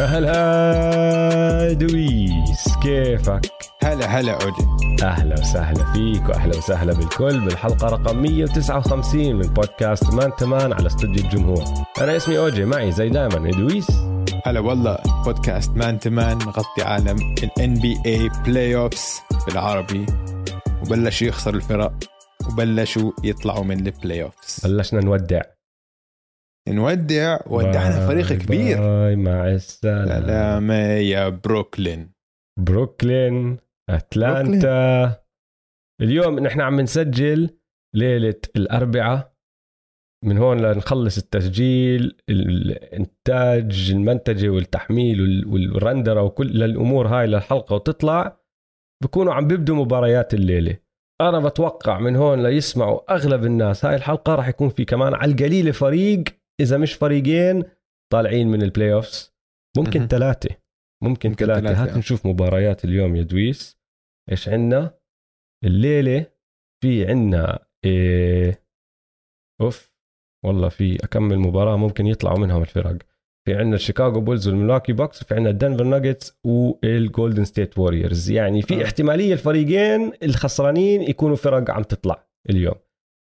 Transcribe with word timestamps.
هلا 0.00 1.72
دويس 1.72 2.76
كيفك؟ 2.82 3.52
هلا 3.82 4.06
هلا 4.06 4.32
اوجي 4.32 4.66
أهلا 5.02 5.40
وسهلا 5.40 5.92
فيك 5.92 6.28
وأهلا 6.28 6.56
وسهلا 6.56 6.92
بالكل 6.92 7.40
بالحلقة 7.40 7.88
رقم 7.88 8.22
159 8.22 9.34
من 9.34 9.40
بودكاست 9.40 10.14
مان 10.14 10.32
تو 10.38 10.55
مان 10.55 10.72
على 10.72 10.86
استوديو 10.86 11.24
الجمهور. 11.24 11.64
أنا 12.00 12.16
اسمي 12.16 12.38
أوجي 12.38 12.64
معي 12.64 12.92
زي 12.92 13.08
دائما 13.08 13.50
دويس. 13.50 13.90
هلا 14.46 14.60
والله 14.60 14.98
بودكاست 15.24 15.70
مان 15.70 15.98
تو 15.98 16.18
مان 16.18 16.38
نغطي 16.38 16.82
عالم 16.82 17.34
ال 17.42 17.50
NBA 17.50 17.74
playoffs 17.74 19.20
بالعربي. 19.46 20.06
وبلشوا 20.82 21.28
يخسروا 21.28 21.56
الفرق 21.56 21.92
وبلشوا 22.48 23.12
يطلعوا 23.24 23.64
من 23.64 23.86
ال 23.86 24.22
playoffs 24.22 24.66
بلشنا 24.66 25.00
نودع. 25.00 25.42
نودع 26.72 27.38
ودعنا 27.46 28.06
فريق 28.06 28.32
كبير. 28.32 28.78
باي 28.78 29.16
مع 29.16 29.48
السلامة. 29.48 30.20
سلامة 30.20 30.74
يا 30.84 31.28
بروكلين. 31.28 32.12
بروكلين 32.60 33.56
أتلانتا. 33.90 35.16
اليوم 36.02 36.38
نحن 36.38 36.60
عم 36.60 36.80
نسجل 36.80 37.50
ليلة 37.96 38.40
الأربعاء. 38.56 39.32
من 40.24 40.38
هون 40.38 40.60
لنخلص 40.60 41.18
التسجيل 41.18 42.16
الإنتاج 42.30 43.90
المنتجة 43.90 44.48
والتحميل 44.48 45.20
وال- 45.20 45.46
والرندرة 45.46 46.22
وكل 46.22 46.62
الأمور 46.62 47.08
هاي 47.08 47.26
للحلقة 47.26 47.74
وتطلع. 47.74 48.40
بكونوا 49.04 49.34
عم 49.34 49.46
بيبدوا 49.48 49.76
مباريات 49.76 50.34
الليلة. 50.34 50.76
أنا 51.20 51.38
بتوقع 51.40 51.98
من 51.98 52.16
هون 52.16 52.42
ليسمعوا 52.42 53.14
أغلب 53.14 53.44
الناس 53.44 53.84
هاي 53.84 53.96
الحلقة 53.96 54.34
راح 54.34 54.48
يكون 54.48 54.68
في 54.68 54.84
كمان 54.84 55.14
على 55.14 55.32
القليلة 55.32 55.70
فريق 55.72 56.24
إذا 56.60 56.78
مش 56.78 56.92
فريقين 56.94 57.64
طالعين 58.12 58.48
من 58.48 58.62
ال 58.62 58.92
playoffs 58.92 59.34
ممكن. 59.76 60.06
ثلاثة 60.06 60.56
ممكن 61.02 61.34
ثلاثة 61.34 61.60
ثلاثة، 61.60 61.82
هات 61.82 61.88
آه. 61.88 61.98
نشوف 61.98 62.26
مباريات 62.26 62.84
اليوم 62.84 63.16
يا 63.16 63.22
دويس 63.22 63.78
إيش 64.30 64.48
عندنا 64.48 64.98
الليلة 65.64 66.26
في 66.82 67.06
عندنا 67.06 67.66
إيه 67.84 68.64
أوف 69.60 69.92
والله 70.44 70.68
في 70.68 70.96
أكم 71.04 71.38
مباراة 71.38 71.76
ممكن 71.76 72.06
يطلعوا 72.06 72.38
منهم 72.38 72.62
الفرق 72.62 72.98
في 73.46 73.54
عندنا 73.54 73.74
الشيكاغو 73.74 74.20
بولز 74.20 74.48
والملواكي 74.48 74.92
بكس 74.92 75.22
وفي 75.22 75.34
عندنا 75.34 75.50
الدنفر 75.50 75.84
ناغتس 75.84 76.38
والجولدن 76.44 77.44
ستيت 77.44 77.78
ووريرز 77.78 78.30
يعني 78.30 78.62
في 78.62 78.80
آه. 78.80 78.84
احتمالية 78.84 79.32
الفريقين 79.32 80.12
الخسرانين 80.22 81.02
يكونوا 81.02 81.36
فرق 81.36 81.70
عم 81.70 81.82
تطلع 81.82 82.26
اليوم 82.50 82.74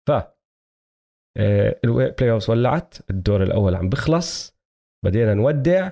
ف 0.10 0.12
ال 1.38 2.32
playoff 2.32 2.50
ولعت 2.50 3.10
الدور 3.10 3.44
الأول 3.44 3.76
عم 3.76 3.90
بخلص 3.90 4.56
بدينا 5.06 5.34
نودع. 5.34 5.92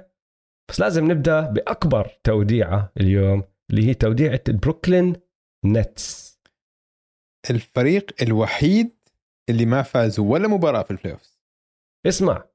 بس 0.70 0.80
لازم 0.80 1.12
نبدأ 1.12 1.42
بأكبر 1.42 2.20
توديعة 2.23 2.92
اليوم 3.00 3.44
اللي 3.72 3.88
هي 3.88 3.94
توديعة 3.94 4.42
البروكلين 4.50 5.16
نتس. 5.66 6.40
الفريق 7.50 8.06
الوحيد 8.22 9.00
اللي 9.50 9.66
ما 9.66 9.82
فاز 9.82 10.20
ولا 10.20 10.48
مباراة 10.48 10.84
في 10.84 10.92
ال 10.92 11.14
playoffs 11.14 11.40
اسمع 12.08 12.50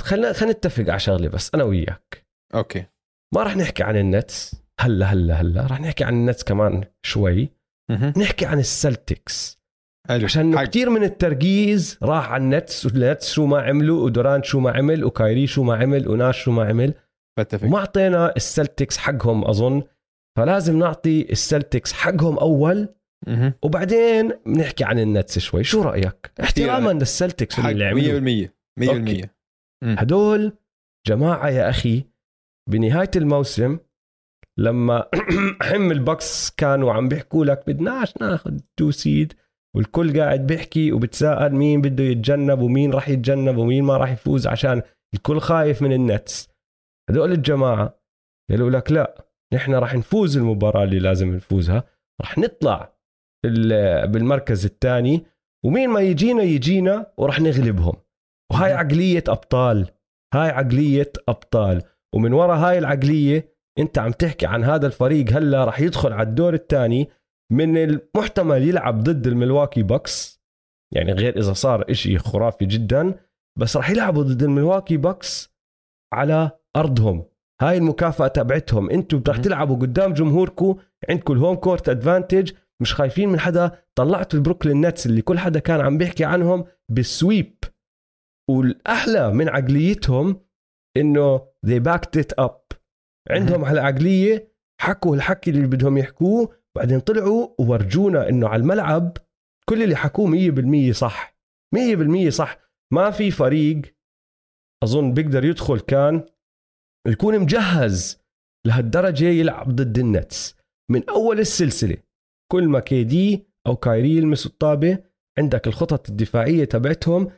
خلينا 0.00 0.32
خلينا 0.32 0.54
نتفق 0.54 0.90
على 0.90 0.98
شغلة 0.98 1.28
بس 1.28 1.54
أنا 1.54 1.64
وياك. 1.64 2.26
أوكي. 2.54 2.86
ما 3.34 3.42
راح 3.42 3.56
نحكي 3.56 3.82
عن 3.82 3.96
النتس. 3.96 4.62
هلا 4.80 5.06
هلا 5.06 5.34
هلا. 5.34 5.66
راح 5.66 5.80
نحكي 5.80 6.04
عن 6.04 6.14
النتس 6.14 6.44
كمان 6.44 6.84
شوي. 7.02 7.48
نحكي 8.16 8.46
عن 8.46 8.58
السلتكس. 8.58 9.57
حلو. 10.08 10.24
عشان. 10.24 10.64
كثير 10.64 10.90
من 10.90 11.02
التركيز 11.02 11.98
راح 12.02 12.32
على 12.32 12.42
النتس 12.42 12.86
والنتس 12.86 13.32
شو 13.32 13.46
ما 13.46 13.60
عملوا 13.60 14.04
ودورانت 14.04 14.44
شو 14.44 14.60
ما 14.60 14.70
عمل 14.70 15.04
وكايري 15.04 15.46
شو 15.46 15.62
ما 15.62 15.76
عمل 15.76 16.08
وناش 16.08 16.42
شو 16.42 16.52
ما 16.52 16.64
عمل. 16.64 16.94
بتفق. 17.38 17.66
وما 17.66 17.78
أعطينا 17.78 18.36
السلتكس 18.36 18.98
حقهم 18.98 19.44
أظن. 19.44 19.82
فلازم 20.38 20.78
نعطي 20.78 21.32
السلتكس 21.32 21.92
حقهم 21.92 22.38
أول. 22.38 22.88
مهم. 23.26 23.52
وبعدين 23.62 24.32
بنحكي 24.46 24.84
عن 24.84 24.98
النتس 24.98 25.38
شوي. 25.38 25.64
شو 25.64 25.82
رأيك؟ 25.82 26.30
احتراما 26.40 26.90
للسلتكس 26.90 27.58
اللي 27.58 27.84
عملوه. 27.84 28.20
100% 28.20 28.54
100% 28.80 29.30
مم. 29.84 29.96
هدول 29.98 30.52
جماعة 31.06 31.48
يا 31.48 31.68
أخي 31.68 32.04
بنهاية 32.70 33.10
الموسم 33.16 33.78
لما 34.58 35.08
حتى 35.62 35.92
البكس 35.92 36.50
كانوا 36.50 36.92
عم 36.92 37.08
بيحكوا 37.08 37.44
لك 37.44 37.64
بدناش 37.66 38.14
ناخذ 38.20 38.58
two 38.76 38.90
seed 38.90 39.32
والكل 39.76 40.20
قاعد 40.20 40.46
بيحكي 40.46 40.92
وبتساءل 40.92 41.54
مين 41.54 41.80
بده 41.80 42.04
يتجنب 42.04 42.60
ومين 42.60 42.92
راح 42.92 43.08
يتجنب 43.08 43.56
ومين 43.56 43.84
ما 43.84 43.96
راح 43.96 44.10
يفوز 44.10 44.46
عشان 44.46 44.82
الكل 45.14 45.40
خايف 45.40 45.82
من 45.82 45.92
النتس. 45.92 46.48
هدول 47.10 47.32
الجماعة 47.32 48.00
قالوا 48.50 48.70
لك 48.70 48.92
لا 48.92 49.24
نحن 49.54 49.74
راح 49.74 49.94
نفوز 49.94 50.36
المباراة 50.36 50.84
اللي 50.84 50.98
لازم 50.98 51.34
نفوزها 51.34 51.84
راح 52.20 52.38
نطلع 52.38 52.92
ال- 53.44 54.08
بالمركز 54.08 54.64
الثاني 54.64 55.24
ومين 55.64 55.88
ما 55.90 56.00
يجينا 56.00 56.42
يجينا 56.42 57.12
وراح 57.16 57.40
نغلبهم. 57.40 57.94
وهاي 58.52 58.70
مهم. 58.70 58.78
عقلية 58.78 59.24
أبطال 59.28 59.90
هاي 60.34 60.50
عقلية 60.50 61.12
أبطال. 61.28 61.82
ومن 62.14 62.32
وراء 62.32 62.56
هاي 62.56 62.78
العقلية 62.78 63.58
أنت 63.78 63.98
عم 63.98 64.10
تحكي 64.12 64.46
عن 64.46 64.64
هذا 64.64 64.86
الفريق 64.86 65.32
هلأ 65.32 65.64
راح 65.64 65.80
يدخل 65.80 66.12
على 66.12 66.28
الدور 66.28 66.54
الثاني 66.54 67.08
من 67.52 67.76
المحتمل 67.76 68.62
يلعب 68.62 69.02
ضد 69.02 69.26
الملواكي 69.26 69.82
بكس. 69.82 70.42
يعني 70.94 71.12
غير 71.12 71.38
إذا 71.38 71.52
صار 71.52 71.90
إشي 71.90 72.18
خرافي 72.18 72.66
جدا 72.66 73.14
بس 73.58 73.76
راح 73.76 73.90
يلعبوا 73.90 74.22
ضد 74.22 74.42
الملواكي 74.42 74.96
بكس 74.96 75.54
على 76.12 76.50
أرضهم. 76.76 77.24
هاي 77.60 77.78
المكافأة 77.78 78.28
تبعتهم. 78.28 78.86
بدك 78.86 79.28
مهم. 79.28 79.42
تلعبوا 79.42 79.76
قدام 79.76 80.12
جمهوركم 80.12 80.76
عندكم 81.08 81.32
ال 81.32 81.37
home 81.37 81.56
court 81.56 81.88
advantage 81.88 82.52
مش 82.82 82.94
خايفين 82.94 83.28
من 83.28 83.40
حدا. 83.40 83.84
طلعتوا 83.94 84.38
البروكلين 84.38 84.86
نتس 84.86 85.06
اللي 85.06 85.22
كل 85.22 85.38
حدا 85.38 85.60
كان 85.60 85.80
عم 85.80 85.98
بيحكي 85.98 86.24
عنهم 86.24 86.64
بال 86.88 87.05
sweep. 87.05 87.56
والأحلى 88.50 89.32
من 89.32 89.48
عقليتهم 89.48 90.40
إنه 90.96 91.38
they 91.66 91.80
backed 91.80 92.20
it 92.20 92.44
up. 92.44 92.76
عندهم 93.30 93.64
على 93.64 93.80
عقليه 93.80 94.52
حكوا 94.80 95.16
الحكي 95.16 95.50
اللي 95.50 95.66
بدهم 95.66 95.98
يحكوه. 95.98 96.57
بعدين 96.78 97.00
طلعوا 97.00 97.48
وورجونا 97.58 98.28
إنه 98.28 98.48
على 98.48 98.60
الملعب 98.62 99.16
كل 99.68 99.82
اللي 99.82 99.96
حكوه 99.96 100.30
100% 100.90 100.92
صح. 100.92 101.38
100% 101.74 102.28
صح. 102.28 102.58
ما 102.92 103.10
في 103.10 103.30
فريق 103.30 103.82
أظن 104.84 105.14
بيقدر 105.14 105.44
يدخل 105.44 105.80
كان 105.80 106.24
يكون 107.08 107.38
مجهز 107.38 108.22
لهالدرجة 108.66 109.24
يلعب 109.24 109.76
ضد 109.76 109.98
النتس. 109.98 110.56
من 110.90 111.08
أول 111.08 111.40
السلسلة 111.40 111.96
كل 112.52 112.68
ما 112.68 112.80
كي 112.80 113.04
دي 113.04 113.46
أو 113.66 113.76
كايري 113.76 114.16
يلمسوا 114.16 114.50
الطابة 114.50 114.98
عندك 115.38 115.66
الخطط 115.66 116.08
الدفاعية 116.10 116.64
تبعتهم 116.64 117.30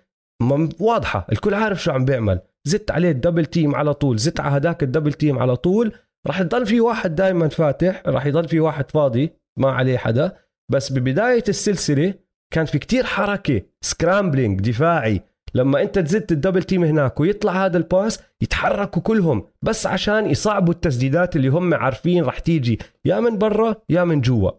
واضحة. 0.81 1.27
الكل 1.33 1.55
عارف 1.55 1.83
شو 1.83 1.91
عم 1.91 2.05
بيعمل. 2.05 2.41
زت 2.65 2.91
عليه 2.91 3.11
الـ 3.11 3.16
double 3.16 3.47
team 3.47 3.75
على 3.75 3.95
طول. 3.95 4.19
زت 4.19 4.41
على 4.41 4.57
هداك 4.57 4.83
الـ 4.83 4.87
double 4.87 5.13
team 5.13 5.39
على 5.39 5.57
طول. 5.57 5.93
راح 6.27 6.41
يضل 6.41 6.67
في 6.67 6.81
واحد 6.81 7.15
دائما 7.15 7.49
فاتح 7.49 8.03
راح 8.07 8.27
يضل 8.27 8.49
في 8.49 8.61
واحد 8.61 8.91
فاضي 8.91 9.31
ما 9.59 9.71
عليه 9.71 9.99
حدا. 9.99 10.37
بس 10.73 10.93
ببداية 10.93 11.45
السلسلة 11.49 12.15
كان 12.53 12.65
في 12.65 12.79
كتير 12.79 13.05
حركة 13.05 13.63
scrambling 13.81 14.61
دفاعي. 14.61 15.23
لما 15.55 15.83
أنت 15.83 15.99
تزت 15.99 16.33
الـ 16.33 16.37
double 16.37 16.63
team 16.63 16.85
هناك 16.85 17.21
ويطلع 17.21 17.65
هذا 17.67 17.77
الـ 17.77 17.86
pass 17.86 18.23
يتحركوا 18.43 19.03
كلهم. 19.03 19.47
بس 19.63 19.87
عشان 19.87 20.31
يصعبوا 20.31 20.73
التسديدات 20.75 21.37
اللي 21.37 21.49
هم 21.49 21.75
عارفين 21.75 22.25
راح 22.25 22.39
تيجي. 22.39 22.79
يا 23.05 23.21
من 23.21 23.39
برا 23.39 23.77
يا 23.89 24.05
من 24.05 24.21
جوا. 24.21 24.51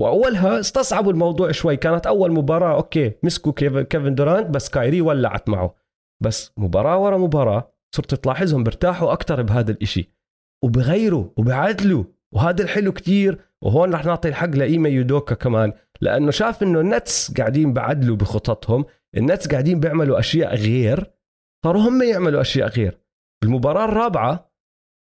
وأولها 0.00 0.60
استصعبوا 0.60 1.12
الموضوع 1.12 1.50
شوي. 1.52 1.76
كانت 1.76 2.06
أول 2.06 2.32
مباراة 2.32 2.74
okay 2.76 3.12
مسكوا 3.22 3.52
كيف- 3.52 3.78
كيفن 3.78 4.14
دورانت 4.14 4.50
بس 4.50 4.68
كايري 4.68 5.00
ولعت 5.00 5.48
معه. 5.48 5.74
بس 6.22 6.52
مباراة 6.56 6.98
ورا 6.98 7.18
مباراة 7.18 7.72
صرت 7.96 8.14
تلاحظهم 8.14 8.64
بيرتاحوا 8.64 9.12
أكثر 9.12 9.42
بهذا 9.42 9.70
الإشي. 9.70 10.12
وبغيروا 10.62 11.28
وبعدلوا 11.36 12.04
وهذا 12.32 12.62
الحلو 12.62 12.92
كتير. 12.92 13.38
وهون 13.62 13.94
رح 13.94 14.04
نعطي 14.04 14.28
الحق 14.28 14.48
لايما 14.48 14.88
يودوكا 14.88 15.34
كمان. 15.34 15.72
لأنه 16.00 16.30
شاف 16.30 16.62
إنه 16.62 16.80
النتس 16.80 17.34
قاعدين 17.34 17.72
بعدلوا 17.72 18.16
بخططهم. 18.16 18.84
النتس 19.16 19.48
قاعدين 19.48 19.80
بيعملوا 19.80 20.18
أشياء 20.18 20.54
غير. 20.54 21.10
صاروا 21.64 21.82
هم 21.82 22.02
يعملوا 22.02 22.40
أشياء 22.40 22.68
غير. 22.68 22.98
بالمباراة 23.42 23.84
الرابعة 23.84 24.52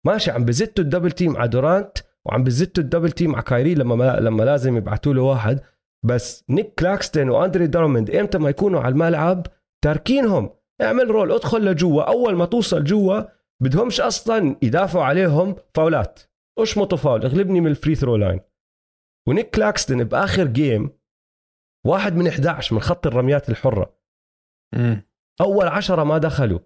ماشي 0.06 0.30
عم 0.30 0.44
بزتوا 0.44 0.84
الـ 0.84 0.88
double 0.88 1.10
team 1.10 1.36
على 1.36 1.48
دورانت 1.48 1.98
وعم 2.26 2.44
بزتوا 2.44 2.82
الـ 2.82 2.86
double 2.86 3.10
team 3.10 3.34
على 3.34 3.44
كايري 3.44 3.74
لما 3.74 3.94
ما 3.94 4.20
لما 4.20 4.42
لازم 4.42 4.76
يبعتوا 4.76 5.14
له 5.14 5.22
واحد. 5.22 5.60
بس 6.06 6.44
نيك 6.50 6.74
كلاكستن 6.78 7.28
وأندري 7.28 7.66
دراموند 7.66 8.10
إمتى 8.10 8.38
ما 8.38 8.50
يكونوا 8.50 8.80
على 8.80 8.92
الملعب 8.92 9.46
تاركينهم. 9.84 10.50
اعمل 10.82 11.10
roll 11.10 11.32
ادخل 11.32 11.70
لجوا. 11.70 12.02
أول 12.02 12.36
ما 12.36 12.44
توصل 12.44 12.84
جوا 12.84 13.37
بدهمش 13.62 14.00
أصلا 14.00 14.56
يدافعوا 14.62 15.04
عليهم 15.04 15.56
fouls. 15.74 16.20
أشمطوا 16.58 16.98
فاول 16.98 17.24
اغلبني 17.24 17.60
من 17.60 17.66
الـ 17.66 17.72
free 17.72 17.94
throw 17.94 18.16
line. 18.16 18.40
ونيك 19.28 19.50
كلاكستن 19.50 20.04
بآخر 20.04 20.46
game 20.46 20.90
واحد 21.86 22.16
من 22.16 22.26
11 22.26 22.74
من 22.74 22.80
خط 22.80 23.06
الرميات 23.06 23.48
الحرة. 23.48 23.98
مم. 24.74 25.02
أول 25.40 25.68
عشرة 25.68 26.04
ما 26.04 26.18
دخلوا. 26.18 26.58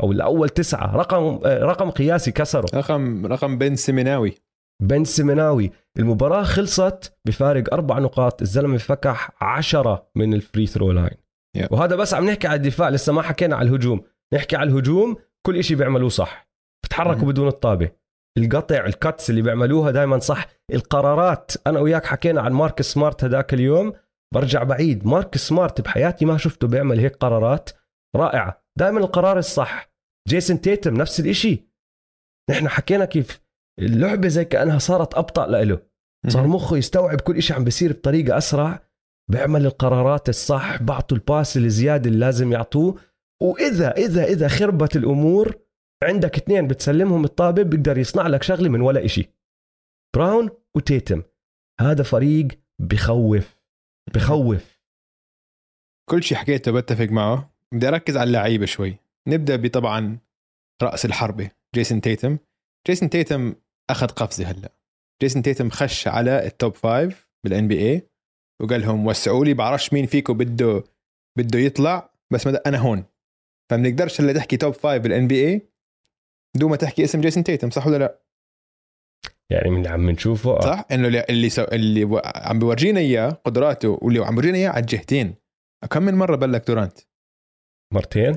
أو 0.00 0.12
الأول 0.12 0.48
تسعة. 0.48 0.96
رقم 0.96 1.40
رقم 1.44 1.90
قياسي 1.90 2.32
كسره 2.32 2.78
رقم 2.78 3.26
رقم 3.26 3.58
بن 3.58 3.76
سيمونزاوي. 3.76 4.34
بن 4.82 5.04
سيمونزاوي. 5.04 5.70
المباراة 5.98 6.42
خلصت 6.42 7.18
بفارق 7.24 7.74
أربع 7.74 7.98
نقاط. 7.98 8.42
الزلمة 8.42 8.78
فكح 8.78 9.30
عشرة 9.40 10.10
من 10.14 10.34
الـ 10.34 10.40
free 10.40 10.66
throw 10.66 10.92
line. 10.92 11.16
Yeah. 11.58 11.72
وهذا 11.72 11.96
بس 11.96 12.14
عم 12.14 12.24
نحكي 12.24 12.46
على 12.46 12.56
الدفاع. 12.56 12.88
لسه 12.88 13.12
ما 13.12 13.22
حكينا 13.22 13.56
على 13.56 13.68
الهجوم. 13.68 14.02
نحكي 14.34 14.56
على 14.56 14.70
الهجوم. 14.70 15.16
كل 15.46 15.56
إشي 15.56 15.74
بيعملوه 15.74 16.08
صح. 16.08 16.48
بتحركوا 16.84 17.22
Mhm. 17.22 17.24
بدون 17.24 17.48
الطابة. 17.48 17.90
القطع 18.38 18.86
الـ 18.86 18.95
cuts 18.95 19.30
اللي 19.30 19.42
بيعملوها 19.42 19.90
دائما 19.90 20.18
صح. 20.18 20.46
القرارات 20.74 21.52
أنا 21.66 21.80
وياك 21.80 22.06
حكينا 22.06 22.40
عن 22.40 22.52
ماركس 22.52 22.82
سمارت 22.82 23.24
هذاك 23.24 23.54
اليوم. 23.54 23.92
برجع 24.34 24.62
بعيد 24.62 25.06
مارك 25.06 25.36
سمارت 25.36 25.80
بحياتي 25.80 26.24
ما 26.24 26.36
شفته 26.36 26.68
بيعمل 26.68 26.98
هيك 26.98 27.16
قرارات. 27.16 27.70
رائعة 28.16 28.64
دائما 28.78 28.98
القرار 29.00 29.38
الصح. 29.38 29.90
جيسون 30.28 30.60
تيتم 30.60 30.94
نفس 30.94 31.20
الإشي. 31.20 31.68
نحن 32.50 32.68
حكينا 32.68 33.04
كيف 33.04 33.40
اللعبة 33.80 34.28
زي 34.28 34.44
كأنها 34.44 34.78
صارت 34.78 35.14
أبطأ 35.14 35.46
لإله. 35.46 35.80
صار 36.28 36.46
مخه 36.46 36.76
يستوعب 36.76 37.20
كل 37.20 37.36
إشي 37.36 37.54
عم 37.54 37.64
بيصير 37.64 37.92
بطريقة 37.92 38.38
أسرع. 38.38 38.82
بيعمل 39.30 39.66
القرارات 39.66 40.28
الصح 40.28 40.82
بعطوا 40.82 41.16
الباس 41.16 41.56
الزيادة 41.56 42.08
اللي 42.10 42.18
لازم 42.20 42.52
يعطوه. 42.52 43.00
وإذا 43.42 43.90
إذا 43.96 44.24
إذا 44.24 44.48
خربت 44.48 44.96
الأمور 44.96 45.58
عندك 46.02 46.36
اثنين 46.36 46.66
بتسلمهم 46.68 47.24
الطابة 47.24 47.62
بيقدر 47.62 47.98
يصنع 47.98 48.26
لك 48.26 48.42
شغلة 48.42 48.68
من 48.68 48.80
ولا 48.80 49.04
إشي. 49.04 49.30
براون 50.16 50.50
وتيتم. 50.76 51.22
هذا 51.80 52.02
فريق 52.02 52.48
بخوف 52.78 53.58
بخوف. 54.14 54.78
كل 56.10 56.22
شيء 56.22 56.38
حكيته 56.38 56.72
بتفق 56.72 57.08
معه. 57.08 57.54
بدي 57.74 57.88
أركز 57.88 58.16
على 58.16 58.26
اللعيبة 58.26 58.66
شوي. 58.66 58.96
نبدأ 59.28 59.56
بطبعا 59.56 60.18
رأس 60.82 61.04
الحربة 61.04 61.50
جيسون 61.74 62.00
تيتم. 62.00 62.38
جيسون 62.86 63.10
تيتم 63.10 63.54
أخذ 63.90 64.06
قفزة 64.06 64.50
هلأ. 64.50 64.72
جيسون 65.22 65.42
تيتم 65.42 65.70
خش 65.70 66.08
على 66.08 66.46
الـ 66.46 66.74
top 66.74 67.28
five 67.44 67.68
بالـ 67.68 67.90
NBA 67.90 68.08
وقال 68.62 68.80
لهم 68.80 69.06
وسعوا 69.06 69.44
لي 69.44 69.54
بعرفش 69.54 69.92
مين 69.92 70.06
فيكم 70.06 70.38
بده 70.38 70.84
بده 71.38 71.58
يطلع 71.58 72.10
بس 72.32 72.46
أنا 72.46 72.78
هون. 72.78 73.04
فبنقدرش 73.70 74.20
هلا 74.20 74.32
تحكي 74.32 74.56
top 74.56 74.74
five 74.74 75.02
بالـ 75.02 75.26
NBA 75.28 75.68
بدون 76.56 76.70
ما 76.70 76.76
تحكي 76.76 77.04
اسم 77.04 77.20
جيسون 77.20 77.44
تيتم 77.44 77.70
صح 77.70 77.86
ولا 77.86 77.96
لا؟ 77.98 78.22
يعني 79.52 79.70
من 79.70 79.76
اللي 79.78 79.88
عم 79.88 80.10
نشوفه 80.10 80.50
آه. 80.56 80.60
صح؟ 80.60 80.84
إنه 80.92 81.06
اللي 81.08 81.24
اللي, 81.30 81.50
so... 81.50 81.62
اللي. 81.62 82.22
عم 82.24 82.58
بورجينا 82.58 83.00
إياه 83.00 83.28
قدراته 83.30 83.98
واللي 84.02 84.24
عم 84.24 84.34
بورجينا 84.34 84.58
إياه 84.58 84.68
على 84.70 84.80
الجهتين 84.80 85.34
كم 85.90 86.02
من 86.02 86.14
مرة 86.14 86.36
block 86.36 86.66
دورانت؟ 86.68 86.98
مرتين. 87.94 88.36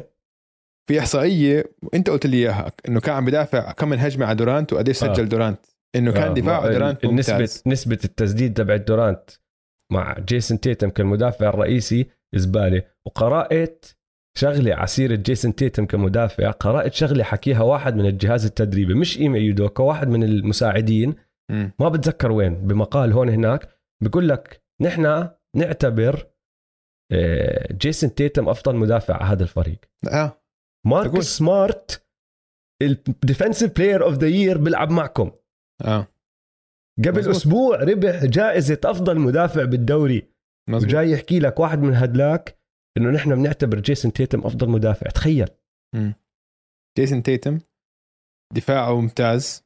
في 0.89 0.99
إحصائية 0.99 1.63
وانت 1.83 2.09
قلت 2.09 2.25
لي 2.25 2.37
إياها 2.37 2.71
إنه 2.87 2.99
كان 2.99 3.15
عم 3.15 3.25
بدافع 3.25 3.71
كم 3.71 3.89
من 3.89 3.99
هجمة 3.99 4.25
على 4.25 4.35
دورانت 4.35 4.73
وقديش 4.73 4.97
سجل 4.97 5.23
آه. 5.23 5.27
دورانت. 5.27 5.65
إنه 5.95 6.11
كان 6.13 6.23
آه، 6.29 6.33
دفاع 6.33 6.61
ما- 6.61 6.71
دورانت 6.71 7.05
ممتاز. 7.05 7.63
نسبة 7.67 7.99
التسديد 8.05 8.53
تبع 8.53 8.75
دورانت 8.75 9.29
مع 9.91 10.19
جيسون 10.19 10.59
تيتم 10.59 10.89
كالمدافع 10.89 11.49
الرئيسي 11.49 12.09
زبالة 12.35 12.83
وقرأت 14.31 14.55
شغلة 14.55 14.75
ع 14.75 14.83
سيرة 14.83 15.15
جيسون 15.15 15.55
تيتم 15.55 15.85
كمدافع 15.85 16.51
قرأت 16.51 16.93
شغلة 16.93 17.23
حكيها 17.23 17.61
واحد 17.61 17.95
من 17.95 18.05
الجهاز 18.05 18.45
التدريبي 18.45 18.93
مش 18.93 19.17
إيمي 19.17 19.39
يودوكا 19.39 19.83
واحد 19.83 20.07
من 20.07 20.23
المساعدين. 20.23 21.15
ما 21.79 21.89
بتذكر 21.89 22.31
وين 22.31 22.67
بمقال 22.67 23.13
هون 23.13 23.29
هناك 23.29 23.69
بيقول 24.03 24.29
لك 24.29 24.63
نحن 24.81 25.29
نعتبر 25.55 26.27
آه، 27.13 27.73
جيسون 27.73 28.15
تيتم 28.15 28.49
أفضل 28.49 28.75
مدافع 28.75 29.13
على 29.13 29.25
هذا 29.25 29.43
الفريق. 29.43 29.79
آه. 30.11 30.41
مارك. 30.87 31.19
سمارت 31.19 32.07
الـ 32.81 32.90
defensive 32.90 33.71
player 33.75 34.03
of 34.03 34.13
the 34.13 34.27
year 34.27 34.57
بيلعب 34.57 34.91
معكم. 34.91 35.31
آه. 35.85 36.07
قبل 36.99 37.19
مزبوط. 37.19 37.35
أسبوع 37.35 37.83
ربح 37.83 38.25
جائزة 38.25 38.79
أفضل 38.85 39.19
مدافع 39.19 39.63
بالدوري. 39.63 40.27
مزبوط 40.69 40.89
وجاي 40.89 41.11
يحكي 41.11 41.39
لك 41.39 41.59
واحد 41.59 41.79
من 41.79 41.93
هدلاك 41.93 42.60
إنه 42.97 43.09
نحن 43.09 43.35
بنعتبر 43.35 43.79
جيسون 43.79 44.13
تيتم 44.13 44.39
أفضل 44.39 44.69
مدافع. 44.69 45.09
تخيل. 45.09 45.47
جيسون 46.97 47.23
تيتم 47.23 47.59
دفاعه 48.53 49.01
ممتاز 49.01 49.63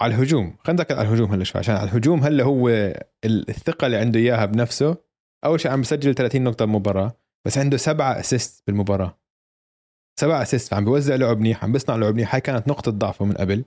على 0.00 0.14
الهجوم. 0.14 0.56
خلينا 0.58 0.82
نركز 0.82 0.96
على 0.96 1.08
الهجوم 1.08 1.32
هلا 1.32 1.44
شوي 1.44 1.58
عشان 1.58 1.74
على 1.74 1.90
الهجوم 1.90 2.20
هلا 2.22 2.44
هو 2.44 2.68
ال- 2.68 3.48
الثقة 3.48 3.86
اللي 3.86 3.96
عنده 3.96 4.20
إياها 4.20 4.46
بنفسه. 4.46 4.96
أول 5.44 5.60
شيء 5.60 5.70
عم 5.70 5.80
بسجل 5.80 6.14
30 6.14 6.44
نقطة 6.44 6.64
بمباراه 6.64 7.16
بس 7.46 7.58
عنده 7.58 7.76
سبعة 7.76 8.20
assist 8.20 8.62
بالمباراة. 8.66 9.18
سبعة 10.20 10.42
assist 10.42 10.74
عم 10.74 10.84
بيوزع 10.84 11.14
لعب 11.14 11.38
منيح 11.38 11.64
عم 11.64 11.72
بيصنع 11.72 11.96
لعب 11.96 12.14
منيح. 12.14 12.34
هاي 12.34 12.40
كانت 12.40 12.68
نقطة 12.68 12.90
ضعفه 12.90 13.24
من 13.24 13.32
قبل. 13.32 13.64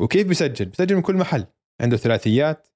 وكيف 0.00 0.26
بيسجل 0.26 0.64
بيسجل 0.64 0.96
من 0.96 1.02
كل 1.02 1.16
محل. 1.16 1.46
عنده 1.80 1.96
ثلاثيات 1.96 2.68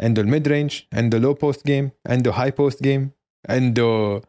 عنده 0.00 0.22
الـ 0.22 0.29
mid 0.29 0.48
range 0.48 0.80
عنده 0.92 1.18
low 1.18 1.34
post 1.34 1.66
game 1.66 1.90
عنده 2.06 2.30
high 2.32 2.50
post 2.50 2.82
game 2.82 3.10
عنده 3.48 4.20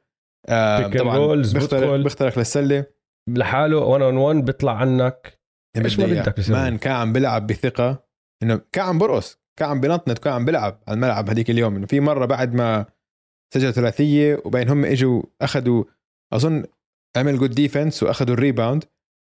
طبعا 1.00 1.18
rolls، 1.18 1.54
بيخترق. 1.54 1.96
بيخترق 1.96 2.40
للسلة 2.40 2.86
لحاله 3.30 3.78
1 3.78 4.02
on 4.02 4.18
1 4.18 4.46
بيطلع 4.46 4.72
عنك 4.72 5.40
إيش 5.78 6.00
ما. 6.00 6.06
بدك 6.06 6.40
يسوي؟ 6.40 6.56
man 6.56 6.78
كان 6.78 6.94
عم 6.94 7.14
بيلعب 7.14 7.48
بثقة 7.48 8.04
إنه 8.44 8.62
كان 8.72 8.86
عم 8.86 8.98
برقص 8.98 9.40
كان 9.60 9.70
عم 9.70 9.82
بنطنط 9.82 10.20
كان 10.20 10.34
عم 10.34 10.46
بيلعب 10.46 10.84
على 10.88 10.96
الملعب 10.96 11.30
هذيك 11.30 11.50
اليوم 11.50 11.76
إنه 11.76 11.86
في 11.86 12.00
مرة 12.00 12.26
بعد 12.26 12.54
ما 12.54 12.86
سجل 13.54 13.74
ثلاثية 13.74 14.42
وبين 14.46 14.70
هم 14.70 14.86
إجوا 14.86 15.24
أخذوا 15.42 15.84
أظن 16.34 16.64
عمل 17.18 17.38
good 17.38 17.52
defense 17.52 18.04
وأخذوا 18.04 18.34
الـ 18.34 18.40
rebound 18.40 18.84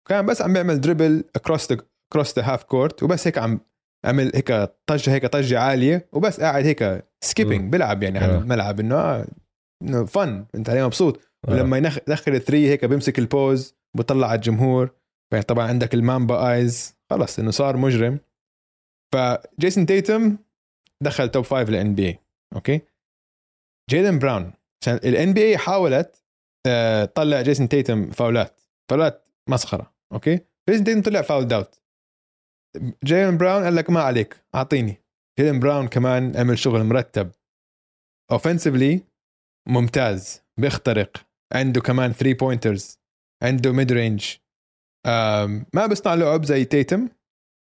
كان 0.09 0.25
بس 0.25 0.41
عم 0.41 0.53
بيعمل 0.53 0.81
dribble 0.81 1.23
across 1.35 1.71
the 1.71 1.77
across 2.11 2.39
the 2.39 2.53
half 2.53 2.63
court 2.63 3.03
وبس 3.03 3.27
هيك 3.27 3.37
عم 3.37 3.59
عمل 4.05 4.31
هيك 4.35 4.51
طجه 4.85 5.11
هيك 5.11 5.25
طجة 5.25 5.59
عالية 5.59 6.09
وبس 6.13 6.39
قاعد 6.39 6.65
هيك. 6.65 7.05
skipping 7.21 7.71
بيلعب 7.71 8.03
يعني 8.03 8.19
على 8.19 8.33
آه. 8.33 8.37
الملعب 8.37 8.79
إنه 8.79 8.95
آه، 8.95 9.15
انه 9.21 9.27
fun 10.07 10.45
أنت 10.55 10.69
عليه 10.69 10.85
مبسوط. 10.85 11.19
آه. 11.47 11.51
ولما 11.51 11.77
يدخل 11.77 12.31
الـ 12.35 12.41
three 12.41 12.69
هيك 12.69 12.85
بيمسك 12.85 13.19
الـ 13.19 13.30
pose 13.30 13.75
بطلع 13.97 14.27
على 14.27 14.35
الجمهور. 14.35 14.95
طبعا 15.47 15.67
عندك 15.67 15.93
الـ 15.93 16.03
Mamba 16.03 16.51
eyes 16.53 16.95
خلص 17.09 17.39
إنه 17.39 17.51
صار 17.51 17.77
مجرم. 17.77 18.19
فجيسون 19.13 19.85
تيتم 19.85 20.37
دخل 21.03 21.31
top 21.31 21.43
five 21.43 21.69
للـ 21.69 21.95
NBA 21.95 22.07
okay؟ 22.07 22.81
جيلن 23.89 24.19
براون. 24.19 24.53
عشان 24.81 24.95
الـ 24.95 25.33
NBA 25.33 25.57
حاولت 25.57 26.23
آه، 26.67 27.05
تطلع 27.05 27.41
جيسون 27.41 27.69
تيتم 27.69 28.11
fouls. 28.11 28.61
fouls 28.89 29.25
مسخرة. 29.49 29.93
okay؟ 30.13 30.39
جيسون 30.69 30.85
تيتم 30.85 31.01
طلع 31.01 31.21
fouled 31.21 31.47
out 31.47 31.81
جيلن 33.03 33.37
براون 33.37 33.63
قال 33.63 33.75
لك 33.75 33.89
ما 33.89 34.01
عليك 34.01 34.43
أعطيني. 34.55 35.01
جيلن 35.39 35.59
براون 35.59 35.87
كمان 35.87 36.37
عمل 36.37 36.57
شغل 36.57 36.83
مرتب. 36.83 37.31
اوفنسively 38.33 38.99
ممتاز 39.67 40.41
بيخترق. 40.57 41.17
عنده 41.53 41.81
كمان 41.81 42.11
3 42.11 42.37
pointers 42.37 42.99
عنده 43.43 43.71
mid 43.71 43.91
range 43.91 44.35
ما 45.73 45.85
بيصنع 45.89 46.13
لعب 46.13 46.45
زي 46.45 46.65
تيتم 46.65 47.09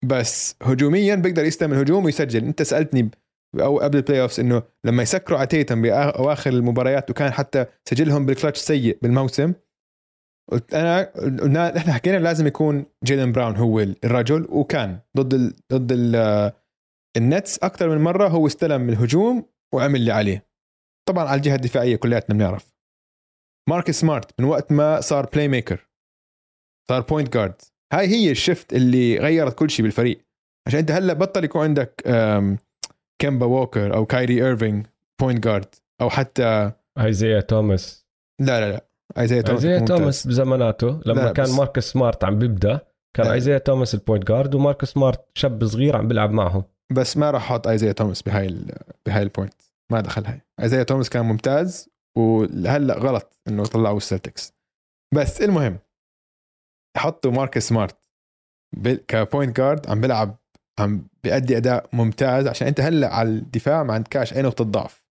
بس 0.05 0.55
هجوميا 0.63 1.15
بيقدر 1.15 1.45
يستلم 1.45 1.73
الهجوم 1.73 2.05
ويسجل. 2.05 2.45
انت 2.45 2.61
سألتني 2.61 3.11
أو 3.59 3.79
قبل 3.79 3.97
الـ 3.97 4.21
playoffs 4.21 4.39
إنه 4.39 4.63
لما 4.83 5.03
يسكروا 5.03 5.37
على 5.37 5.47
تيتم 5.47 5.81
باواخر 5.81 6.49
المباريات 6.49 7.09
وكان 7.09 7.31
حتى 7.31 7.65
سجلهم 7.85 8.25
بالكلتش 8.25 8.59
سيء 8.59 8.97
بالموسم 9.01 9.53
قلت 10.51 10.73
انا 10.73 11.01
قلنا 11.41 11.77
إحنا 11.77 11.93
حكينا 11.93 12.17
لازم 12.17 12.47
يكون 12.47 12.85
جيلن 13.03 13.31
براون 13.31 13.55
هو 13.55 13.79
الرجل 13.79 14.47
وكان 14.49 14.99
ضد 15.17 15.33
ال 15.33 15.53
ضد 15.73 15.91
ال 15.91 16.51
النتس 17.17 17.59
أكثر 17.59 17.89
من 17.89 17.97
مرة 17.97 18.27
هو 18.27 18.47
استلم 18.47 18.89
الهجوم 18.89 19.45
وعمل 19.73 19.99
اللي 19.99 20.11
عليه. 20.11 20.52
طبعا 21.05 21.23
على 21.27 21.37
الجهة 21.37 21.55
الدفاعية 21.55 21.95
كلياتنا 21.95 22.35
بنعرف. 22.35 22.73
ماركس 23.69 23.91
سمارت 23.91 24.31
من 24.41 24.45
وقت 24.45 24.71
ما 24.71 25.01
صار 25.01 25.25
playmaker 25.33 25.87
صار 26.89 27.01
point 27.01 27.33
guard 27.33 27.61
هاي 27.93 28.07
هي 28.07 28.31
الـ 28.31 28.38
shift 28.38 28.73
اللي 28.73 29.17
غيرت 29.17 29.55
كل 29.59 29.69
شيء 29.69 29.83
بالفريق. 29.85 30.25
عشان 30.67 30.79
أنت 30.79 30.91
هلأ 30.91 31.13
بطل 31.13 31.43
يكون 31.43 31.61
عندك 31.63 32.01
كيمبا 33.21 33.45
ووكر 33.45 33.95
أو 33.95 34.05
كايري 34.05 34.45
ايرفينج 34.45 34.85
point 35.21 35.43
guard 35.43 35.75
أو 36.01 36.09
حتى 36.09 36.71
ايزيا 36.99 37.41
توماس. 37.41 38.05
لا 38.41 38.59
لا 38.59 38.71
لا. 38.71 38.85
ايزايا 39.17 39.41
توماس 39.41 39.65
ايزيا. 39.65 39.85
توماس 39.85 40.27
بزماناته 40.27 41.01
لما 41.05 41.21
لا، 41.21 41.31
كان 41.31 41.45
بس- 41.45 41.51
ماركس 41.51 41.91
سمارت 41.91 42.23
عم 42.23 42.39
بيبدأ 42.39 42.79
كان. 43.17 43.27
ايزيا 43.27 43.57
توماس 43.57 43.93
ال 43.93 43.99
point 43.99 44.27
guard 44.27 44.55
وماركس 44.55 44.87
سمارت 44.89 45.25
شاب 45.37 45.65
صغير 45.65 45.95
عم 45.95 46.07
بيلعب 46.07 46.31
معهم. 46.31 46.63
بس 46.91 47.17
ما 47.17 47.31
راح 47.31 47.51
أحط 47.51 47.67
ايزايا 47.67 47.91
توماس 47.91 48.21
بهاي 48.21 48.45
ال- 48.47 48.77
بهاي 49.05 49.23
ال 49.23 49.28
point 49.28 49.53
ما 49.93 50.01
دخل 50.01 50.25
هاي. 50.25 50.41
ايزايا 50.59 50.83
توماس 50.83 51.09
كان 51.09 51.25
ممتاز 51.25 51.89
وهلأ 52.17 52.93
غلط 52.93 53.39
إنه 53.47 53.65
طلعوا 53.65 53.97
السلتكس. 53.97 54.53
بس 55.15 55.41
المهم 55.41 55.79
حطوا 56.97 57.31
ماركس 57.31 57.67
سمارت 57.67 57.97
ك 59.07 59.16
point 59.16 59.57
guard 59.57 59.89
عم 59.89 60.01
بيلعب 60.01 60.37
عم 60.79 61.07
بيأدي 61.23 61.57
أداء 61.57 61.89
ممتاز 61.93 62.47
عشان 62.47 62.67
أنت 62.67 62.79
هلأ 62.79 63.15
على 63.15 63.29
الدفاع 63.29 63.83
ما 63.83 63.93
عندكاش 63.93 64.33
أي 64.33 64.41
نقطة 64.41 64.63
ضعف. 64.63 65.03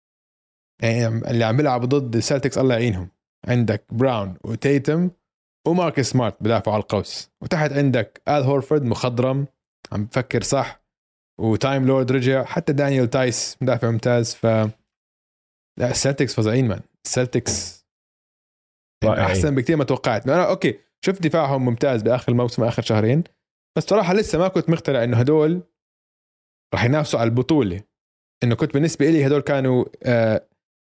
يعني 0.81 1.07
اللي 1.07 1.43
عم 1.43 1.57
بيلعبوا 1.57 1.87
ضد 1.87 2.15
السلتكس 2.15 2.57
الله 2.57 2.75
يعينهم. 2.75 3.09
عندك 3.47 3.85
براون 3.93 4.37
وتيتم 4.43 5.09
وماركس 5.67 6.09
سمارت 6.09 6.43
بدافعوا 6.43 6.75
على 6.75 6.83
القوس. 6.83 7.31
وتحت 7.41 7.71
عندك 7.71 8.21
آل 8.27 8.43
هورفورد 8.43 8.83
مخضرم 8.83 9.47
عم 9.91 10.05
بفكر 10.05 10.43
صح. 10.43 10.80
وتايم 11.41 11.87
لورد 11.87 12.11
رجع. 12.11 12.43
حتى 12.43 12.73
دانيال 12.73 13.09
تايس 13.09 13.57
مدافع 13.61 13.91
ممتاز 13.91 14.35
ف 14.35 14.45
لا 15.79 15.91
السلتكس 15.91 16.35
فظيعين 16.35 16.67
man 16.67 16.81
السلتكس 17.05 17.85
يعني 19.03 19.21
أحسن 19.21 19.55
بكثير 19.55 19.77
ما 19.77 19.83
توقعت. 19.83 20.29
أنا 20.29 20.49
okay 20.49 20.79
شفت 21.05 21.21
دفاعهم 21.21 21.65
ممتاز 21.65 22.01
بآخر 22.01 22.31
الموسم 22.31 22.63
آخر 22.63 22.81
شهرين 22.81 23.23
بس 23.77 23.83
صراحة 23.83 24.13
لسه 24.13 24.39
ما 24.39 24.47
كنت 24.47 24.69
مقتنع 24.69 25.03
إنه 25.03 25.17
هدول 25.17 25.61
راح 26.73 26.83
ينافسوا 26.83 27.19
على 27.19 27.29
البطولة. 27.29 27.81
إنه 28.43 28.55
كنت 28.55 28.73
بالنسبة 28.73 29.09
لي 29.09 29.27
هدول 29.27 29.41
كانوا 29.41 29.85
آه 30.03 30.47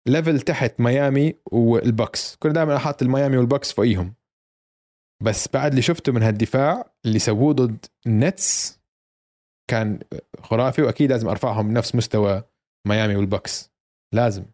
level 0.08 0.42
تحت 0.42 0.80
ميامي 0.80 1.34
والبكس 1.52 2.36
كنت 2.36 2.56
دائما 2.56 2.76
أحط 2.76 3.02
الميامي 3.02 3.38
والبكس 3.38 3.72
فوقيهم. 3.72 4.14
بس 5.24 5.48
بعد 5.48 5.70
اللي 5.70 5.82
شفته 5.82 6.12
من 6.12 6.24
هالدفاع 6.24 6.92
اللي 7.06 7.20
سووه 7.20 7.54
ضد 7.54 7.86
النتس 8.08 8.79
كان 9.70 10.00
خرافي 10.40 10.82
وأكيد 10.82 11.12
لازم 11.12 11.28
أرفعهم 11.28 11.68
بنفس 11.70 11.96
مستوى 11.96 12.44
ميامي 12.88 13.16
والبكس 13.16 13.74
لازم. 14.16 14.46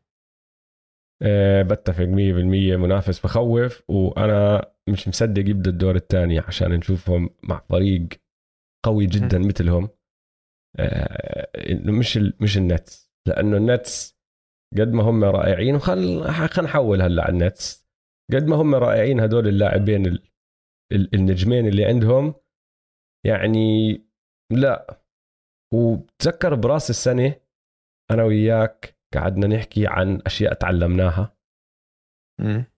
أه 1.21 1.61
بتفق 1.61 2.03
100% 2.03 2.07
منافس 2.77 3.19
بخوف 3.19 3.83
وأنا 3.89 4.71
مش 4.89 5.07
مصدق 5.07 5.49
يبدأ 5.49 5.69
الدور 5.69 5.95
الثاني 5.95 6.39
عشان 6.39 6.71
نشوفهم 6.71 7.29
مع 7.43 7.59
فريق 7.69 8.07
قوي 8.85 9.05
جدا 9.05 9.39
مثلهم. 9.39 9.89
أه 10.79 11.47
مش 11.85 12.17
مش 12.17 12.57
النتس. 12.57 13.11
لأنه 13.27 13.57
النتس 13.57 14.17
قد 14.77 14.93
ما 14.93 15.03
هم 15.03 15.23
رائعين 15.23 15.75
وخل 15.75 16.23
خلينا 16.23 16.61
نحول 16.61 17.01
هلا 17.01 17.23
على 17.23 17.33
النتس. 17.33 17.87
قد 18.33 18.47
ما 18.47 18.55
هم 18.55 18.75
رائعين 18.75 19.19
هدول 19.19 19.47
اللاعبين 19.47 20.05
ال... 20.05 20.23
ال... 20.91 21.15
النجمين 21.15 21.67
اللي 21.67 21.85
عندهم 21.85 22.33
يعني 23.25 23.93
لا. 24.51 25.04
وتذكر 25.75 26.55
براس 26.55 26.89
السنة 26.89 27.35
أنا 28.11 28.23
وياك 28.23 28.97
قعدنا 29.13 29.47
نحكي 29.47 29.87
عن 29.87 30.21
أشياء 30.25 30.53
تعلمناها. 30.53 31.35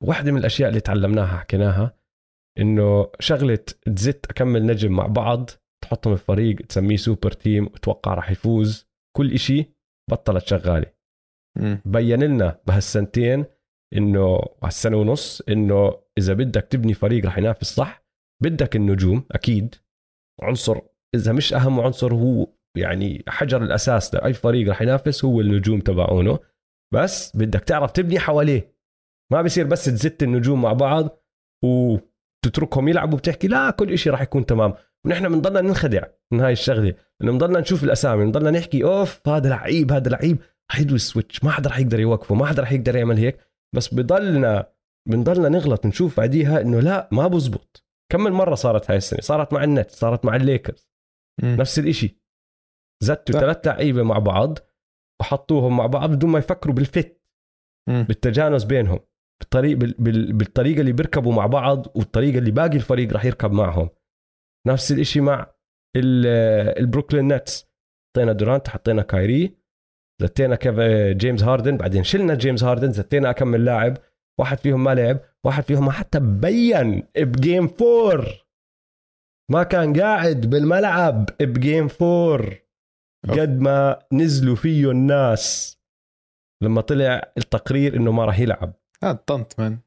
واحدة 0.02 0.32
من 0.32 0.38
الأشياء 0.38 0.70
اللي 0.70 0.80
تعلمناها 0.80 1.38
حكيناها 1.38 1.98
إنه 2.60 3.12
شغلة 3.20 3.66
تزت 3.96 4.26
أكمل 4.26 4.66
نجم 4.66 4.92
مع 4.92 5.08
بعض 5.08 5.50
تحطهم 5.84 6.16
في 6.16 6.24
فريق 6.24 6.56
تسميه 6.56 6.98
super 6.98 7.32
team 7.32 7.66
وتوقع 7.66 8.14
راح 8.14 8.32
يفوز. 8.32 8.88
كل 9.18 9.34
إشي 9.34 9.66
بطلت 10.12 10.48
شغالة. 10.48 10.94
بين 11.86 12.24
لنا 12.24 12.62
بهالسنتين 12.68 13.46
إنه 13.94 14.42
هالسنه 14.64 14.98
ونص 14.98 15.42
إنه 15.42 16.02
إذا 16.18 16.34
بدك 16.34 16.62
تبني 16.62 16.94
فريق 16.94 17.26
رح 17.26 17.38
ينافس 17.38 17.76
صح 17.76 18.06
بدك 18.44 18.76
النجوم 18.76 19.26
أكيد. 19.32 19.76
عنصر 20.42 20.80
إذا 21.16 21.32
مش 21.34 21.54
أهم 21.54 21.80
عنصر 21.80 22.14
هو 22.14 22.48
يعني 22.78 23.24
حجر 23.28 23.64
الأساس 23.64 24.16
لاي 24.16 24.34
فريق 24.34 24.70
رح 24.70 24.82
ينافس 24.82 25.26
هو 25.26 25.42
النجوم 25.42 25.80
تبعونه. 25.80 26.40
بس 26.94 27.38
بدك 27.38 27.60
تعرف 27.60 27.92
تبني 27.92 28.20
حواليه. 28.20 28.78
ما 29.32 29.42
بصير 29.42 29.68
بس 29.68 29.86
تزت 29.86 30.24
النجوم 30.24 30.62
مع 30.62 30.74
بعض 30.74 31.24
وتتركهم 31.64 32.88
يلعبوا 32.88 33.18
بتحكي 33.18 33.48
لا 33.48 33.72
كل 33.72 33.98
شيء 33.98 34.12
راح 34.12 34.22
يكون 34.22 34.46
تمام. 34.46 34.74
ونحن 35.06 35.30
بنضلنا 35.30 35.62
ننخدع 35.62 36.04
من 36.32 36.40
هاي 36.40 36.54
الشغلة 36.54 36.94
انه 37.22 37.32
بنضلنا 37.32 37.60
نشوف 37.60 37.84
الأسامي 37.84 38.26
بنضلنا 38.26 38.52
نحكي 38.52 38.84
أوف 38.84 39.28
هذا 39.28 39.50
لعيب 39.50 39.92
هذا 39.92 40.10
لعيب 40.10 40.38
رح 40.72 40.80
يضوي 40.80 40.96
ال 40.96 41.03
switch 41.03 41.44
ما 41.44 41.52
حدا 41.52 41.70
رح 41.70 41.80
يقدر 41.80 42.00
يوقفه 42.00 42.36
ما 42.36 42.46
حدا 42.46 42.62
رح 42.62 42.72
يقدر 42.72 42.96
يعمل 42.96 43.18
هيك. 43.18 43.38
بس 43.76 43.94
بضلنا 43.94 44.68
بنضلنا 45.10 45.50
نغلط 45.50 45.86
نشوف 45.86 46.18
بعديها 46.20 46.62
إنه 46.62 46.80
لا 46.80 47.10
ما 47.12 47.28
بزبط. 47.28 47.86
كم 48.12 48.24
من 48.24 48.32
مرة 48.32 48.56
صارت 48.56 48.92
هاي 48.92 48.98
السنة؟ 48.98 49.22
صارت 49.22 49.54
مع 49.54 49.64
النتس 49.64 49.92
صارت 49.92 50.26
مع 50.26 50.36
الليكرز. 50.36 50.90
نفس 51.44 51.80
الإشي. 51.80 52.18
زتوا 53.04 53.40
ثلاث 53.40 53.68
لعيبة 53.68 54.04
مع 54.04 54.20
بعض 54.20 54.60
وحطوهم 55.22 55.78
مع 55.78 55.86
بعض 55.86 56.10
بدون 56.12 56.30
ما 56.30 56.40
يفكروا 56.40 56.76
بال 56.76 56.94
fit 56.94 57.22
بالتجانس 57.90 58.64
بينهم 58.64 59.00
بالطريق 59.42 59.78
بالطريقة 60.32 60.82
اللي 60.82 60.92
بيركبوا 60.92 61.34
مع 61.34 61.46
بعض 61.46 61.88
والطريقة 61.98 62.38
اللي 62.38 62.52
باقي 62.52 62.76
الفريق 62.76 63.14
راح 63.14 63.26
يركب 63.26 63.52
معهم. 63.52 63.90
نفس 64.68 64.92
الإشي 64.92 65.22
مع 65.22 65.54
البروكلين 65.98 67.34
نتس 67.34 67.68
حطينا 68.10 68.32
دورانت 68.34 68.68
حطينا 68.68 69.02
كايري 69.02 69.58
زتينا 70.22 70.56
كيف 70.56 70.80
جيمس 71.18 71.44
هاردن 71.44 71.78
بعدين 71.78 72.04
شلنا 72.04 72.36
جيمس 72.36 72.64
هاردن 72.64 72.92
زتينا 72.92 73.32
كم 73.32 73.56
لاعب 73.56 73.98
واحد 74.40 74.58
فيهم 74.58 74.84
ما 74.84 74.96
لعب 74.96 75.20
واحد 75.46 75.64
فيهم 75.64 75.86
ما 75.86 75.92
حتى 75.92 76.20
بين 76.20 77.08
ب 77.18 77.28
game 77.28 77.68
four 77.68 78.46
ما 79.52 79.64
كان 79.64 80.00
قاعد 80.00 80.50
بالملعب 80.50 81.30
ب 81.42 81.51
game 81.51 81.88
four 81.88 82.67
قد 83.30 83.60
ما 83.60 84.00
نزلوا 84.12 84.56
فيه 84.56 84.92
الناس 84.92 85.78
لما 86.64 86.82
طلع 86.82 87.32
التقرير 87.38 87.96
إنه 87.96 88.12
ما 88.12 88.26
راح 88.26 88.40
يلعب. 88.40 88.74
هذا 89.04 89.14
طنط 89.14 89.60
man 89.60 89.80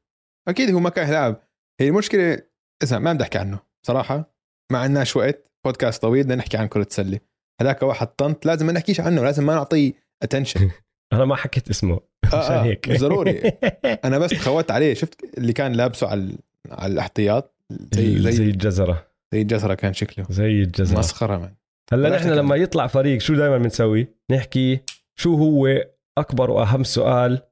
أكيد 0.49 0.71
هو 0.71 0.81
ما 0.81 0.91
كان 0.91 1.09
يلعب. 1.09 1.43
هي 1.81 1.89
المشكلة 1.89 2.43
اسمع 2.83 2.99
ما 2.99 3.13
بدي 3.13 3.23
أحكي 3.23 3.39
عنه 3.39 3.59
صراحة. 3.87 4.35
ما 4.73 4.79
عندناش 4.79 5.17
وقت 5.17 5.51
بودكاست 5.67 6.03
طويل 6.03 6.23
بدنا 6.23 6.35
نحكي 6.35 6.57
عن 6.57 6.69
كرة 6.69 6.83
السلة. 6.91 7.21
هذاك 7.61 7.83
واحد 7.83 8.07
طنط 8.07 8.47
لازم 8.47 8.67
ما 8.67 8.73
نحكيش 8.73 9.01
عنه 9.01 9.23
لازم 9.25 9.47
ما 9.47 9.55
نعطيه 9.55 9.93
attention 10.23 10.71
أنا 11.13 11.25
ما 11.25 11.37
حكيت 11.37 11.71
اسمه 11.71 12.01
آه 12.33 12.37
عشان 12.37 12.55
آه 12.55 12.63
هيك. 12.65 12.91
ضروري. 12.91 13.41
أنا 14.05 14.19
بس 14.19 14.35
خوت 14.35 14.71
عليه. 14.71 14.95
شفت 14.95 15.39
اللي 15.39 15.53
كان 15.53 15.73
لابسه 15.73 16.07
على 16.09 16.39
على 16.71 16.93
الاحتياط؟ 16.93 17.55
زي 17.93 18.19
زي, 18.19 18.33
زي 18.33 18.45
الجزرة. 18.45 19.07
زي 19.33 19.43
الجزرة 19.43 19.75
كان 19.75 19.93
شكله. 19.93 20.27
زي 20.31 20.63
الجزرة. 20.63 20.99
مسخرة 20.99 21.37
من 21.37 21.51
هلا 21.93 22.17
نحن 22.17 22.29
لما 22.29 22.57
يطلع 22.57 22.87
فريق 22.87 23.21
شو 23.21 23.35
دائما 23.35 23.59
بنسوي؟ 23.59 24.09
نحكي 24.31 24.81
شو 25.19 25.35
هو 25.35 25.85
أكبر 26.19 26.51
وأهم 26.51 26.83
سؤال 26.83 27.43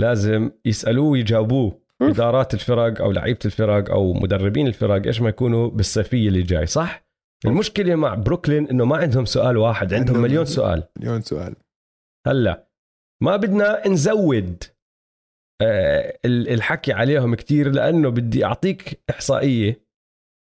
لازم 0.00 0.50
يسألوه 0.64 1.06
ويجاوبوه 1.06 1.84
إدارات 2.02 2.54
الفرق 2.54 3.00
أو 3.02 3.12
لعيبة 3.12 3.38
الفرق 3.44 3.90
أو 3.90 4.12
مدربين 4.12 4.66
الفرق 4.66 5.06
إيش 5.06 5.20
ما 5.20 5.28
يكونوا 5.28 5.70
بالصيفية 5.70 6.28
اللي 6.28 6.42
جاي 6.42 6.66
صح؟ 6.66 7.04
المشكلة 7.46 7.94
مع 7.94 8.14
بروكلين 8.14 8.68
إنه 8.68 8.84
ما 8.84 8.96
عندهم 8.96 9.24
سؤال 9.24 9.56
واحد 9.56 9.94
عندهم, 9.94 10.22
مليون 10.22 10.44
سؤال 10.44 10.82
مليون 10.98 11.22
سؤال 11.22 11.56
هلا 12.26 12.68
ما 13.22 13.36
بدنا 13.36 13.88
نزود 13.88 14.64
آه، 15.62 16.18
الحكي 16.24 16.92
عليهم 16.92 17.34
كتير 17.34 17.70
لأنه 17.70 18.08
بدي 18.08 18.44
أعطيك 18.44 19.02
إحصائية 19.10 19.84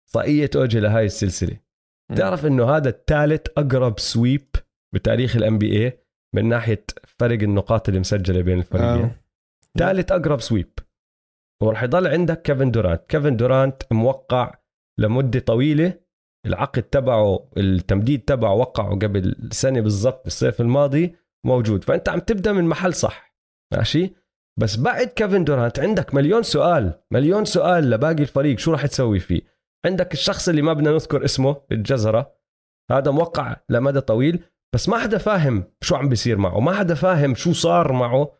إحصائية 0.06 0.50
اوجي 0.56 0.80
لهاي 0.80 1.06
السلسلة. 1.06 1.56
تعرف 2.16 2.46
إنه 2.46 2.76
هذا 2.76 2.88
الثالث 2.88 3.46
أقرب 3.56 3.98
sweep 3.98 4.46
بتاريخ 4.94 5.36
ال 5.36 5.58
NBA 5.58 6.02
من 6.34 6.48
ناحية 6.48 6.84
فرق 7.18 7.42
النقاط 7.42 7.88
اللي 7.88 8.00
مسجلة 8.00 8.40
بين 8.40 8.58
الفريقين؟ 8.58 9.04
آه. 9.04 9.16
ثالث 9.78 10.12
أقرب 10.12 10.40
sweep 10.40 10.78
وراح 11.62 11.82
يضل 11.82 12.06
عندك 12.06 12.42
كيفن 12.42 12.70
دورانت. 12.70 13.02
كيفن 13.08 13.36
دورانت 13.36 13.82
موقع 13.92 14.54
لمدة 14.98 15.40
طويلة. 15.40 16.02
العقد 16.46 16.82
تبعه 16.82 17.48
التمديد 17.56 18.20
تبعه 18.20 18.54
وقعه 18.54 18.90
قبل 18.90 19.48
سنة 19.52 19.80
بالضبط 19.80 20.24
بالصيف 20.24 20.60
الماضي 20.60 21.14
موجود. 21.46 21.84
فأنت 21.84 22.08
عم 22.08 22.18
تبدأ 22.18 22.52
من 22.52 22.64
محل 22.64 22.94
صح. 22.94 23.36
ماشي؟ 23.74 24.14
بس 24.60 24.76
بعد 24.76 25.06
كيفن 25.06 25.44
دورانت 25.44 25.80
عندك 25.80 26.14
مليون 26.14 26.42
سؤال. 26.42 27.00
مليون 27.10 27.44
سؤال 27.44 27.90
لباقي 27.90 28.22
الفريق 28.22 28.58
شو 28.58 28.72
راح 28.72 28.86
تسوي 28.86 29.20
فيه؟ 29.20 29.51
عندك 29.86 30.12
الشخص 30.12 30.48
اللي 30.48 30.62
ما 30.62 30.72
بدنا 30.72 30.90
نذكر 30.90 31.24
اسمه 31.24 31.62
الجزرة 31.72 32.34
هذا 32.90 33.10
موقع 33.10 33.56
لمدى 33.68 34.00
طويل 34.00 34.44
بس 34.74 34.88
ما 34.88 34.98
حدا 34.98 35.18
فاهم 35.18 35.64
شو 35.80 35.96
عم 35.96 36.08
بيصير 36.08 36.38
معه 36.38 36.60
ما 36.60 36.72
حدا 36.72 36.94
فاهم 36.94 37.34
شو 37.34 37.52
صار 37.52 37.92
معه. 37.92 38.32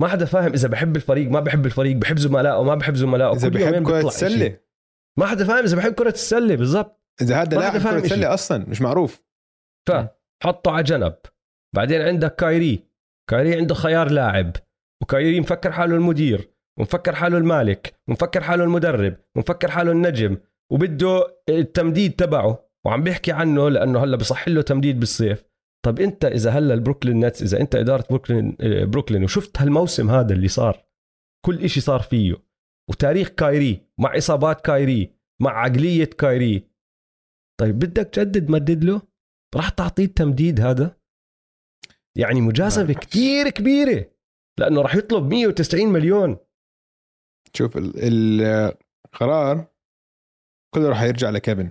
ما 0.00 0.08
حدا 0.08 0.24
فاهم 0.24 0.52
إذا 0.52 0.68
بحب 0.68 0.96
الفريق 0.96 1.30
ما 1.30 1.40
بحب 1.40 1.66
الفريق 1.66 1.96
بحب 1.96 2.18
زملائه 2.18 2.62
ما 2.62 2.74
بحب 2.74 2.94
زملائه. 2.94 3.32
إذا 3.32 3.48
بحب 3.48 3.86
كرة 3.86 4.06
السلة. 4.06 4.58
ما 5.18 5.26
حدا 5.26 5.44
فاهم 5.44 5.64
إذا 5.64 5.76
بحب 5.76 5.92
كرة 5.92 6.10
السلة 6.10 6.56
بالضبط. 6.56 7.04
إذا 7.22 7.42
هذا 7.42 7.58
لاعب 7.58 7.82
كرة 7.82 7.98
السلة 7.98 8.34
أصلا 8.34 8.68
مش 8.68 8.80
معروف. 8.80 9.22
فحطه 9.88 10.70
على 10.70 10.82
جنب. 10.82 11.14
بعدين 11.76 12.02
عندك 12.02 12.36
كايري. 12.36 12.84
كايري 13.30 13.56
عنده 13.56 13.74
خيار 13.74 14.10
لاعب. 14.10 14.56
وكايري 15.02 15.40
مفكر 15.40 15.72
حاله 15.72 15.96
المدير 15.96 16.50
ومفكر 16.78 17.14
حاله 17.14 17.38
المالك 17.38 17.94
ومفكر 18.08 18.42
حاله 18.42 18.64
المدرب 18.64 19.16
ومفكر 19.36 19.70
حاله 19.70 19.92
النجم. 19.92 20.36
وبده 20.72 21.36
التمديد 21.48 22.12
تبعه. 22.12 22.68
وعم 22.84 23.02
بيحكي 23.02 23.32
عنه 23.32 23.68
لأنه 23.68 24.04
هلأ 24.04 24.16
بصح 24.16 24.48
له 24.48 24.62
تمديد 24.62 25.00
بالصيف. 25.00 25.44
طب 25.86 26.00
أنت 26.00 26.24
إذا 26.24 26.50
هلأ 26.50 26.74
البروكلين 26.74 27.24
نتس 27.24 27.42
إذا 27.42 27.60
أنت 27.60 27.74
إدارة 27.74 28.04
بروكلين 28.10 28.56
بروكلين 28.60 29.24
وشفت 29.24 29.58
هالموسم 29.60 30.10
هذا 30.10 30.34
اللي 30.34 30.48
صار 30.48 30.84
كل 31.46 31.64
إشي 31.64 31.80
صار 31.80 32.00
فيه 32.00 32.36
وتاريخ 32.90 33.28
كايري 33.28 33.80
مع 33.98 34.18
إصابات 34.18 34.60
كايري 34.60 35.12
مع 35.42 35.50
عقلية 35.50 36.04
كايري. 36.04 36.68
طيب 37.60 37.78
بدك 37.78 38.08
تجدد 38.08 38.50
مدد 38.50 38.84
له؟ 38.84 39.02
راح 39.56 39.68
تعطيه 39.68 40.04
التمديد 40.04 40.60
هذا؟ 40.60 40.96
يعني 42.16 42.40
مجازفة 42.40 42.92
كتير 42.92 43.48
كبيرة. 43.48 44.10
لأنه 44.60 44.82
راح 44.82 44.94
يطلب 44.94 45.34
190 45.34 45.88
مليون. 45.88 46.36
شوف 47.54 47.72
القرار 47.76 49.66
كله 50.74 50.88
راح 50.88 51.02
يرجع 51.02 51.30
لكيفن. 51.30 51.70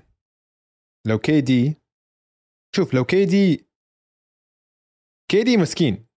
لو 1.07 1.19
KD 1.19 1.81
شوف 2.75 2.93
لو 2.93 3.05
KD 3.05 3.69
KD 5.31 5.57
مسكين. 5.57 6.07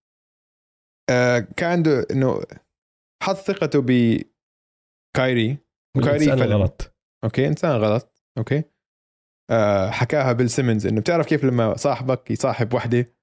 آه 1.10 1.38
كان 1.56 1.70
عنده 1.70 2.06
إنه 2.10 2.42
حط 3.22 3.36
ثقته 3.36 3.80
بكايري 3.82 5.58
وكايري 5.96 6.26
والإنسان 6.26 6.36
فلم. 6.38 6.52
غلط. 6.52 6.96
okay 7.24 7.46
إنسان 7.46 7.70
غلط. 7.70 8.22
okay. 8.38 8.64
آه 9.50 9.90
حكاها 9.90 10.32
بيل 10.32 10.50
سيمنز 10.50 10.86
إنه 10.86 11.00
بتعرف 11.00 11.26
كيف 11.26 11.44
لما 11.44 11.76
صاحبك 11.76 12.30
يصاحب 12.30 12.74
وحدة 12.74 13.16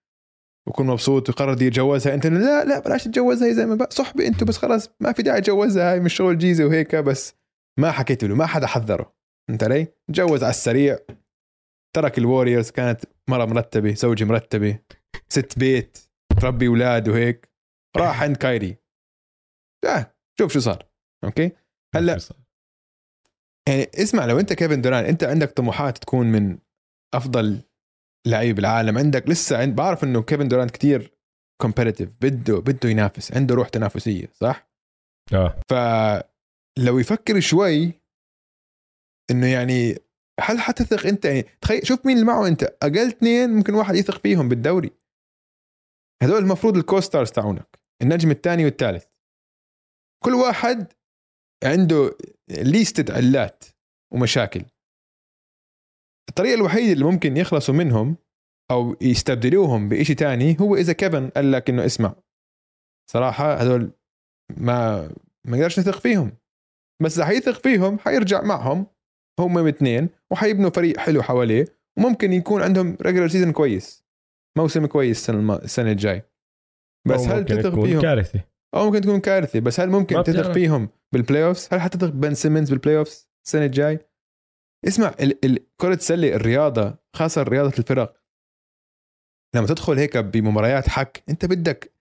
ويكون 0.67 0.87
مبسوط 0.87 1.29
ويقرر 1.29 1.61
يتجوزها 1.61 2.13
أنت 2.13 2.27
لا 2.27 2.63
لا 2.65 2.79
بلاش 2.79 3.03
تتجوزها 3.03 3.47
يا 3.47 3.53
زلمه 3.53 3.75
بقى 3.75 3.89
صحبي 3.91 4.27
أنتوا 4.27 4.47
بس 4.47 4.57
خلاص 4.57 4.89
ما 4.99 5.11
في 5.11 5.23
داعي 5.23 5.41
تجوزها 5.41 5.91
هاي 5.93 5.99
مش 5.99 6.13
شغل 6.13 6.37
جيزه 6.37 6.65
وهيك 6.65 6.95
بس 6.95 7.33
ما 7.79 7.91
حكيت 7.91 8.23
له 8.23 8.35
ما 8.35 8.45
حدا 8.45 8.67
حذره. 8.67 9.16
انت 9.49 9.63
علي؟ 9.63 9.87
تجوز 10.07 10.43
على 10.43 10.49
السريع 10.49 10.97
ترك 11.95 12.17
الوريورز 12.17 12.71
كانت 12.71 13.05
مرة 13.29 13.45
مرتبة 13.45 13.93
زوجة 13.93 14.23
مرتبة 14.23 14.79
ست 15.29 15.59
بيت 15.59 15.97
تربي 16.41 16.67
أولاد 16.67 17.09
وهيك. 17.09 17.49
راح 17.97 18.23
عند 18.23 18.37
كايري. 18.37 18.77
آه 19.85 20.15
شوف 20.39 20.53
شو 20.53 20.59
صار 20.59 20.85
okay؟ 21.23 21.51
هلأ 21.95 22.19
يعني 23.67 23.87
اسمع 23.95 24.25
لو 24.25 24.39
أنت 24.39 24.53
كيفن 24.53 24.81
دورانت 24.81 25.05
أنت 25.05 25.23
عندك 25.23 25.51
طموحات 25.51 25.97
تكون 25.97 26.27
من 26.31 26.57
أفضل 27.13 27.61
لعيب 28.27 28.55
بالعالم 28.55 28.97
عندك 28.97 29.29
لسه 29.29 29.57
عند 29.57 29.75
بعرف 29.75 30.03
إنه 30.03 30.21
كيفن 30.23 30.47
دورانت 30.47 30.69
كتير 30.69 31.17
competitive 31.63 32.09
بده 32.21 32.59
بده 32.59 32.89
ينافس 32.89 33.33
عنده 33.33 33.55
روح 33.55 33.69
تنافسية 33.69 34.27
صح؟ 34.33 34.69
آه. 35.33 35.59
فلو 35.69 36.99
يفكر 36.99 37.39
شوي 37.39 37.93
إنه 39.31 39.47
يعني 39.47 39.95
هل 40.39 40.59
حتثق 40.59 41.07
أنت؟ 41.07 41.25
يعني 41.25 41.41
تخيل 41.61 41.87
شوف 41.87 42.05
مين 42.05 42.15
اللي 42.15 42.27
معه 42.27 42.47
أنت. 42.47 42.63
أقل 42.63 43.07
اثنين 43.07 43.49
ممكن 43.49 43.73
واحد 43.73 43.95
يثق 43.95 44.21
فيهم 44.21 44.49
بالدوري. 44.49 44.91
هذول 46.23 46.37
المفروض 46.37 46.77
ال 46.77 46.83
co-stars 46.83 47.31
تاعونك 47.31 47.79
النجم 48.01 48.31
الثاني 48.31 48.65
والثالث. 48.65 49.05
كل 50.23 50.33
واحد 50.33 50.93
عنده 51.63 52.17
ليستة 52.49 53.13
علّات 53.13 53.63
ومشاكل. 54.13 54.65
الطريقة 56.29 56.55
الوحيدة 56.55 56.93
اللي 56.93 57.05
ممكن 57.05 57.37
يخلصوا 57.37 57.73
منهم 57.73 58.17
أو 58.71 58.95
يستبدلوهم 59.01 59.89
بإشي 59.89 60.15
تاني 60.15 60.57
هو 60.59 60.75
إذا 60.75 60.93
كيفن 60.93 61.29
قال 61.29 61.51
لك 61.51 61.69
إنه 61.69 61.85
اسمع. 61.85 62.15
صراحة 63.11 63.53
هذول 63.53 63.91
ما 64.57 65.07
ما 65.45 65.57
نقدرش 65.57 65.79
نثق 65.79 65.99
فيهم. 65.99 66.37
بس 67.03 67.17
إذا 67.17 67.25
حيثق 67.25 67.63
فيهم 67.63 67.99
حيرجع 67.99 68.41
معهم. 68.41 68.87
هم 69.39 69.67
اثنين 69.67 70.09
وحيبنوا 70.31 70.69
فريق 70.69 70.97
حلو 70.97 71.21
حواليه 71.23 71.65
وممكن 71.97 72.33
يكون 72.33 72.61
عندهم 72.61 72.97
regular 73.01 73.27
season 73.27 73.51
كويس 73.51 74.03
موسم 74.57 74.85
كويس 74.85 75.17
السنة 75.19 75.37
الم- 75.37 75.51
السنة 75.51 75.91
الجاي 75.91 76.23
بس 77.07 77.19
هل 77.21 77.45
تثق 77.45 77.83
فيهم؟ 77.85 78.01
كارثه 78.01 78.41
أو 78.75 78.85
ممكن 78.85 79.01
تكون 79.01 79.19
كارثه 79.19 79.59
بس 79.59 79.79
هل 79.79 79.89
ممكن 79.89 80.23
تثق. 80.23 80.51
فيهم 80.51 80.89
بال 81.13 81.43
playoffs؟ 81.45 81.69
هل 81.71 81.81
حتثق 81.81 82.07
بن 82.09 82.33
سيمنز 82.33 82.69
بال 82.69 82.97
playoffs 82.97 83.29
السنة 83.45 83.65
الجاي؟ 83.65 83.99
اسمع 84.87 85.15
ال- 85.19 85.45
ال- 85.45 85.67
كرة 85.81 85.93
السلة 85.93 86.35
الرياضة 86.35 86.97
خاصة 87.15 87.43
رياضة 87.43 87.73
الفرق 87.79 88.17
لما 89.55 89.67
تدخل 89.67 89.97
هيك 89.97 90.17
بمباريات 90.17 90.89
هيك 90.89 91.23
أنت 91.29 91.45
بدك 91.45 91.93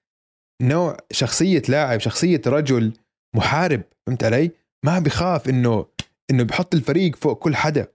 نوع 0.62 0.96
شخصية 1.10 1.62
لاعب 1.68 2.00
شخصية 2.00 2.40
رجل 2.46 2.92
محارب 3.36 3.82
فهمت 4.06 4.24
علي؟ 4.24 4.50
ما 4.84 4.98
بخاف 4.98 5.48
إنه 5.48 5.86
إنه 6.30 6.44
بحط 6.44 6.74
الفريق 6.74 7.16
فوق 7.16 7.38
كل 7.38 7.56
حدا. 7.56 7.92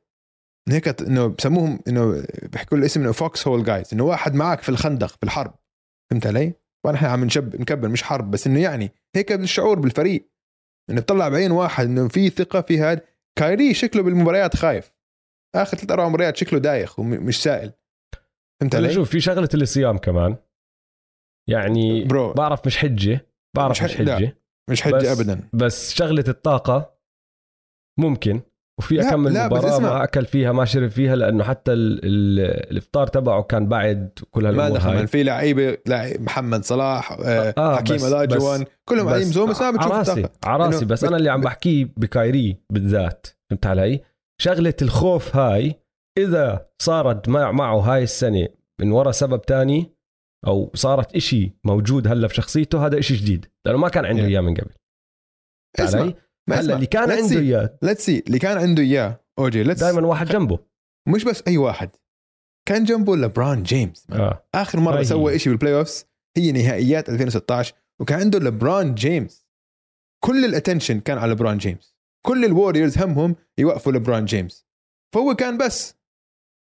هيك 0.69 1.01
إنه 1.01 1.27
بسموهم 1.27 1.79
إنه 1.87 2.25
بيحكوا 2.43 2.77
له 2.77 2.85
اسم 2.85 3.01
إنه 3.01 3.11
foxhole 3.11 3.63
guys 3.63 3.93
إنه 3.93 4.03
واحد 4.03 4.33
معك 4.35 4.61
في 4.61 4.69
الخندق 4.69 5.07
في 5.07 5.23
الحرب. 5.23 5.53
فهمت 6.11 6.27
علي؟ 6.27 6.53
إحنا 6.95 7.07
عم 7.07 7.25
نشب 7.25 7.61
نكبر 7.61 7.87
مش 7.89 8.03
حرب 8.03 8.31
بس 8.31 8.47
إنه 8.47 8.59
يعني 8.61 8.91
هيك 9.15 9.31
الشعور 9.31 9.79
بالفريق. 9.79 10.31
إنه 10.89 11.01
بطلع 11.01 11.29
بعين 11.29 11.51
واحد 11.51 11.85
إنه 11.85 12.07
في 12.07 12.29
ثقة 12.29 12.61
في 12.61 12.79
هاد. 12.79 13.01
كايري 13.39 13.73
شكله 13.73 14.03
بالمباريات 14.03 14.55
خايف. 14.55 14.93
آخر 15.55 15.77
ثلاث 15.77 15.91
أربع 15.91 16.07
مباريات 16.09 16.37
شكله 16.37 16.59
دايخ 16.59 16.99
ومش 16.99 17.43
سائل. 17.43 17.71
فهمت 18.61 18.75
علي؟ 18.75 18.93
شوف 18.93 19.09
في 19.09 19.21
شغلة 19.21 19.49
الصيام 19.53 19.97
كمان. 19.97 20.35
يعني 21.49 22.03
برو. 22.03 22.33
بعرف 22.33 22.65
مش 22.65 22.77
حجة 22.77 23.27
بعرف 23.55 23.71
مش 23.71 23.83
مش, 23.83 23.95
ح- 23.95 24.01
لا. 24.01 24.15
حجه 24.15 24.37
مش 24.69 24.81
حجة 24.81 24.95
بس 24.95 25.05
ابدا. 25.19 25.49
بس 25.53 25.93
شغلة 25.93 26.23
الطاقة 26.27 27.00
ممكن. 28.01 28.41
وفي 28.79 28.95
لا، 28.95 29.15
بس 29.47 29.63
مباراة. 29.63 29.79
ما 29.79 30.03
أكل 30.03 30.25
فيها 30.25 30.51
ما 30.51 30.65
شرب 30.65 30.89
فيها 30.89 31.15
لأنه 31.15 31.43
حتى 31.43 31.73
ال 31.73 31.99
ال 32.05 32.39
الإفطار 32.71 33.07
تبعه 33.07 33.43
كان 33.43 33.67
بعد 33.67 34.09
كل 34.31 34.43
ما 34.43 34.49
هالأمور 34.49 34.77
دخل 34.77 34.89
هاي. 34.89 35.07
في 35.07 35.23
لعيبة 35.23 35.77
محمد 36.19 36.63
صلاح 36.63 37.11
آه 37.11 37.53
آه، 37.57 37.75
حكيم 37.75 37.95
بس- 37.95 38.03
الاجوان 38.03 38.65
كلهم 38.85 39.07
قاعدين 39.07 39.27
بزوم 39.29 39.49
بس 39.49 39.61
ما 39.61 39.71
بتشوف 39.71 39.91
عراسي 39.91 40.25
عراسي 40.43 40.85
بس 40.85 41.03
أنا 41.03 41.17
اللي 41.17 41.29
عم 41.29 41.41
بحكيه 41.41 41.87
بكايري 41.97 42.57
بالذات 42.73 43.27
فهمت 43.49 43.65
علي؟ 43.65 44.01
شغلة 44.41 44.73
الخوف 44.81 45.35
هاي 45.35 45.75
إذا 46.17 46.67
صارت 46.81 47.29
مع 47.29 47.51
معه 47.51 47.77
هاي 47.79 48.03
السنة 48.03 48.47
من 48.79 48.91
وراء 48.91 49.11
سبب 49.11 49.41
تاني 49.41 49.95
أو 50.47 50.71
صارت 50.75 51.15
إشي 51.15 51.53
موجود 51.63 52.07
هلا 52.07 52.27
في 52.27 52.35
شخصيته 52.35 52.85
هذا 52.85 52.99
إشي 52.99 53.15
جديد 53.15 53.45
لأنه 53.65 53.77
ما 53.77 53.89
كان 53.89 54.05
عنده 54.05 54.21
Yeah. 54.23 54.25
إياه 54.25 54.41
من 54.41 54.53
قبل. 54.53 54.71
اسمع. 55.79 56.01
علي؟ 56.01 56.09
ما 56.09 56.15
هلا 56.49 56.75
اللي 56.75 56.85
كان 56.85 57.11
عنده. 57.11 57.39
إياه. 57.39 57.77
let's 57.81 58.05
see 58.05 58.23
اللي 58.27 58.39
كان 58.39 58.57
عنده 58.57 58.83
إياه. 58.83 59.21
أوكي 59.39 59.63
let's 59.63 59.79
دائما 59.79 60.07
واحد 60.07 60.27
جنبه. 60.27 60.59
مش 61.07 61.23
بس 61.23 61.43
أي 61.47 61.57
واحد. 61.57 61.89
كان 62.67 62.83
جنبه 62.83 63.15
لبران 63.15 63.63
جيمس. 63.63 64.07
آه. 64.11 64.47
آخر 64.55 64.79
مرة 64.79 65.03
سوى. 65.03 65.39
شيء 65.39 65.53
بال 65.53 65.75
playoffs 65.75 66.05
هي 66.37 66.51
نهائيات 66.51 67.09
2016 67.09 67.73
وكان 68.01 68.19
عنده 68.19 68.39
لبران 68.39 68.95
جيمس. 68.95 69.47
كل 70.23 70.45
ال 70.45 70.51
attention 70.51 70.99
كان 70.99 71.17
على 71.17 71.31
لبران 71.31 71.57
جيمس. 71.57 71.95
كل 72.25 72.45
الوريورز 72.45 72.97
همهم 72.97 73.35
يوقفوا 73.57 73.91
لبران 73.91 74.25
جيمس. 74.25 74.67
فهو 75.15 75.35
كان 75.35 75.57
بس 75.57 75.95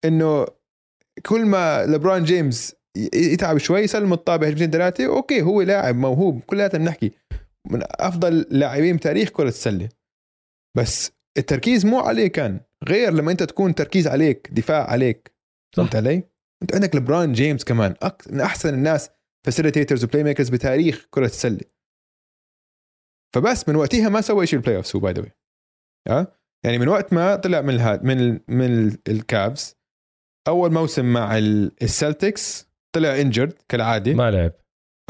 إنه 0.05 0.45
كل 1.25 1.45
ما 1.45 1.85
لبران 1.85 2.23
جيمس 2.23 2.75
يتعب 3.13 3.57
شوي 3.57 3.79
يسلم 3.79 4.13
الطابة 4.13 4.47
هجمتين 4.47 4.71
ثلاثة 4.71 5.05
okay 5.05 5.41
هو 5.41 5.61
لاعب 5.61 5.95
موهوب. 5.95 6.39
كلياتنا 6.39 6.79
بنحكي. 6.79 7.11
من 7.71 7.79
أفضل 7.83 8.39
لاعبين 8.49 8.95
بتاريخ 8.95 9.29
كرة 9.29 9.47
السلة. 9.47 9.89
بس 10.77 11.11
التركيز 11.37 11.85
مو 11.85 11.99
عليه 11.99 12.27
كان 12.27 12.61
غير 12.83 13.13
لما 13.13 13.31
أنت 13.31 13.43
تكون 13.43 13.75
تركيز 13.75 14.07
عليك 14.07 14.49
دفاع 14.51 14.91
عليك. 14.91 15.31
صح. 15.75 15.83
فهمت 15.83 15.95
علي؟ 15.95 16.23
أنت 16.61 16.75
عندك 16.75 16.95
لبران 16.95 17.33
جيمس 17.33 17.63
كمان 17.63 17.95
أك... 18.01 18.23
من 18.31 18.41
أحسن 18.41 18.73
الناس 18.73 19.09
facilitators 19.45 20.03
و 20.03 20.23
playmakers 20.23 20.49
بتاريخ 20.49 21.07
كرة 21.09 21.25
السلة. 21.25 21.61
فبس 23.35 23.69
من 23.69 23.75
وقتها 23.75 24.09
ما 24.09 24.21
سوى 24.21 24.47
شيء 24.47 24.59
ال 24.59 24.75
playoffs 24.75 24.95
هو 24.95 25.01
by 25.01 25.13
the 25.13 25.25
آه؟ 26.09 26.27
يعني 26.65 26.77
من 26.77 26.87
وقت 26.87 27.13
ما 27.13 27.35
طلع 27.35 27.61
من 27.61 27.69
الهاد 27.69 28.03
من 28.03 28.19
ال... 28.19 28.41
من 28.47 28.65
ال- 28.65 28.97
الكافز 29.07 29.75
أول 30.47 30.73
موسم 30.73 31.13
مع 31.13 31.37
ال- 31.37 31.83
السلتكس 31.83 32.67
طلع 32.95 33.21
injured 33.21 33.53
كالعادة. 33.69 34.13
ما 34.13 34.31
لعب. 34.31 34.51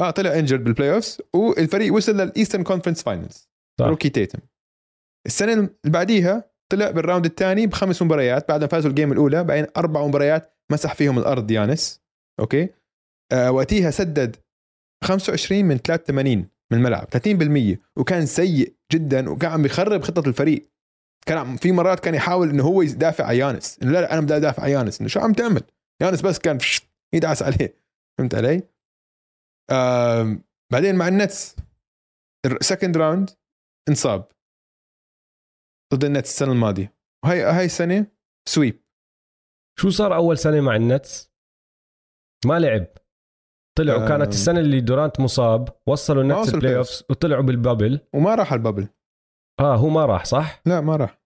آه 0.02 0.10
طلع 0.10 0.38
injured 0.38 0.64
بال 0.64 0.94
playoffs 0.94 1.20
والفريق 1.34 1.94
وصل 1.94 2.12
لل 2.12 2.23
Eastern 2.23 2.62
Conference 2.62 3.02
Finals. 3.02 3.48
أوكي 3.80 4.08
تاتم 4.08 4.38
السنة 5.26 5.52
اللي 5.52 5.70
بعديها 5.84 6.50
طلع 6.72 6.90
بال 6.90 7.00
round 7.00 7.24
الثاني 7.24 7.66
بخمس 7.66 8.02
مباريات 8.02 8.48
بعد 8.48 8.60
ما 8.60 8.66
فازوا 8.66 8.90
ال 8.90 8.94
game 8.94 9.12
الأولى 9.12 9.44
بعدين 9.44 9.66
أربع 9.76 10.06
مباريات 10.06 10.58
مسح 10.72 10.94
فيهم 10.94 11.18
الأرض 11.18 11.50
يانس. 11.50 12.00
okay؟ 12.40 12.68
آه 13.32 13.50
وقتها 13.50 13.90
سدد 13.90 14.36
25 15.04 15.64
من 15.64 15.76
83 15.78 16.36
من 16.72 16.78
الملعب 16.78 17.08
30% 17.76 17.78
وكان 17.96 18.26
سيء 18.26 18.74
جدا 18.92 19.30
وكان 19.30 19.50
عم 19.50 19.62
بيخرب 19.62 20.02
خطة 20.02 20.28
الفريق. 20.28 20.68
كان 21.26 21.56
في 21.56 21.72
مرات 21.72 22.00
كان 22.00 22.14
يحاول 22.14 22.50
إنه 22.50 22.62
هو 22.62 22.82
يدافع 22.82 23.24
عن 23.26 23.36
يانس 23.36 23.78
إنه 23.82 23.92
لا 23.92 24.00
لا 24.00 24.12
أنا 24.12 24.20
بدي 24.20 24.36
أدافع 24.36 24.62
عن 24.62 24.70
يانس 24.70 25.00
إنه 25.00 25.08
شو 25.08 25.20
عم 25.20 25.32
تعمل؟ 25.32 25.62
يانس 26.02 26.22
بس 26.22 26.38
كان 26.38 26.58
يدعس 27.14 27.42
عليه. 27.42 27.74
فهمت 28.18 28.34
علي؟ 28.34 28.62
بعدين 30.72 30.94
مع 30.94 31.08
النتس 31.08 31.56
ال 32.46 32.53
second 32.53 32.96
round 32.96 33.30
انصاب. 33.88 34.28
ضد 35.94 36.04
النتس 36.04 36.30
السنة 36.30 36.52
الماضية. 36.52 36.96
وهي 37.24 37.42
هاي 37.42 37.64
السنة 37.64 38.06
sweep 38.48 38.82
شو 39.80 39.90
صار 39.90 40.14
أول 40.14 40.38
سنة 40.38 40.60
مع 40.60 40.76
النتس؟ 40.76 41.32
ما 42.46 42.58
لعب. 42.58 42.86
طلعوا. 43.78 44.04
آه. 44.04 44.08
كانت 44.08 44.28
السنة 44.28 44.60
اللي 44.60 44.80
دورانت 44.80 45.20
مصاب 45.20 45.68
وصلوا 45.86 46.22
النتس 46.22 46.54
ال 46.54 46.76
playoffs 46.76 47.04
وطلعوا 47.10 47.42
بال 47.42 47.57
bubble 47.57 48.00
وما 48.14 48.34
راح 48.34 48.52
ال 48.52 48.57
bubble 48.57 48.88
آه 49.60 49.76
هو 49.76 49.88
ما 49.88 50.06
راح 50.06 50.24
صح؟ 50.24 50.62
لا 50.66 50.80
ما 50.80 50.96
راح. 50.96 51.22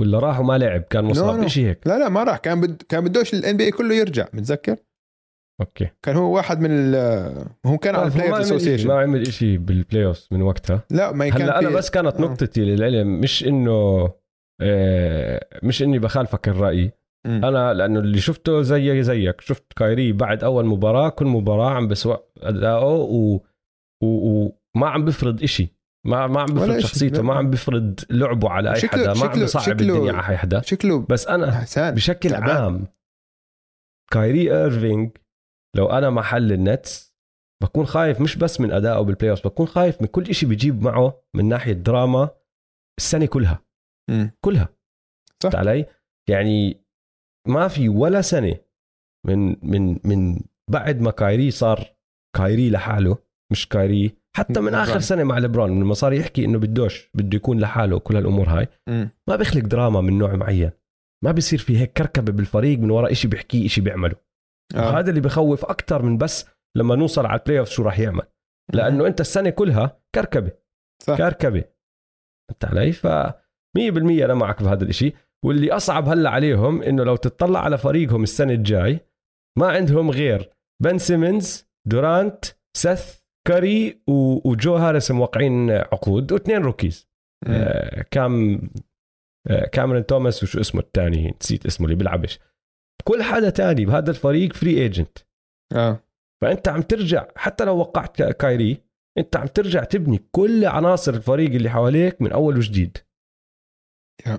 ولا 0.00 0.18
راح 0.18 0.40
وما 0.40 0.58
لعب 0.58 0.82
كان 0.82 1.04
مصاب. 1.04 1.46
شيء 1.46 1.66
هيك؟ 1.66 1.86
لا 1.86 1.98
لا 1.98 2.08
ما 2.08 2.24
راح. 2.24 2.38
كان 2.38 2.60
بد 2.60 2.82
كان 2.82 3.04
بدوش 3.04 3.34
ال 3.34 3.56
NBA 3.56 3.70
كله 3.70 3.94
يرجع 3.94 4.28
متذكر؟ 4.32 4.76
okay 5.60 5.88
كان 6.02 6.16
هو 6.16 6.36
واحد 6.36 6.60
من 6.60 6.70
ال 6.70 6.94
هو 7.66 7.78
كان 7.78 7.94
على 7.94 8.06
ال 8.06 8.10
Players 8.10 8.40
Association 8.40 8.88
ما 8.88 9.00
عمل 9.00 9.32
شيء 9.32 9.58
بال 9.58 10.06
playoffs 10.06 10.28
من 10.32 10.42
وقتها 10.42 10.82
لا 10.90 11.12
ما 11.12 11.28
كان 11.28 11.42
هلأ 11.42 11.58
أنا 11.58 11.70
بس 11.70 11.90
كانت 11.90 12.16
آه. 12.16 12.20
نقطتي 12.20 12.60
للعلم 12.64 13.20
مش 13.20 13.44
إنه 13.44 14.08
آه، 14.62 15.46
مش 15.62 15.82
إني 15.82 15.98
بخالفك 15.98 16.48
الرأي 16.48 16.92
مم. 17.26 17.44
أنا 17.44 17.74
لأنه 17.74 18.00
اللي 18.00 18.20
شفته 18.20 18.62
زي 18.62 19.02
زيك 19.02 19.40
شفت 19.40 19.72
كايري 19.76 20.12
بعد 20.12 20.44
أول 20.44 20.66
مباراة 20.66 21.08
كل 21.08 21.26
مباراة 21.26 21.70
عم 21.70 21.88
بسوء 21.88 22.20
أداؤه 22.42 22.94
و... 22.94 23.40
و... 24.02 24.52
وما 24.74 24.88
عم 24.88 25.04
بفرض 25.04 25.42
إشي 25.42 25.76
ما 26.06 26.26
ما 26.26 26.40
عم 26.40 26.46
بفرض 26.46 26.78
شخصيته. 26.78 27.22
ما 27.22 27.34
عم 27.34 27.50
بفرض 27.50 28.00
لعبه 28.10 28.50
على 28.50 28.74
أي 28.74 28.88
حدا 28.88 29.14
ما 29.14 29.26
عم 29.26 29.42
بصعب 29.42 29.80
الدنيا 29.80 30.12
على 30.12 30.28
أي 30.28 30.36
حدا 30.36 30.60
شكله 30.60 31.06
بس 31.08 31.26
أنا 31.26 31.64
بشكل. 31.90 32.34
عام 32.34 32.86
كايري 34.12 34.56
إيرفينج 34.56 35.10
لو 35.76 35.86
أنا 35.86 36.10
محل 36.10 36.52
النتس 36.52 37.16
بكون 37.62 37.86
خايف 37.86 38.20
مش 38.20 38.36
بس 38.36 38.60
من 38.60 38.72
أدائه 38.72 39.00
بال 39.00 39.30
playoff 39.30 39.46
بكون 39.46 39.66
خايف 39.66 40.00
من 40.02 40.06
كل 40.08 40.22
إشي 40.30 40.46
بيجيب 40.46 40.82
معه 40.82 41.22
من 41.36 41.48
ناحية 41.48 41.72
دراما 41.72 42.30
السنة 42.98 43.26
كلها 43.26 43.62
مم. 44.10 44.30
كلها 44.44 44.68
صح. 45.42 45.54
علي 45.54 45.86
يعني 46.28 46.84
ما 47.48 47.68
في 47.68 47.88
ولا 47.88 48.20
سنة 48.20 48.56
من 49.26 49.56
من 49.70 49.98
من 50.04 50.40
بعد 50.70 51.00
ما 51.00 51.10
كايري 51.10 51.50
صار 51.50 51.96
كايري 52.36 52.70
لحاله 52.70 53.18
مش 53.52 53.68
كايري 53.68 54.16
حتى 54.36 54.60
من 54.60 54.74
آخر. 54.74 55.00
سنة 55.00 55.24
مع 55.24 55.38
لبرون 55.38 55.80
لما 55.80 55.94
صار 55.94 56.12
يحكي 56.12 56.44
إنه 56.44 56.58
بدوش 56.58 57.10
بده 57.14 57.36
يكون 57.36 57.60
لحاله 57.60 57.96
وكل 57.96 58.16
هالأمور 58.16 58.48
هاي 58.48 58.68
مم. 58.88 59.10
ما 59.28 59.36
بيخلق 59.36 59.62
دراما 59.64 60.00
من 60.00 60.18
نوع 60.18 60.36
معين 60.36 60.70
ما 61.24 61.32
بيصير 61.32 61.58
في 61.58 61.78
هيك 61.78 61.92
كركبة 61.92 62.32
بالفريق 62.32 62.78
من 62.78 62.90
وراء 62.90 63.12
إشي 63.12 63.28
بيحكيه 63.28 63.66
إشي 63.66 63.80
بيعمله 63.80 64.16
آه. 64.74 64.98
هذا 64.98 65.10
اللي 65.10 65.20
بخوف 65.20 65.64
أكثر 65.64 66.02
من 66.02 66.18
بس 66.18 66.46
لما 66.76 66.96
نوصل 66.96 67.26
على 67.26 67.40
ال 67.40 67.58
playoff 67.58 67.68
شو 67.68 67.82
راح 67.82 67.98
يعمل. 67.98 68.22
لأنه 68.72 69.06
أنت 69.06 69.20
السنة 69.20 69.50
كلها 69.50 70.00
كركبة. 70.14 70.52
صح. 71.02 71.16
كركبة. 71.16 71.64
فهمت 72.48 72.64
علي؟ 72.64 72.92
ف 72.92 73.06
100% 73.06 74.24
أنا 74.24 74.34
معك 74.34 74.62
بهذا 74.62 74.84
الإشي. 74.84 75.12
واللي 75.44 75.72
أصعب 75.72 76.08
هلأ 76.08 76.30
عليهم 76.30 76.82
إنه 76.82 77.04
لو 77.04 77.16
تطلع 77.16 77.60
على 77.64 77.78
فريقهم 77.78 78.22
السنة 78.22 78.52
الجاي 78.52 79.00
ما 79.58 79.68
عندهم 79.68 80.10
غير 80.10 80.50
بن 80.82 80.98
سيمنز 80.98 81.66
دورانت 81.88 82.44
سيث 82.76 83.16
كاري 83.48 84.02
و- 84.08 84.50
وجو 84.50 84.74
هاريس 84.76 85.10
موقعين 85.10 85.70
عقود 85.70 86.32
واثنين 86.32 86.62
rookies. 86.62 87.08
آه، 87.46 88.02
كام 88.10 88.60
آه، 89.46 89.64
كاميرون 89.66 90.06
توماس 90.06 90.42
وشو 90.42 90.60
اسمه 90.60 90.80
الثاني 90.80 91.34
نسيت 91.42 91.66
اسمه 91.66 91.86
اللي 91.86 91.96
بيلعبش. 91.96 92.38
كل 93.04 93.22
حدا 93.22 93.50
تاني 93.50 93.84
بهذا 93.86 94.10
الفريق 94.10 94.52
free 94.52 94.70
agent 94.82 95.18
آه. 95.76 96.00
فأنت 96.42 96.68
عم 96.68 96.82
ترجع 96.82 97.28
حتى 97.36 97.64
لو 97.64 97.78
وقعت 97.78 98.16
كا- 98.16 98.32
كايري 98.32 98.82
أنت 99.18 99.36
عم 99.36 99.46
ترجع 99.46 99.84
تبني 99.84 100.28
كل 100.32 100.64
عناصر 100.64 101.14
الفريق 101.14 101.50
اللي 101.54 101.70
حواليك 101.70 102.22
من 102.22 102.32
أول 102.32 102.56
وجديد. 102.56 102.98
yeah. 104.26 104.38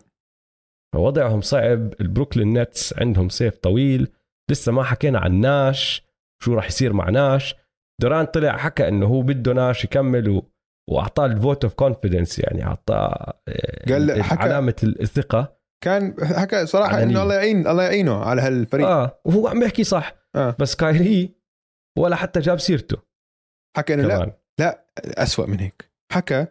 فوضعهم 0.95 1.41
صعب 1.41 1.93
البروكلين 2.01 2.61
نتس 2.61 2.93
عندهم 2.99 3.29
صيف 3.29 3.57
طويل 3.57 4.07
لسه 4.51 4.71
ما 4.71 4.83
حكينا 4.83 5.19
عن 5.19 5.33
ناش 5.41 6.03
شو 6.43 6.53
راح 6.53 6.67
يصير 6.67 6.93
مع 6.93 7.09
ناش. 7.09 7.55
دورانت 8.01 8.25
طلع 8.25 8.57
حكى 8.57 8.87
إنه 8.87 9.05
هو 9.05 9.21
بده 9.21 9.53
ناش 9.53 9.83
يكمل 9.83 10.29
و... 10.29 10.51
وأعطاه 10.89 11.25
ال 11.25 11.33
vote 11.33 11.63
of 11.63 11.73
confidence 11.73 12.39
يعني 12.39 12.63
أعطاه 12.65 13.33
آه، 13.47 13.93
قال- 13.93 14.23
حكى- 14.23 14.37
علامة 14.41 14.75
الثقة. 14.83 15.56
كان 15.83 16.15
حكى 16.25 16.65
صراحة. 16.65 17.03
إنه 17.03 17.23
الله 17.23 17.35
يعين 17.35 17.67
الله 17.67 17.83
يعينه 17.83 18.23
على 18.23 18.41
هالفريق. 18.41 18.87
آه 18.87 19.21
وهو 19.25 19.47
عم 19.47 19.63
يحكي 19.63 19.83
صح 19.83 20.13
آه. 20.35 20.55
بس 20.59 20.75
كايري 20.75 21.35
ولا 21.97 22.15
حتى 22.15 22.39
جاب 22.39 22.59
سيرته. 22.59 22.97
حكى 23.77 23.93
إنه 23.93 24.03
لا 24.03 24.15
كمان. 24.15 24.31
لا 24.59 24.85
أسوأ 24.97 25.45
من 25.45 25.59
هيك. 25.59 25.91
حكى 26.13 26.47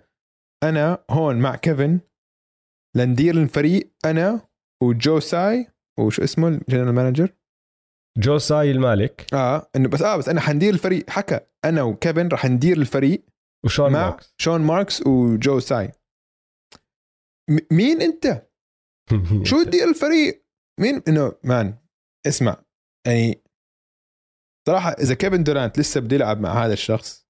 أنا 0.62 1.05
هون 1.11 1.37
مع 1.39 1.57
كيفن 1.57 2.01
لنّدير 2.97 3.35
الفريق 3.35 3.93
أنا 4.05 4.41
وجو 4.83 5.21
ساي 5.21 5.67
وشو 5.99 6.25
اسمه 6.25 6.49
ال 6.49 6.54
general 6.54 6.95
manager؟ 6.95 7.33
جو 8.19 8.39
ساي 8.39 8.71
المالك. 8.71 9.35
آه 9.35 9.71
إنه 9.77 9.89
بس 9.89 10.03
آه 10.03 10.17
بس 10.17 10.29
أنا 10.29 10.41
حندير 10.41 10.75
الفريق. 10.75 11.11
حكى 11.11 11.41
أنا 11.65 11.83
وكيفن 11.83 12.29
رح 12.29 12.47
ندير 12.47 12.77
الفريق 12.77 13.25
وشون 13.65 13.93
مع 13.93 14.11
ماكس 14.11 14.35
شون 14.39 14.61
ماركس 14.61 15.07
وجو 15.07 15.59
ساي 15.59 15.93
م- 17.51 17.59
مين 17.77 18.03
أنت؟ 18.03 18.46
شو 19.45 19.62
تدير 19.64 19.88
الفريق؟ 19.88 20.45
مين؟ 20.81 21.03
إنه 21.09 21.33
man 21.45 21.75
اسمع. 22.27 22.64
يعني 23.07 23.42
صراحة 24.69 24.90
إذا 24.90 25.14
كيفن 25.14 25.45
دورانت 25.45 25.79
لسه 25.79 26.01
بده 26.01 26.16
يلعب 26.16 26.40
مع 26.40 26.64
هذا 26.64 26.73
الشخص 26.73 27.27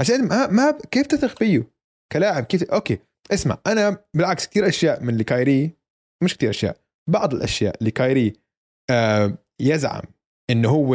عشان 0.00 0.28
ما, 0.28 0.46
ما 0.46 0.78
كيف 0.90 1.06
تثق 1.06 1.38
فيه 1.38 1.70
كلاعب؟ 2.12 2.44
كيف؟ 2.44 2.62
okay 2.64 2.98
اسمع 3.32 3.58
أنا 3.66 4.04
بالعكس 4.14 4.46
كثير 4.48 4.68
أشياء 4.68 5.02
من 5.02 5.08
اللي 5.08 5.24
كايري 5.24 5.76
مش 6.24 6.36
كثير 6.36 6.50
أشياء 6.50 6.76
بعض 7.10 7.34
الأشياء 7.34 7.76
اللي 7.78 7.90
كايري 7.90 8.32
آه 8.90 9.38
يزعم 9.60 10.02
إنه 10.50 10.68
هو 10.70 10.94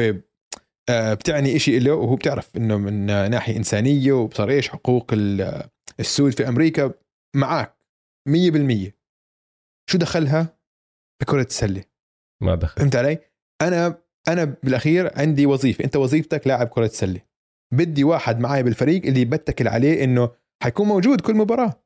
آه 0.89 1.13
بتعني 1.13 1.56
إشي 1.56 1.80
له 1.80 1.94
وهو 1.94 2.15
بتعرف 2.15 2.58
إنه 2.58 2.78
من 2.78 3.06
ناحية 3.06 3.58
إنسانية 3.58 4.12
وبصار 4.13 4.50
إيش 4.50 4.70
حقوق 4.70 5.13
ال- 5.13 5.70
السود 6.00 6.32
في 6.34 6.48
أمريكا 6.48 6.94
معك 7.36 7.76
100% 8.30 8.92
شو 9.89 9.97
دخلها؟ 9.97 10.58
بكرة 11.21 11.41
السله 11.41 11.84
ما 12.41 12.56
دخل. 12.56 12.82
فهمت 12.82 12.95
علي؟ 12.95 13.19
أنا 13.62 14.02
أنا 14.28 14.43
بالأخير 14.63 15.19
عندي 15.19 15.45
وظيفة. 15.45 15.84
أنت 15.84 15.95
وظيفتك 15.95 16.47
لاعب 16.47 16.67
كرة 16.67 16.88
سله 16.88 17.21
بدي 17.73 18.04
واحد 18.04 18.39
معي 18.39 18.63
بالفريق 18.63 19.06
اللي 19.06 19.25
بتكل 19.25 19.67
عليه 19.67 20.04
إنه 20.04 20.32
حيكون 20.63 20.88
موجود 20.88 21.21
كل 21.21 21.36
مباراة. 21.36 21.84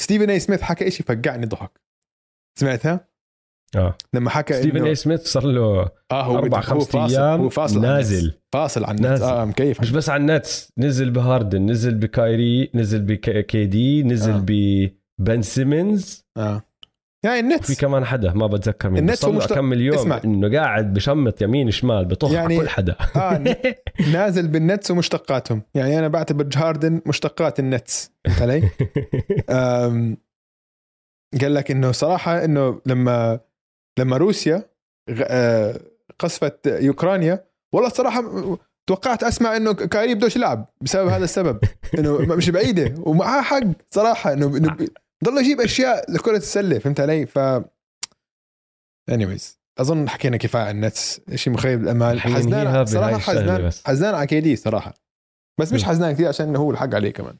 ستيفن 0.00 0.30
اي 0.30 0.40
سميث 0.40 0.62
حكى 0.62 0.88
إشي 0.88 1.02
فقعني 1.02 1.46
ضحك. 1.46 1.80
سمعتها؟ 2.58 3.08
آه. 3.76 3.98
لما 4.14 4.30
حكى 4.30 4.54
ستيفن 4.54 4.84
اي 4.84 4.94
سميث 4.94 5.20
صار 5.20 5.46
له 5.46 5.88
آه 6.10 6.22
هو 6.22 6.38
أربع 6.38 6.60
خمس 6.60 6.94
أيام 6.94 7.40
هو 7.40 7.48
فاصل 7.48 7.78
عن. 7.78 7.82
نازل. 7.82 8.40
فاصل 8.52 8.84
عن 8.84 8.96
ال 8.96 9.00
Nets. 9.00 9.22
آه 9.22 9.44
مكيف 9.44 9.80
مش 9.80 9.90
بس 9.90 10.08
على 10.08 10.20
ال 10.20 10.30
Nets 10.30 10.72
نزل 10.78 11.10
بهاردن 11.10 11.70
نزل 11.70 11.94
بكايري 11.94 12.70
نزل 12.74 13.02
ب 13.02 13.66
KD 13.66 14.02
نزل 14.02 14.32
آه. 14.32 14.44
ببن 15.18 15.42
سيمنز. 15.42 16.24
آه. 16.36 16.69
يعني 17.24 17.40
ال 17.40 17.46
Nets 17.46 17.72
في 17.72 17.80
كمان 17.80 18.04
حدا 18.04 18.32
ما 18.32 18.46
بتذكر 18.46 18.90
مين 18.90 19.14
صار 19.14 19.30
له 19.30 19.38
مشت- 19.38 19.52
كم 19.52 19.72
اسمع. 19.72 20.20
إنه 20.24 20.58
قاعد 20.58 20.94
بشمط 20.94 21.42
يمين 21.42 21.70
شمال 21.70 22.04
بطخ 22.04 22.32
يعني- 22.32 22.54
على 22.54 22.62
كل 22.64 22.68
حدا. 22.68 22.96
آه، 23.16 23.44
نازل 24.12 24.48
بال 24.48 24.62
Nets 24.62 24.90
ومشتقاتهم. 24.90 25.62
يعني 25.74 25.98
أنا 25.98 26.08
بعتبر 26.08 26.44
هاردن 26.44 27.00
مشتقات 27.06 27.58
ال 27.60 27.69
Nets. 27.69 28.12
فهمت 28.26 28.42
علي؟ 28.42 28.70
أم، 29.50 30.16
قال 31.40 31.54
لك 31.54 31.70
إنه 31.70 31.92
صراحة 31.92 32.44
إنه 32.44 32.80
لما 32.86 33.40
لما 33.98 34.16
روسيا 34.16 34.62
آه، 35.22 35.80
قصفت 36.18 36.66
اوكرانيا 36.66 37.44
والله 37.74 37.88
صراحة 37.88 38.24
توقعت 38.88 39.22
أسمع 39.24 39.56
إنه 39.56 39.72
كايري 39.72 40.14
بدوش 40.14 40.36
يلعب 40.36 40.66
بسبب 40.80 41.08
هذا 41.08 41.24
السبب. 41.24 41.58
إنه 41.98 42.18
مش 42.18 42.50
بعيدة 42.50 42.94
ومعاه 42.98 43.42
حق 43.42 43.60
صراحة 43.90 44.32
انه 44.32 44.76
ضل 45.24 45.38
يجيب 45.38 45.60
أشياء 45.60 46.12
لكره 46.12 46.36
السله 46.36 46.78
فهمت 46.78 47.00
علي؟ 47.00 47.26
ف 47.26 47.38
anyways 49.10 49.60
أظن 49.78 50.08
حكينا 50.08 50.36
كفاية 50.36 50.62
عن 50.62 50.74
ال 50.76 50.85
Nets 50.85 51.20
شيء 51.34 51.52
مخيب 51.52 51.82
الامال 51.82 52.20
حزنان 52.20 52.86
صراحة 52.86 53.18
حزنان 53.18 53.66
بس. 53.66 53.86
حزنان 53.86 54.14
على 54.14 54.26
KD 54.26 54.56
صراحة 54.56 54.94
بس 55.60 55.72
مش. 55.72 55.84
حزنان 55.84 56.12
كثير 56.12 56.28
عشان 56.28 56.56
هو 56.56 56.70
الحق 56.70 56.94
عليه 56.94 57.10
كمان 57.10 57.38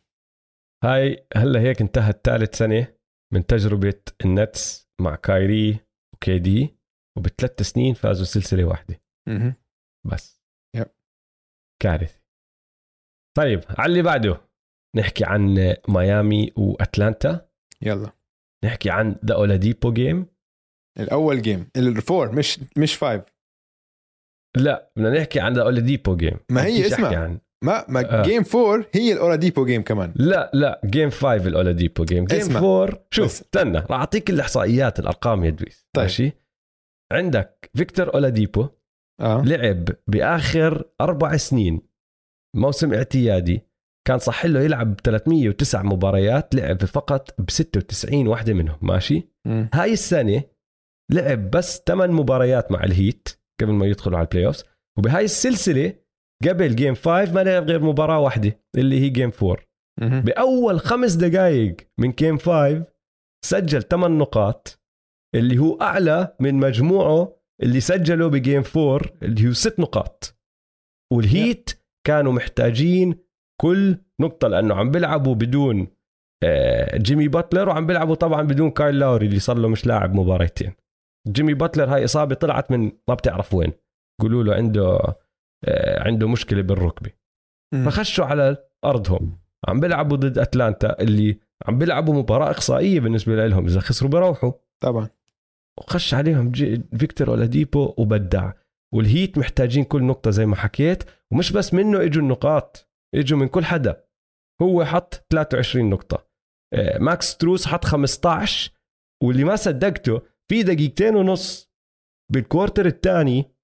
هاي 0.85 1.27
هلا 1.37 1.61
هيك 1.61 1.81
انتهت 1.81 2.21
ثالث 2.25 2.59
سنة 2.59 2.95
من 3.33 3.47
تجربة 3.47 4.03
ال 4.25 4.38
Nets 4.38 4.89
مع 5.01 5.15
كايري 5.17 5.81
و 6.15 6.39
KD 6.39 6.77
وبثلاث 7.19 7.63
سنين 7.63 7.95
فازوا 7.95 8.25
سلسلة 8.25 8.65
واحدة. 8.65 9.01
بس 10.07 10.43
yep. 10.77 10.87
كارثة 11.83 12.21
طيب 13.37 13.61
على 13.69 13.91
اللي 13.91 14.03
بعده 14.03 14.41
نحكي 14.97 15.25
عن 15.25 15.75
ميامي 15.89 16.53
وأتلانتا 16.57 17.50
يلا. 17.83 18.13
نحكي 18.65 18.91
عن 18.91 19.17
the 19.25 19.35
Oladipo 19.35 19.93
game 19.93 20.27
الأول 20.99 21.43
game 21.43 21.71
ال 21.77 21.88
four 21.88 22.33
مش 22.33 22.61
مش 22.77 22.95
five 22.95 23.23
لا 24.57 24.93
بدنا 24.97 25.19
نحكي 25.19 25.41
عن 25.41 25.53
the 25.53 25.63
Oladipo 25.63 26.17
game 26.17 26.37
ما 26.51 26.67
هي 26.67 26.95
عن 26.95 27.41
ما 27.65 27.85
ما 27.89 28.21
آه. 28.21 28.23
game 28.23 28.43
four 28.43 28.87
هي 28.95 29.13
ال 29.13 29.19
Oladipo 29.19 29.65
game 29.65 29.83
كمان. 29.83 30.13
لا 30.17 30.51
لا 30.55 30.81
game 30.85 31.11
5 31.11 31.35
ال 31.35 31.44
Oladipo 31.44 32.05
game 32.05 32.25
game 32.25 32.41
اسمع. 32.41 32.61
4 32.61 33.07
شوف. 33.11 33.27
استنى 33.27 33.79
راح 33.79 33.91
أعطيك 33.91 34.31
الإحصائيات 34.31 34.99
الأرقام 34.99 35.45
يا 35.45 35.51
دويس. 35.51 35.89
طيب. 35.97 36.05
ماشي؟ 36.05 36.33
عندك 37.13 37.71
فيكتور 37.77 38.15
اولاديبو 38.15 38.69
آه. 39.21 39.43
لعب 39.45 39.89
بآخر 40.07 40.85
أربع 41.01 41.37
سنين. 41.37 41.81
موسم 42.57 42.95
اعتيادي. 42.95 43.63
كان 44.09 44.19
صح 44.19 44.47
له 44.47 44.61
يلعب 44.61 45.01
309 45.05 45.83
مباريات 45.83 46.55
لعب 46.55 46.85
فقط 46.85 47.41
ب 47.41 47.51
96 47.51 48.27
واحدة 48.27 48.53
منهم 48.55 48.79
ماشي 48.83 49.29
مم. 49.47 49.69
هاي 49.75 49.93
السنة 49.93 50.43
لعب 51.13 51.51
بس 51.51 51.83
8 51.87 52.15
مباريات 52.15 52.73
مع 52.73 52.85
ال 52.85 52.94
Heat 52.94 53.29
قبل 53.61 53.73
ما 53.73 53.87
يدخلوا 53.87 54.19
على 54.19 54.25
ال 54.25 54.47
playoff 54.47 54.63
وبهاي 54.99 55.25
السلسلة 55.25 55.95
قبل 56.49 56.77
game 56.77 56.95
5 56.95 57.33
ما 57.33 57.45
لعب 57.45 57.65
غير 57.71 57.83
مباراة 57.83 58.19
واحدة 58.21 58.61
اللي 58.77 59.01
هي 59.01 59.09
game 59.09 59.31
4 59.43 59.57
مهم. 60.01 60.21
بأول 60.21 60.81
خمس 60.81 61.13
دقائق 61.15 61.77
من 62.01 62.11
game 62.13 62.39
5 62.39 62.85
سجل 63.45 63.83
8 63.83 64.17
نقاط 64.19 64.81
اللي 65.35 65.59
هو 65.59 65.81
أعلى 65.81 66.37
من 66.41 66.55
مجموعه 66.55 67.37
اللي 67.63 67.81
سجله 67.81 68.29
ب 68.29 68.36
game 68.36 68.63
4 68.77 69.01
اللي 69.23 69.49
هو 69.49 69.53
6 69.53 69.83
نقاط 69.83 70.37
وال 71.13 71.32
Heat 71.32 71.71
كانوا 72.07 72.33
محتاجين 72.33 73.15
كل 73.61 73.99
نقطة 74.21 74.49
لأنه 74.49 74.75
عم 74.75 74.91
بيلعبوا 74.91 75.35
بدون 75.35 75.89
آه، 76.45 76.97
جيمي 76.97 77.29
باتلر 77.29 77.69
وعم 77.69 77.87
بيلعبوا 77.87 78.15
طبعا 78.15 78.43
بدون 78.43 78.71
كايل 78.71 78.99
لاوري 78.99 79.27
اللي 79.27 79.39
صار 79.39 79.59
له 79.59 79.69
مش 79.69 79.87
لاعب 79.87 80.15
مباراتين 80.15 80.73
جيمي 81.29 81.55
باتلر 81.55 81.95
هاي 81.95 82.05
إصابة 82.05 82.35
طلعت 82.35 82.71
من 82.71 82.93
ما 83.09 83.15
بتعرف 83.15 83.55
وين. 83.55 83.73
قولوا 84.21 84.45
له 84.45 84.55
عنده 84.55 84.99
آه، 85.65 86.03
عنده 86.03 86.29
مشكلة 86.29 86.63
بالركبة. 86.63 87.11
فخشوا 87.85 88.25
على 88.25 88.57
أرضهم. 88.85 89.39
عم 89.69 89.81
بيلعبوا 89.81 90.17
ضد 90.17 90.39
أتلانتا 90.39 91.03
اللي 91.03 91.41
عم 91.67 91.79
بيلعبوا 91.79 92.15
مباراة 92.15 92.51
إقصائية 92.51 93.01
بالنسبة 93.01 93.47
لهم. 93.47 93.67
إذا 93.67 93.81
خسروا 93.81 94.11
بيروحوا. 94.11 94.53
طبعا. 94.83 95.09
وخش 95.79 96.15
عليهم 96.15 96.51
جي 96.51 96.83
فيكتور 96.99 97.29
أولاديبو 97.29 97.95
وبدع. 97.99 98.53
وال 98.95 99.10
Heat 99.10 99.39
محتاجين 99.39 99.85
كل 99.85 100.03
نقطة 100.03 100.31
زي 100.31 100.47
ما 100.47 100.57
حكيت. 100.57 101.05
ومش 101.31 101.53
بس 101.53 101.75
منه 101.75 102.05
إجوا 102.05 102.23
النقاط. 102.23 102.90
اجوا 103.15 103.39
من 103.39 103.49
كل 103.49 103.65
حدا. 103.65 104.05
هو 104.63 104.85
حط 104.85 105.15
23 105.31 105.91
نقطة. 105.91 106.27
آه، 106.75 106.99
ماكس 106.99 107.37
ستروس 107.37 107.67
حط 107.67 107.85
15 107.85 108.73
واللي 109.23 109.45
ما 109.45 109.57
صدقته 109.57 110.23
في 110.49 110.63
دقيقتين 110.63 111.17
ونص 111.17 111.71
بال 112.33 112.45
quarter 112.45 112.87
الثاني 112.87 113.55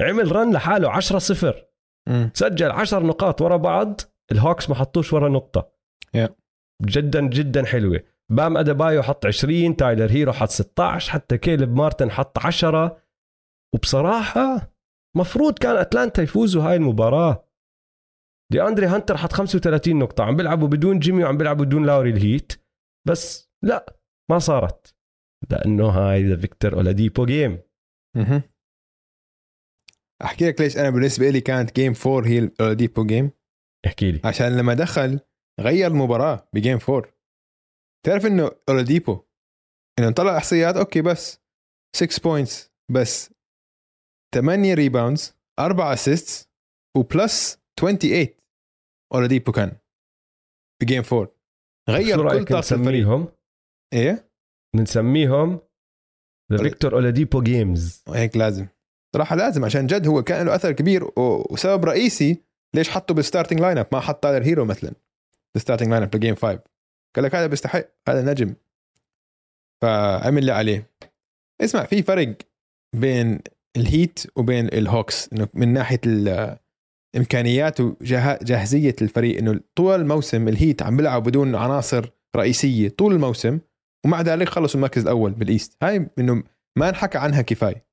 عمل 0.00 0.32
run 0.36 0.52
لحاله 0.52 0.90
10 0.90 1.18
صفر. 1.18 1.66
مم. 2.08 2.30
سجل 2.34 2.70
10 2.70 3.00
نقاط 3.00 3.42
ورا 3.42 3.56
بعض 3.56 4.00
ال 4.32 4.38
Hawks 4.38 4.68
ما 4.68 4.74
حطوش 4.74 5.12
ورا 5.12 5.28
نقطة. 5.28 5.72
Yeah. 6.16 6.30
جدا 6.82 7.20
جدا 7.28 7.64
حلوة. 7.64 8.00
بام 8.28 8.56
أدبايو 8.56 9.02
حط 9.02 9.26
20 9.26 9.76
تايلر 9.76 10.10
هيرو 10.10 10.32
حط 10.32 10.48
16 10.48 11.12
حتى 11.12 11.38
كيلب 11.38 11.76
مارتن 11.76 12.10
حط 12.10 12.38
10 12.38 13.02
وبصراحة 13.74 14.72
مفروض 15.16 15.58
كان 15.58 15.76
أتلانتا 15.76 16.22
يفوزوا 16.22 16.62
هاي 16.62 16.76
المباراة. 16.76 17.45
دي 18.52 18.62
أندري 18.62 18.86
هانتر 18.86 19.16
حط 19.16 19.32
35 19.32 19.98
نقطة. 19.98 20.24
عم 20.24 20.36
بيلعبوا 20.36 20.68
بدون 20.68 20.98
جيمي 20.98 21.24
وعم 21.24 21.36
بيلعبوا 21.36 21.64
بدون 21.64 21.86
لاوري 21.86 22.10
ال 22.10 22.17
Heat. 22.17 22.52
بس 23.08 23.50
لا 23.64 23.96
ما 24.30 24.38
صارت. 24.38 24.96
لأنه 25.50 25.88
هاي 25.88 26.22
the 26.28 26.36
Victor 26.36 26.74
Oladipo 26.74 27.26
game. 27.26 27.62
أحكي 30.24 30.48
لك 30.48 30.60
ليش 30.60 30.76
أنا 30.78 30.90
بالنسبة 30.90 31.30
لي 31.30 31.40
كانت 31.40 31.76
game 31.76 31.92
4 32.06 32.26
هي 32.28 32.38
ال 32.38 32.46
Oladipo 32.46 33.04
game. 33.04 33.30
احكي 33.86 34.12
لي. 34.12 34.20
عشان 34.24 34.56
لما 34.56 34.74
دخل 34.74 35.20
غير 35.60 35.86
المباراة 35.86 36.48
ب 36.54 36.59
game 36.59 36.78
4 36.88 37.12
تعرف 38.06 38.26
إنه 38.26 38.50
أولاديبو 38.68 39.24
إنه 39.98 40.10
طلع 40.10 40.36
إحصائيات 40.36 40.76
okay 40.76 41.02
بس 41.02 41.40
6 41.96 42.22
points 42.22 42.72
بس 42.90 43.34
8 44.34 44.74
rebounds 44.74 45.36
4 45.58 45.92
assists 45.92 46.50
و 46.96 47.10
plus 47.10 47.65
28 47.80 48.26
اولاديبو 49.14 49.52
كان 49.52 49.76
ب 50.82 50.86
game 50.86 51.02
4 51.12 51.32
غير 51.88 52.16
كل 52.16 52.44
طاقة 52.44 52.58
الفريق. 52.58 52.58
نسميهم؟ 52.58 53.28
إيه؟ 53.92 54.30
بنسميهم 54.76 55.60
the 56.52 56.58
Victor 56.58 56.94
Oladipo 56.94 57.42
games 57.42 58.04
هيك 58.08 58.36
لازم. 58.36 58.66
صراحة 59.14 59.36
لازم 59.36 59.64
عشان 59.64 59.86
جد 59.86 60.06
هو 60.06 60.22
كان 60.22 60.46
له 60.46 60.54
أثر 60.54 60.72
كبير 60.72 61.10
وسبب 61.16 61.84
رئيسي 61.84 62.42
ليش 62.74 62.90
حطه 62.90 63.14
بال 63.14 63.60
starting 63.60 63.78
lineup 63.78 63.86
ما 63.92 64.00
حط 64.00 64.22
تايلر 64.22 64.44
هيرو 64.44 64.64
مثلا 64.64 64.92
بال 65.54 65.88
starting 65.88 66.02
lineup 66.02 66.10
ب 66.10 66.15
game 66.15 66.34
5 66.34 66.62
قال 67.16 67.24
لك 67.24 67.34
هذا 67.34 67.46
بيستحق 67.46 67.84
هذا 68.08 68.32
نجم. 68.32 68.54
فعمل 69.82 70.38
اللي 70.38 70.52
عليه. 70.52 70.90
اسمع 71.60 71.84
في 71.84 72.02
فرق 72.02 72.36
بين 72.96 73.40
ال 73.76 73.86
Heat 73.86 74.26
وبين 74.36 74.66
ال 74.66 74.77
Hawks 74.77 75.32
إنه 75.32 75.48
من 75.54 75.72
ناحية 75.72 76.00
إمكانيات 77.16 77.80
وجاهزيه 77.80 78.96
الفريق 79.02 79.38
إنه 79.38 79.60
طول 79.74 80.00
الموسم 80.00 80.48
ال 80.48 80.55
Heat 80.55 80.82
عم 80.82 80.96
بيلعب 80.96 81.22
بدون 81.22 81.54
عناصر 81.54 82.10
رئيسية 82.36 82.88
طول 82.88 83.12
الموسم 83.12 83.58
ومع 84.06 84.20
ذلك 84.20 84.48
خلصوا 84.48 84.76
المركز 84.76 85.02
الأول 85.02 85.32
بال 85.32 85.45
East. 85.45 85.76
هاي 85.82 86.08
إنه 86.18 86.42
ما 86.78 86.88
انحكى 86.88 87.18
عنها 87.18 87.42
كفاية. 87.42 87.86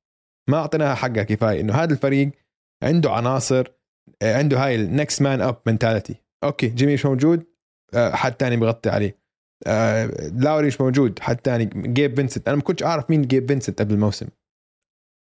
ما 0.49 0.57
أعطيناها 0.57 0.95
حقها 0.95 1.23
كفاية 1.23 1.61
إنه 1.61 1.73
هذا 1.73 1.93
الفريق 1.93 2.31
عنده 2.83 3.11
عناصر 3.11 3.67
آه، 4.21 4.37
عنده 4.37 4.65
هاي 4.65 4.75
ال 4.75 4.84
next 4.84 5.21
man 5.21 5.41
up 5.41 5.61
mentality 5.65 6.15
okay 6.43 6.67
جيمي 6.67 6.93
مش 6.93 7.05
موجود 7.05 7.43
آه، 7.93 8.11
حد 8.11 8.33
تاني 8.33 8.57
بغطي 8.57 8.89
عليه. 8.89 9.17
آه، 9.67 10.05
لاوري 10.35 10.67
مش 10.67 10.81
موجود 10.81 11.19
حد 11.19 11.37
تاني 11.37 11.65
جيب 11.75 12.15
فينسنت. 12.15 12.47
أنا 12.47 12.57
ما 12.57 12.63
كنتش 12.63 12.83
أعرف 12.83 13.09
مين 13.09 13.21
جيب 13.21 13.47
فينسنت 13.47 13.81
قبل 13.81 13.93
الموسم. 13.93 14.27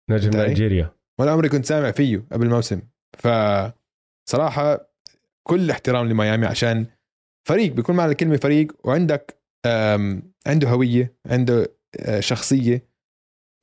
نجم؟ 0.10 0.42
نيجيريا. 0.42 0.94
ولا 1.20 1.32
عمري 1.32 1.50
كنت 1.50 1.66
سامع 1.66 1.92
فيه 1.92 2.26
قبل 2.32 2.46
الموسم. 2.46 2.82
ف 3.18 3.28
صراحة 4.30 4.92
كل 5.48 5.72
احترام 5.72 6.10
لميامي 6.10 6.46
عشان 6.46 6.86
فريق 7.48 7.74
بيكون 7.74 7.96
معنى 7.96 8.12
الكلمة 8.12 8.38
فريق 8.38 8.72
وعندك 8.84 9.42
عنده 10.48 10.70
هوية 10.70 11.16
عنده 11.26 11.76
آه، 12.00 12.20
شخصية 12.20 12.88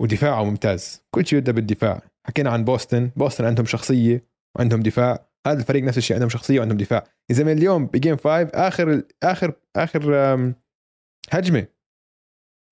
ودفاعه 0.01 0.44
ممتاز. 0.44 1.03
كل 1.11 1.27
شيء 1.27 1.38
يبدأ 1.38 1.53
بالدفاع. 1.53 2.03
حكينا 2.27 2.51
عن 2.51 2.64
بوسطن. 2.64 3.11
بوسطن 3.16 3.44
عندهم 3.44 3.66
شخصية 3.66 4.25
وعندهم 4.57 4.83
دفاع. 4.83 5.29
هذا 5.47 5.61
الفريق 5.61 5.85
نفس 5.85 5.99
الشيء 5.99 6.14
عندهم 6.14 6.29
شخصية 6.29 6.59
وعندهم 6.59 6.79
دفاع. 6.79 7.05
إذا 7.31 7.44
من 7.44 7.53
اليوم 7.53 7.87
بجيم 7.87 8.16
5 8.16 8.51
آخر 8.55 9.03
آخر 9.23 9.53
آخر 9.77 10.55
هجمة 11.31 11.66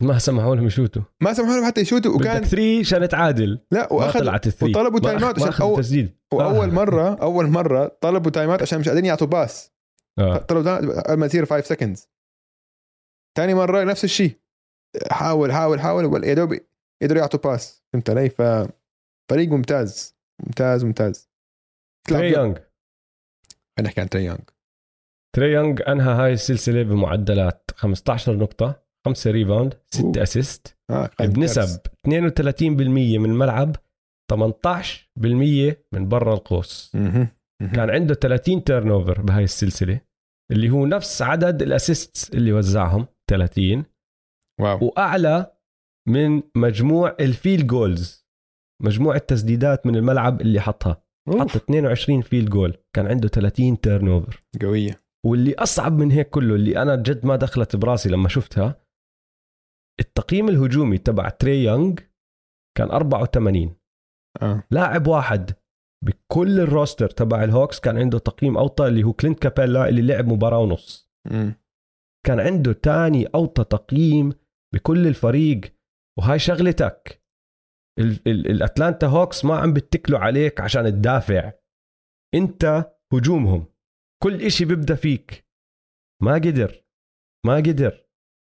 ما 0.02 0.18
سمحوا 0.18 0.56
لهم 0.56 0.66
يشوتوا. 0.66 1.02
ما 1.20 1.32
سمحوا 1.32 1.54
لهم 1.54 1.66
حتى 1.66 1.80
يشوتوا 1.80 2.14
وكان 2.14 2.44
3 2.44 2.80
عشان 2.80 3.08
تعادل. 3.08 3.60
لا 3.70 3.92
واخذ 3.92 4.20
طلعت 4.20 4.46
ال 4.46 4.50
three 4.50 4.70
وطلبوا 4.70 5.00
timeout 5.00 5.42
عشان 5.42 5.66
أول- 5.74 5.78
تسديد 5.78 6.16
وأول 6.32 6.68
آه. 6.68 6.72
مره 6.74 7.14
أول 7.22 7.46
مرة 7.48 7.98
طلبوا 8.00 8.30
timeout 8.30 8.62
عشان 8.62 8.80
مش 8.80 8.88
قادرين 8.88 9.04
يعطوا 9.04 9.26
pass. 9.26 9.72
آه. 10.18 10.36
طلبوا 10.36 11.00
قبل 11.10 11.20
ما 11.20 11.26
يصير 11.26 11.46
5 11.46 11.64
seconds 11.66 12.08
ثاني 13.36 13.54
مرة 13.54 13.84
نفس 13.84 14.04
الشيء. 14.04 14.40
حاول 15.10 15.52
حاول 15.52 15.80
حاول 15.80 16.24
يا 16.24 16.34
دوب 16.34 16.58
قدروا 17.02 17.20
يعطوا 17.20 17.40
pass. 17.50 17.84
فهمت 17.92 18.10
علي؟ 18.10 18.28
ففريق 18.30 19.48
ممتاز. 19.48 20.16
ممتاز 20.46 20.84
ممتاز. 20.84 21.30
تري 22.08 22.32
يونغ. 22.32 22.54
خلينا 22.54 22.62
نحكي 23.82 24.00
عن 24.00 24.08
تري 24.08 24.24
يونغ. 24.24 24.38
تري 25.36 25.52
يونغ 25.52 25.92
أنهى 25.92 26.12
هاي 26.14 26.32
السلسلة 26.32 26.82
بمعدلات 26.82 27.70
15 27.74 28.36
نقطة. 28.36 28.85
5 29.06 29.30
rebound 29.30 29.74
6 29.90 30.04
أوه. 30.04 30.22
assist 30.22 30.76
آه 30.90 31.10
بنسب 31.20 31.60
كارثة. 31.60 31.90
32% 32.70 33.18
من 33.18 33.30
الملعب 33.30 33.76
18% 34.32 35.76
من 35.92 36.08
برا 36.08 36.34
القوس. 36.34 36.92
كان 37.74 37.90
عنده 37.90 38.14
30 38.14 38.64
turnover 38.64 39.22
بهاي 39.22 39.44
السلسلة 39.44 40.00
اللي 40.52 40.70
هو 40.70 40.86
نفس 40.86 41.22
عدد 41.22 41.62
ال 41.62 41.71
assists 41.71 42.30
اللي 42.30 42.52
وزعهم 42.52 43.06
30 43.30 43.84
wow 44.60 44.86
وأعلى 44.86 45.52
من 46.08 46.42
مجموع 46.56 47.16
ال 47.20 47.28
field 47.28 47.66
goals 47.66 48.26
مجموع 48.82 49.16
التسديدات 49.16 49.86
من 49.86 49.96
الملعب 49.96 50.40
اللي 50.40 50.60
حطها 50.60 51.02
حط 51.28 51.40
أوف. 51.40 51.56
22 51.56 52.22
field 52.22 52.50
goal 52.50 52.76
كان 52.96 53.06
عنده 53.06 53.28
30 53.28 53.80
turnover 53.80 54.40
قوية 54.62 55.00
واللي 55.26 55.54
أصعب 55.54 55.98
من 55.98 56.10
هيك 56.10 56.30
كله 56.30 56.54
اللي 56.54 56.82
أنا 56.82 56.96
جد 56.96 57.26
ما 57.26 57.36
دخلت 57.36 57.76
براسي 57.76 58.08
لما 58.08 58.28
شفتها 58.28 58.85
التقييم 60.00 60.48
الهجومي 60.48 60.98
تبع 60.98 61.28
تري 61.28 61.64
يونغ 61.64 61.94
كان 62.78 62.90
84 62.90 63.76
آه. 64.42 64.62
لاعب 64.70 65.06
واحد 65.06 65.50
بكل 66.04 66.60
ال 66.60 66.67
roster 66.67 67.10
تبع 67.10 67.44
الهوكس 67.44 67.80
كان 67.80 67.98
عنده 67.98 68.18
تقييم 68.18 68.58
أوطى 68.58 68.86
اللي 68.86 69.04
هو 69.04 69.12
كلينت 69.12 69.38
كابيلا 69.38 69.88
اللي 69.88 70.02
لعب 70.02 70.26
مباراة 70.26 70.58
ونص. 70.58 71.10
مم. 71.30 71.54
كان 72.26 72.40
عنده 72.40 72.72
تاني 72.72 73.26
أوطى 73.26 73.64
تقييم 73.64 74.32
بكل 74.74 75.06
الفريق 75.06 75.60
وهاي 76.18 76.38
شغلتك 76.38 77.22
ال- 77.98 78.20
ال- 78.28 78.50
الأتلانتا 78.50 79.06
هوكس 79.06 79.44
ما 79.44 79.58
عم 79.58 79.72
بتتكلوا 79.72 80.18
عليك 80.18 80.60
عشان 80.60 80.84
تدافع. 80.84 81.52
انت 82.34 82.92
هجومهم. 83.12 83.66
كل 84.22 84.42
إشي 84.42 84.64
بيبدأ 84.64 84.94
فيك. 84.94 85.46
ما 86.22 86.34
قدر. 86.34 86.84
ما 87.46 87.56
قدر. 87.56 88.05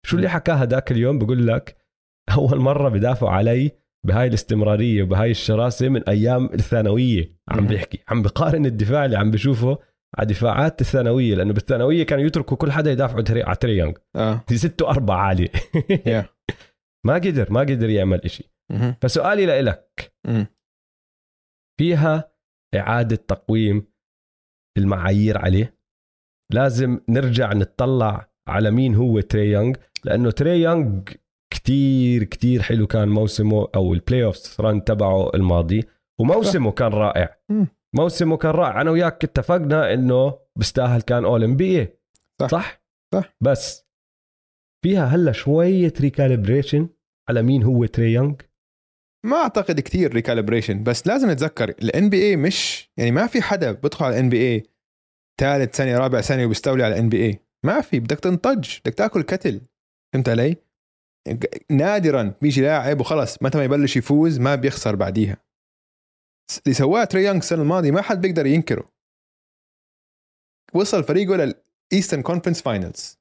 شو 0.07 0.17
اللي 0.17 0.29
حكاها 0.29 0.67
ذاك 0.67 0.93
اليوم؟ 0.93 1.19
بقول 1.19 1.47
لك 1.47 1.77
أول 2.37 2.61
مرة 2.61 2.89
بدافعوا 2.89 3.33
علي 3.33 3.71
بهاي 4.07 4.27
الاستمرارية 4.27 5.03
وبهاي 5.03 5.31
الشراسة 5.31 5.89
من 5.89 6.03
أيام 6.09 6.45
الثانوية. 6.45 7.37
عم. 7.49 7.67
بيحكي 7.67 8.03
عم 8.09 8.23
بقارن 8.23 8.67
الدفاع 8.67 9.05
اللي 9.05 9.17
عم 9.19 9.31
بشوفه 9.31 9.79
على 10.19 10.27
دفاعات 10.27 10.81
الثانوية 10.81 11.35
لأنه 11.35 11.53
بالثانوية 11.53 12.03
كانوا 12.03 12.25
يتركوا 12.25 12.57
كل 12.57 12.73
حدا 12.73 12.93
يدافعوا 12.93 13.25
على 13.31 13.57
تري 13.57 13.75
يونغ 13.75 13.99
آه. 14.17 14.45
في 14.49 14.57
ستة 14.57 14.91
أربعة 14.91 15.17
عالية. 15.17 15.49
يا 16.07 16.27
ما 17.07 17.15
قدر 17.15 17.53
ما 17.53 17.61
قدر 17.61 17.91
يعمل 17.91 18.21
إشي. 18.21 18.53
فسؤالي 19.01 19.47
لإلك. 19.47 20.13
فيها 21.81 22.33
إعادة 22.75 23.17
تقويم 23.17 23.93
المعايير 24.79 25.39
عليه؟ 25.39 25.79
لازم 26.53 27.01
نرجع 27.09 27.53
نتطلع 27.53 28.36
على 28.49 28.71
مين 28.71 28.95
هو 28.95 29.21
تري 29.21 29.51
يونغ 29.51 29.75
لأنه 30.05 30.31
تري 30.31 30.63
يونغ 30.63 31.01
كتير 31.53 32.25
كتير 32.25 32.63
حلو 32.63 32.87
كان 32.87 33.09
موسمه 33.09 33.69
أو 33.75 33.95
ال 33.95 34.25
playoff 34.25 34.61
run 34.61 34.85
تبعه 34.85 35.31
الماضي 35.35 35.85
وموسمه 36.21 36.73
كان 36.73 36.93
رائع. 36.93 37.39
موسمه 37.97 38.37
كان 38.37 38.51
رائع 38.51 38.81
أنا 38.81 38.91
وياك 38.91 39.25
اتفقنا 39.25 39.95
إنه 39.95 40.39
بيستاهل 40.59 41.03
كان 41.03 41.25
All-NBA 41.25 41.89
صح. 42.41 42.49
صح 42.49 42.83
صح. 43.15 43.37
بس 43.41 43.87
فيها 44.85 45.05
هلا 45.05 45.33
شوية 45.33 45.93
recalibration 46.01 46.89
على 47.29 47.43
مين 47.43 47.63
هو 47.63 47.85
تري 47.85 48.13
يونغ 48.13 48.35
ما 49.27 49.37
أعتقد 49.37 49.81
كثير 49.81 50.15
recalibration 50.15 50.83
بس 50.83 51.07
لازم 51.07 51.31
نتذكر 51.31 51.69
ال 51.69 52.11
NBA 52.11 52.37
مش 52.37 52.91
يعني 52.97 53.11
ما 53.11 53.27
في 53.27 53.43
حدا 53.43 53.73
بدخل 53.73 54.05
على 54.05 54.15
ال 54.15 54.29
NBA 54.29 54.63
ثالث 55.41 55.77
سنة 55.77 55.99
رابع 55.99 56.21
سنة 56.21 56.45
وبيستولي 56.45 56.85
على 56.85 56.95
ال 56.95 57.09
NBA 57.09 57.46
ما 57.67 57.81
في 57.81 58.01
بدك 58.01 58.21
تنطج 58.21 58.79
بدك 58.81 58.95
تاكل 58.95 59.23
قتل. 59.23 59.61
فهمت 60.13 60.29
علي؟ 60.29 60.57
نادرا 61.71 62.35
بيجي 62.43 62.61
لاعب 62.63 63.01
وخلص 63.01 63.43
متى 63.43 63.59
ما 63.59 63.65
يبلش 63.65 63.97
يفوز 63.97 64.39
ما 64.41 64.55
بيخسر 64.55 64.97
بعديها. 64.97 65.37
اللي 66.65 66.75
سواه 66.75 67.05
تري 67.05 67.31
السنة 67.31 67.63
الماضية 67.63 67.91
ما 67.91 68.03
حد 68.03 68.21
بيقدر 68.21 68.47
ينكره. 68.47 68.93
وصل 70.75 71.05
فريقه 71.05 71.37
لل 71.37 71.56
Eastern 71.56 72.23
Conference 72.23 72.63
Finals 72.63 73.19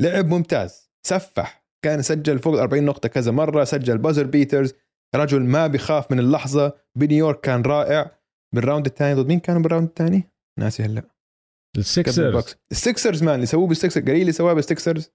لعب 0.00 0.26
ممتاز 0.26 0.90
سفح 1.06 1.66
كان 1.84 2.02
سجل 2.02 2.38
فوق 2.38 2.54
ال 2.54 2.60
40 2.60 2.84
نقطة 2.84 3.08
كذا 3.08 3.32
مرة 3.32 3.64
سجل 3.64 3.98
buzzer 3.98 4.26
beaters 4.26 4.72
رجل 5.14 5.42
ما 5.42 5.66
بيخاف 5.66 6.12
من 6.12 6.18
اللحظة 6.18 6.78
بنيويورك 6.94 7.40
كان 7.40 7.62
رائع. 7.62 8.18
بال 8.54 8.63
round 8.63 8.86
الثاني 8.86 9.14
ضد 9.14 9.28
مين 9.28 9.40
كانوا 9.40 9.62
بال 9.62 9.69
round 9.69 9.88
الثاني؟ 9.88 10.30
ناسي 10.58 10.82
هلأ. 10.82 11.15
السكسرز 11.78 12.20
الباكس. 12.20 12.56
السكسرز 12.72 13.22
man 13.22 13.34
اللي 13.34 13.46
سووه 13.46 13.66
بالسكسرز 13.66 14.04
قليل 14.04 14.20
اللي 14.20 14.32
سواه 14.32 14.52
بالسكسرز 14.52 15.10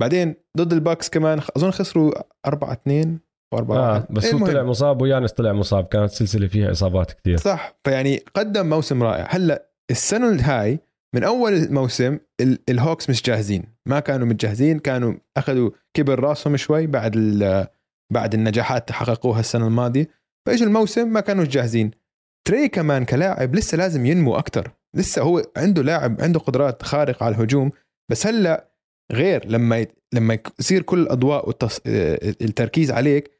بعدين 0.00 0.34
ضد 0.56 0.72
الباكس 0.72 1.08
كمان 1.08 1.40
أظن 1.56 1.70
خسروا 1.70 2.12
4 2.46 2.72
2 2.72 3.18
و 3.54 3.58
4 3.58 3.76
آه 3.96 4.06
بس 4.10 4.34
هو 4.34 4.46
طلع 4.46 4.62
مصاب 4.62 5.02
ويانيس 5.02 5.32
طلع 5.32 5.52
مصاب 5.52 5.84
كانت 5.86 6.10
سلسلة 6.10 6.46
فيها 6.46 6.70
إصابات 6.70 7.12
كثير 7.12 7.36
صح 7.36 7.78
فيعني 7.84 8.16
قدم 8.34 8.68
موسم 8.68 9.02
رائع. 9.02 9.26
هلأ 9.30 9.70
السنة 9.90 10.28
الهاي 10.28 10.80
من 11.14 11.24
أول 11.24 11.52
الموسم 11.52 12.18
ال- 12.40 12.58
الهوكس 12.68 13.10
مش 13.10 13.22
جاهزين. 13.22 13.64
ما 13.86 14.00
كانوا 14.00 14.26
متجهزين 14.26 14.78
كانوا 14.78 15.14
أخذوا 15.36 15.70
كبر 15.96 16.20
راسهم 16.20 16.56
شوي 16.56 16.86
بعد 16.86 17.16
بعد 18.12 18.34
النجاحات 18.34 18.82
اللي 18.90 18.94
حققوها 18.98 19.40
السنة 19.40 19.66
الماضية. 19.66 20.08
فاجى 20.46 20.64
الموسم؟ 20.64 21.08
ما 21.08 21.20
كانوا 21.20 21.44
جاهزين. 21.44 21.90
تري 22.48 22.68
كمان 22.68 23.04
كلاعب 23.04 23.54
لسه 23.54 23.78
لازم 23.78 24.06
ينمو 24.06 24.36
أكثر 24.38 24.70
لسه 24.96 25.22
هو 25.22 25.42
عنده 25.56 25.82
لاعب 25.82 26.20
عنده 26.20 26.40
قدرات 26.40 26.82
خارقه 26.82 27.24
على 27.24 27.34
الهجوم. 27.34 27.70
بس 28.10 28.26
هلأ 28.26 28.68
غير 29.12 29.46
لما 29.46 29.78
يت- 29.78 29.98
لما 30.14 30.38
يصير 30.60 30.82
كل 30.82 30.98
الأضواء 31.00 31.46
والتص... 31.48 31.80
التركيز 31.86 32.90
عليك 32.90 33.30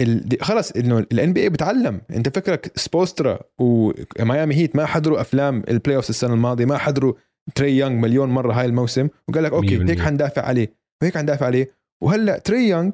ال... 0.00 0.28
خلص 0.40 0.70
إنه 0.70 0.98
ال 0.98 1.32
NBA 1.32 1.48
بتعلم. 1.48 2.00
أنت 2.10 2.36
فكرك 2.36 2.78
سبولسترا 2.78 3.40
وميامي 3.58 4.54
هيت 4.54 4.76
ما 4.76 4.86
حضروا 4.86 5.20
أفلام 5.20 5.62
ال 5.68 5.96
playoff 5.96 6.10
السنة 6.10 6.34
الماضية 6.34 6.64
ما 6.64 6.78
حضروا 6.78 7.14
تري 7.54 7.78
يونغ 7.78 7.94
مليون 7.94 8.28
مرة 8.28 8.52
هاي 8.52 8.66
الموسم. 8.66 9.08
وقال 9.28 9.44
لك 9.44 9.52
okay. 9.52 9.90
هيك 9.90 10.00
حندافع 10.00 10.42
عليه 10.42 10.72
وهيك 11.02 11.18
حندافع 11.18 11.46
عليه. 11.46 11.70
وهلأ 12.02 12.38
تري 12.38 12.68
يونغ 12.68 12.90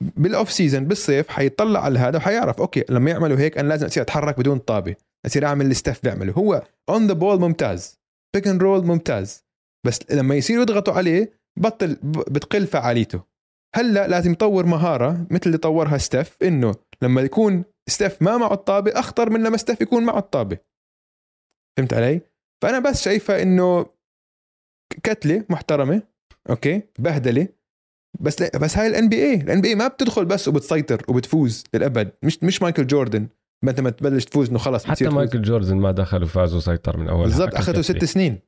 بال 0.00 0.21
off 0.21 0.52
season 0.52 0.84
بالصيف 0.84 1.28
حيطلع 1.28 1.84
على 1.84 1.98
هذا 1.98 2.16
وحيعرف 2.16 2.60
okay 2.60 2.84
لما 2.88 3.10
يعملوا 3.10 3.38
هيك 3.38 3.58
أنا 3.58 3.68
لازم 3.68 3.86
أصير 3.86 4.02
أتحرك 4.02 4.38
بدون 4.38 4.58
طابة. 4.58 4.94
أصير 5.26 5.46
أعمل 5.46 5.62
اللي 5.62 5.74
ستيف 5.74 6.02
بيعمله. 6.02 6.32
هو 6.32 6.62
on 6.88 7.06
the 7.06 7.12
ball 7.12 7.40
ممتاز 7.40 8.00
pick 8.34 8.48
and 8.48 8.62
roll 8.62 8.86
ممتاز 8.86 9.44
بس 9.86 9.98
لما 10.10 10.34
يصيروا 10.34 10.62
يضغطوا 10.62 10.94
عليه 10.94 11.40
بطل 11.58 11.98
بتقل 12.04 12.66
فعاليته. 12.66 13.22
هلأ 13.76 14.08
لازم 14.08 14.32
يطور 14.32 14.66
مهارة 14.66 15.26
مثل 15.30 15.42
اللي 15.46 15.58
طورها 15.58 15.98
ستيف 15.98 16.36
إنه 16.42 16.74
لما 17.02 17.20
يكون 17.20 17.64
ستيف 17.88 18.22
ما 18.22 18.36
معه 18.36 18.52
الطابة 18.52 18.92
أخطر 18.98 19.30
من 19.30 19.42
لما 19.42 19.56
ستيف 19.56 19.80
يكون 19.80 20.04
معه 20.04 20.18
الطابة. 20.18 20.58
فهمت 21.76 21.94
علي؟ 21.94 22.20
فأنا 22.62 22.78
بس 22.78 23.02
شايفة 23.02 23.42
إنه 23.42 23.86
قتلة 25.02 25.44
محترمة 25.50 26.02
okay 26.50 26.82
بهدلة 26.98 27.48
بس 28.20 28.42
بس 28.42 28.76
هاي 28.76 28.86
ال 28.86 28.91
NBA 28.91 29.08
ال 29.08 29.16
NBA 29.24 29.74
ما 29.74 29.88
بتدخل 29.88 30.24
بس 30.24 30.48
وبتسيطر 30.48 31.04
وبتفوز 31.08 31.64
للأبد 31.74 32.12
مش 32.22 32.42
مش 32.44 32.62
مايكل 32.62 32.86
جوردن. 32.86 33.28
انت 33.68 33.80
ما 33.80 33.90
تبلش 33.90 34.24
تفوز 34.24 34.48
إنه 34.48 34.58
خلص 34.58 34.84
حتى. 34.84 35.08
مايكل 35.08 35.42
جوردن 35.42 35.76
ما 35.76 35.90
دخل 35.90 36.22
وفاز 36.22 36.54
وسيطر 36.54 36.96
من 36.96 37.08
أول 37.08 37.22
بالضبط 37.22 37.54
أخذوا 37.54 37.82
ست 37.82 38.04
سنين. 38.04 38.38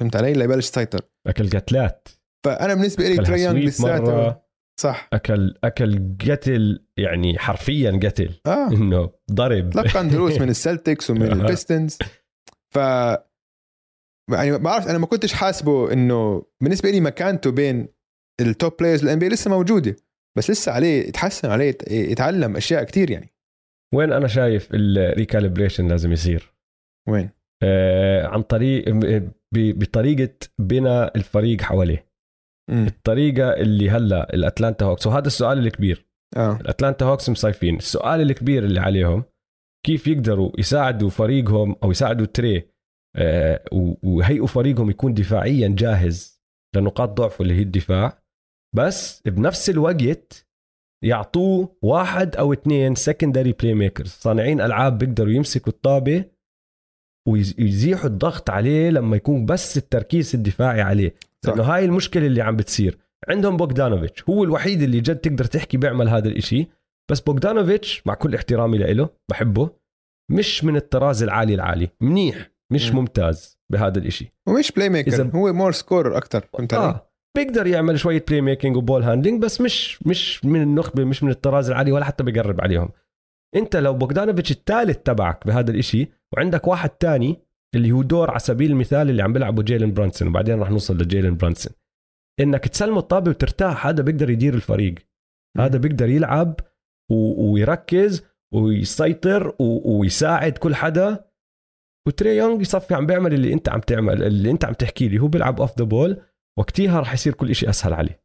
فهمت 0.00 0.16
علي؟ 0.16 0.32
ليبلش 0.32 0.68
يسيطر. 0.68 1.00
أكل 1.26 1.50
قتلات. 1.50 2.08
فأنا 2.46 2.74
بالنسبة 2.74 3.04
لي 3.08 3.14
أكلها 3.14 3.26
تري 3.26 3.42
يونغ 3.42 3.68
سويت 3.68 3.68
لساته. 4.02 4.36
صح. 4.80 5.08
اكل 5.12 5.54
أكل 5.64 6.16
قتل 6.30 6.86
يعني 6.96 7.38
حرفيا 7.38 8.00
قتل. 8.04 8.40
آه. 8.46 8.68
إنه 8.68 9.10
ضرب. 9.32 9.70
تلقى 9.70 10.08
دروس 10.08 10.40
من 10.40 10.48
السلتكس 10.48 11.10
ومن 11.10 11.22
آه. 11.22 11.32
البيستنز. 11.32 11.98
ف 12.74 12.76
يعني 14.32 14.50
ما 14.50 14.56
بعرف 14.56 14.88
أنا 14.88 14.98
ما 14.98 15.06
كنتش 15.06 15.32
حاسبه 15.32 15.92
إنه 15.92 16.42
بالنسبة 16.62 16.90
لي 16.90 17.00
مكانته 17.00 17.50
بين 17.50 17.88
ال 18.40 18.48
top 18.48 18.72
players 18.78 19.02
ال 19.02 19.18
NBA 19.18 19.28
لسه 19.28 19.50
موجودة. 19.50 19.96
بس 20.38 20.50
لسه 20.50 20.72
عليه 20.72 21.08
يتحسن 21.08 21.50
عليه 21.50 21.64
يت- 21.64 21.90
يتعلم 21.90 22.56
أشياء 22.56 22.84
كتير 22.84 23.10
يعني. 23.10 23.35
وين 23.94 24.12
أنا 24.12 24.26
شايف 24.26 24.68
ال 24.74 24.82
recalibration 24.82 25.88
لازم 25.88 26.12
يصير؟ 26.12 26.52
وين؟ 27.08 27.30
آه 27.62 28.26
عن 28.26 28.42
طريق 28.42 28.88
ب- 28.88 29.30
بطريقة 29.78 30.34
بناء 30.58 31.16
الفريق 31.16 31.60
حواليه. 31.62 32.06
مم. 32.70 32.86
الطريقة 32.86 33.50
اللي 33.52 33.90
هلأ 33.90 34.34
الأتلانتا 34.34 34.84
هوكس 34.84 35.06
وهذا 35.06 35.26
السؤال 35.26 35.58
الكبير. 35.58 36.06
آه. 36.36 36.56
الأتلانتا 36.60 37.04
هوكس 37.04 37.30
مصيفين 37.30 37.76
السؤال 37.76 38.20
الكبير 38.20 38.64
اللي 38.64 38.80
عليهم 38.80 39.24
كيف 39.86 40.06
يقدروا 40.06 40.50
يساعدوا 40.58 41.10
فريقهم 41.10 41.76
أو 41.84 41.90
يساعدوا 41.90 42.26
تري 42.26 42.68
آه، 43.16 43.64
ويهيئوا 44.02 44.46
فريقهم 44.46 44.90
يكون 44.90 45.14
دفاعيا 45.14 45.68
جاهز 45.68 46.42
لنقاط 46.76 47.08
ضعفه 47.08 47.42
اللي 47.42 47.54
هي 47.54 47.62
الدفاع 47.62 48.22
بس 48.76 49.22
بنفس 49.28 49.70
الوقت 49.70 50.45
يعطوه 51.04 51.76
واحد 51.82 52.36
أو 52.36 52.52
اثنين 52.52 52.94
secondary 52.94 53.52
playmakers 53.52 54.08
صانعين 54.08 54.60
ألعاب 54.60 54.98
بيقدروا 54.98 55.32
يمسكوا 55.32 55.72
الطابة 55.72 56.24
ويزيحوا 57.28 58.06
الضغط 58.06 58.50
عليه 58.50 58.90
لما 58.90 59.16
يكون 59.16 59.46
بس 59.46 59.76
التركيز 59.76 60.34
الدفاعي 60.34 60.80
عليه. 60.80 61.14
صح. 61.44 61.50
لأنه 61.52 61.62
هاي 61.62 61.84
المشكلة 61.84 62.26
اللي 62.26 62.42
عم 62.42 62.56
بتصير. 62.56 62.98
عندهم 63.28 63.56
بوغدانوفيتش. 63.56 64.24
هو 64.28 64.44
الوحيد 64.44 64.82
اللي 64.82 65.00
جد 65.00 65.16
تقدر 65.16 65.44
تحكي 65.44 65.76
بيعمل 65.76 66.08
هذا 66.08 66.28
الإشي. 66.28 66.66
بس 67.10 67.20
بوغدانوفيتش 67.20 68.06
مع 68.06 68.14
كل 68.14 68.34
احترامي 68.34 68.78
له 68.78 69.08
بحبه 69.30 69.70
مش 70.30 70.64
من 70.64 70.76
الطراز 70.76 71.22
العالي 71.22 71.54
العالي. 71.54 71.88
منيح 72.00 72.50
مش 72.72 72.90
مم. 72.90 72.96
ممتاز 72.96 73.58
بهذا 73.72 73.98
الإشي. 73.98 74.32
ومش 74.48 74.72
playmaker 74.72 75.10
إذا- 75.10 75.34
هو 75.34 75.52
more 75.52 75.72
scorer 75.72 76.16
أكثر 76.16 76.40
فهمت 76.52 76.74
علي؟ 76.74 77.00
بيقدر 77.36 77.66
يعمل 77.66 77.98
شوية 77.98 78.24
playmaking 78.28 78.40
و 78.40 78.76
ball 78.76 79.02
handling 79.02 79.42
بس 79.42 79.60
مش 79.60 80.06
مش 80.06 80.44
من 80.44 80.62
النخبة 80.62 81.04
مش 81.04 81.22
من 81.22 81.30
الطراز 81.30 81.70
العالي 81.70 81.92
ولا 81.92 82.04
حتى 82.04 82.24
بيقرب 82.24 82.60
عليهم. 82.60 82.88
انت 83.56 83.76
لو 83.76 83.94
بوغدانوفيتش 83.94 84.50
الثالث 84.50 84.96
تبعك 84.96 85.46
بهذا 85.46 85.70
الإشي 85.70 86.08
وعندك 86.32 86.66
واحد 86.66 86.90
تاني 86.90 87.36
اللي 87.74 87.92
هو 87.92 88.02
دور 88.02 88.30
على 88.30 88.38
سبيل 88.38 88.70
المثال 88.70 89.10
اللي 89.10 89.22
عم 89.22 89.32
بيلعبه 89.32 89.62
جيلن 89.62 89.92
برونسون 89.92 90.28
وبعدين 90.28 90.60
رح 90.60 90.70
نوصل 90.70 90.98
لجيلن 90.98 91.36
برونسون. 91.36 91.72
إنك 92.40 92.68
تسلمه 92.68 92.98
الطابة 92.98 93.30
وترتاح 93.30 93.86
هذا 93.86 94.02
بيقدر 94.02 94.30
يدير 94.30 94.54
الفريق. 94.54 94.94
هذا 95.58 95.78
بيقدر 95.78 96.08
يلعب 96.08 96.60
و... 97.10 97.52
ويركز 97.52 98.24
ويسيطر 98.54 99.54
و... 99.58 99.98
ويساعد 99.98 100.58
كل 100.58 100.74
حدا. 100.74 101.24
وتري 102.08 102.36
يونغ 102.36 102.60
يصفي 102.60 102.94
عم 102.94 103.06
بيعمل 103.06 103.34
اللي 103.34 103.52
انت 103.52 103.68
عم 103.68 103.80
تعمل 103.80 104.22
اللي 104.22 104.50
انت 104.50 104.64
عم 104.64 104.72
تحكي 104.72 105.08
لي 105.08 105.18
هو 105.18 105.28
بيلعب 105.28 105.60
off 105.60 105.78
the 105.78 105.84
ball 105.84 106.22
وقتها 106.58 107.00
رح 107.00 107.12
يصير 107.12 107.34
كل 107.34 107.54
شيء 107.54 107.70
أسهل 107.70 107.92
عليه. 107.92 108.22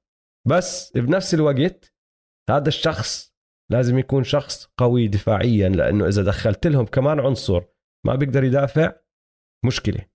بس 0.48 0.92
بنفس 0.98 1.34
الوقت 1.34 1.94
هذا 2.50 2.68
الشخص 2.68 3.32
لازم 3.72 4.00
يكون 4.00 4.24
شخص 4.24 4.66
قوي 4.78 5.08
دفاعيا 5.08 5.70
لأنه 5.70 6.08
إذا 6.08 6.24
دخلت 6.24 6.68
لهم 6.68 6.86
كمان 6.86 7.20
عنصر 7.20 7.64
ما 8.06 8.16
بيقدر 8.16 8.44
يدافع 8.44 8.94
مشكلة. 9.66 10.06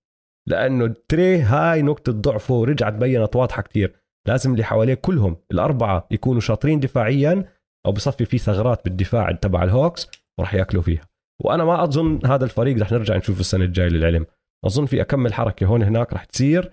لأنه 0.48 0.94
تري 1.08 1.40
هاي 1.40 1.82
نقطة 1.82 2.12
ضعفه 2.12 2.54
ورجعت 2.54 2.92
بينت 2.92 3.36
واضحه 3.36 3.62
كتير. 3.62 4.00
لازم 4.28 4.52
اللي 4.52 4.64
حواليه 4.64 4.94
كلهم 4.94 5.36
الأربعة 5.50 6.08
يكونوا 6.10 6.40
شاطرين 6.40 6.80
دفاعيا 6.80 7.44
أو 7.86 7.92
بصفي 7.92 8.24
في 8.24 8.38
ثغرات 8.38 8.84
بالدفاع 8.84 9.32
تبع 9.32 9.62
الهوكس 9.62 10.08
وراح 10.38 10.54
يأكلوا 10.54 10.82
فيها. 10.82 11.08
وأنا 11.44 11.64
ما 11.64 11.84
أظن 11.84 12.26
هذا 12.26 12.44
الفريق 12.44 12.78
رح 12.78 12.92
نرجع 12.92 13.16
نشوفه 13.16 13.40
السنة 13.40 13.64
الجاية 13.64 13.88
للعلم. 13.88 14.26
أظن 14.64 14.86
في 14.86 15.00
أكمل 15.00 15.34
حركة 15.34 15.66
هون 15.66 15.82
هناك 15.82 16.12
رح 16.12 16.24
تصير. 16.24 16.72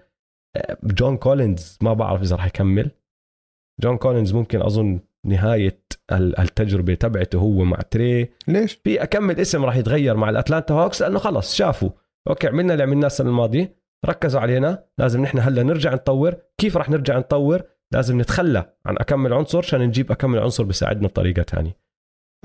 جون 0.83 1.17
كولينز 1.17 1.77
ما 1.81 1.93
بعرف 1.93 2.21
إذا 2.21 2.35
رح 2.35 2.45
يكمل 2.45 2.91
جون 3.81 3.97
كولينز 3.97 4.33
ممكن 4.33 4.61
أظن 4.61 4.99
نهاية 5.25 5.79
ال- 6.11 6.39
التجربة 6.39 6.93
تبعته 6.93 7.37
هو 7.39 7.63
مع 7.63 7.77
تري 7.91 8.29
ليش؟ 8.47 8.73
في 8.73 9.03
أكمل 9.03 9.39
اسم 9.39 9.65
راح 9.65 9.75
يتغير 9.75 10.17
مع 10.17 10.29
الأتلانتا 10.29 10.73
هوكس 10.73 11.01
لأنه 11.01 11.19
خلص 11.19 11.55
شافوا 11.55 11.89
okay 12.27 12.47
عملنا 12.47 12.73
اللي 12.73 12.83
عملناه 12.83 13.07
السنة 13.07 13.29
الماضية 13.29 13.75
ركزوا 14.05 14.41
علينا 14.41 14.83
لازم 14.97 15.21
نحن 15.21 15.39
هلأ 15.39 15.63
نرجع 15.63 15.93
نطور 15.93 16.35
كيف 16.57 16.77
راح 16.77 16.89
نرجع 16.89 17.17
نطور 17.17 17.61
لازم 17.93 18.21
نتخلى 18.21 18.73
عن 18.85 18.97
أكمل 18.97 19.33
عنصر 19.33 19.57
عشان 19.59 19.81
نجيب 19.81 20.11
أكمل 20.11 20.39
عنصر 20.39 20.63
بيساعدنا 20.63 21.07
بطريقة 21.07 21.43
تانية 21.43 21.77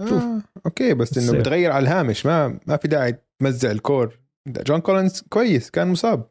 شوف. 0.09 0.23
آه. 0.23 0.43
okay 0.67 0.95
بس 0.95 1.31
إنه. 1.31 1.39
بتغير 1.39 1.73
على 1.73 1.83
الهامش 1.83 2.27
ما 2.27 2.61
ما 2.67 2.77
في 2.77 2.89
داعي 2.89 3.19
تمزع 3.39 3.71
ال 3.71 3.80
core 3.80 4.19
جون 4.49 4.81
كولينز 4.81 5.21
كويس 5.29 5.71
كان 5.71 5.89
مصاب 5.89 6.31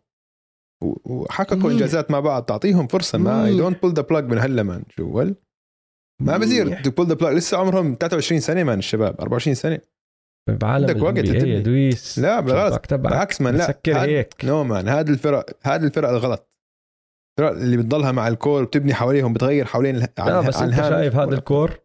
وحققوا. 0.84 1.72
إنجازات 1.72 2.12
مع 2.12 2.20
بعض 2.20 2.44
تعطيهم 2.44 2.88
فرصة 2.88 3.18
ما 3.18 3.44
منيح. 3.44 3.58
don't 3.58 3.82
pull 3.82 3.94
the 3.94 4.02
plug 4.02 4.26
من 4.26 4.38
هلا 4.40 4.64
man 4.64 4.84
شو 4.90 5.24
ما 6.22 6.38
بصير. 6.38 6.82
to 6.82 6.92
pull 6.92 7.08
the 7.08 7.14
plug 7.14 7.36
لسه 7.36 7.58
عمرهم 7.58 7.96
23 8.00 8.40
سنة 8.42 8.64
man 8.64 8.80
الشباب 8.80 9.22
24 9.22 9.56
سنة 9.56 9.80
بعالم 10.50 10.88
عندك 10.90 11.04
وقت. 11.04 11.18
يا 11.18 11.60
دويس 11.60 12.20
لا 12.20 12.40
بالغلط 12.40 12.86
تبعك. 12.86 13.12
بالعكس 13.12 13.42
man 13.42 13.56
لا 13.56 13.70
هاد- 13.70 14.10
هيك 14.10 14.34
no 14.44 14.64
man 14.64 14.88
هذه 14.90 15.10
الفرق 15.10 15.46
هذه 15.64 15.84
الفرق 15.84 16.10
الغلط 16.10 16.50
الفرق 17.40 17.58
اللي 17.58 17.78
بتضلها 17.78 18.12
مع 18.12 18.28
ال 18.28 18.35
core 18.35 18.64
وبتبني 18.64 18.94
حواليهم 18.94 19.34
بتغير 19.34 19.66
حوالين 19.66 19.96
ال- 19.96 20.02
لا 20.18 20.38
عن- 20.38 20.48
بس 20.48 20.58
عن 20.58 20.74
انت. 20.74 20.76
شايف 20.90 21.16
هذا 21.16 21.34
ال 21.36 21.45
core 21.45 21.80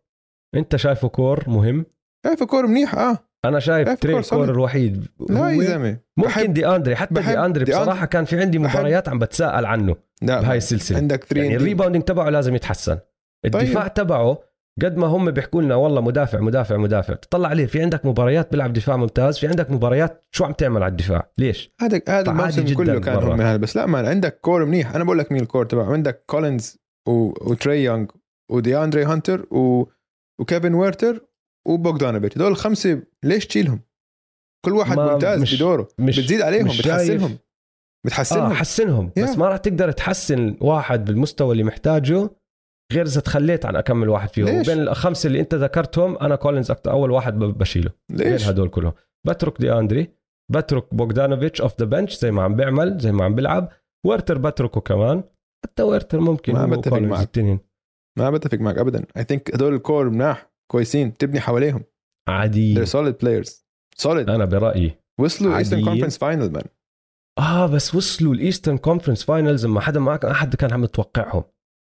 انت 0.56 0.76
شايفه 0.76 1.08
core 1.08 1.44
مهم 1.48 1.84
شايفه 2.26 2.46
core 2.46 2.66
منيح 2.66 2.94
آه 2.94 3.18
أنا 3.44 3.58
شايف 3.58 3.88
تري 3.88 4.22
core. 4.22 4.44
الوحيد 4.44 5.06
لا 5.28 5.50
يا 5.50 5.62
زلمة. 5.62 5.98
ممكن 6.16 6.52
دي 6.52 6.66
أندري 6.66 6.96
حتى 6.96 7.14
دي 7.14 7.38
أندري 7.38 7.64
دي 7.64 7.72
بصراحة 7.72 8.06
كان 8.06 8.24
في 8.24 8.40
عندي 8.40 8.58
مباريات 8.58 9.08
عم 9.08 9.18
بتساءل 9.18 9.66
عنه 9.66 9.96
لا 10.22 10.40
بهاي 10.40 10.56
السلسلة. 10.56 10.98
عندك 10.98 11.24
3 11.24 11.42
يعني 11.42 11.56
ال 11.56 11.61
rebounding 11.61 12.04
تبعه 12.04 12.30
لازم 12.30 12.54
يتحسن. 12.54 12.98
الدفاع 13.44 13.82
طيب. 13.82 13.94
تبعه 13.94 14.38
قد 14.82 14.96
ما 14.96 15.06
هم 15.06 15.30
بيحكوا 15.30 15.62
لنا 15.62 15.74
والله 15.74 16.00
مدافع 16.00 16.40
مدافع 16.40 16.76
مدافع. 16.76 17.14
تطلع 17.14 17.48
عليه. 17.48 17.66
في 17.66 17.82
عندك 17.82 18.06
مباريات 18.06 18.50
بيلعب 18.50 18.72
دفاع 18.72 18.96
ممتاز 18.96 19.38
في 19.38 19.48
عندك 19.48 19.70
مباريات 19.70 20.24
شو 20.30 20.44
عم 20.44 20.52
تعمل 20.52 20.82
على 20.82 20.90
الدفاع؟ 20.90 21.30
ليش؟ 21.38 21.74
هذا 21.80 22.00
هذا 22.08 22.30
الموسم 22.30 22.74
كله 22.74 23.00
كان. 23.00 23.16
هم 23.16 23.40
هذا 23.40 23.56
بس 23.56 23.76
لا 23.76 23.86
man 23.86 24.06
عندك 24.06 24.40
core 24.40 24.64
منيح. 24.64 24.94
أنا 24.94 25.04
بقول 25.04 25.18
لك 25.18 25.32
مين 25.32 25.42
ال 25.42 25.47
core 25.47 25.64
تبعه. 25.64 25.92
عندك 25.92 26.24
كولينز 26.26 26.78
و... 27.08 27.12
وتري 27.50 27.84
يونغ 27.84 28.06
ودي 28.50 28.78
أندري 28.78 29.04
هانتر 29.04 29.46
و... 29.50 29.84
وكيفن 30.40 30.74
هيرتر 30.74 31.31
وبوغدانوفيتش 31.68 32.36
هدول 32.36 32.50
الخمسة 32.50 33.02
ليش 33.24 33.46
تشيلهم؟ 33.46 33.80
كل 34.64 34.72
واحد 34.72 34.98
ممتاز 34.98 35.42
مش- 35.42 35.54
بدوره. 35.56 35.88
مش 35.98 36.20
بتزيد 36.20 36.40
عليهم 36.40 36.66
مش. 36.66 36.78
بتحسنهم. 36.80 37.38
بتحسنهم. 38.06 38.50
آه 38.50 38.54
حسنهم. 38.54 39.12
بس 39.18 39.30
Yeah. 39.34 39.38
ما 39.38 39.48
راح 39.48 39.56
تقدر 39.56 39.90
تحسن 39.92 40.56
واحد 40.60 41.04
بالمستوى 41.04 41.52
اللي 41.52 41.64
محتاجه 41.64 42.30
غير 42.92 43.06
إذا 43.06 43.20
تخليت 43.20 43.66
عن 43.66 43.76
أكمل 43.76 44.08
واحد 44.08 44.28
فيهم. 44.28 44.46
ليش؟ 44.48 44.68
وبين 44.68 44.82
الخمسة 44.82 45.26
اللي 45.26 45.40
أنت 45.40 45.54
ذكرتهم 45.54 46.18
أنا 46.18 46.36
كولينز 46.36 46.70
أكتر 46.70 46.90
أول 46.90 47.10
واحد 47.10 47.38
بشيله. 47.38 47.90
ليش؟ 48.10 48.48
هدول 48.48 48.68
كلهم. 48.68 48.92
بترك 49.26 49.60
دي 49.60 49.72
أندري 49.72 50.10
بترك 50.52 50.94
بوغدانوفيتش 50.94 51.60
off 51.60 51.78
the 51.80 51.86
bench 51.86 52.18
زي 52.18 52.30
ما 52.30 52.42
عم 52.42 52.54
بيعمل 52.56 52.98
زي 52.98 53.12
ما 53.12 53.24
عم 53.24 53.34
بيلعب. 53.34 53.68
ويرتر 54.06 54.38
بتركه 54.38 54.80
كمان. 54.80 55.24
حتى 55.64 55.82
ويرتر 55.82 56.20
ممكن 56.20 56.52
ما 56.52 56.66
بتفق 56.66 56.98
معك. 56.98 57.22
التنين. 57.22 57.60
ما 58.18 58.30
بتفق 58.30 58.58
معك 58.58 58.78
ابدا. 58.78 59.04
I 59.16 59.24
think 59.24 59.54
هدول 59.54 59.74
ال 59.74 59.82
core 59.82 60.10
مناح. 60.10 60.51
كويسين 60.72 61.16
تبني 61.16 61.40
حواليهم. 61.40 61.84
عادي 62.28 62.74
they're 62.74 62.88
solid 62.88 63.14
players. 63.24 63.50
Solid. 64.02 64.06
أنا 64.28 64.44
برأيي. 64.44 64.96
وصلوا 65.20 65.58
Eastern. 65.58 65.84
Conference 65.84 66.18
final 66.18 66.52
man 66.52 66.64
آه 67.38 67.66
بس 67.66 67.94
وصلوا 67.94 68.34
ال 68.34 68.40
Eastern 68.40 68.78
Conference 68.78 69.24
finals 69.24 69.66
ما 69.66 69.80
حدا 69.80 70.00
ما 70.00 70.30
أحد 70.30 70.56
كان 70.56 70.72
عم 70.72 70.84
يتوقعهم. 70.84 71.44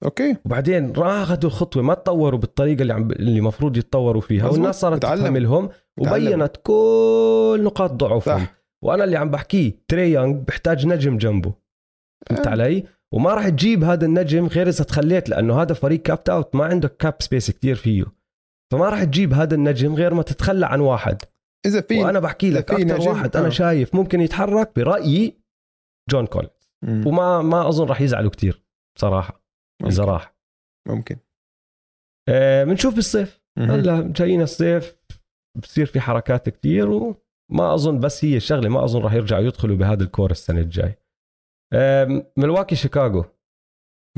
okay. 0.04 0.36
وبعدين 0.44 0.92
اخذوا 0.96 1.50
الخطوة 1.50 1.82
ما 1.82 1.94
تطوروا 1.94 2.40
بالطريقة 2.40 2.82
اللي 2.82 2.92
عم 2.92 3.10
اللي 3.10 3.38
المفروض 3.38 3.76
يتطوروا 3.76 4.22
فيها. 4.22 4.42
مزبوط. 4.42 4.54
والناس 4.54 4.80
صارت 4.80 4.96
بتعلم. 4.96 5.20
تفهم 5.20 5.36
لهم 5.36 5.70
بتعلم. 5.98 6.26
وبينت 6.26 6.56
كل 6.62 7.60
نقاط 7.64 7.92
ضعفهم. 7.92 8.38
صح. 8.38 8.54
وأنا 8.84 9.04
اللي 9.04 9.16
عم 9.16 9.30
بحكيه 9.30 9.72
تري 9.88 10.12
يونغ 10.12 10.36
بحتاج 10.36 10.86
نجم 10.86 11.18
جنبه. 11.18 11.52
فهمت 12.28 12.46
آه. 12.46 12.50
علي؟ 12.50 12.84
وما 13.14 13.34
راح 13.34 13.48
تجيب 13.48 13.84
هذا 13.84 14.06
النجم 14.06 14.46
غير 14.46 14.68
إذا 14.68 14.84
تخليت 14.84 15.28
لأنه 15.28 15.62
هذا 15.62 15.74
فريق 15.74 16.02
capped 16.02 16.28
out 16.28 16.54
ما 16.54 16.64
عنده 16.64 16.88
cap 16.88 17.14
space 17.20 17.50
كتير 17.50 17.76
فيه. 17.76 18.19
فما 18.72 18.88
راح 18.88 19.04
تجيب 19.04 19.32
هذا 19.32 19.54
النجم 19.54 19.94
غير 19.94 20.14
ما 20.14 20.22
تتخلى 20.22 20.66
عن 20.66 20.80
واحد 20.80 21.22
إذا 21.66 21.80
في 21.80 22.02
وأنا 22.04 22.20
بحكي 22.20 22.50
لك 22.50 22.70
أكثر 22.70 22.84
نجم، 22.98 23.10
واحد 23.10 23.36
أنا 23.36 23.46
آه. 23.46 23.50
شايف 23.50 23.94
ممكن 23.94 24.20
يتحرك 24.20 24.72
برأيي 24.76 25.40
جون 26.10 26.26
كولينز 26.26 26.70
مم. 26.84 27.06
وما 27.06 27.42
ما 27.42 27.68
أظن 27.68 27.86
راح 27.86 28.00
يزعلوا 28.00 28.30
كتير 28.30 28.62
بصراحه 28.96 29.44
إذا. 29.86 30.04
راح 30.04 30.34
ممكن 30.88 31.16
آه، 32.28 32.64
بنشوف 32.64 32.94
بالصيف 32.94 33.40
مهم. 33.58 33.70
هلا 33.70 34.12
جايين 34.16 34.42
الصيف 34.42 34.96
بصير 35.62 35.86
في 35.86 36.00
حركات 36.00 36.48
كتير 36.48 36.88
وما 36.90 37.74
أظن 37.74 38.00
بس 38.00 38.24
هي 38.24 38.36
الشغلة 38.36 38.68
ما 38.68 38.84
أظن 38.84 39.02
راح 39.02 39.12
يرجعوا 39.12 39.42
يدخلوا 39.42 39.76
بهذا 39.76 40.02
ال 40.02 40.08
core 40.08 40.30
السنة 40.30 40.60
الجاي 40.60 40.98
آم، 41.72 42.22
ملواكي 42.36 42.76
شيكاغو 42.76 43.24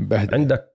بهدل 0.01 0.33
عندك 0.33 0.72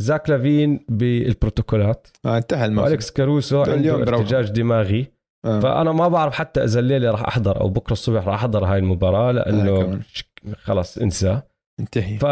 زاك 0.00 0.30
لافين 0.30 0.84
بالبروتوكولات 0.88 2.06
آه 2.26 2.36
انتهى 2.38 2.64
الموسم 2.66 2.88
والكس 2.90 3.10
كاروسو 3.10 3.62
عنده. 3.62 3.94
ارتجاج 3.94 4.50
دماغي 4.50 5.06
آه. 5.44 5.60
فأنا 5.60 5.92
ما 5.92 6.08
بعرف 6.08 6.34
حتى 6.34 6.64
إذا 6.64 6.80
الليلة 6.80 7.10
راح 7.10 7.22
أحضر 7.22 7.60
أو 7.60 7.68
بكرة 7.68 7.92
الصبح 7.92 8.26
راح 8.26 8.34
أحضر 8.34 8.64
هاي 8.64 8.78
المباراة 8.78 9.28
آه 9.28 9.32
لأنه. 9.32 10.00
شك- 10.12 10.26
خلص 10.56 10.98
انسى 10.98 11.40
انتهي 11.80 12.18
ف 12.18 12.24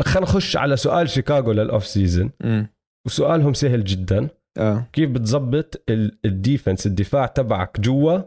خلينا 0.00 0.20
نخش 0.20 0.56
على 0.56 0.76
سؤال 0.76 1.08
شيكاغو 1.08 1.52
لل 1.52 1.66
off 1.66 1.86
season. 1.86 2.30
وسؤالهم 3.06 3.54
سهل 3.54 3.84
جدا 3.84 4.28
آه 4.58 4.86
كيف 4.92 5.10
بتظبط 5.10 5.82
ال- 5.88 6.18
ال 6.24 6.32
defense 6.32 6.86
الدفاع 6.86 7.26
تبعك 7.26 7.80
جوا 7.80 8.20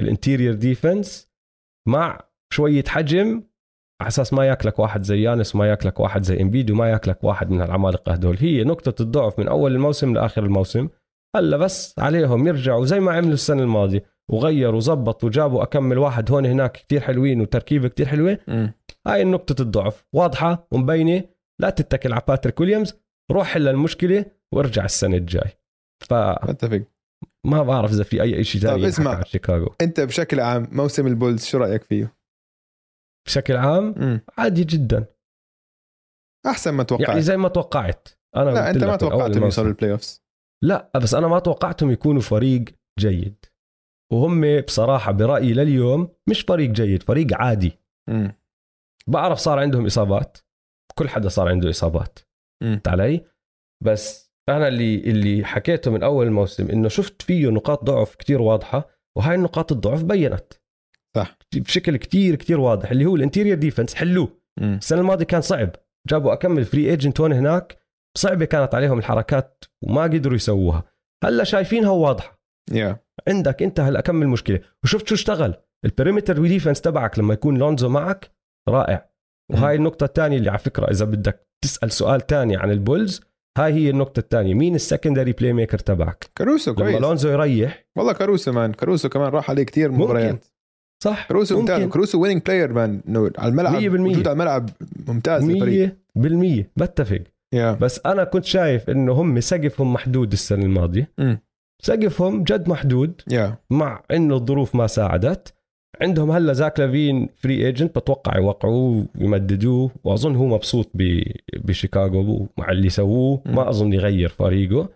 ال 0.00 0.06
interior 0.06 0.54
defense 0.54 1.28
مع 1.88 2.20
شوية 2.52 2.84
حجم 2.88 3.42
على 4.00 4.08
أساس 4.08 4.32
ما 4.32 4.46
ياكلك 4.46 4.78
واحد 4.78 5.02
زي 5.02 5.22
يانس 5.22 5.54
وما 5.54 5.68
ياكلك 5.68 6.00
واحد 6.00 6.22
زي 6.22 6.42
امبيد 6.42 6.70
وما 6.70 6.90
ياكلك 6.90 7.24
واحد 7.24 7.50
من 7.50 7.62
العمالقه 7.62 8.12
هدول. 8.12 8.36
هي 8.40 8.64
نقطة 8.64 9.02
الضعف 9.02 9.38
من 9.38 9.48
أول 9.48 9.72
الموسم 9.72 10.14
لآخر 10.14 10.44
الموسم. 10.44 10.88
هلا 11.36 11.56
بس 11.56 11.94
عليهم 11.98 12.46
يرجعوا 12.46 12.86
زي 12.86 13.00
ما 13.00 13.12
عملوا 13.12 13.32
السنة 13.32 13.62
الماضية 13.62 14.04
وغيروا 14.30 14.76
وظبطوا 14.76 15.28
وجابوا 15.28 15.62
أكمل 15.62 15.98
واحد 15.98 16.30
هون 16.30 16.46
هناك 16.46 16.72
كتير 16.72 17.00
حلوين 17.00 17.40
وتركيبه 17.40 17.88
كتير 17.88 18.06
حلوة 18.06 18.38
مم. 18.48 18.72
هاي 19.06 19.24
نقطة 19.24 19.62
الضعف. 19.62 20.04
واضحة 20.12 20.68
ومبينة. 20.72 21.22
لا 21.60 21.70
تتكل 21.70 22.12
على 22.12 22.22
باتريك 22.28 22.60
ويليامز. 22.60 22.94
روح 23.32 23.46
حل 23.46 23.68
المشكلة 23.68 24.24
وارجع 24.54 24.84
السنة 24.84 25.16
الجاي. 25.16 25.50
فما 26.10 26.50
اتفق 26.50 26.82
بعرف 27.46 27.92
إذا 27.92 28.04
في 28.04 28.22
أي 28.22 28.44
شيء 28.44 28.60
ثاني 28.60 28.88
اسمع. 28.88 29.10
ينحكى 29.10 29.24
عن 29.24 29.30
شيكاغو. 29.30 29.74
أنت 29.80 30.00
بشكل 30.00 30.40
عام 30.40 30.68
موسم 30.72 31.06
البولز 31.06 31.44
شو 31.44 31.58
رأيك 31.58 31.82
فيه؟ 31.82 32.23
بشكل 33.26 33.56
عام 33.56 33.94
مم. 33.96 34.20
عادي 34.38 34.64
جدا. 34.64 35.04
أحسن 36.46 36.70
ما 36.70 36.82
توقعت. 36.82 37.08
يعني 37.08 37.22
زي 37.22 37.36
ما 37.36 37.48
توقعت. 37.48 38.08
أنا 38.36 38.50
لا 38.50 38.70
أنت 38.70 38.78
ما 38.78 38.84
من 38.84 38.90
أول 38.90 38.98
توقعت 38.98 39.20
انه 39.20 39.26
الموسم. 39.26 39.44
يوصلوا 39.44 39.68
ال 39.68 39.92
playoffs 39.92 40.24
لا 40.64 40.90
بس 40.96 41.14
أنا 41.14 41.28
ما 41.28 41.38
توقعتهم 41.38 41.90
يكونوا 41.90 42.20
فريق 42.20 42.64
جيد. 42.98 43.44
وهم 44.12 44.60
بصراحة 44.60 45.12
برأيي 45.12 45.52
لليوم 45.52 46.08
مش 46.28 46.40
فريق 46.40 46.70
جيد 46.70 47.02
فريق 47.02 47.34
عادي. 47.34 47.78
مم. 48.10 48.32
بعرف 49.06 49.38
صار 49.38 49.58
عندهم 49.58 49.86
إصابات. 49.86 50.38
كل 50.98 51.08
حدا 51.08 51.28
صار 51.28 51.48
عنده 51.48 51.70
إصابات. 51.70 52.18
مم. 52.62 52.70
فهمت 52.72 52.88
علي؟ 52.88 53.24
بس 53.84 54.32
أنا 54.48 54.68
اللي 54.68 54.98
اللي 54.98 55.44
حكيته 55.44 55.90
من 55.90 56.02
أول 56.02 56.26
الموسم 56.26 56.70
إنه 56.70 56.88
شفت 56.88 57.22
فيه 57.22 57.48
نقاط 57.48 57.84
ضعف 57.84 58.14
كتير 58.14 58.42
واضحة 58.42 58.88
وهاي 59.16 59.34
النقاط 59.34 59.72
الضعف 59.72 60.02
بينت. 60.02 60.52
صح. 61.16 61.38
بشكل 61.54 61.96
كتير 61.96 62.34
كتير 62.34 62.60
واضح 62.60 62.90
اللي 62.90 63.06
هو 63.06 63.16
ال 63.16 63.21
interior 63.21 63.58
defense 63.58 63.94
حلوة. 63.94 64.28
السنة 64.62 65.00
الماضية 65.00 65.24
كان 65.24 65.40
صعب. 65.40 65.70
جابوا 66.08 66.32
أكمل 66.32 66.64
free 66.64 66.90
agent 66.90 67.20
هون 67.20 67.32
هناك 67.32 67.78
صعبة 68.18 68.44
كانت 68.44 68.74
عليهم 68.74 68.98
الحركات 68.98 69.64
وما 69.82 70.02
قدروا 70.02 70.36
يسووها. 70.36 70.84
هلأ 71.24 71.44
شايفينها 71.44 71.90
واضحه 71.90 72.40
يا 72.72 73.04
عندك 73.28 73.62
انت 73.62 73.80
هلأ 73.80 74.00
كمل 74.00 74.28
مشكله 74.28 74.60
وشفت 74.84 75.08
شو 75.08 75.14
اشتغل؟ 75.14 75.54
ال 75.84 75.90
perimeter 75.90 76.46
defense 76.46 76.80
تبعك 76.80 77.18
لما 77.18 77.34
يكون 77.34 77.58
لونزو 77.58 77.88
معك 77.88 78.30
رائع. 78.68 79.10
وهاي 79.52 79.76
النقطة 79.76 80.04
الثانية 80.04 80.38
اللي 80.38 80.50
على 80.50 80.58
فكرة 80.58 80.90
إذا 80.90 81.04
بدك 81.04 81.48
تسأل 81.64 81.92
سؤال 81.92 82.20
تاني 82.20 82.56
عن 82.56 82.70
البولز 82.70 83.20
هاي 83.58 83.72
هي 83.72 83.90
النقطة 83.90 84.20
الثانية. 84.20 84.54
مين 84.54 84.74
ال 84.74 85.32
secondary 85.32 85.52
playmaker 85.52 85.78
تبعك؟ 85.78 86.30
كاروسو 86.34 86.72
لما 86.72 86.90
كويس. 86.90 87.02
لونزو 87.02 87.28
يريح. 87.28 87.86
والله 87.96 88.12
كاروسو 88.12 88.52
man 88.52 88.72
كاروسو 88.72 89.08
كمان 89.08 89.28
راح 89.28 89.50
عليه 89.50 89.62
كثير. 89.62 89.92
مباريات. 89.92 90.44
صح؟ 91.04 91.28
كاروسو 91.28 91.60
ممتاز. 91.60 91.80
ممكن. 91.80 91.92
كاروسو 91.92 92.22
winning 92.22 92.42
player 92.42 92.72
man 92.72 93.00
انه 93.08 93.30
على 93.38 93.50
الملعب. 93.50 93.74
مية 93.74 93.88
بالمية. 93.88 94.10
وجوده 94.10 94.30
على 94.30 94.36
الملعب 94.36 94.70
ممتاز 95.08 95.42
الفريق 95.50 95.84
مية 95.84 95.98
بالمية. 96.16 96.70
بتفق. 96.76 97.22
يا 97.54 97.72
بس 97.72 98.00
أنا 98.06 98.24
كنت 98.24 98.44
شايف 98.44 98.90
إنه 98.90 99.12
هم 99.12 99.40
سقفهم 99.40 99.92
محدود 99.92 100.32
السنة 100.32 100.64
الماضية. 100.64 101.10
مم. 101.18 101.38
سقفهم 101.82 102.44
جد 102.44 102.68
محدود. 102.68 103.20
يا 103.30 103.58
مع 103.70 104.02
إنه 104.10 104.34
الظروف 104.34 104.74
ما 104.74 104.86
ساعدت. 104.86 105.54
عندهم 106.00 106.30
هلا 106.30 106.52
زاك 106.52 106.80
لافين 106.80 107.28
free 107.36 107.66
agent 107.66 107.98
بتوقع 107.98 108.38
يوقعوه 108.38 109.06
ويمددوه. 109.20 109.90
وأظن 110.04 110.36
هو 110.36 110.46
مبسوط 110.46 110.90
بشيكاغو 111.54 112.48
مع 112.58 112.70
اللي 112.70 112.88
سووه. 112.88 113.42
مم. 113.46 113.54
ما 113.54 113.68
أظن 113.68 113.92
يغير 113.92 114.28
فريقه. 114.28 114.88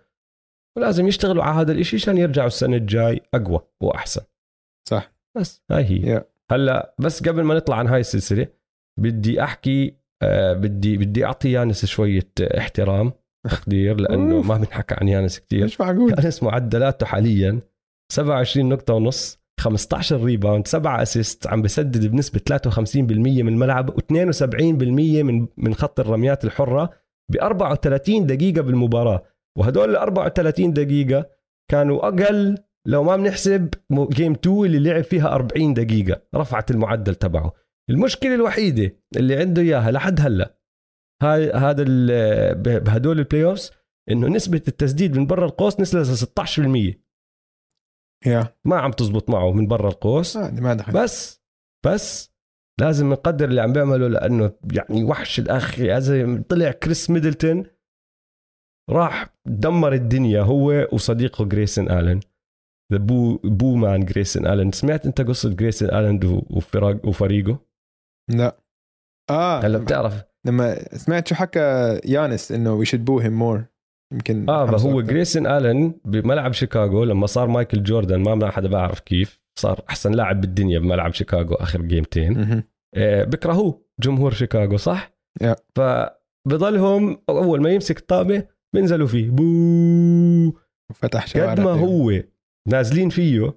ولازم 0.77 1.07
يشتغلوا 1.07 1.43
على 1.43 1.61
هذا 1.61 1.71
الإشي 1.71 1.95
عشان 1.95 2.17
يرجعوا 2.17 2.47
السنة 2.47 2.77
الجاي 2.77 3.21
أقوى 3.33 3.59
وأحسن. 3.81 4.21
صح. 4.89 5.18
بس. 5.37 5.63
هاي 5.71 5.83
هي. 5.83 6.19
Yeah. 6.19 6.23
هلأ 6.51 6.95
بس 6.99 7.23
قبل 7.23 7.43
ما 7.43 7.55
نطلع 7.55 7.75
عن 7.75 7.87
هاي 7.87 7.99
السلسلة 7.99 8.47
بدي 8.99 9.43
أحكي 9.43 9.95
آه 10.21 10.53
بدي 10.53 10.97
بدي 10.97 11.25
أعطي 11.25 11.51
يانس 11.51 11.85
شوية 11.85 12.29
احترام 12.57 13.11
تقدير 13.51 13.99
لأنه. 13.99 14.41
ما 14.41 14.57
بنحكى 14.57 14.95
عن 15.01 15.07
يانس 15.07 15.39
كثير 15.39 15.63
مش 15.65 15.81
معقول. 15.81 16.11
يانس 16.19 16.43
معدلاته 16.43 17.05
حاليا 17.05 17.59
27 18.11 18.69
نقطة 18.69 18.93
ونص 18.93 19.39
15 19.59 20.23
rebound 20.23 20.67
7 20.67 21.01
assist 21.01 21.47
عم 21.47 21.61
بسدد 21.61 22.05
بنسبة 22.05 22.41
53% 22.53 22.97
من 22.97 23.47
الملعب 23.47 23.91
و72% 23.99 24.53
من 25.23 25.47
من 25.57 25.73
خط 25.73 25.99
الرميات 25.99 26.45
الحرة 26.45 26.89
ب 27.31 27.35
34 27.41 28.25
دقيقة 28.25 28.61
بالمباراة. 28.61 29.23
وهدول 29.57 29.89
ال 29.89 29.95
34 29.95 30.73
دقيقة 30.73 31.25
كانوا 31.71 32.07
أقل 32.07 32.57
لو 32.89 33.03
ما 33.03 33.15
بنحسب 33.15 33.73
game 33.91 34.31
2 34.31 34.65
اللي 34.65 34.79
لعب 34.79 35.03
فيها 35.03 35.35
40 35.35 35.73
دقيقة 35.73 36.21
رفعت 36.35 36.71
المعدل 36.71 37.15
تبعه. 37.15 37.53
المشكلة 37.89 38.35
الوحيدة 38.35 38.97
اللي 39.15 39.35
عنده 39.35 39.61
إياها 39.61 39.91
لحد 39.91 40.21
هلأ 40.21 40.59
هاي 41.21 41.51
هذا 41.51 41.83
بهدول 42.53 43.19
ال 43.19 43.43
playoffs 43.45 43.71
إنه 44.11 44.27
نسبة 44.27 44.61
التسديد 44.67 45.17
من 45.17 45.27
برا 45.27 45.45
القوس 45.45 45.79
نزلت 45.79 46.07
ل 46.39 46.95
16% 46.95 46.99
يا. 48.25 48.55
ما 48.65 48.79
عم 48.79 48.91
تزبط 48.91 49.29
معه 49.29 49.51
من 49.51 49.67
برا 49.67 49.89
القوس. 49.89 50.37
آه، 50.37 50.51
ما 50.51 50.73
دخل. 50.73 50.93
بس 50.93 51.43
بس 51.85 52.33
لازم 52.79 53.09
نقدر 53.09 53.49
اللي 53.49 53.61
عم 53.61 53.73
بيعمله 53.73 54.07
لأنه 54.07 54.51
يعني 54.73 55.03
وحش 55.03 55.39
الأخ 55.39 55.81
زلمه 55.81 56.43
طلع 56.49 56.71
كريس 56.71 57.09
ميدلتون 57.09 57.65
راح 58.89 59.35
دمر 59.45 59.93
الدنيا 59.93 60.41
هو 60.41 60.87
وصديقه 60.91 61.45
جريسون 61.45 61.91
آلن. 61.91 62.19
the 62.91 62.97
boo 62.97 63.37
boo 63.43 63.75
man 63.75 64.05
جريسون 64.05 64.47
الن 64.47 64.71
سمعت 64.71 65.05
أنت 65.05 65.21
قصة 65.21 65.49
جريسون 65.49 65.89
الن 65.89 66.41
وفريقه 67.03 67.59
لا 68.31 68.57
آه 69.29 69.59
هلا 69.59 69.77
بتعرف 69.77 70.23
لما 70.47 70.95
سمعت 70.97 71.27
شو 71.27 71.35
حكى 71.35 71.99
يانس 72.05 72.51
إنه 72.51 72.73
we 72.73 72.85
should 72.85 73.05
boo 73.05 73.19
him 73.19 73.33
more 73.33 73.63
يمكن 74.13 74.49
آه 74.49 74.67
حمسه 74.67 74.91
هو 74.91 74.99
أكتر. 74.99 75.11
جريسون 75.11 75.47
الن 75.47 75.93
بملعب 76.05 76.53
شيكاغو 76.53 77.03
لما 77.03 77.27
صار 77.27 77.47
مايكل 77.47 77.83
جوردن 77.83 78.19
ما 78.19 78.35
ما 78.35 78.51
حدا 78.51 78.67
بعرف 78.67 78.99
كيف 78.99 79.39
صار 79.59 79.81
أحسن 79.89 80.11
لاعب 80.11 80.41
بالدنيا 80.41 80.79
بملعب 80.79 81.13
شيكاغو 81.13 81.55
آخر 81.55 81.81
جيمتين. 81.81 82.63
آه، 82.95 83.23
بكرهوه 83.23 83.85
جمهور 83.99 84.31
شيكاغو 84.33 84.77
صح؟ 84.77 85.11
يا. 85.41 85.55
فبضلهم 85.75 87.21
أول 87.29 87.61
ما 87.61 87.69
يمسك 87.69 87.97
الطابه 87.99 88.47
بينزلوا 88.75 89.07
فيه 89.07 89.29
boo 89.29 90.53
فتح 90.93 91.27
شوارع 91.27 91.51
قد 91.51 91.59
ما. 91.59 91.71
هو 91.71 92.11
نازلين 92.69 93.09
فيه 93.09 93.53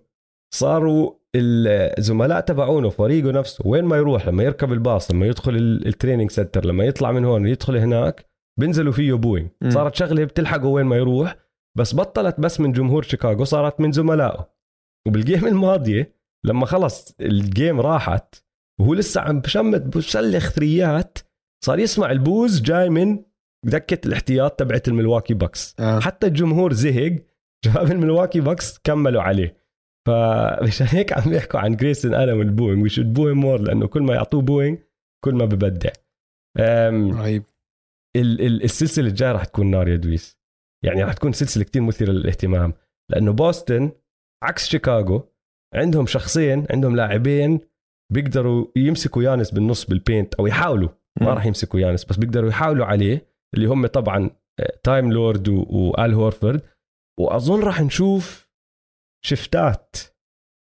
صاروا 0.55 1.11
الزملاء 1.37 2.41
تبعونه 2.41 2.89
فريقه 2.89 3.31
نفسه 3.31 3.67
وين 3.67 3.85
ما 3.85 3.97
يروح 3.97 4.29
لما 4.29 4.43
يركب 4.43 4.73
الباص 4.73 5.11
لما 5.11 5.27
يدخل 5.27 5.57
ال- 5.57 5.87
ال 5.87 5.92
training 5.92 6.31
center 6.31 6.65
لما 6.67 6.85
يطلع 6.85 7.13
من 7.13 7.25
هون 7.25 7.47
يدخل 7.47 7.77
هناك 7.77 8.27
بينزلوا 8.61 8.93
فيه 8.93 9.13
booing. 9.13 9.49
صارت 9.69 9.95
شغلة 9.95 10.25
بتلحقه 10.25 10.67
وين 10.67 10.87
ما 10.87 10.97
يروح 10.97 11.37
بس 11.79 11.95
بطلت 11.95 12.41
بس 12.41 12.61
من 12.61 12.73
جمهور 12.73 13.03
شيكاغو 13.03 13.45
صارت 13.45 13.81
من 13.81 13.93
زملائه 13.93 14.49
وبال 15.09 15.25
game 15.25 15.47
الماضية 15.47 16.15
لما 16.45 16.67
خلص 16.67 17.15
ال 17.21 17.33
game 17.33 17.81
راحت 17.81 18.35
وهو 18.81 18.95
لسه 18.95 19.21
عم 19.21 19.41
بشمت 19.41 19.97
بسلخ 19.97 20.51
ثريات 20.51 21.19
صار 21.65 21.79
يسمع 21.79 22.11
ال 22.11 22.21
boos 22.21 22.61
جاي 22.61 22.89
من 22.91 23.19
دكة 23.67 24.07
الاحتياط 24.09 24.59
تبعت 24.59 24.89
الملواكي 24.89 25.35
باكس 25.35 25.75
آه. 25.81 26.01
حتى 26.01 26.27
الجمهور 26.27 26.73
زهق 26.73 27.19
جاب 27.65 27.91
الملواكي 27.93 28.41
باكس 28.41 28.79
كملوا 28.79 29.23
عليه. 29.23 29.63
فمشان 30.09 30.87
هيك 30.91 31.13
عم 31.13 31.31
بيحكوا 31.31 31.61
عن 31.61 31.77
جريسون 31.77 32.15
آلن 32.15 32.33
وال 32.33 32.45
booing 32.45 32.83
we 32.83 32.89
should 32.89 33.13
booing 33.13 33.37
more 33.37 33.61
لأنه 33.61 33.87
كل 33.87 34.03
ما 34.03 34.15
يعطوه 34.15 34.43
booing 34.43 34.79
كل 35.25 35.35
ما 35.35 35.45
ببدع. 35.45 35.91
رهيب. 36.59 37.43
ال- 38.17 38.41
ال- 38.47 38.65
السلسلة 38.65 39.09
الجاية 39.09 39.33
راح 39.33 39.45
تكون 39.45 39.71
نار 39.71 39.89
يا 39.89 39.97
دويس. 39.97 40.39
يعني 40.85 41.05
راح 41.05 41.13
تكون 41.13 41.33
سلسلة 41.33 41.65
كتير 41.65 41.83
مثيرة 41.83 42.11
للاهتمام. 42.13 42.73
لأنه 43.11 43.33
بوسطن 43.33 43.91
عكس 44.45 44.69
شيكاغو 44.69 45.29
عندهم 45.75 46.07
شخصين 46.07 46.67
عندهم 46.71 46.97
لاعبين 46.97 47.61
بيقدروا 48.13 48.67
يمسكوا 48.77 49.23
يانس 49.23 49.51
بالنص 49.51 49.85
بال 49.87 50.00
paint 50.00 50.35
أو 50.35 50.47
يحاولوا. 50.47 50.89
ما 51.21 51.35
راح 51.35 51.47
يمسكوا 51.47 51.81
يانس 51.81 52.05
بس 52.05 52.17
بيقدروا 52.17 52.49
يحاولوا 52.49 52.87
عليه 52.87 53.27
اللي 53.55 53.67
هم 53.67 53.87
طبعا 53.87 54.31
آه، 54.61 54.73
تايم 54.83 55.13
لورد 55.13 55.49
و- 55.49 55.67
وآل 55.71 56.15
هورفورد. 56.15 56.61
وأظن 57.21 57.61
راح 57.61 57.81
نشوف 57.81 58.49
شفتات 59.25 59.97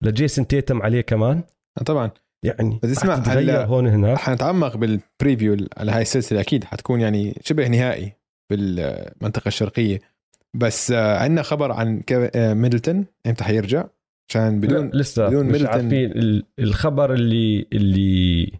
لجيسون 0.05 0.47
تيتم 0.47 0.82
عليه 0.82 1.01
كمان. 1.01 1.43
آه، 1.78 1.82
طبعا. 1.82 2.11
يعني 2.45 2.80
بس 2.82 2.91
اسمع، 2.91 3.14
هلا- 3.14 3.64
هون 3.64 3.86
هناك. 3.86 4.18
حنتعمق 4.18 4.76
بال 4.76 4.94
preview 4.94 5.57
على 5.76 5.93
هاي 5.93 6.03
السلسلة؟ 6.03 6.41
أكيد 6.41 6.64
حتكون 6.64 7.01
يعني 7.01 7.34
شبه 7.45 7.68
نهائي 7.68 8.12
بالمنطقة 8.51 9.49
الشرقية. 9.49 10.01
بس 10.57 10.91
آه، 10.93 11.18
عندنا 11.18 11.43
خبر 11.43 11.72
عن 11.72 12.03
آه، 12.12 12.55
ميدلتون. 12.55 13.07
إمتى 13.26 13.45
حيرجع؟ 13.45 13.84
عشان 14.30 14.61
بدون 14.61 14.91
لسه 14.95 15.26
بدون 15.26 15.47
مش 15.47 15.53
ميدلتون. 15.53 15.72
عارفين. 15.74 16.11
ال- 16.11 16.45
الخبر 16.59 17.12
اللي 17.14 17.66
اللي 17.72 18.53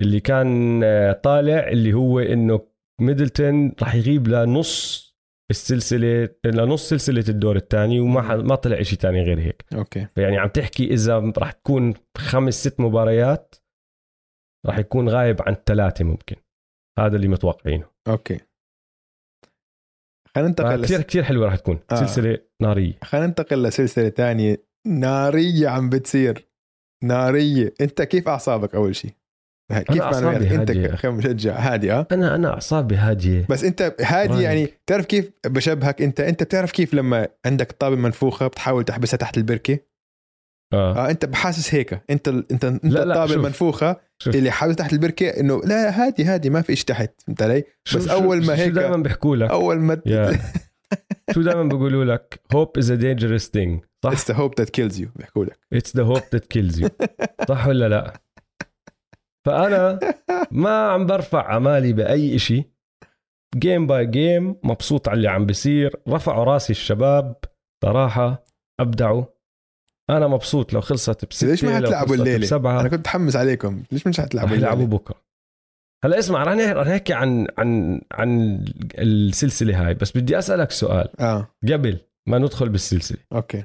اللي 0.00 0.20
كان 0.20 0.80
طالع 1.22 1.68
اللي 1.68 1.92
هو 1.92 2.20
إنه 2.20 2.60
ميدلتون 3.00 3.72
راح 3.82 3.94
يغيب 3.94 4.28
لنص 4.28 5.05
السلسلة 5.50 6.28
لنص 6.44 6.88
سلسلة 6.88 7.24
الدور 7.28 7.56
الثاني 7.56 8.00
وما 8.00 8.36
ما 8.36 8.54
طلع 8.54 8.82
شيء 8.82 8.98
ثاني 8.98 9.22
غير 9.22 9.40
هيك. 9.40 9.64
okay. 9.74 10.06
فيعني 10.14 10.38
عم 10.38 10.48
تحكي 10.48 10.84
إذا 10.94 11.32
راح 11.38 11.52
تكون 11.52 11.94
خمس 12.18 12.54
ست 12.54 12.80
مباريات 12.80 13.54
راح 14.66 14.78
يكون 14.78 15.08
غايب 15.08 15.42
عن 15.42 15.54
ثلاثة 15.66 16.04
ممكن. 16.04 16.36
هذا 16.98 17.16
اللي 17.16 17.28
متوقعينه. 17.28 17.90
أوكي. 18.08 18.40
خلينا 20.34 20.48
ننتقل 20.48 20.84
كثير 20.84 20.98
لس... 20.98 21.06
كثير 21.06 21.22
حلوة 21.22 21.46
راح 21.46 21.56
تكون. 21.56 21.80
آه. 21.90 21.94
سلسلة 21.94 22.38
نارية. 22.62 22.98
خلينا 23.02 23.26
ننتقل 23.26 23.62
لسلسلة 23.62 24.08
تانية 24.08 24.66
نارية 24.86 25.68
عم 25.68 25.90
بتصير. 25.90 26.48
نارية. 27.04 27.74
أنت 27.80 28.02
كيف 28.02 28.28
أعصابك 28.28 28.74
أول 28.74 28.96
شيء 28.96 29.12
كيف 29.72 30.02
أعصابي 30.02 30.26
معنوياتك؟ 30.26 30.76
انت. 30.76 31.00
كمشجع 31.00 31.58
هادي 31.58 31.92
آه 31.92 32.06
أنا 32.12 32.34
أنا 32.34 32.48
أعصابي 32.48 32.94
هادية. 32.96 33.46
بس 33.50 33.64
أنت 33.64 33.94
هادي. 34.00 34.42
يعني 34.42 34.68
تعرف 34.86 35.06
كيف 35.06 35.30
بشبهك 35.46 36.02
أنت؟ 36.02 36.20
أنت 36.20 36.42
بتعرف 36.42 36.72
كيف 36.72 36.94
لما 36.94 37.28
عندك 37.46 37.72
طابة 37.72 37.96
منفوخة 37.96 38.46
بتحاول 38.46 38.84
تحبسها 38.84 39.16
تحت 39.16 39.36
البركة؟ 39.38 39.78
آه. 40.72 41.06
آه 41.06 41.10
أنت 41.10 41.24
بحاسس 41.24 41.74
هيك. 41.74 42.00
أنت 42.10 42.28
ال- 42.28 42.46
أنت 42.52 42.64
أنت 42.64 42.84
لا، 42.84 43.02
الطابة 43.02 43.26
شوف. 43.26 43.36
المنفوخة 43.36 43.96
شوف. 44.22 44.34
اللي 44.36 44.50
حابس 44.50 44.76
تحت 44.76 44.92
البركة 44.92 45.28
إنه 45.28 45.60
لا 45.64 46.06
هادي 46.06 46.24
هادي 46.24 46.50
ما 46.50 46.62
في 46.62 46.70
إيش 46.70 46.84
تحت 46.84 47.10
فهمت 47.26 47.42
علي؟ 47.42 47.64
شو 47.84 47.98
بس 47.98 48.04
شو- 48.06 48.12
أول 48.12 48.38
ما 48.38 48.56
شو 48.56 48.62
هيك- 48.62 48.72
دائما 48.72 48.96
بيحكوا 48.96 49.36
لك؟ 49.36 49.50
أول 49.50 49.76
ما 49.78 50.00
شو 51.34 51.42
دائما 51.42 51.62
بيقولوا 51.62 52.04
لك؟ 52.04 52.40
Hope 52.54 52.80
is 52.82 52.86
a 52.86 52.96
dangerous 53.00 53.44
thing. 53.48 53.80
صح؟ 54.04 54.12
It's 54.12 54.32
the 54.32 54.36
hope 54.36 54.62
that 54.62 54.66
kills 54.68 55.00
you 55.00 55.06
بيحكوا 55.16 55.44
لك. 55.44 55.58
It's 55.74 55.90
the 55.90 56.04
hope 56.04 56.24
that 56.36 56.42
kills 56.58 56.80
you. 56.82 56.88
صح 57.48 57.66
ولا 57.66 57.88
لا؟ 57.88 58.20
فأنا 59.46 59.98
ما 60.50 60.88
عم 60.88 61.06
برفع 61.06 61.56
أمالي 61.56 61.92
بأي 61.92 62.38
شيء 62.38 62.70
game 63.56 63.86
by 63.86 64.06
game 64.06 64.56
مبسوط 64.64 65.08
على 65.08 65.16
اللي 65.16 65.28
عم 65.28 65.46
بيصير. 65.46 66.00
رفعوا 66.08 66.44
راسي 66.44 66.70
الشباب 66.70 67.36
صراحة 67.84 68.44
أبدعوا. 68.80 69.24
أنا 70.10 70.26
مبسوط 70.26 70.72
لو 70.72 70.80
خلصت 70.80 71.24
بستة 71.24 71.46
ليش 71.46 71.64
ما 71.64 71.76
حتلعبوا 71.76 72.14
الليلة؟ 72.14 72.38
بسبعة. 72.38 72.80
أنا 72.80 72.88
كنت 72.88 73.00
متحمس 73.00 73.36
عليكم. 73.36 73.82
ليش 73.92 74.06
مش 74.06 74.20
حتلعبوا 74.20 74.54
الليلة؟ 74.54 74.86
بكرة. 74.86 75.22
هلا 76.04 76.18
اسمع 76.18 76.42
رح 76.42 76.86
نحكي 76.86 77.12
عن 77.14 77.46
عن 77.58 78.00
عن 78.12 78.64
السلسلة 78.98 79.86
هاي. 79.86 79.94
بس 79.94 80.16
بدي 80.16 80.38
أسألك 80.38 80.70
سؤال. 80.70 81.20
آه. 81.20 81.54
قبل 81.72 82.00
ما 82.28 82.38
ندخل 82.38 82.68
بالسلسلة. 82.68 83.18
okay. 83.32 83.64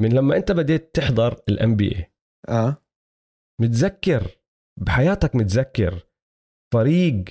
من 0.00 0.12
لما 0.12 0.36
أنت 0.36 0.52
بديت 0.52 0.94
تحضر 0.94 1.36
ال 1.48 1.76
NBA 1.76 2.12
آه. 2.48 2.81
متذكر 3.62 4.38
بحياتك 4.80 5.34
متذكر 5.36 6.06
فريق 6.74 7.24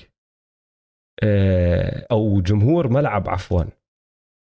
آه، 1.22 2.06
أو 2.10 2.40
جمهور 2.40 2.88
ملعب 2.88 3.28
عفوا 3.28 3.64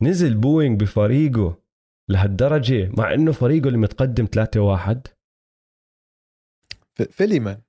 نزل 0.02 0.36
booing 0.38 0.80
بفريقه 0.82 1.62
لهالدرجة 2.10 2.90
مع 2.98 3.14
إنه 3.14 3.32
فريقه 3.32 3.68
اللي 3.68 3.78
متقدم 3.78 4.26
3-1 4.26 4.98
ف- 6.98 7.02
Philly 7.02 7.40
man 7.40 7.62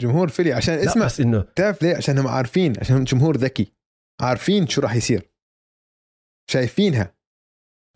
جمهور 0.00 0.28
فيلي 0.28 0.52
عشان 0.52 0.74
لا 0.74 0.82
اسمع 0.84 1.04
بس 1.04 1.20
إنه 1.20 1.42
تعرف 1.42 1.82
ليه؟ 1.82 1.96
عشان 1.96 2.18
هم 2.18 2.26
عارفين 2.28 2.72
عشان 2.80 2.96
هم 2.96 3.04
جمهور 3.04 3.36
ذكي 3.36 3.72
عارفين 4.20 4.66
شو 4.68 4.80
راح 4.80 4.94
يصير 4.94 5.28
شايفينها. 6.50 7.14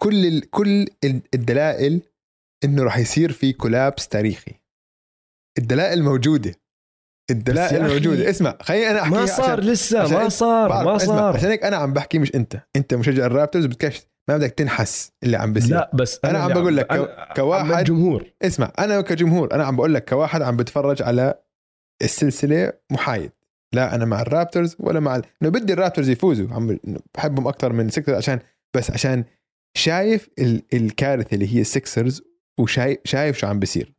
كل 0.01 0.27
ال... 0.27 0.51
كل 0.51 0.83
ال- 1.05 1.23
الدلائل 1.35 2.03
إنه 2.65 2.83
راح 2.83 2.99
يصير 2.99 3.33
في 3.33 3.53
collapse 3.53 4.09
تاريخي. 4.09 4.55
الدلائل 5.59 6.03
موجوده 6.03 6.55
الدلائل 7.31 7.83
موجوده 7.83 8.31
اسمع 8.31 8.59
خليني 8.63 8.91
أنا 8.91 9.03
أحكي 9.03 9.11
ما 9.15 9.27
صار 9.27 9.61
لسه 9.61 10.01
عشان 10.01 10.17
ما 10.17 10.29
صار 10.29 10.69
بعرف، 10.69 10.87
ما 10.87 10.99
صار. 10.99 11.37
عشان 11.37 11.51
هيك 11.51 11.65
أنا 11.65 11.77
عم 11.77 11.93
بحكي 11.93 12.19
مش 12.19 12.35
أنت. 12.35 12.57
أنت 12.77 12.95
مشجع 12.95 13.27
ال 13.27 13.32
Raptors 13.32 13.67
بدكش 13.67 14.03
ما 14.29 14.37
بدك 14.37 14.51
تنحس 14.51 15.13
اللي 15.23 15.37
عم 15.37 15.53
بيصير. 15.53 15.71
لا 15.71 15.91
بس 15.95 16.21
أنا 16.25 16.39
عم 16.39 16.53
بقول 16.53 16.77
لك 16.77 16.93
أنا- 16.93 17.35
كواحد- 17.37 17.85
جمهور 17.85 18.33
اسمع 18.43 18.73
أنا 18.79 19.01
كجمهور 19.01 19.55
أنا 19.55 19.65
عم 19.65 19.77
بقول 19.77 19.95
لك 19.95 20.09
كواحد 20.09 20.43
عم 20.43 20.57
بتفرج 20.57 21.03
على 21.03 21.35
السلسلة 22.03 22.73
محايد. 22.93 23.31
لا 23.75 23.95
أنا 23.95 24.05
مع 24.05 24.21
ال 24.23 24.30
Raptors 24.30 24.77
ولا 24.79 25.01
مع 25.01 25.17
ال... 25.17 25.23
إنه 25.43 25.51
بدي 25.51 25.73
ال 25.73 25.77
Raptors 25.77 26.09
يفوزوا. 26.09 26.49
عم 26.51 26.79
بحبهم 27.15 27.49
أكثر 27.49 27.73
من 27.73 27.87
ال 27.87 27.91
Sixers 27.91 28.17
عشان 28.17 28.39
بس 28.77 28.91
عشان 28.91 29.25
شايف 29.77 30.29
ال... 30.39 30.63
الكارثة 30.75 31.35
اللي 31.35 31.55
هي 31.57 31.61
ال 31.61 31.70
Sixers 31.70 32.23
وشايف 32.61 32.99
شايف 33.05 33.39
شو 33.39 33.47
عم 33.47 33.59
بيصير. 33.59 33.96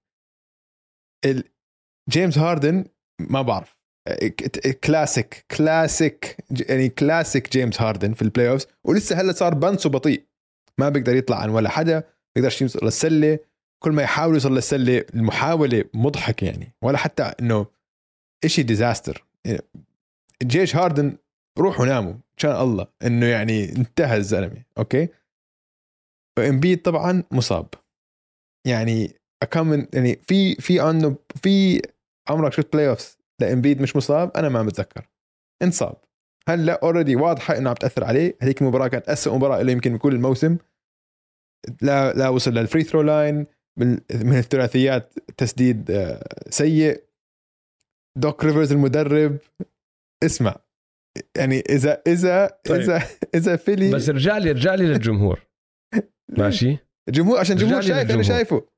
جيمس 2.10 2.38
هاردن 2.38 2.86
ما 3.20 3.42
بعرف. 3.42 3.78
classic 4.84 5.46
classic 5.58 6.38
يعني 6.70 6.90
كلاسيك 6.90 7.52
جيمس 7.52 7.82
هاردن 7.82 8.14
في 8.14 8.22
ال 8.22 8.50
playoffs 8.50 8.68
ولسه 8.84 9.22
هلا 9.22 9.32
صار 9.32 9.54
بنسو 9.54 9.90
بطيء. 9.90 10.24
ما 10.78 10.90
بيقدر 10.90 11.16
يطلع 11.16 11.38
عن 11.42 11.50
ولا 11.50 11.70
حدا 11.70 12.04
بيقدرش 12.36 12.62
يوصل 12.62 12.80
للسله 12.86 13.40
كل 13.84 13.92
ما 13.92 14.02
يحاول 14.02 14.34
يوصل 14.34 14.56
للسلة 14.56 15.06
المحاولة 15.14 15.84
مضحكة 15.94 16.46
يعني. 16.46 16.74
ولا 16.82 16.98
حتى 16.98 17.24
إنه 17.24 17.66
إشي 18.44 18.64
disaster 18.64 19.26
جيمس 20.44 20.76
هاردن 20.76 21.18
روحوا 21.58 21.86
ناموا 21.86 22.14
شان 22.38 22.52
الله. 22.52 22.88
إنه 23.04 23.26
يعني 23.26 23.76
انتهى 23.76 24.18
الزلمة 24.18 24.64
okay؟ 24.78 25.08
وامبيد 26.40 26.82
طبعا 26.82 27.24
مصاب. 27.32 27.68
يعني 28.68 29.14
اكمل 29.44 29.88
يعني 29.94 30.16
في 30.28 30.56
في 30.56 30.80
عنه 30.80 31.16
في 31.36 31.82
عمرك 32.30 32.54
شفت 32.54 32.74
playoffs 32.74 33.18
لامبيد 33.42 33.82
مش 33.82 33.96
مصاب؟ 33.96 34.32
أنا 34.38 34.50
ما 34.50 34.64
متذكر. 34.64 35.10
انصاب. 35.64 35.96
هلأ 36.50 36.80
already 36.84 37.16
واضحة 37.16 37.58
إنه 37.58 37.70
عم 37.70 37.76
تأثر 37.76 38.04
عليه. 38.04 38.38
هذيك 38.42 38.62
المباراة 38.62 38.88
كانت 38.88 39.10
اسوء 39.10 39.36
مباراة 39.36 39.62
له 39.62 39.72
يمكن 39.72 39.94
بكل 39.94 40.14
الموسم. 40.14 40.58
لا 41.82 42.14
لا 42.14 42.30
وصل 42.30 42.54
لل 42.54 42.64
free 42.64 42.84
throw 42.84 43.02
line 43.02 43.46
من 43.80 44.38
الثلاثيات 44.38 45.14
تسديد 45.38 45.92
آه، 45.92 46.50
سيء. 46.50 47.04
دوك 48.18 48.46
ريفرز 48.46 48.72
المدرب. 48.72 49.38
اسمع. 50.24 50.56
يعني 51.38 51.60
إذا 51.60 52.02
إذا 52.08 52.60
طيب. 52.66 52.82
إذا 52.82 53.04
إذا 53.36 53.56
فيلي 53.56 53.92
بس 53.92 54.10
ارجع 54.10 54.38
لي 54.38 54.50
ارجع 54.50 54.76
لي 54.76 54.86
للجمهور. 54.86 55.48
ماشي؟ 56.38 56.78
الجمهور 57.08 57.40
عشان 57.40 57.58
الجمهور 57.58 57.82
شايف 57.82 58.12
أنا. 58.12 58.24
شايفه. 58.24 58.77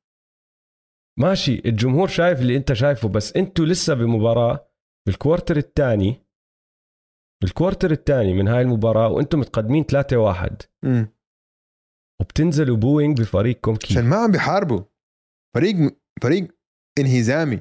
ماشي 1.20 1.62
الجمهور 1.66 2.08
شايف 2.08 2.42
اللي 2.42 2.58
انت 2.58 2.74
شايفه 2.74 3.10
بس 3.10 3.36
أنتوا 3.38 3.66
لسه 3.66 3.94
بمباراة 3.94 4.68
بال 5.08 5.19
quarter 5.19 5.58
الثاني. 5.58 6.26
بال 7.44 7.55
quarter 7.55 7.92
الثاني 7.92 8.34
من 8.34 8.48
هاي 8.48 8.62
المباراة 8.62 9.08
وأنتم 9.08 9.40
متقدمين 9.40 9.84
3-1 9.84 10.52
مم. 10.84 11.08
وبتنزلوا 12.22 12.78
booing 12.78 13.22
بفريقكم 13.22 13.76
كيف 13.76 13.92
عشان 13.92 14.10
ما 14.10 14.16
عم 14.16 14.32
بيحاربوا. 14.32 14.82
فريق 15.56 15.98
فريق 16.24 16.48
انهزامي. 17.00 17.60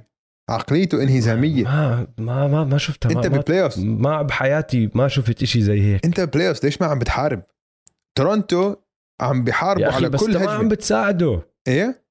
عقليته 0.50 1.02
انهزامية. 1.02 1.64
ما 1.64 2.06
ما 2.18 2.46
ما, 2.48 2.64
ما 2.64 2.78
شفتها 2.78 3.10
انت 3.10 3.26
بال 3.26 3.62
playoff 3.62 3.78
ما 3.78 4.22
بحياتي 4.22 4.90
ما 4.94 5.08
شفت 5.08 5.42
إشي 5.42 5.62
زي 5.62 5.80
هيك. 5.80 6.04
انت 6.04 6.20
بال 6.20 6.48
playoff 6.48 6.64
ليش 6.64 6.80
ما 6.80 6.86
عم 6.86 6.98
بتحارب؟ 6.98 7.42
تورونتو 8.18 8.76
عم 9.20 9.44
بيحاربوا 9.44 9.86
على 9.86 10.08
بس 10.08 10.20
كل 10.20 10.36
انت 10.36 10.44
ما 10.44 10.50
عم 10.50 10.58
هجمه 10.58 10.70
بتساعده. 10.70 11.42
إيه؟ 11.68 12.07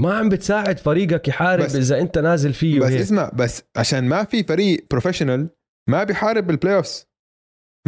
ما 0.00 0.14
عم 0.14 0.28
بتساعد 0.28 0.78
فريقك 0.78 1.28
يحارب 1.28 1.64
بس- 1.64 1.76
إذا 1.76 2.00
أنت 2.00 2.18
نازل 2.18 2.52
فيه 2.52 2.78
بس 2.80 2.84
وهيك. 2.86 3.00
اسمع 3.00 3.30
بس 3.34 3.62
عشان 3.76 4.04
ما 4.08 4.24
في 4.24 4.42
فريق 4.44 4.86
بروفيشنال 4.90 5.48
ما 5.90 6.04
بيحارب 6.04 6.46
بالبلاي 6.46 6.76
اوف 6.76 7.04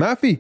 ما 0.01 0.15
في. 0.15 0.39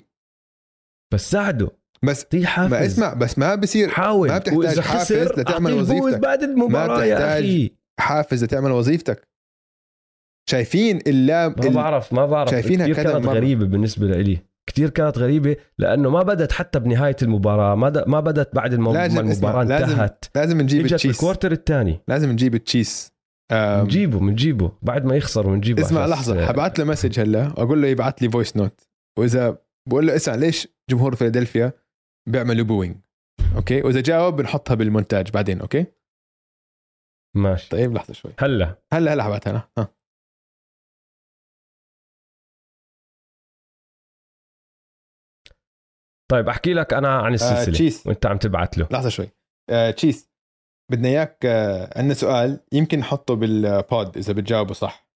بس 1.15 1.31
ساعده. 1.31 1.71
بس 2.05 2.27
حافز 2.45 2.73
ما 2.73 2.87
اسمع 2.87 3.15
بس 3.15 3.39
ما 3.39 3.55
بصير 3.55 3.89
حاول. 3.89 4.29
ما 4.29 4.39
بتحتاج 4.39 4.81
حافز 4.81 5.13
لتعمل 5.41 5.73
وظيفتك. 5.73 6.19
بعد 6.21 6.43
المباراة 6.43 7.05
يا 7.05 7.15
بتحتاج 7.15 7.43
أخي. 7.45 7.71
حافز 8.01 8.45
لتعمل 8.45 8.71
وظيفتك. 8.71 9.29
شايفين 10.51 10.99
اللاب 11.07 11.65
ما 11.65 11.71
بعرف 11.71 12.13
ما 12.13 12.27
بعرف. 12.27 12.51
شايفينها 12.51 12.89
كثير 12.89 13.13
كانت. 13.13 13.27
غريبة 13.27 13.67
بالنسبة 13.67 14.07
لي. 14.07 14.39
كثير 14.67 14.91
كانت 14.91 15.19
غريبة 15.19 15.57
لأنه 15.79 16.11
ما 16.11 16.23
بدت 16.23 16.53
حتى 16.53 16.79
بنهاية 16.79 17.17
المباراة 17.23 17.75
ما. 17.75 18.05
ما 18.07 18.21
بدت 18.21 18.55
بعد 18.55 18.73
المو... 18.73 18.93
لازم- 18.95 19.19
المباراة 19.19 19.63
لازم 19.65 19.91
انتهت. 19.91 20.25
لازم 20.35 20.61
نجيب 20.61 20.81
إجت 20.85 20.93
التشيس. 20.93 21.11
بال 21.11 21.20
quarter 21.20 21.53
الثاني. 21.53 22.01
لازم 22.09 22.31
نجيب 22.33 22.55
التشيس. 22.55 23.13
بنجيبه 23.53 24.19
بنجيبه. 24.19 24.73
بعد 24.83 25.05
ما 25.05 25.17
يخسر 25.17 25.47
بنجيبه. 25.47 25.83
اسمع 25.83 26.07
لحظة. 26.07 26.47
أساس- 26.47 26.49
حبعت 26.49 26.79
له 26.79 26.85
message 26.85 27.21
هلا 27.21 27.43
واقول 27.49 27.83
له 27.83 27.89
يبعث 27.89 28.23
لي 28.23 28.31
voice 28.31 28.57
note 28.57 28.81
وإذا 29.19 29.59
بقول 29.89 30.07
له 30.07 30.17
اسمع 30.17 30.35
ليش 30.35 30.69
جمهور 30.91 31.15
فيلادلفيا 31.15 31.73
بيعملوا 32.29 32.65
booing 32.65 32.97
okay؟ 33.57 33.83
وإذا 33.83 34.01
جاوب 34.01 34.37
بنحطها 34.37 34.75
بالمونتاج 34.75 35.31
بعدين 35.31 35.61
okay؟ 35.61 35.87
ماشي. 37.37 37.69
طيب 37.71 37.95
لحظة 37.95 38.13
شوي. 38.15 38.33
هلا. 38.39 38.77
هلا 38.93 39.15
هلا 39.15 39.25
حبعتها 39.25 39.51
أنا 39.51 39.63
ها. 39.79 39.89
طيب 46.35 46.49
أحكي 46.49 46.75
لك 46.75 46.93
أنا 46.95 47.09
عن 47.19 47.35
السلسلة 47.35 47.73
تشيس. 47.75 48.07
وأنت 48.07 48.27
عم 48.27 48.39
تبعت 48.39 48.79
له. 48.79 48.89
لحظة 48.91 49.09
شوي. 49.09 49.29
آه، 49.71 49.91
تشيس 49.91 50.31
بدنا 50.93 51.09
إياك 51.09 51.39
آه، 51.47 51.99
عندنا 51.99 52.15
سؤال 52.15 52.61
يمكن 52.73 52.99
نحطه 52.99 53.35
بال 53.35 53.68
pod 53.68 54.17
إذا 54.17 54.33
بتجاوبه 54.33 54.75
صح. 54.75 55.09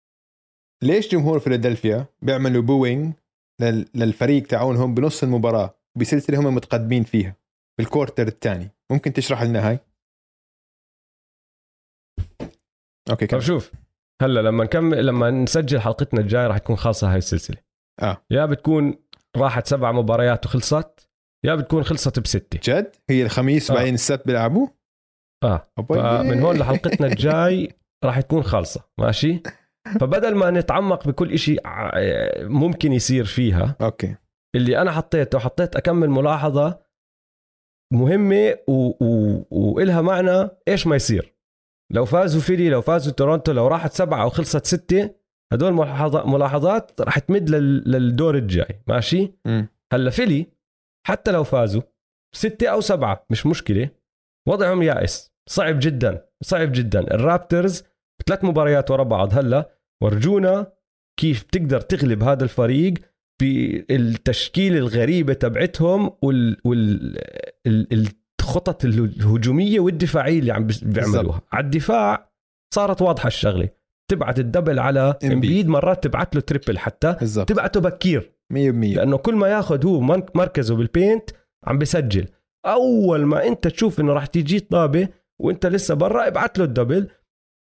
ليش 0.82 1.08
جمهور 1.08 1.38
فيلادلفيا 1.38 2.06
بيعملوا 2.22 2.62
booing 2.62 3.14
لل- 3.60 3.88
للفريق 3.94 4.46
تاعهم 4.46 4.94
بنص 4.94 5.22
المباراة 5.22 5.78
بسلسلة 5.98 6.40
هم 6.40 6.54
متقدمين 6.54 7.04
فيها 7.04 7.36
بال 7.78 7.89
quarter 7.89 8.26
الثاني؟ 8.28 8.70
ممكن 8.92 9.12
تشرح 9.12 9.42
لنا 9.42 9.68
هاي؟ 9.68 9.78
okay 13.10 13.26
طيب 13.26 13.40
كم 13.40 13.40
شوف. 13.40 13.72
هلأ 14.22 14.40
لما 14.40 14.64
نكمل 14.64 15.06
لما 15.06 15.30
نسجل 15.30 15.80
حلقتنا 15.80 16.20
الجاية 16.20 16.46
راح 16.46 16.58
تكون 16.58 16.76
خالصة 16.76 17.10
هاي 17.12 17.18
السلسلة. 17.18 17.56
آه. 18.02 18.22
يا 18.30 18.46
بتكون 18.46 18.94
راحت 19.36 19.66
سبع 19.66 19.92
مباريات 19.92 20.46
وخلصت 20.46 21.07
يا 21.44 21.54
بتكون 21.54 21.82
خلصت 21.82 22.18
بستة. 22.18 22.60
جد؟ 22.62 22.96
هي 23.10 23.22
الخميس 23.22 23.70
آه. 23.70 23.74
وبعدين 23.74 23.94
السبت 23.94 24.26
بيلعبوا؟ 24.26 24.68
آه. 25.44 25.68
فمن 25.88 26.40
هون 26.42 26.56
لحلقتنا 26.58 27.06
الجاي 27.06 27.68
راح 28.04 28.20
تكون 28.20 28.42
خالصة. 28.42 28.84
ماشي؟ 29.00 29.42
فبدل 30.00 30.34
ما 30.34 30.50
نتعمق 30.50 31.08
بكل 31.08 31.32
إشي 31.32 31.56
ع- 31.64 31.90
ممكن 32.42 32.92
يصير 32.92 33.24
فيها 33.24 33.76
okay. 33.80 34.14
اللي 34.56 34.82
أنا 34.82 34.92
حطيته 34.92 35.38
حطيت 35.38 35.76
أكمل 35.76 36.10
ملاحظة 36.10 36.78
مهمة 37.92 38.56
و... 38.68 39.04
و... 39.04 39.44
وإلها 39.50 40.02
معنى 40.02 40.48
إيش 40.68 40.86
ما 40.86 40.96
يصير. 40.96 41.34
لو 41.92 42.04
فازوا 42.04 42.40
فيلي 42.40 42.68
لو 42.70 42.80
فازوا 42.80 43.12
تورونتو 43.12 43.52
لو 43.52 43.66
راحت 43.66 43.92
سبعة 43.92 44.22
أو 44.22 44.30
خلصت 44.30 44.66
ستة 44.66 45.10
هدول 45.52 45.72
ملاحظات 46.26 47.00
راح 47.00 47.18
تمد 47.18 47.50
لل... 47.50 47.90
للدور 47.90 48.36
الجاي. 48.36 48.82
ماشي. 48.86 49.32
هلأ 49.92 50.10
فيلي 50.10 50.46
حتى 51.08 51.30
لو 51.30 51.44
فازوا 51.44 51.82
ستة 52.36 52.68
أو 52.68 52.80
سبعة 52.80 53.26
مش 53.30 53.46
مشكلة. 53.46 53.90
وضعهم 54.48 54.82
يائس. 54.82 55.32
صعب 55.48 55.78
جدا 55.78 56.26
صعب 56.42 56.72
جدا. 56.72 57.00
الرابترز 57.00 57.82
بثلاث 58.20 58.44
مباريات 58.44 58.90
ورا 58.90 59.02
بعض. 59.02 59.34
هلأ 59.38 59.70
ورجونا 60.02 60.72
كيف 61.20 61.42
تقدر 61.42 61.80
تغلب 61.80 62.22
هذا 62.22 62.44
الفريق 62.44 62.94
بالتشكيلة 63.40 64.78
الغريبة 64.78 65.32
تبعتهم 65.32 66.12
وال, 66.22 66.56
وال... 66.64 67.18
ال- 67.66 68.08
الخطط 68.40 68.84
الهجومية 68.84 69.80
والدفاعية 69.80 70.38
اللي 70.38 70.52
عم 70.52 70.66
بيعملوها. 70.82 71.40
على 71.52 71.64
الدفاع 71.64 72.32
صارت 72.74 73.02
واضحة 73.02 73.26
الشغلة. 73.26 73.68
تبعت 74.10 74.38
ال 74.38 74.44
double 74.44 74.78
على. 74.78 75.18
إمبيد 75.24 75.68
مرات 75.68 76.04
تبعت 76.04 76.34
له 76.34 76.40
triple 76.40 76.78
حتى. 76.78 77.16
بالضبط. 77.20 77.48
تبعته 77.48 77.80
بكير. 77.80 78.32
100% 78.52 78.56
لأنه 78.96 79.16
كل 79.18 79.34
ما 79.34 79.48
ياخذ 79.48 79.86
هو 79.86 80.00
مركزه 80.34 80.76
بال 80.76 80.92
paint 80.92 81.30
عم 81.64 81.78
بسجل 81.78 82.28
أول 82.66 83.24
ما 83.26 83.46
أنت 83.46 83.68
تشوف 83.68 84.00
إنه 84.00 84.12
راح 84.12 84.26
تيجي 84.26 84.60
طابة 84.60 85.08
وأنت 85.40 85.66
لسه 85.66 85.94
برا 85.94 86.26
ابعت 86.26 86.58
له 86.58 86.64
ال 86.64 86.70
double. 86.70 87.10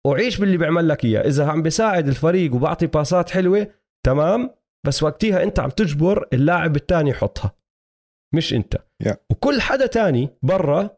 وعيش 0.08 0.38
باللي 0.38 0.58
بيعمل 0.58 0.88
لك 0.88 1.06
إياه. 1.06 1.22
إذا 1.22 1.48
عم 1.48 1.62
بيساعد 1.62 2.08
الفريق 2.08 2.54
وبعطي 2.56 2.88
passات 2.88 3.30
حلوة 3.30 3.68
تمام. 4.06 4.50
بس 4.88 5.04
وقتها 5.04 5.44
أنت 5.44 5.60
عم 5.60 5.70
تجبر 5.70 6.28
اللاعب 6.34 6.76
الثاني 6.76 7.10
يحطها. 7.10 7.52
مش 8.36 8.54
أنت. 8.54 8.76
Yeah. 9.04 9.16
وكل 9.32 9.62
حدا 9.62 9.86
تاني 9.86 10.30
برا 10.44 10.90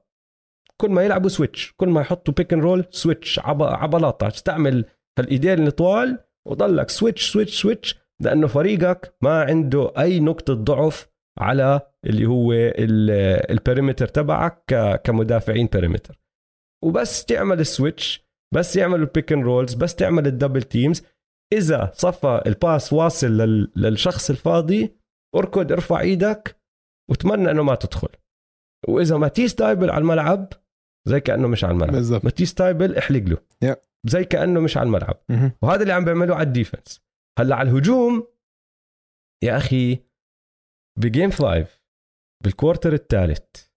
كل 0.81 0.89
ما 0.89 1.03
يلعبوا 1.03 1.29
switch 1.29 1.73
كل 1.77 1.89
ما 1.89 2.01
يحطوا 2.01 2.33
pick 2.33 2.53
and 2.53 2.63
roll 2.63 2.85
switch 2.91 3.39
عب- 3.39 3.63
عبلاطة. 3.63 4.27
استعمل 4.27 4.85
هالإيدين 5.19 5.67
الطوال 5.67 6.19
وضلك 6.47 6.89
switch 6.89 7.31
switch 7.31 7.61
switch 7.61 7.99
لأنه 8.21 8.47
فريقك 8.47 9.15
ما 9.21 9.41
عنده 9.43 9.93
أي 9.97 10.19
نقطة 10.19 10.53
ضعف 10.53 11.07
على 11.39 11.81
اللي 12.05 12.25
هو 12.25 12.53
ال- 12.53 13.51
perimeter 13.51 14.07
تبعك 14.07 14.63
كمدافعين 15.03 15.69
perimeter 15.73 16.19
وبس 16.85 17.25
تعمل 17.25 17.59
ال 17.59 17.69
switch 17.69 18.29
بس 18.55 18.75
يعملوا 18.75 19.05
ال 19.05 19.10
pick 19.10 19.31
and 19.33 19.43
rolls 19.45 19.73
بس 19.73 19.95
تعمل 19.95 20.27
ال 20.27 20.32
double 20.32 20.63
teams 20.63 21.03
إذا 21.53 21.91
صفى 21.95 22.41
ال 22.45 22.55
pass 22.55 22.93
واصل 22.93 23.27
لل- 23.27 23.71
للشخص 23.75 24.29
الفاضي 24.29 24.95
اركض 25.35 25.71
ارفع 25.71 25.99
إيدك 25.99 26.59
وتمنى 27.11 27.51
إنه 27.51 27.63
ما 27.63 27.75
تدخل. 27.75 28.07
وإذا 28.87 29.17
ماتيس 29.17 29.55
تايبل 29.55 29.89
على 29.89 30.01
الملعب 30.01 30.53
زي 31.07 31.19
كأنه 31.19 31.47
مش 31.47 31.63
على 31.63 31.73
الملعب. 31.73 31.91
بالضبط. 31.91 32.23
ماتيس 32.25 32.53
تايبل 32.53 32.97
احلق 32.97 33.23
له. 33.23 33.37
Yeah. 33.65 33.75
زي 34.07 34.23
كأنه 34.23 34.59
مش 34.59 34.77
على 34.77 34.85
الملعب. 34.87 35.17
وهذا 35.61 35.81
اللي 35.81 35.93
عم 35.93 36.05
بيعملوه 36.05 36.35
على 36.37 36.47
ال 36.47 36.53
defense. 36.53 37.01
هلا 37.39 37.55
على 37.55 37.69
الهجوم. 37.69 38.27
يا 39.43 39.57
أخي 39.57 39.99
ب 40.99 41.06
game 41.06 41.31
5 41.31 41.67
بال 42.43 42.54
quarter 42.54 42.93
الثالث. 42.93 43.67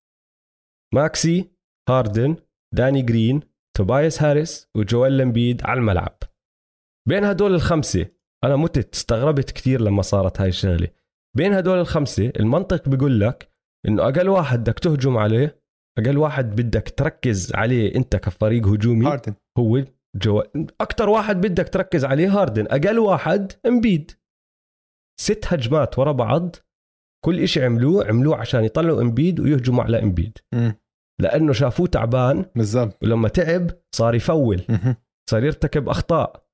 ماكسي 0.95 1.51
هاردن 1.89 2.37
داني 2.75 3.03
جرين 3.03 3.41
توبايس 3.77 4.23
هاريس 4.23 4.69
وجويل 4.77 5.19
إمبيد 5.19 5.67
على 5.67 5.81
الملعب. 5.81 6.19
بين 7.09 7.25
هدول 7.25 7.55
الخمسة 7.55 8.07
أنا 8.45 8.57
استغربت 8.57 9.51
كثير 9.51 9.81
لما 9.81 10.03
صارت 10.03 10.41
هاي 10.41 10.49
الشغلة. 10.49 10.89
بين 11.37 11.53
هدول 11.53 11.79
الخمسة 11.79 12.33
المنطق 12.41 12.89
بيقول 12.89 13.21
لك 13.21 13.53
إنه 13.89 14.03
أقل 14.03 14.29
واحد 14.29 14.61
بدك 14.61 14.79
تهجم 14.79 15.17
عليه 15.17 15.63
أقل 15.99 16.19
واحد 16.19 16.45
بدك 16.45 16.89
تركز 16.89 17.55
عليه 17.55 17.95
أنت 17.95 18.17
كفريق 18.17 18.67
هجومي 18.67 19.07
هاردن. 19.07 19.35
هو 19.59 19.85
جو 20.17 20.41
أكثر 20.81 21.09
واحد 21.09 21.41
بدك 21.41 21.69
تركز 21.69 22.05
عليه 22.05 22.41
هاردن. 22.41 22.67
أقل 22.67 22.99
واحد 22.99 23.53
إمبيد. 23.67 24.11
ست 25.21 25.45
هجمات 25.47 25.99
ورا 25.99 26.13
بعض. 26.13 26.57
كل 27.25 27.41
إشي 27.41 27.65
عملوه 27.65 28.07
عملوه 28.07 28.37
عشان 28.37 28.65
يطلعوا 28.65 29.03
إمبيد 29.03 29.41
ويهجموا 29.41 29.85
على 29.85 30.03
إمبيد. 30.03 30.39
لأنه 31.21 31.53
شافوه 31.53 31.87
تعبان. 31.87 32.47
بالضبط. 32.57 33.03
ولما 33.03 33.29
تعب 33.29 33.71
صار 33.95 34.15
يفول. 34.15 34.63
صار 35.31 35.45
يرتكب 35.45 35.89
أخطاء. 35.89 36.47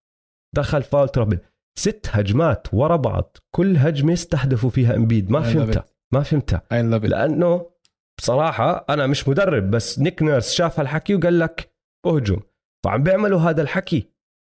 دخل 0.57 0.83
foul 0.83 1.09
trouble. 1.09 1.39
ست 1.79 2.07
هجمات 2.11 2.75
ورا 2.75 2.97
بعض. 2.97 3.37
كل 3.55 3.77
هجمة 3.77 4.13
استهدفوا 4.13 4.71
فيها 4.71 4.97
إمبيد. 4.97 5.31
ما 5.31 5.41
فهمتها. 5.41 5.85
ما 6.15 6.23
فهمتها. 6.23 6.63
لأنه 6.73 7.71
بصراحة 8.19 8.87
أنا 8.89 9.07
مش 9.07 9.29
مدرب 9.29 9.71
بس 9.71 9.99
نيك 9.99 10.23
نيرس 10.23 10.53
شاف 10.53 10.81
هالحكي 10.81 11.15
وقال 11.15 11.39
لك 11.39 11.73
أهجم. 12.07 12.41
فعم 12.85 13.03
بيعملوا 13.03 13.41
هذا 13.41 13.63
الحكي. 13.63 14.11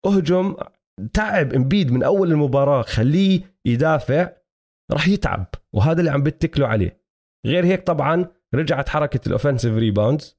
أهجم 0.06 0.56
تعب 1.14 1.54
امبيد 1.54 1.92
من 1.92 2.04
أول 2.04 2.32
المباراة 2.32 2.82
خليه 2.82 3.42
يدافع 3.66 4.30
راح 4.92 5.08
يتعب 5.08 5.46
وهذا 5.74 6.00
اللي 6.00 6.12
عم 6.12 6.24
بتكلوا 6.24 6.68
عليه. 6.68 7.02
غير 7.46 7.66
هيك 7.66 7.88
طبعا 7.88 8.26
رجعت 8.56 8.90
حركة 8.90 9.28
ال 9.28 9.32
offensive 9.32 9.74
rebounds 9.76 10.38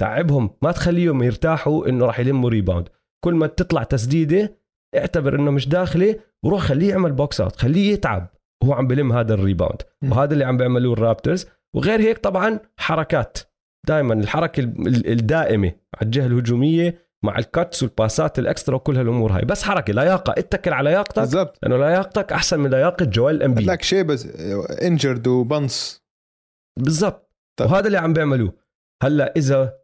تعبهم 0.00 0.50
ما 0.62 0.72
تخليهم 0.72 1.22
يرتاحوا 1.22 1.88
إنه 1.88 2.06
راح 2.06 2.20
يلموا 2.20 2.50
rebound 2.50 2.88
كل 3.24 3.34
ما 3.34 3.46
تطلع 3.46 3.82
تسديدة 3.82 4.56
اعتبر 4.96 5.34
إنه 5.34 5.50
مش 5.50 5.68
داخلة 5.68 6.16
وروح 6.44 6.60
خليه 6.60 6.90
يعمل 6.90 7.12
box 7.12 7.40
out 7.40 7.56
خليه 7.56 7.92
يتعب 7.92 8.28
وهو 8.62 8.72
عم 8.72 8.86
بلم 8.86 9.12
هذا 9.12 9.34
ال 9.34 9.39
rebound. 9.39 9.82
وهذا 10.04 10.32
اللي 10.32 10.44
عم 10.44 10.56
بيعملوه 10.56 10.92
ال 10.92 10.99
Raptors 10.99 11.46
وغير 11.74 12.00
هيك 12.00 12.18
طبعا 12.18 12.60
حركات. 12.76 13.38
دائما 13.86 14.14
الحركة 14.14 14.60
ال- 14.60 14.86
ال- 14.88 15.06
الدائمة 15.06 15.68
على 15.68 16.02
الجهة 16.06 16.26
الهجومية 16.26 17.09
مع 17.24 17.38
ال 17.38 17.47
cuts 17.47 17.82
والباسات 17.82 18.38
ال 18.38 18.44
extra 18.44 18.74
وكل 18.76 18.96
هالامور 18.96 19.32
هاي. 19.32 19.44
بس 19.44 19.62
حركة 19.62 19.92
لياقة. 19.92 20.34
اتكل 20.38 20.72
على 20.72 20.90
لياقتك 20.90 21.18
بالضبط. 21.18 21.58
لأنه 21.62 21.76
لياقتك 21.76 22.32
أحسن 22.32 22.60
من 22.60 22.70
لياقة 22.70 23.04
جويل 23.04 23.42
امبيد 23.42 23.62
لك 23.64 23.82
شيء 23.82 24.02
بس 24.02 24.26
injured 24.82 25.26
وبنص 25.26 26.04
بالضبط. 26.78 27.30
طيب. 27.58 27.70
وهذا 27.70 27.86
اللي 27.86 27.98
عم 27.98 28.12
بيعملوه. 28.12 28.54
هلأ 29.02 29.32
إذا 29.36 29.74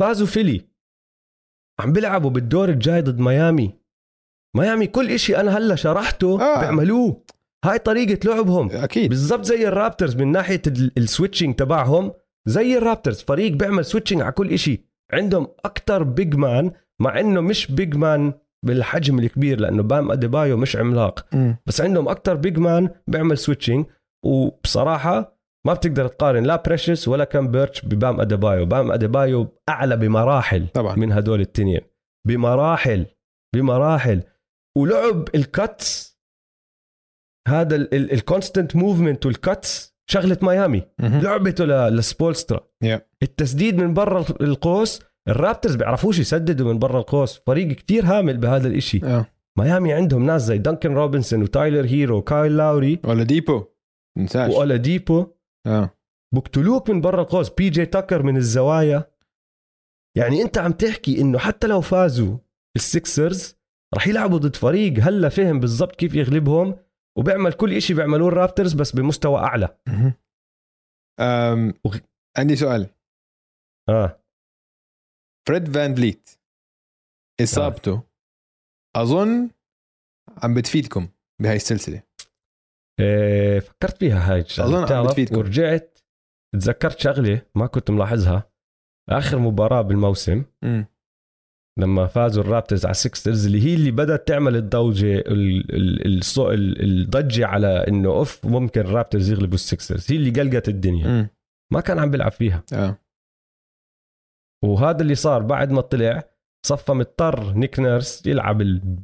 فازوا 0.00 0.26
فيلي 0.26 0.68
عم 1.80 1.92
بيلعبوا 1.92 2.30
بالدور 2.30 2.68
الجاي 2.68 3.00
ضد 3.02 3.18
ميامي. 3.18 3.78
ميامي 4.56 4.86
كل 4.86 5.10
إشي 5.10 5.36
أنا 5.36 5.58
هلأ 5.58 5.74
شرحته 5.74 6.40
آه. 6.42 6.60
بيعملوه. 6.60 7.24
هاي 7.64 7.78
طريقة 7.78 8.28
لعبهم. 8.28 8.70
أكيد. 8.70 9.08
بالضبط 9.08 9.44
زي 9.44 9.68
ال 9.68 9.74
Raptors 9.74 10.16
من 10.16 10.32
ناحية 10.32 10.62
ال- 10.66 10.92
ال 10.98 11.04
switching 11.04 11.54
تبعهم. 11.54 12.12
زي 12.46 12.78
ال 12.78 12.83
Raptors 12.83 13.20
فريق 13.22 13.52
بيعمل 13.52 13.84
switching 13.84 14.22
على 14.22 14.32
كل 14.32 14.52
إشي. 14.52 14.84
عندهم 15.12 15.46
أكتر 15.64 16.02
big 16.02 16.34
man 16.34 16.72
مع 17.02 17.20
إنه 17.20 17.40
مش 17.40 17.72
big 17.72 17.96
man 17.96 18.32
بالحجم 18.66 19.18
الكبير 19.18 19.60
لأنه 19.60 19.82
بام 19.82 20.10
أديبايو 20.10 20.56
مش 20.56 20.76
عملاق. 20.76 21.34
مم. 21.34 21.56
بس 21.66 21.80
عندهم 21.80 22.08
أكتر 22.08 22.34
big 22.34 22.58
man 22.58 22.90
بيعمل 23.06 23.38
switching 23.38 23.86
وبصراحة 24.24 25.36
ما 25.66 25.72
بتقدر 25.72 26.08
تقارن 26.08 26.44
لا 26.44 26.62
بريشس 26.66 27.08
ولا 27.08 27.24
كيم 27.24 27.50
بيرتش 27.50 27.84
ببام 27.84 28.20
أديبايو. 28.20 28.66
بام 28.66 28.92
أديبايو 28.92 29.60
أعلى 29.68 29.96
بمراحل 29.96 30.68
طبعا. 30.68 30.96
من 30.96 31.12
هدول 31.12 31.40
التنين. 31.40 31.80
بمراحل 32.28 33.06
بمراحل. 33.54 34.22
ولعب 34.78 35.28
ال 35.34 35.50
cuts 35.50 36.16
هذا 37.48 37.76
ال 37.92 38.01
constant 38.01 38.76
movement 38.76 39.26
وال 39.26 39.49
cuts 39.49 39.96
شغلة 40.10 40.38
ميامي. 40.42 40.82
لعبته 41.00 41.88
لسبولسترا. 41.88 42.68
Yeah. 42.84 43.00
التسديد 43.22 43.76
من 43.76 43.94
برا 43.94 44.24
القوس 44.40 45.02
ال 45.28 45.34
Raptors 45.34 45.74
بيعرفوش 45.74 46.18
يسددوا 46.18 46.72
من 46.72 46.78
برا 46.78 47.00
القوس. 47.00 47.38
فريق 47.46 47.68
كتير 47.68 48.04
هامل 48.04 48.36
بهذا 48.38 48.68
الإشي. 48.68 49.00
آه. 49.04 49.26
ميامي 49.58 49.92
عندهم 49.92 50.26
ناس 50.26 50.42
زي 50.42 50.58
دانكن 50.58 50.94
روبنسون 50.94 51.42
وتايلر 51.42 51.86
هيرو 51.86 52.18
وكايل 52.18 52.56
لاوري. 52.56 53.00
واولاديبو 53.04 53.64
ننساش 54.18 54.52
واولاديبو 54.52 55.26
آه. 55.66 55.90
بقتلوك 56.34 56.90
من 56.90 57.00
برا 57.00 57.22
القوس. 57.22 57.50
بي 57.50 57.70
جي 57.70 57.86
تاكر 57.86 58.22
من 58.22 58.36
الزوايا. 58.36 59.10
يعني 60.16 60.42
أنت 60.42 60.58
عم 60.58 60.72
تحكي 60.72 61.20
إنه 61.20 61.38
حتى 61.38 61.66
لو 61.66 61.80
فازوا 61.80 62.38
ال 62.76 62.87
Sixers 62.87 63.56
رح 63.94 64.08
يلعبوا 64.08 64.38
ضد 64.38 64.56
فريق. 64.56 64.94
هلا 65.00 65.28
فهم 65.28 65.60
بالضبط 65.60 65.96
كيف 65.96 66.14
يغلبهم. 66.14 66.76
وبيعمل 67.18 67.52
كل 67.52 67.72
إشي 67.72 67.94
بيعملوه 67.94 68.28
ال 68.28 68.34
Raptors 68.34 68.72
بس 68.72 68.92
بمستوى 68.92 69.38
أعلى. 69.38 69.76
أم... 71.20 71.74
عندي 72.38 72.56
سؤال. 72.56 72.86
آه. 73.88 74.25
فريد 75.48 75.74
فان 75.74 75.94
فليت. 75.94 76.30
إصابته 77.42 78.02
أظن 78.96 79.50
عم 80.42 80.54
بتفيدكم 80.54 81.08
بهاي 81.42 81.56
السلسلة. 81.56 82.02
إيه 83.00 83.60
فكرت 83.60 83.98
فيها 83.98 84.32
هاي 84.32 84.40
الشغلة. 84.40 84.84
أظن 84.84 84.94
عم 84.94 85.06
بتفيدكم. 85.06 85.36
ورجعت 85.36 85.98
تذكرت 86.54 87.00
شغلة 87.00 87.42
ما 87.54 87.66
كنت 87.66 87.90
ملاحظها. 87.90 88.50
آخر 89.08 89.38
مباراة 89.38 89.82
بالموسم 89.82 90.44
مم. 90.62 90.86
لما 91.78 92.06
فازوا 92.06 92.42
ال 92.42 92.47
Raptors 92.47 92.84
على 92.84 92.90
ال 92.90 92.98
Sixers 92.98 93.46
اللي 93.46 93.62
هي 93.62 93.74
اللي 93.74 93.90
بدأت 93.90 94.28
تعمل 94.28 94.56
الضوجة 94.56 95.24
الضجة 96.82 97.46
على 97.46 97.68
إنه 97.88 98.08
أوف 98.08 98.46
ممكن 98.46 98.80
ال 98.80 98.86
Raptors 98.86 99.30
يغلبوا 99.30 99.54
ال 99.54 99.62
Sixers 99.62 100.12
هي 100.12 100.16
اللي 100.16 100.30
قلقت 100.30 100.68
الدنيا. 100.68 101.06
مم. 101.06 101.28
ما 101.72 101.80
كان 101.80 101.98
عم 101.98 102.10
بيلعب 102.10 102.32
فيها. 102.32 102.64
آه. 102.72 102.98
وهذا 104.64 105.02
اللي 105.02 105.14
صار 105.14 105.42
بعد 105.42 105.70
ما 105.72 105.80
طلع 105.80 106.22
صفى 106.66 106.92
مضطر 106.92 107.52
نيك 107.52 107.80
نيرس 107.80 108.26
يلعب 108.26 108.60
ال... 108.60 108.98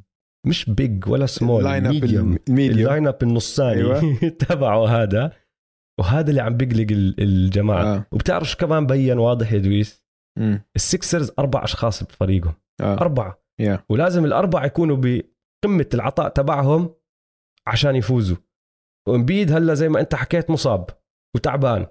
مش 0.47 0.71
big 0.71 1.09
ولا 1.09 1.27
small 1.27 1.63
ال 1.67 1.76
medium 1.76 2.30
ال 2.30 2.39
lineup 2.49 3.23
النصاني 3.23 3.75
أيوة. 3.81 4.19
تبعه 4.49 4.87
هذا 4.87 5.33
وهذا 6.01 6.31
اللي 6.31 6.41
عم 6.43 6.57
بيقلق 6.57 6.87
ال- 6.93 7.21
الجماعة 7.21 7.83
آه. 7.83 7.97
آه. 7.97 8.07
وبتعرف 8.13 8.51
شو 8.51 8.57
كمان 8.57 8.87
بين 8.87 9.19
واضح 9.19 9.53
يا 9.53 9.59
دويس. 9.59 10.03
ال 10.77 10.85
Sixers 10.85 11.33
أربع 11.39 11.65
أشخاص 11.65 12.03
بفريقهم 12.03 12.55
آه 12.81 12.95
أربعة 12.95 13.43
yeah 13.61 13.85
ولازم 13.89 14.25
الأربعة 14.25 14.65
يكونوا 14.67 14.97
بقمة 14.97 15.87
العطاء 15.95 16.29
تبعهم 16.29 16.95
عشان 17.67 17.97
يفوزوا 17.97 18.37
وإمبيد 19.09 19.53
هلا 19.53 19.75
زي 19.75 19.89
ما 19.89 20.01
أنت 20.01 20.15
حكيت 20.15 20.51
مصاب 20.51 20.91
وتعبان 21.37 21.87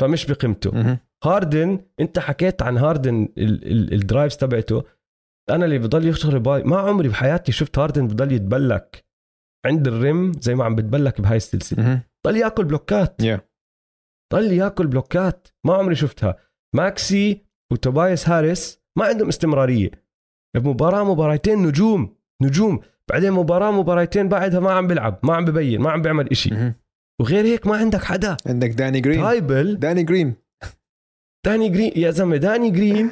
فمش 0.00 0.26
بقيمته. 0.26 0.98
هاردن 1.22 1.78
انت 2.00 2.18
حكيت 2.18 2.62
عن 2.62 2.78
هاردن 2.78 3.28
ال- 3.38 3.72
ال- 3.72 3.92
ال 3.94 4.00
drives 4.00 4.36
تبعته. 4.36 4.84
أنا 5.50 5.64
اللي 5.64 5.78
بضل 5.78 6.08
يشتغل 6.08 6.40
بالي 6.40 6.62
ما 6.62 6.78
عمري 6.78 7.08
بحياتي 7.08 7.52
شفت 7.52 7.78
هاردن 7.78 8.06
بضل 8.06 8.32
يتبلك 8.32 9.04
عند 9.66 9.88
ال 9.88 9.99
rim 9.99 10.32
زي 10.40 10.54
ما 10.54 10.64
عم 10.64 10.74
بتبلك 10.74 11.20
بهاي 11.20 11.36
السلسلة. 11.36 12.02
ضل 12.26 12.36
ياكل 12.36 12.64
بلوكات. 12.64 13.22
yeah 13.22 13.40
ضل 14.34 14.52
ياكل 14.52 14.86
بلوكات. 14.86 15.48
ما 15.66 15.74
عمري 15.74 15.94
شفتها. 15.94 16.36
ماكسي 16.74 17.44
وتوبايس 17.72 18.28
هاريس 18.28 18.80
ما 18.98 19.04
عندهم 19.04 19.28
استمرارية. 19.28 19.90
بمباراة 20.56 21.04
مباراتين 21.04 21.62
نجوم. 21.62 22.16
نجوم. 22.42 22.80
بعدين 23.10 23.32
مباراة 23.32 23.70
مباراتين 23.70 24.28
بعدها 24.28 24.60
ما 24.60 24.72
عم 24.72 24.86
بيلعب. 24.86 25.18
ما 25.22 25.34
عم 25.36 25.44
ببين. 25.44 25.80
ما 25.80 25.90
عم 25.90 26.02
بيعمل 26.02 26.30
إشي. 26.30 26.72
وغير 27.20 27.44
هيك 27.44 27.66
ما 27.66 27.76
عندك 27.76 28.04
حدا. 28.04 28.36
عندك 28.46 28.70
داني 28.70 29.00
جرين. 29.00 29.20
تايبل 29.20 29.78
داني 29.78 30.02
جرين. 30.02 30.41
داني 31.46 31.68
جرين 31.68 31.92
يا 31.96 32.10
زلمة 32.10 32.36
داني 32.36 32.70
جرين 32.70 33.10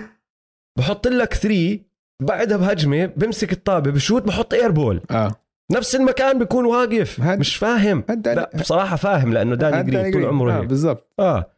بحط 0.78 1.08
لك 1.08 1.34
three 1.34 1.86
بعدها 2.22 2.56
بهجمة 2.56 3.06
بمسك 3.06 3.52
الطابة 3.52 3.90
بشوت 3.90 4.22
بحط 4.22 4.54
air 4.54 4.70
ball 4.70 5.00
آه. 5.10 5.30
نفس 5.72 5.94
المكان 5.96 6.38
بيكون 6.38 6.64
واقف 6.64 7.20
هاد- 7.20 7.38
مش 7.40 7.56
فاهم. 7.56 8.04
هاد 8.10 8.22
داني 8.22 8.36
لا 8.40 8.50
بصراحة 8.54 8.96
فاهم 8.96 9.32
لأنه 9.32 9.54
داني 9.54 9.76
هاد 9.76 9.86
جرين 9.90 10.12
طول 10.12 10.24
عمره 10.24 10.52
آه 10.52 10.60
هيك. 10.60 10.68
بالضبط. 10.68 11.12
آه. 11.18 11.50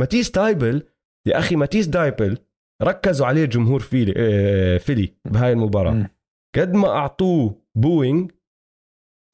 ماتيس 0.00 0.30
تايبل 0.30 0.82
يا 1.26 1.38
أخي 1.38 1.56
ماتيس 1.56 1.86
تايبل 1.86 2.38
ركزوا 2.82 3.26
عليه 3.26 3.44
جمهور 3.44 3.80
فيلي 3.80 4.14
آه 4.16 4.78
فيلي 4.78 5.14
بهاي 5.24 5.52
المباراة. 5.52 5.90
مم. 5.92 6.08
قد 6.56 6.74
ما 6.74 6.88
أعطوه 6.88 7.62
booing 7.74 8.30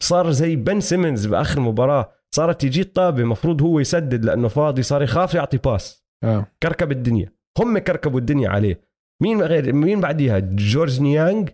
صار 0.03 0.31
زي 0.31 0.57
بن 0.57 0.81
سيمونز 0.81 1.27
بآخر 1.27 1.59
المباراه 1.59 2.13
صارت 2.35 2.61
تيجي 2.61 2.81
الطابة 2.81 3.25
مفروض 3.25 3.63
هو 3.63 3.81
يسدد 3.81 4.25
لأنه 4.25 4.49
فاضي 4.49 4.83
صار 4.83 5.03
يخاف 5.03 5.35
يعطي 5.35 5.57
باس 5.59 6.04
آه. 6.25 6.47
كركب 6.63 6.93
الدنيا. 6.93 7.33
هم 7.59 7.79
كركبوا 7.79 8.21
الدنيا 8.21 8.49
عليه. 8.51 8.81
مين 9.23 9.43
غير 9.43 9.73
مين 9.73 10.01
بعديها؟ 10.01 10.39
جورج 10.39 11.01
نيانج 11.01 11.51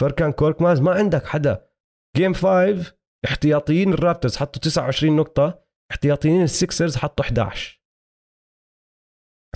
فركان 0.00 0.32
كوركماز. 0.32 0.80
ما 0.80 0.90
عندك 0.92 1.26
حدا. 1.26 1.66
game 2.16 2.34
5 2.34 2.94
احتياطيين 3.24 3.92
ال 3.92 3.97
Raptors 3.97 4.36
حطوا 4.36 4.62
29 4.62 5.16
نقطة. 5.16 5.58
احتياطيين 5.90 6.42
ال 6.42 6.50
Sixers 6.50 6.96
حطوا 6.96 7.24
11 7.24 7.80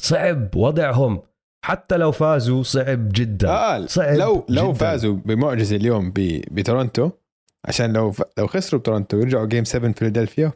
صعب 0.01 0.57
وضعهم. 0.57 1.23
حتى 1.65 1.97
لو 1.97 2.13
فازوا 2.13 2.63
صعب 2.63 3.09
جدا. 3.13 3.49
آه 3.49 3.87
صعب 3.87 4.17
لو 4.17 4.47
لو 4.49 4.65
جداً. 4.69 4.73
فازوا 4.79 5.15
بمعجزة 5.17 5.77
اليوم 5.77 6.11
ب- 6.11 6.45
بتورونتو 6.51 7.11
عشان 7.69 7.93
لو 7.93 8.11
ف... 8.13 8.23
لو 8.39 8.47
خسروا 8.47 8.81
بتورونتو 8.81 9.17
ويرجعوا 9.17 9.47
game 9.47 9.65
7 9.65 9.93
فيلادلفيا 9.93 10.53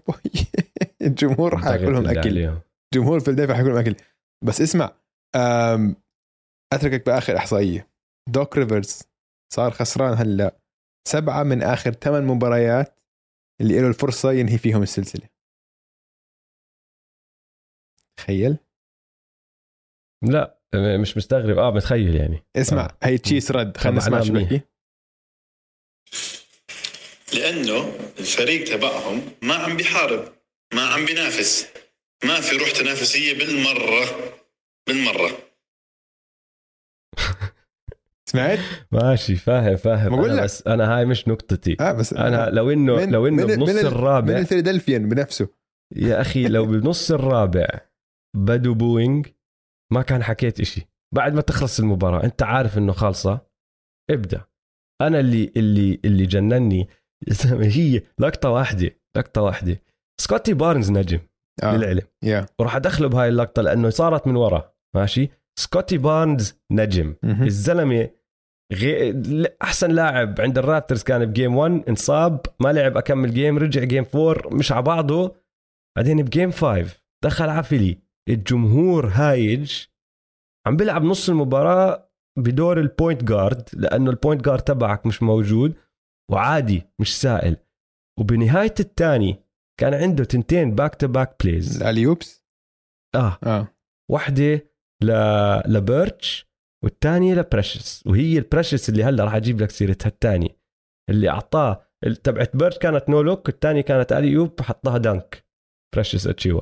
الجمهور 1.03 1.59
حياكلهم 1.59 2.07
اكل 2.09 2.19
عليهم. 2.29 2.61
جمهور 2.95 3.21
فيلادلفيا 3.21 3.55
حياكلهم 3.55 3.77
اكل 3.77 3.97
بس 4.45 4.61
اسمع. 4.61 4.97
أتركك 6.73 7.07
بآخر 7.07 7.37
إحصائية. 7.37 7.91
دوك 8.29 8.59
ريفرز 8.59 9.03
صار 9.55 9.71
خسران 9.71 10.15
هلا 10.15 10.61
سبعة 11.09 11.43
من 11.43 11.63
آخر 11.63 11.93
ثمان 11.93 12.25
مباريات 12.27 12.99
اللي 13.61 13.81
له 13.81 13.89
الفرصة 13.89 14.33
ينهي 14.33 14.59
فيهم 14.59 14.83
السلسلة. 14.83 15.29
تخيل. 18.19 18.59
لا 20.25 20.61
مش 21.01 21.17
مستغرب. 21.17 21.59
آه 21.59 21.71
متخيل 21.71 22.17
يعني. 22.17 22.45
اسمع 22.57 22.85
آه. 22.85 22.99
هي 23.03 23.19
تشيس 23.19 23.51
رد. 23.51 23.77
خلينا 23.77 23.99
نسمع 23.99 24.21
شو. 24.21 24.33
بحكي 24.33 24.61
لأنه 27.35 27.79
الفريق 28.19 28.65
تبعهم 28.65 29.23
ما 29.43 29.55
عم 29.55 29.77
بيحارب 29.77 30.33
ما 30.75 30.83
عم 30.83 31.07
بينافس. 31.07 31.69
ما 32.25 32.41
في 32.41 32.57
روح 32.57 32.71
تنافسية 32.71 33.39
بالمرة 33.39 34.05
بالمرة. 34.89 35.39
سمعت؟ 38.31 38.59
ماشي 38.93 39.37
فاهم 39.37 39.77
فاهم. 39.77 40.17
بقول 40.17 40.31
أنا 40.31 40.37
لك. 40.37 40.45
بس 40.45 40.67
أنا 40.67 40.97
هاي 40.99 41.05
مش 41.05 41.29
نقطتي. 41.29 41.77
آه 41.81 41.93
بس 41.93 42.13
أنا 42.13 42.51
لو 42.51 42.71
إنه 42.71 42.97
من- 42.97 43.11
لو 43.13 43.27
إنه 43.27 43.47
من- 43.47 43.57
بنص 43.57 43.69
من 43.69 43.79
ال- 43.79 43.85
من 43.85 43.87
الرابع 43.93 44.39
الفيلادلفيان 44.39 45.09
بنفسه. 45.09 45.49
يا 45.97 46.21
أخي 46.21 46.49
لو 46.49 46.67
بنص 46.67 47.11
الرابع 47.11 47.67
بدوا 48.37 48.75
booing 48.75 49.27
ما 49.93 50.03
كان 50.03 50.23
حكيت 50.23 50.61
إشي. 50.61 50.89
بعد 51.15 51.35
ما 51.35 51.41
تخلص 51.41 51.81
المباراة 51.81 52.25
أنت 52.25 52.43
عارف 52.43 52.79
إنه 52.79 52.93
خالصة؟ 52.93 53.47
ابدأ. 54.11 54.45
أنا 55.01 55.21
اللي 55.21 55.53
اللي 55.57 56.01
اللي 56.05 56.27
جنني 56.27 56.89
هي 57.77 58.03
لقطة 58.19 58.51
واحدة 58.51 58.91
لقطة 59.17 59.43
واحدة. 59.43 59.83
سكوتي 60.21 60.55
بارنز 60.55 60.91
نجم. 60.91 61.21
آه. 61.63 61.77
للعلم. 61.77 62.03
yeah 62.25 62.47
وراح 62.59 62.77
أدخله 62.77 63.09
بهاي 63.09 63.29
اللقطة 63.29 63.63
لأنه 63.63 63.91
صارت 63.91 64.27
من 64.27 64.37
ورا 64.37 64.73
ماشي؟ 64.97 65.31
سكوتي 65.59 65.99
بارنز 65.99 66.55
نجم. 66.73 67.15
مهم. 67.23 67.43
الزلمة 67.43 68.11
غي... 68.73 69.15
أحسن 69.63 69.91
لاعب 69.91 70.41
عند 70.41 70.59
ال 70.59 70.64
Raptors 70.64 71.03
كان 71.03 71.25
ب 71.27 71.33
game 71.33 71.57
1 71.57 71.85
انصاب 71.89 72.41
ما 72.61 72.73
لعب 72.73 72.97
أكمل 72.97 73.35
game 73.35 73.59
رجع 73.59 73.85
game 73.85 74.05
4 74.15 74.55
مش 74.55 74.73
على 74.73 74.83
بعضه. 74.83 75.37
بعدين 75.97 76.23
ب 76.23 76.28
game 76.28 76.51
5 76.51 76.97
دخل 77.25 77.49
ع 77.49 77.57
فيلي. 77.57 77.99
الجمهور 78.29 79.07
هايج. 79.09 79.85
عم 80.67 80.77
بيلعب 80.77 81.03
نص 81.05 81.29
المباراة 81.29 82.11
بدور 82.39 82.81
ال 82.81 82.88
point 82.88 83.25
guard 83.25 83.69
لأنه 83.73 84.11
ال 84.11 84.16
point 84.16 84.45
guard 84.45 84.63
تبعك 84.63 85.07
مش 85.07 85.23
موجود. 85.23 85.75
وعادي 86.31 86.83
مش 87.01 87.21
سائل. 87.21 87.57
وبنهاية 88.21 88.75
الثاني 88.81 89.48
كان 89.81 89.95
عنده 89.95 90.25
تنتين 90.25 90.75
back 90.75 90.95
to 90.95 91.09
back 91.09 91.45
plays 91.45 91.83
ال 91.83 91.88
alley-oops 91.88 92.45
آه. 93.15 93.39
آه. 93.43 93.75
واحدة 94.11 94.71
ل... 95.03 95.13
لبيرتش 95.67 96.49
والثانية 96.85 97.35
لبريشس. 97.35 98.07
وهي 98.07 98.39
البريشس 98.39 98.89
اللي 98.89 99.05
هلا 99.05 99.25
راح 99.25 99.35
أجيب 99.35 99.61
لك 99.61 99.71
سيرتها 99.71 100.09
الثانية. 100.09 100.59
اللي 101.11 101.29
أعطاه 101.29 101.87
تبعت 102.25 102.57
بيرتش 102.57 102.79
كانت 102.79 103.09
no 103.09 103.23
look 103.23 103.49
الثانية 103.49 103.81
كانت 103.81 104.13
alley-oop 104.13 104.61
حطها 104.61 104.99
dunk 104.99 105.47
بريشس 105.95 106.27
اتشيوا. 106.27 106.61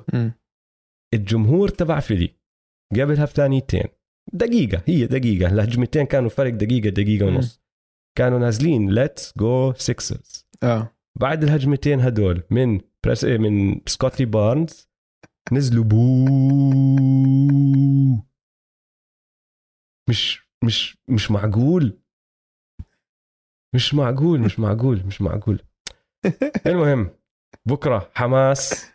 الجمهور 1.15 1.69
تبع 1.69 2.01
فيلي 2.01 2.37
قبلها 2.93 3.25
بثانيتين. 3.25 3.89
دقيقة 4.33 4.83
هي 4.87 5.07
دقيقة. 5.07 5.53
الهجمتين 5.53 6.07
كانوا 6.07 6.31
فرق 6.31 6.53
دقيقة 6.53 6.89
دقيقة. 6.89 7.27
ونص. 7.27 7.63
كانوا 8.19 8.39
نازلين 8.39 8.91
let's 8.91 9.39
go 9.39 9.73
Sixers 9.73 10.47
آه. 10.63 10.97
بعد 11.21 11.43
الهجمتين 11.43 12.01
هدول 12.01 12.43
من 12.51 12.81
بريس 13.07 13.25
إيه، 13.25 13.39
من 13.39 13.81
سكوتي 13.87 14.25
بارنز. 14.25 14.89
نزلوا 15.53 15.85
بو 15.85 16.27
مش 20.09 20.49
مش 20.65 20.99
مش 21.09 21.31
معقول. 21.31 21.99
مش 23.75 23.95
معقول 23.95 24.41
مش 24.41 24.59
معقول 24.59 25.03
مش 25.07 25.21
معقول. 25.21 25.63
المهم 26.67 27.11
بكرة 27.69 28.11
حماس. 28.15 28.91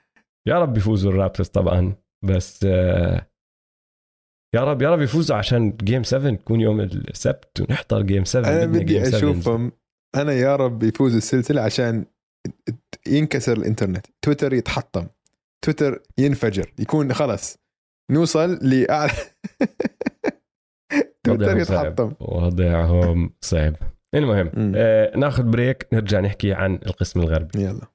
يا 0.48 0.60
رب 0.60 0.78
يفوزوا 0.78 1.12
ال 1.12 1.16
Raptors 1.16 1.48
طبعا 1.48 1.96
بس 2.26 2.64
آه، 2.64 3.28
يا 4.56 4.64
رب 4.64 4.82
يا 4.82 4.90
رب 4.90 5.02
يفوزوا 5.02 5.38
عشان 5.38 5.78
game 5.78 6.04
7 6.04 6.36
تكون 6.36 6.62
يوم 6.62 6.82
السبت 6.82 7.62
ونحضر 7.62 8.02
game 8.02 8.26
7 8.26 8.50
أنا 8.50 8.66
بدي 8.66 8.84
game 8.84 9.06
7. 9.06 9.18
أشوفهم. 9.18 9.72
أنا 10.16 10.34
يا 10.34 10.56
رب 10.56 10.84
يفوزوا 10.84 11.18
السلسلة 11.18 11.62
عشان 11.62 12.06
ينكسر 13.08 13.58
الإنترنت. 13.58 14.06
تويتر 14.22 14.54
يتحطم. 14.54 15.08
تويتر 15.62 16.04
ينفجر. 16.18 16.74
يكون 16.80 17.14
خلص 17.14 17.58
نوصل 18.12 18.60
لاعلى 18.62 19.12
تويتر. 21.24 21.58
يتحطم. 21.58 22.14
وضعهم 22.20 23.34
صعب. 23.42 23.76
المهم. 24.16 24.52
آه 24.76 25.18
ناخذ 25.18 25.44
break 25.44 25.88
نرجع 25.94 26.20
نحكي 26.20 26.54
عن 26.54 26.80
القسم 26.86 27.20
الغربي. 27.20 27.64
يلا. 27.64 27.88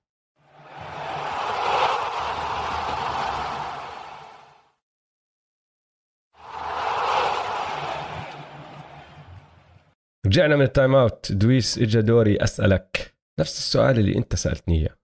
رجعنا 10.27 10.57
من 10.57 10.63
ال 10.63 10.69
time 10.69 10.95
out. 10.95 11.33
دويس 11.33 11.79
اجى 11.79 12.03
دوري 12.03 12.37
أسألك. 12.37 13.16
نفس 13.41 13.59
السؤال 13.59 13.99
اللي 13.99 14.19
انت 14.19 14.35
سألتني 14.35 14.79
إياه. 14.79 14.97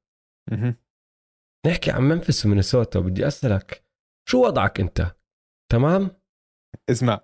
نحكي 1.66 1.90
عن 1.90 2.02
ممفيس 2.02 2.46
ومينيسوتا 2.46 3.00
بدي 3.00 3.26
أسألك 3.26 3.84
شو 4.28 4.46
وضعك 4.46 4.80
أنت؟ 4.80 5.16
تمام؟ 5.72 6.10
اسمع. 6.90 7.20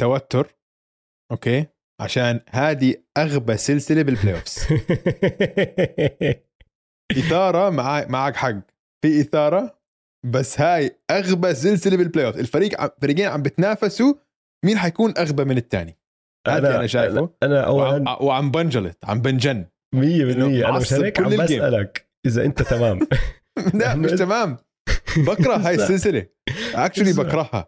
توتر 0.00 0.56
okay؟ 1.32 1.66
عشان 2.00 2.40
هذه 2.50 3.04
أغبى 3.16 3.56
سلسلة 3.56 4.02
بال 4.02 4.34
playoffs 4.34 4.58
إثارة 7.18 7.70
مع 7.70 8.06
معك 8.08 8.36
حق. 8.36 8.60
في 9.02 9.20
إثارة 9.20 9.80
بس 10.24 10.60
هاي 10.60 11.00
أغبى 11.10 11.54
سلسلة 11.54 11.96
بال 11.96 12.26
playoff 12.26 12.36
الفريق 12.36 12.80
عم... 12.80 12.88
فريقين 13.02 13.28
عم 13.28 13.42
بتنافسوا 13.42 14.14
مين 14.64 14.78
حيكون 14.78 15.14
أغبى 15.18 15.44
من 15.44 15.56
الثاني 15.56 15.98
هذا 16.48 16.76
أنا 16.76 16.86
شايفه 16.86 17.30
أنا 17.42 17.60
اولا 17.60 17.90
وعم, 17.90 18.16
وعم 18.20 18.50
بنجلط 18.50 18.96
عم 19.04 19.20
بنجن. 19.20 19.66
100% 19.94 19.98
أنا 19.98 20.78
مش 20.78 20.92
هيك 20.92 21.20
عم. 21.20 21.36
بسألك 21.36 22.08
إذا 22.26 22.44
أنت 22.44 22.62
تمام. 22.62 23.00
لا 23.74 23.94
مش 23.94 24.10
تمام. 24.10 24.56
بكره 25.26 25.56
هاي. 25.56 25.74
السلسلة. 25.74 26.26
اكشلي. 26.74 27.12
بكرهها. 27.12 27.66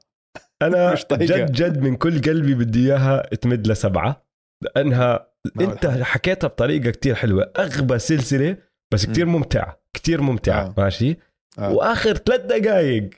أنا 0.63 0.93
مش. 0.93 1.07
جد 1.13 1.53
جد 1.53 1.81
من 1.83 1.97
كل 1.97 2.21
قلبي 2.23 2.55
بدي 2.55 2.87
إياها 2.87 3.23
تمد 3.35 3.67
لسبعة. 3.67 4.27
لأنها 4.63 5.33
أنت 5.61 5.87
حكيتها 5.87 6.49
بطريقة 6.49 6.91
كتير 6.91 7.15
حلوة. 7.15 7.53
أغبى 7.59 7.99
سلسلة 7.99 8.57
بس 8.93 9.07
كتير 9.07 9.27
ممتعة. 9.27 9.81
كتير 9.95 10.21
ممتعة. 10.21 10.63
آه. 10.67 10.75
ماشي؟ 10.79 11.17
آه. 11.59 11.73
وآخر 11.73 12.17
ثلاث 12.17 12.41
دقائق 12.41 13.11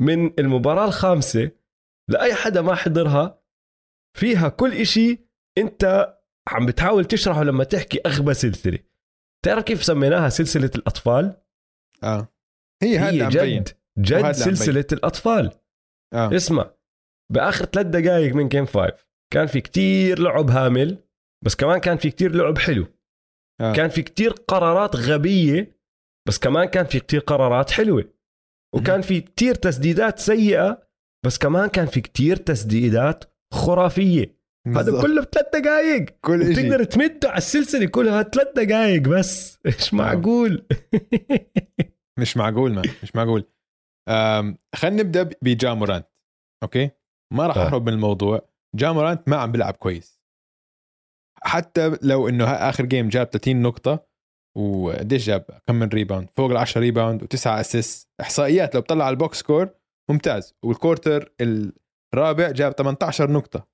من 0.00 0.30
المباراة 0.38 0.84
الخامسة 0.84 1.50
لأي 2.10 2.34
حدا 2.34 2.62
ما 2.62 2.74
حضرها 2.74 3.37
فيها 4.16 4.48
كل 4.48 4.72
إشي 4.72 5.18
أنت 5.58 6.14
عم 6.48 6.66
بتحاول 6.66 7.04
تشرحه 7.04 7.44
لما 7.44 7.64
تحكي 7.64 8.00
أغبى 8.06 8.34
سلسلة. 8.34 8.78
تعرف 9.44 9.64
كيف 9.64 9.84
سميناها 9.84 10.28
سلسلة 10.28 10.70
الأطفال؟ 10.74 11.42
آه. 12.02 12.28
هي 12.82 12.98
هذا 12.98 13.28
هي 13.28 13.28
جد 13.28 13.68
جد 13.98 14.12
وهذا 14.12 14.26
عم 14.26 14.32
سلسلة 14.32 14.86
الأطفال. 14.92 15.52
آه. 16.14 16.36
اسمع 16.36 16.70
بآخر 17.32 17.64
ثلاث 17.64 17.86
دقائق 17.86 18.34
من 18.34 18.48
جيم 18.48 18.66
5 18.66 18.92
كان 19.32 19.46
في 19.46 19.60
كتير 19.60 20.18
لعب 20.18 20.50
هامل 20.50 21.04
بس 21.44 21.54
كمان 21.56 21.78
كان 21.78 21.96
في 21.96 22.10
كتير 22.10 22.34
لعب 22.34 22.58
حلو. 22.58 22.86
آه. 23.60 23.72
كان 23.72 23.88
في 23.88 24.02
كتير 24.02 24.30
قرارات 24.30 24.96
غبية 24.96 25.78
بس 26.28 26.38
كمان 26.38 26.64
كان 26.64 26.86
في 26.86 27.00
كتير 27.00 27.20
قرارات 27.20 27.70
حلوة. 27.70 28.14
وكان 28.74 29.00
في 29.00 29.20
كتير 29.20 29.54
تسديدات 29.54 30.18
سيئة 30.18 30.88
بس 31.26 31.38
كمان 31.38 31.68
كان 31.68 31.86
في 31.86 32.00
كتير 32.00 32.36
تسديدات 32.36 33.24
خرافية. 33.54 34.38
هذا. 34.66 35.02
كله 35.02 35.22
بثلاث 35.22 35.46
دقائق 35.54 36.06
كل 36.20 36.54
شيء 36.54 36.68
بتقدر 36.68 36.84
تمد 36.84 37.26
على 37.26 37.38
السلسلة 37.38 37.86
كلها 37.86 38.22
ثلاث 38.22 38.48
دقائق 38.56 39.02
بس. 39.02 39.58
إيش 39.66 39.94
معقول؟ 39.94 40.66
مش 42.20 42.36
معقول 42.36 42.74
man 42.74 42.84
مش 43.02 43.16
معقول. 43.16 43.44
خلينا 44.74 45.02
نبدأ 45.02 45.30
بجامورانت 45.42 46.06
okay؟ 46.62 46.90
ما 47.34 47.46
راح 47.46 47.56
آه. 47.56 47.66
اهرب 47.66 47.86
من 47.86 47.92
الموضوع. 47.92 48.48
جامورانت 48.76 49.28
ما 49.28 49.36
عم 49.36 49.52
بيلعب 49.52 49.74
كويس. 49.74 50.18
حتى 51.42 51.96
لو 52.02 52.28
إنه 52.28 52.44
آخر 52.44 52.84
game 52.84 53.08
جاب 53.08 53.26
30 53.26 53.62
نقطة 53.62 54.06
وقديش 54.56 55.26
جاب؟ 55.26 55.60
كم 55.66 55.74
من 55.74 55.88
rebound 55.88 56.28
فوق 56.36 56.50
ال 56.50 56.56
10 56.56 56.80
rebound 56.80 57.22
وتسعة 57.22 57.60
assist 57.60 58.08
إحصائيات 58.20 58.74
لو 58.74 58.80
بطلع 58.80 59.04
على 59.04 59.12
ال 59.12 59.18
box 59.18 59.38
score 59.38 59.68
ممتاز. 60.10 60.54
وال 60.64 60.79
quarter 60.79 61.32
الرابع 62.14 62.50
جاب 62.50 62.72
18 62.72 63.30
نقطة. 63.30 63.66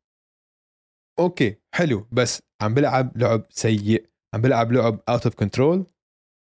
okay 1.19 1.57
حلو 1.75 2.07
بس 2.13 2.43
عم 2.63 2.75
بلعب 2.75 3.17
لعب 3.17 3.47
سيء 3.51 4.07
عم 4.35 4.41
بلعب 4.41 4.73
لعب 4.73 5.01
out 5.09 5.25
of 5.27 5.35
control 5.35 5.87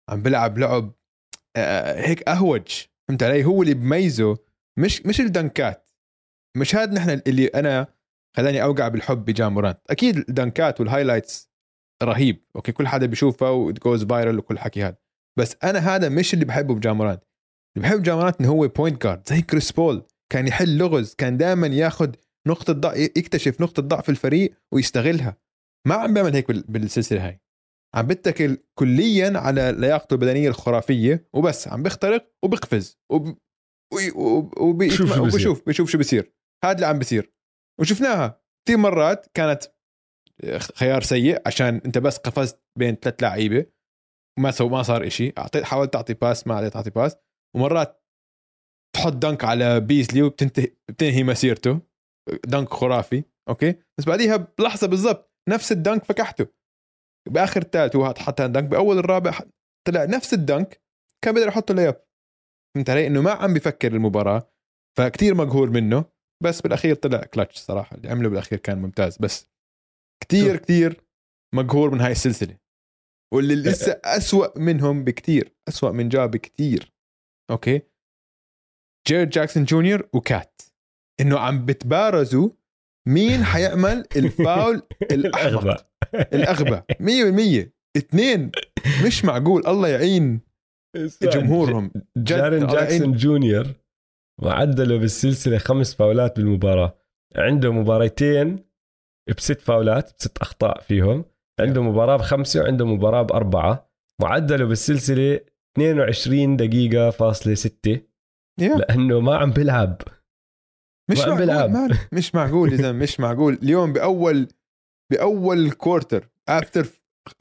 عم 0.09 0.21
بلعب 0.21 0.57
لعب 0.57 0.91
آه، 1.55 2.01
هيك 2.07 2.29
أهوج 2.29 2.85
فهمت 3.07 3.23
علي؟ 3.23 3.45
هو 3.45 3.61
اللي 3.61 3.73
بميزه 3.73 4.37
مش 4.79 5.05
مش 5.05 5.19
الدنكات. 5.21 5.89
مش 6.57 6.75
هذا 6.75 6.93
نحن 6.93 7.21
اللي 7.27 7.47
أنا 7.47 7.87
خلاني 8.37 8.63
أوقع 8.63 8.87
بالحب 8.87 9.25
بجامورانت 9.25 9.79
أكيد 9.89 10.17
الدنكات 10.17 10.79
وال 10.79 10.91
highlights 10.91 11.49
رهيب. 12.03 12.43
okay 12.55 12.71
كل 12.71 12.87
حدا 12.87 13.05
بيشوفها 13.05 13.49
و 13.49 13.60
goes 13.60 14.03
viral 14.03 14.39
وكل 14.39 14.59
حكي 14.59 14.83
هذا 14.83 14.97
بس 15.39 15.57
أنا 15.63 15.79
هذا 15.79 16.09
مش 16.09 16.33
اللي 16.33 16.45
بحبه 16.45 16.75
بجامورانت 16.75 17.23
اللي 17.77 17.87
بحب 17.87 18.03
جامورانت 18.03 18.39
إنه 18.41 18.49
هو 18.49 18.67
point 18.67 19.03
guard 19.03 19.27
زي 19.27 19.41
كريس 19.41 19.71
بول. 19.71 20.05
كان 20.31 20.47
يحل 20.47 20.77
لغز 20.77 21.13
كان 21.13 21.37
دائما 21.37 21.67
ياخذ 21.67 22.11
نقطة 22.47 22.73
ضعف 22.73 22.97
يكتشف 22.97 23.61
نقطة 23.61 23.81
ضعف 23.81 24.09
الفريق 24.09 24.57
ويستغلها. 24.73 25.37
ما 25.87 25.95
عم 25.95 26.13
بيعمل 26.13 26.33
هيك 26.33 26.47
بال- 26.47 26.65
بالسلسلة 26.67 27.27
هاي. 27.27 27.41
عم 27.95 28.07
بتكل 28.07 28.57
كليا 28.79 29.37
على 29.39 29.75
لياقته 29.77 30.13
البدنية 30.13 30.49
الخرافية 30.49 31.29
وبس 31.33 31.67
عم 31.67 31.83
بيخترق 31.83 32.33
وبيقفز 32.43 32.97
وب... 33.11 33.37
وي- 33.93 34.11
وب... 34.11 34.57
وبي... 34.57 34.89
شوف 34.89 35.13
شو 35.15 35.25
بصير. 35.25 35.33
وبشوف 35.33 35.67
بشوف 35.67 35.89
شو 35.89 35.97
بصير 35.97 36.33
هذا 36.63 36.75
اللي 36.75 36.85
عم 36.85 36.99
بصير 36.99 37.33
وشفناها. 37.81 38.41
كثير 38.67 38.77
مرات 38.77 39.27
كانت 39.33 39.63
خيار 40.75 41.01
سيء 41.01 41.41
عشان 41.45 41.81
انت 41.85 41.97
بس 41.97 42.17
قفزت 42.17 42.63
بين 42.79 42.95
ثلاث 42.95 43.23
لعيبة. 43.23 43.65
وما 44.39 44.51
سو 44.51 44.69
ما 44.69 44.83
صار 44.83 45.07
إشي. 45.07 45.33
اعطيت 45.37 45.63
حاولت 45.63 45.93
تعطي 45.93 46.13
pass 46.13 46.47
ما 46.47 46.55
عليت 46.55 46.73
تعطي 46.73 46.89
pass 46.89 47.15
ومرات 47.55 48.04
تحط 48.95 49.13
dunk 49.13 49.43
على 49.43 49.79
بيزلي 49.79 50.21
وبتنتهي 50.21 50.67
بتنهي 50.89 51.23
مسيرته. 51.23 51.79
dunk 52.45 52.69
خرافي 52.69 53.23
okay؟ 53.49 53.75
بس 53.99 54.05
بعديها 54.05 54.37
بلحظة 54.59 54.87
بالضبط 54.87 55.31
نفس 55.49 55.71
ال 55.71 55.78
dunk 55.78 56.03
فكحته. 56.03 56.47
بآخر 57.29 57.61
الثالث 57.61 57.95
هو 57.95 58.13
حط 58.17 58.41
dunk 58.41 58.63
بأول 58.63 58.97
الرابع 58.97 59.39
طلع 59.87 60.05
نفس 60.05 60.33
ال 60.33 60.43
dunk 60.43 60.81
كان 61.23 61.33
بيقدر 61.33 61.49
يحطه 61.49 61.73
layup 61.73 62.05
فهمت 62.75 62.89
علي؟ 62.89 63.07
إنه 63.07 63.21
ما 63.21 63.31
عم 63.31 63.53
بيفكر 63.53 63.93
المباراة 63.93 64.51
فكتير 64.97 65.35
مقهور 65.35 65.69
منه. 65.69 66.05
بس 66.43 66.61
بالأخير 66.61 66.95
طلع 66.95 67.21
كلتش 67.23 67.57
صراحة 67.57 67.97
اللي 67.97 68.09
عمله 68.09 68.29
بالأخير 68.29 68.59
كان 68.59 68.77
ممتاز. 68.77 69.17
بس 69.17 69.47
كتير. 70.23 70.57
كتير 70.57 71.01
مقهور 71.55 71.89
من 71.89 72.01
هاي 72.01 72.11
السلسلة. 72.11 72.57
واللي 73.33 73.55
لسه 73.55 74.01
أسوأ 74.03 74.59
منهم 74.59 75.03
بكتير 75.03 75.55
أسوأ 75.67 75.91
من 75.91 76.09
جا 76.09 76.25
بكتير. 76.25 76.93
okay؟ 77.51 77.81
جارين 79.07 79.29
جاكسون 79.29 79.63
جونيور 79.63 80.09
وكات 80.13 80.61
إنه 81.21 81.39
عم 81.39 81.65
بتبارزوا 81.65 82.49
مين 83.07 83.43
حيعمل 83.43 84.05
الفاول 84.15 84.81
الأغبى. 85.11 85.75
الأغبى. 86.15 86.81
100% 87.63 87.69
اثنين 87.97 88.51
مش 89.05 89.25
معقول. 89.25 89.67
الله 89.67 89.87
يعين 89.87 90.41
جمهورهم. 91.21 91.91
جارين 92.17 92.67
جاكسون 92.67 93.11
جونيور 93.11 93.67
معدله 94.41 94.97
بالسلسلة 94.97 95.57
خمس 95.57 95.95
فاولات 95.95 96.35
بالمباراة. 96.35 96.97
عنده 97.35 97.71
مباراتين 97.71 98.65
بست 99.37 99.61
فاولات 99.61 100.13
بست 100.19 100.37
أخطاء 100.37 100.81
فيهم. 100.81 101.25
عنده 101.59 101.83
مباراة 101.83 102.17
بخمسة 102.17 102.61
وعنده 102.61 102.85
مباراة 102.85 103.21
بأربعة. 103.21 103.89
معدله 104.21 104.65
بالسلسلة 104.65 105.39
22 105.77 106.57
دقيقة 106.57 107.09
فاصلة 107.09 107.53
6 107.53 108.01
yeah. 108.61 108.77
لأنه 108.77 109.19
ما 109.19 109.37
عم 109.37 109.51
بيلعب. 109.51 110.01
مش 111.11 111.17
ما 111.19 111.31
عم 111.31 111.37
بيلعب. 111.37 111.69
معقول 111.69 111.97
مش 112.11 112.35
معقول 112.35 112.71
يا 112.71 112.77
زلمة 112.77 112.91
مش 112.91 113.19
معقول. 113.19 113.53
اليوم 113.53 113.93
باول 113.93 114.47
بأول 115.11 115.71
quarter 115.71 116.29
after 116.49 116.87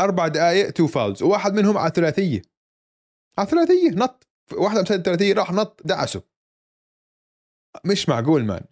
أربع 0.00 0.28
دقائق 0.28 0.70
two 0.70 0.86
fouls 0.86 1.22
وواحد 1.22 1.54
منهم 1.54 1.78
على 1.78 1.92
ثلاثيه 1.94 2.42
على 3.38 3.48
ثلاثيه 3.48 3.90
نط. 3.90 4.28
واحد 4.52 4.78
مسدد 4.78 4.92
الثلاثية 4.92 5.34
راح 5.34 5.52
نط 5.52 5.80
دعسه. 5.84 6.22
مش 7.84 8.08
معقول 8.08 8.44
man 8.44 8.64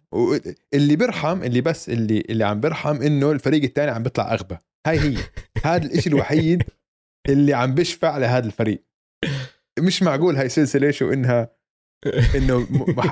اللي 0.73 0.95
بيرحم 0.95 1.43
اللي 1.43 1.61
بس 1.61 1.89
اللي 1.89 2.19
اللي 2.19 2.43
عم 2.43 2.59
بيرحم 2.59 3.01
إنه 3.01 3.31
الفريق 3.31 3.63
الثاني 3.63 3.91
عم 3.91 4.03
بيطلع 4.03 4.33
أغبى. 4.33 4.57
هاي 4.87 4.99
هي. 4.99 5.17
هذا 5.63 5.85
الإشي 5.85 6.09
الوحيد 6.09 6.63
اللي 7.29 7.53
عم 7.53 7.75
بشفع 7.75 8.17
لهذا 8.17 8.47
الفريق. 8.47 8.83
مش 9.79 10.03
معقول 10.03 10.35
هاي 10.35 10.49
سلسلة 10.49 10.91
شو 10.91 11.13
إنها 11.13 11.62
إنه 12.35 12.67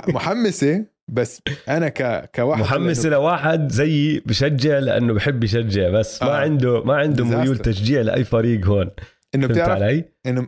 محمسة 0.08 0.86
بس 1.12 1.42
أنا 1.70 1.90
ك 1.90 2.32
كواحد 2.36 2.62
محمس 2.62 3.06
لواحد 3.06 3.72
زيي 3.72 4.20
بشجع 4.20 4.80
لأنه 4.80 5.14
بحب 5.14 5.44
يشجع 5.44 5.90
بس 5.90 6.24
ما 6.24 6.30
آه. 6.30 6.36
عنده 6.36 6.84
ما 6.84 6.96
عنده. 6.96 7.24
ميول 7.26 7.58
تشجيع 7.58 8.02
لأي 8.02 8.24
فريق 8.24 8.66
هون 8.66 8.90
إنه 9.36 9.48
فهمت 9.48 9.52
بتعرف 9.60 9.70
علي؟ 9.82 10.06
إنه 10.26 10.48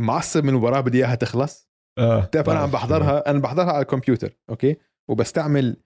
معصب 0.00 0.42
من 0.44 0.48
المباراة 0.48 0.80
بدي 0.80 0.98
إياها 0.98 1.14
تخلص 1.14 1.70
آه 1.98 2.20
بتعرف 2.24 2.50
أنا 2.50 2.58
عم. 2.58 2.70
بحضرها 2.70 3.30
أنا 3.30 3.38
بحضرها 3.38 3.72
على 3.72 3.82
الكمبيوتر 3.82 4.36
okay 4.50 4.76
وبستعمل 5.10 5.76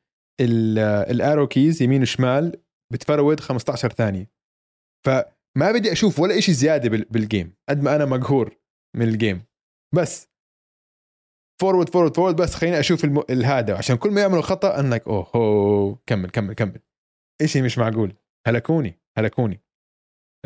ال- 0.41 0.79
ال 1.11 1.17
arrow 1.17 1.47
كيز 1.47 1.83
يمين 1.83 2.03
وشمال 2.03 2.53
ب 2.93 2.99
forward 2.99 3.41
15 3.41 3.89
ثانية 3.93 4.31
فما 5.07 5.73
بدي 5.73 5.93
أشوف 5.93 6.21
ولا 6.21 6.41
شيء 6.41 6.55
زيادة 6.55 6.89
بال- 6.89 7.07
بال 7.11 7.25
game 7.25 7.55
قد 7.69 7.83
ما 7.83 7.97
أنا 7.97 8.05
مقهور 8.05 8.57
من 8.97 9.09
ال 9.09 9.16
game 9.16 9.43
بس 9.95 10.29
forward 11.61 11.89
forward 11.89 12.17
forward 12.17 12.37
بس 12.37 12.55
خليني 12.55 12.81
أشوف 12.81 13.05
الم... 13.05 13.23
الهذا. 13.31 13.77
عشان 13.77 13.97
كل 13.97 14.11
ما 14.11 14.21
يعملوا 14.21 14.43
خطأ 14.43 14.91
like 14.91 15.07
أوه 15.09 15.31
هو 15.37 15.95
كمل 16.07 16.31
كمل 16.31 16.55
كمل. 16.55 16.81
شيء 17.45 17.63
مش 17.63 17.79
معقول. 17.79 18.13
هلكوني 18.47 19.01
هلكوني. 19.19 19.61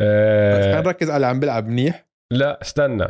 آه. 0.00 0.62
خلينا 0.62 0.80
نركز 0.80 1.08
على 1.08 1.16
اللي 1.16 1.26
عم 1.26 1.40
بلعب 1.40 1.66
منيح. 1.68 2.08
لا 2.32 2.62
استنى. 2.62 3.06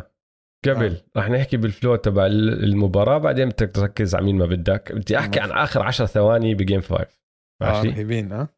قبل 0.67 0.93
آه. 1.17 1.21
رح 1.21 1.31
نحكي 1.31 1.57
بال 1.57 1.70
flow 1.70 1.97
تبع 1.97 2.27
ال- 2.27 2.65
المباراة 2.65 3.19
بعدين 3.19 3.49
بدك 3.49 3.71
تركز 3.75 4.15
على 4.15 4.25
مين 4.25 4.37
ما 4.39 4.47
بدك. 4.47 4.93
بدي 4.93 5.19
أحكي 5.19 5.41
عن. 5.41 5.51
آخر 5.51 5.83
10 5.83 6.07
ثواني 6.07 6.55
ب 6.55 6.60
game 6.60 6.81
5 6.81 7.07
آه 7.63 7.83
رهيبين 7.83 8.33
آه. 8.33 8.49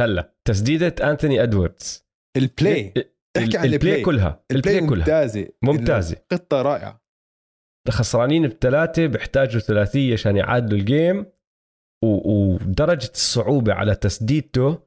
هلا 0.00 0.34
تسديدة 0.44 1.10
انتوني 1.10 1.42
ادواردز 1.42 2.06
البلاي 2.36 2.94
احكي 3.38 3.58
عن 3.58 3.64
البلاي 3.64 3.64
البلاي 3.74 4.02
كلها 4.02 4.44
البلاي 4.50 4.78
البلاي 4.78 4.90
كلها. 4.90 4.98
ممتازة. 5.04 5.48
ممتازة. 5.62 6.16
خطه 6.32 6.62
رائعة. 6.62 7.07
خسرانين 7.90 8.48
بثلاثة 8.48 9.06
بيحتاجوا 9.06 9.60
ثلاثية 9.60 10.12
عشان 10.12 10.36
يعادلوا 10.36 10.78
ال 10.78 10.88
game 10.88 11.26
و- 12.04 12.32
ودرجة 12.54 13.10
الصعوبة 13.14 13.72
على 13.74 13.94
تسديدته 13.94 14.78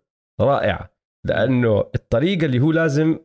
رائعة 0.42 0.94
لأنه 1.28 1.80
الطريقة 1.96 2.46
اللي 2.46 2.60
هو 2.60 2.72
لازم 2.72 3.20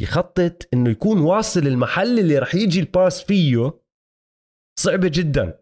يخطط 0.00 0.68
إنه 0.74 0.90
يكون 0.90 1.20
واصل 1.20 1.66
المحل 1.66 2.18
اللي 2.18 2.38
رح 2.38 2.54
يجي 2.54 2.80
ال 2.80 2.88
pass 2.88 3.22
فيه 3.22 3.80
صعبة 4.80 5.10
جدا. 5.14 5.60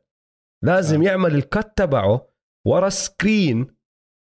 لازم 0.64 1.02
آه. 1.02 1.06
يعمل 1.06 1.34
ال 1.34 1.44
cut 1.44 1.72
تبعه 1.76 2.28
ورا 2.66 2.86
ال 2.86 2.98
screen 2.98 3.66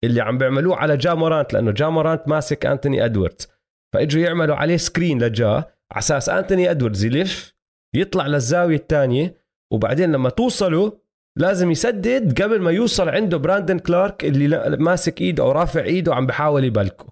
اللي 0.04 0.20
عم 0.20 0.38
بيعملوه 0.38 0.76
على 0.76 0.96
جامورانت 0.96 1.52
لأنه 1.54 1.70
جامورانت 1.70 2.28
ماسك 2.28 2.66
انتوني 2.66 3.04
ادواردز 3.04 3.48
فإجوا 3.94 4.22
يعملوا 4.22 4.56
عليه 4.56 4.76
screen 4.76 5.22
لجا 5.22 5.46
على 5.48 5.64
أساس 5.98 6.28
انتوني 6.28 6.70
ادواردز 6.70 7.04
يلف 7.04 7.54
يطلع 7.94 8.26
للزاوية 8.26 8.76
الثانية 8.76 9.34
وبعدين 9.72 10.12
لما 10.12 10.30
توصلوا 10.30 10.90
لازم 11.38 11.70
يسدد 11.70 12.42
قبل 12.42 12.60
ما 12.60 12.70
يوصل 12.70 13.08
عنده 13.08 13.36
براندن 13.36 13.78
كلارك 13.78 14.24
اللي 14.24 14.76
ماسك 14.76 15.20
إيده 15.20 15.42
أو 15.42 15.52
رافع 15.52 15.82
إيده 15.82 16.12
وعم 16.12 16.26
بحاول 16.26 16.64
يبلكه. 16.64 17.06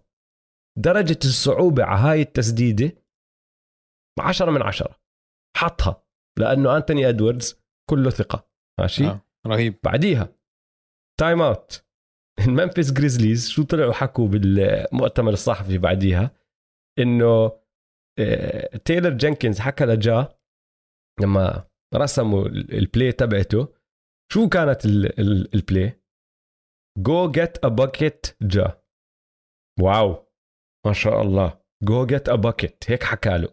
درجة 0.78 1.18
الصعوبة 1.24 1.85
على 1.85 2.01
هاي 2.01 2.22
التسديدة 2.22 2.93
عشرة 4.18 4.51
من 4.51 4.62
عشرة. 4.62 5.01
حطها 5.57 6.05
لأنه 6.39 6.76
أنتوني 6.76 7.09
أدواردز 7.09 7.62
كله 7.91 8.11
ثقة. 8.11 8.51
ماشي؟ 8.81 9.07
آه. 9.07 9.20
رهيب. 9.47 9.78
بعديها 9.85 10.33
timeout 11.20 11.43
ال 11.43 11.85
Memphis 12.47 12.93
Grizzlies 12.93 13.49
شو 13.49 13.62
طلعوا 13.62 13.93
حكوا 13.93 14.28
بالمؤتمر 14.28 15.33
الصحفي 15.33 15.78
بعديها؟ 15.78 16.31
إنه 16.99 17.53
آه، 18.18 18.76
تايلر 18.76 19.11
جينكنز 19.11 19.61
حكى 19.61 19.85
لجا 19.85 20.39
لما 21.23 21.64
رسموا 21.95 22.47
ال- 22.47 22.75
ال 22.78 22.85
play 22.85 23.12
تبعته 23.12 23.68
شو 24.33 24.49
كانت 24.49 24.85
ال- 24.85 25.21
ال- 25.21 25.55
ال 25.55 25.64
play 25.64 26.01
go 26.99 27.31
get 27.31 27.64
a 27.64 27.68
bucket 27.68 28.26
جا 28.43 28.83
wow. 29.81 30.26
ما 30.87 30.93
شاء 30.93 31.23
الله. 31.23 31.61
go 31.85 32.07
get 32.07 32.28
a 32.28 32.35
bucket 32.35 32.85
هيك 32.91 33.03
حكى 33.03 33.39
له. 33.39 33.49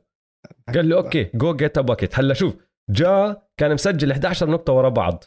قال 0.76 0.89
له 0.89 0.97
okay 0.97 1.32
go 1.36 1.55
get 1.55 1.78
a 1.78 1.82
bucket 1.82 2.19
هلا 2.20 2.34
شوف 2.34 2.55
جا 2.89 3.41
كان 3.59 3.74
مسجل 3.74 4.11
11 4.11 4.49
نقطة 4.49 4.74
ورا 4.74 4.89
بعض. 4.89 5.24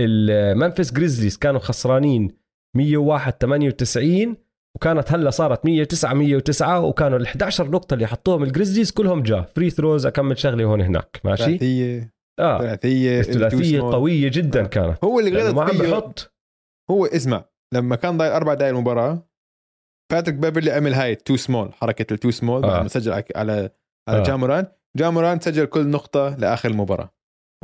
ال 0.00 0.12
Memphis 0.12 0.92
Grizzlies 0.92 1.38
كانوا 1.38 1.60
خسرانين 1.60 2.38
101 2.76 3.32
98 3.32 4.36
وكانت 4.76 5.12
هلا 5.12 5.30
صارت 5.30 5.64
109 5.64 6.14
109 6.14 6.80
وكانوا 6.80 7.18
ال 7.18 7.26
11 7.26 7.70
نقطة 7.70 7.94
اللي 7.94 8.06
حطوهم 8.06 8.42
ال 8.42 8.47
Grizzlies 8.47 8.90
كلهم 8.90 9.22
جا 9.22 9.42
free 9.42 9.70
throws 9.70 10.06
أكمل 10.06 10.38
شغله 10.38 10.64
هون 10.64 10.80
هناك 10.80 11.20
ماشي 11.24 11.44
ثلاثية 11.44 12.12
آه 12.40 12.58
ثلاثية 12.58 13.20
الثلاثيه 13.20 13.80
too 13.80 13.82
small. 13.82 13.94
قوية 13.94 14.30
جدا 14.32 14.64
آه. 14.64 14.66
كانت 14.66 15.04
هو 15.04 15.20
اللي 15.20 15.30
لأنه 15.30 15.44
غلط 15.46 15.54
ما 15.56 15.62
عم 15.62 15.68
فيه 15.68 15.90
بحط 15.90 16.34
هو 16.90 17.06
اسمع 17.06 17.44
لما 17.74 17.96
كان 17.96 18.18
ضايل 18.18 18.32
أربع 18.32 18.54
دقائق 18.54 18.74
المباراة 18.74 19.28
باتريك 20.12 20.34
بيفرلي 20.38 20.70
عمل 20.70 20.94
هاي 20.94 21.14
too 21.14 21.36
small 21.36 21.72
حركة 21.72 22.12
ال 22.14 22.18
too 22.18 22.30
small 22.30 22.64
آه. 22.64 22.68
بعد 22.68 22.82
ما 22.82 22.88
سجل 22.88 23.12
على 23.12 23.24
على, 23.36 23.70
آه. 24.08 24.22
جاموران 24.22 24.66
جاموران 24.96 25.40
سجل 25.40 25.64
كل 25.64 25.86
نقطة 25.86 26.36
لآخر 26.36 26.70
المباراة 26.70 27.14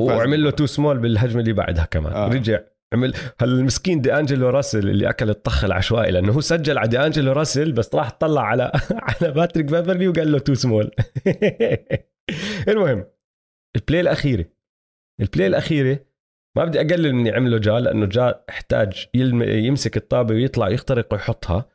وعمل 0.01 0.45
له 0.45 0.51
too 0.51 0.67
small 0.67 0.99
بالهجمة 0.99 1.41
اللي 1.41 1.53
بعدها 1.53 1.85
كمان. 1.85 2.13
آه. 2.13 2.29
رجع 2.29 2.61
عمل 2.95 3.15
هالمسكين 3.41 4.01
دي 4.01 4.15
أنجلو 4.15 4.49
راسل 4.49 4.89
اللي 4.91 5.11
أكل 5.11 5.31
الطخ 5.31 5.65
العشوائي؟ 5.65 6.11
لأنه 6.11 6.33
هو 6.33 6.41
سجل 6.41 6.79
على 6.79 6.89
دي 6.89 6.99
أنجلو 6.99 7.33
راسل 7.33 7.73
بس 7.73 7.95
راح 7.95 8.11
طلع 8.11 8.43
على 8.43 8.73
على 9.09 9.33
باتريك 9.33 9.67
بيفرلي 9.67 10.09
وقال 10.09 10.33
له 10.33 10.39
too 10.39 10.55
small. 10.55 10.91
المهم 12.69 13.07
ال 13.77 13.82
play 13.82 14.01
الأخيرة. 14.01 14.45
ال 15.21 15.26
play 15.26 15.47
الأخيرة 15.47 15.99
ما 16.57 16.65
بدي 16.65 16.81
أقلل 16.81 17.15
من 17.15 17.35
عمله 17.35 17.59
جا 17.59 17.81
لأنه 17.81 18.07
جا 18.07 18.45
احتاج 18.49 19.07
يمسك 19.15 19.97
الطابة 19.97 20.35
ويطلع 20.35 20.69
يخترق 20.69 21.13
ويحطها. 21.13 21.69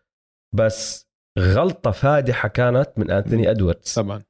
بس 0.55 1.07
غلطة 1.39 1.91
فادحة 1.91 2.49
كانت 2.49 2.89
من 2.97 3.11
أنتوني 3.11 3.51
ادواردز 3.51 3.93
طبعا. 3.93 4.23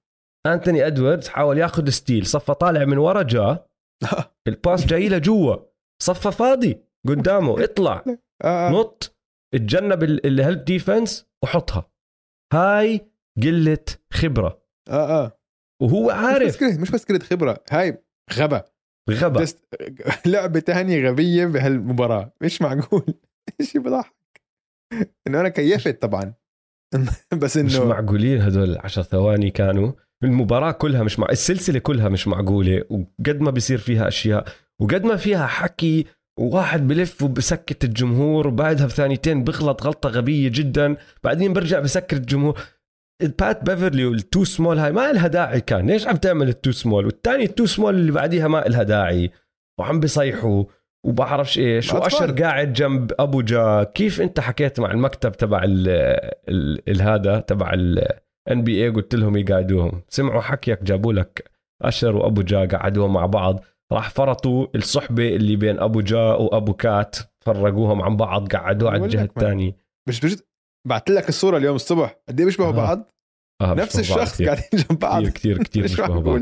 أنتوني 0.46 0.88
ادواردز 0.88 1.28
حاول 1.28 1.58
ياخذ 1.58 1.90
steal. 1.90 2.26
صفى 2.26 2.54
طالع 2.54 2.86
من 2.86 2.98
ورا 2.98 3.22
جا. 3.22 3.66
ال 4.48 4.55
pass 4.55 4.86
جاي 4.86 5.10
له 5.10 5.18
جوا. 5.18 5.73
صفى 6.02 6.32
فاضي 6.32 6.78
قدامه 7.08 7.56
اطلع 7.64 8.04
آه. 8.44 8.70
نط 8.72 9.16
اتجنب 9.54 10.04
ال- 10.04 10.26
ال 10.26 10.34
help 10.34 10.66
defense 10.66 11.28
وحطها. 11.44 11.92
هاي 12.54 13.12
قلة 13.44 13.78
خبرة. 14.14 14.64
آه 14.90 15.24
آه. 15.26 15.40
وهو 15.82 16.04
مش 16.04 16.12
بس 16.12 16.14
عارف. 16.26 16.60
كده 16.60 16.82
مش 16.82 16.92
بس 16.92 17.06
كده 17.06 17.20
خبرة 17.20 17.64
هاي 17.72 18.04
غبا 18.34 18.64
غبا 19.10 19.42
بس 19.42 19.58
لعبة 20.26 20.60
تانية 20.60 21.10
غبية 21.10 21.46
بهالمباراة. 21.46 22.34
مش 22.42 22.62
معقول. 22.62 23.06
شيء 23.62 23.82
بضحك. 23.82 24.14
إنه 25.28 25.40
أنا 25.40 25.50
كيفت 25.50 26.02
طبعا. 26.02 26.34
بس 27.42 27.58
مش 27.58 27.76
إنه 27.78 27.86
معقولين 27.86 28.42
هدول 28.42 28.78
10 28.78 29.04
ثواني 29.04 29.50
كانوا. 29.52 29.92
المباراة 30.24 30.72
كلها 30.72 31.04
مش 31.04 31.20
مع 31.20 31.28
السلسلة 31.30 31.80
كلها 31.80 32.10
مش 32.10 32.28
معقولة. 32.28 32.84
وقد 32.90 33.42
ما 33.42 33.52
بيصير 33.52 33.78
فيها 33.78 34.08
أشياء 34.08 34.46
وقد 34.82 35.04
ما 35.04 35.16
فيها 35.16 35.48
حكي 35.48 36.06
وواحد 36.40 36.88
بلف 36.88 37.24
وبسكت 37.24 37.84
الجمهور 37.84 38.48
وبعدها 38.48 38.86
بثانيتين 38.86 39.44
بغلط 39.44 39.84
غلطة 39.84 40.10
غبية 40.10 40.50
جدا 40.54 40.96
بعدين 41.24 41.54
برجع 41.54 41.80
بسكت 41.80 42.18
الجمهور. 42.18 42.60
بات 43.40 43.64
بيفرلي 43.64 44.06
وال 44.06 44.21
too 44.21 44.44
small 44.44 44.78
هاي 44.78 44.92
ما 44.92 45.12
لها 45.12 45.28
داعي 45.28 45.62
كان. 45.62 45.88
ليش 45.88 46.08
عم 46.08 46.16
تعمل 46.16 46.50
ال 46.50 46.55
too 46.55 46.72
small 46.72 47.06
والثاني 47.06 47.44
ال 47.44 47.49
too 47.49 47.66
small 47.66 47.96
اللي 47.96 48.12
بعديها 48.12 48.48
ما 48.48 48.58
لها 48.58 48.84
داعي. 48.84 49.32
وعم 49.80 50.00
بيصيحوا 50.00 50.64
وبعرفش 51.06 51.60
إيش. 51.60 51.94
وأشر 51.94 52.32
قاعد 52.32 52.74
جنب 52.74 53.12
أبو 53.20 53.42
جا. 53.42 53.84
كيف 53.84 54.22
أنت 54.22 54.40
حكيت 54.40 54.80
مع 54.80 54.92
المكتب 54.92 55.32
تبع 55.32 55.64
ال 55.64 55.90
ال 56.50 56.90
ال 56.90 57.02
هذا 57.02 57.40
تبع 57.40 57.74
ال 57.74 58.64
NBA 58.64 58.90
قلت 58.90 59.16
لهم 59.16 59.38
يقعدوهم. 59.38 60.02
سمعوا 60.10 60.42
حكيك 60.42 60.84
جابوا 60.84 61.14
لك 61.14 61.52
أشر 61.82 62.16
وأبو 62.16 62.42
جا 62.42 62.66
قعدوهم 62.66 63.14
مع 63.14 63.26
بعض. 63.26 63.64
راح 63.94 64.10
فرطوا 64.10 64.68
الصحبة 64.76 65.36
اللي 65.36 65.56
بين 65.56 65.80
أبو 65.80 66.02
جا 66.02 66.34
وأبو 66.34 66.74
كات 66.74 67.16
فرقوهم 67.46 68.02
عن 68.02 68.18
بعض 68.18 68.56
قعدوه 68.56 68.92
على 68.92 69.04
الجهة 69.04 69.24
الثانية 69.24 69.76
مش 70.10 70.22
بجد 70.26 70.40
بعت 70.88 71.10
لك 71.10 71.30
الصورة 71.30 71.58
اليوم 71.58 71.76
الصبح. 71.76 72.20
قد 72.30 72.40
إيه 72.40 72.46
بيشبهوا 72.46 72.70
آه. 72.70 72.76
بعض؟ 72.76 73.12
آه 73.62 73.74
نفس 73.74 74.00
الشخص. 74.00 74.42
قاعدين 74.42 74.66
جنب 74.74 75.00
بعض. 75.00 75.28
كتير 75.28 75.60
مش 75.62 75.70
بيشبهوا 75.78 76.22
بعض. 76.22 76.42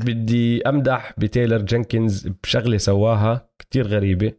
بدي 0.00 0.68
أمدح 0.68 1.14
بتايلر 1.18 1.62
جينكنز 1.62 2.28
بشغلة 2.28 2.76
سواها 2.76 3.50
كتير 3.58 3.86
غريبة 3.86 4.32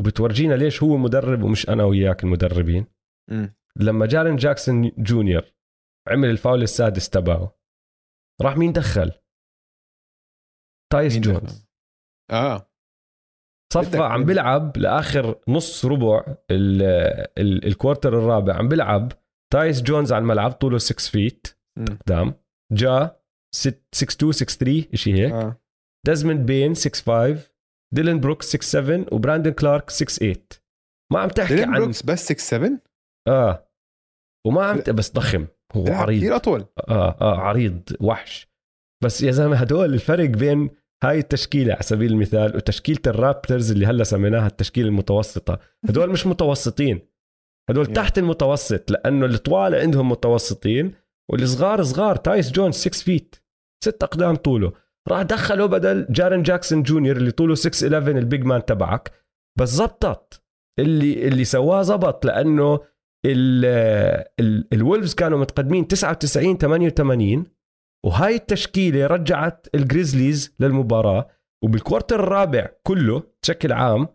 وبتورجينا 0.00 0.54
ليش 0.54 0.82
هو 0.82 0.96
مدرب 0.96 1.42
ومش 1.42 1.68
أنا 1.68 1.84
وياك 1.84 2.24
المدربين. 2.24 2.86
مم. 3.30 3.54
لما 3.76 4.06
جارين 4.06 4.36
جاكسون 4.36 4.92
جونيور 4.98 5.52
عمل 6.08 6.30
الفاول 6.30 6.62
السادس 6.62 7.08
تبعه 7.10 7.56
راح 8.42 8.56
مين 8.56 8.72
دخل؟ 8.72 9.12
تايس 10.92 11.18
جونز؟ 11.18 11.66
آه. 12.30 12.66
صفى 13.72 13.98
عم؟ 13.98 14.24
بيلعب 14.24 14.76
لآخر 14.76 15.38
نص 15.48 15.84
ربع 15.84 16.24
ال- 16.50 16.82
ال- 17.38 17.66
ال 17.66 17.72
quarter 17.72 18.18
الرابع. 18.18 18.54
عم 18.56 18.68
بيلعب 18.68 19.12
تايس 19.52 19.82
جونز 19.82 20.12
على 20.12 20.22
الملعب 20.22 20.52
طوله 20.52 20.78
6 20.78 21.10
feet. 21.10 21.46
قدام 21.78 22.34
جا 22.72 23.16
6 23.54 23.76
2 24.02 24.32
6 24.32 24.46
3 24.58 24.96
شيء 24.96 25.14
هيك. 25.14 25.32
آه. 25.32 25.56
ديزموند 26.06 26.46
بين 26.46 26.74
6 26.74 27.02
5 27.34 27.50
ديلان 27.94 28.20
بروكس 28.20 28.46
6 28.46 28.62
7 28.62 29.06
وبراندن 29.14 29.50
كلارك 29.52 29.90
6 29.90 30.08
8 30.18 30.36
ما 31.12 31.18
عم 31.20 31.28
تحكي 31.28 31.54
ديلان 31.54 31.74
عن 31.74 31.80
بروكس 31.80 32.02
بس 32.02 32.24
6 32.24 32.38
7 32.38 32.70
آه. 33.28 33.68
وما 34.46 34.64
عم 34.64 34.80
ت- 34.80 34.90
بس 34.90 35.12
ضخم. 35.12 35.46
هو 35.76 35.86
عريض. 35.92 36.18
كثير 36.20 36.36
أطول. 36.36 36.66
آه 36.88 37.16
آه 37.20 37.36
عريض 37.38 37.82
وحش. 38.00 38.50
بس 39.04 39.22
يا 39.22 39.30
زلمة 39.30 39.56
هدول 39.56 39.94
الفرق 39.94 40.24
بين 40.28 40.70
هاي 41.04 41.18
التشكيلة 41.18 41.72
على 41.74 41.82
سبيل 41.82 42.12
المثال 42.12 42.56
وتشكيلة 42.56 43.00
ال 43.06 43.14
Raptors 43.14 43.70
اللي 43.70 43.86
هلأ 43.86 44.04
سميناها 44.04 44.46
التشكيلة 44.46 44.88
المتوسطة. 44.88 45.58
هدول 45.88 46.10
مش 46.10 46.26
متوسطين. 46.26 47.00
هدول. 47.70 47.86
تحت 47.86 48.18
المتوسط 48.18 48.90
لأنه 48.90 49.26
الطوال 49.26 49.74
عندهم 49.74 50.08
متوسطين 50.08 50.94
والصغار 51.30 51.82
صغار. 51.82 52.16
تايس 52.16 52.52
جونز 52.52 52.74
6 52.74 53.04
feet 53.04 53.36
ست 53.84 54.02
أقدام 54.02 54.36
طوله. 54.36 54.72
راح 55.08 55.22
دخله 55.22 55.66
بدل 55.66 56.06
جارن 56.10 56.42
جاكسون 56.42 56.82
جونيور 56.82 57.16
اللي 57.16 57.30
طوله 57.30 57.54
6 57.54 57.84
11 57.84 58.18
ال 58.18 58.25
big 58.25 58.44
man 58.44 58.64
تبعك. 58.64 59.12
بس 59.58 59.68
زبطت 59.68 60.42
اللي 60.78 61.28
اللي 61.28 61.44
سواه 61.44 61.82
زبط 61.82 62.26
ال 63.26 63.64
الولفز 64.72 65.14
كانوا 65.14 65.38
متقدمين 65.38 65.88
99 65.88 66.58
88 66.58 67.46
وهاي 68.06 68.34
التشكيلة 68.34 69.06
رجعت 69.06 69.66
الجريزليز 69.74 70.54
للمباراة 70.60 71.28
وبال 71.64 71.81
quarter 71.81 72.20
الرابع 72.20 72.68
كله 72.82 73.22
بشكل 73.42 73.72
عام 73.72 74.08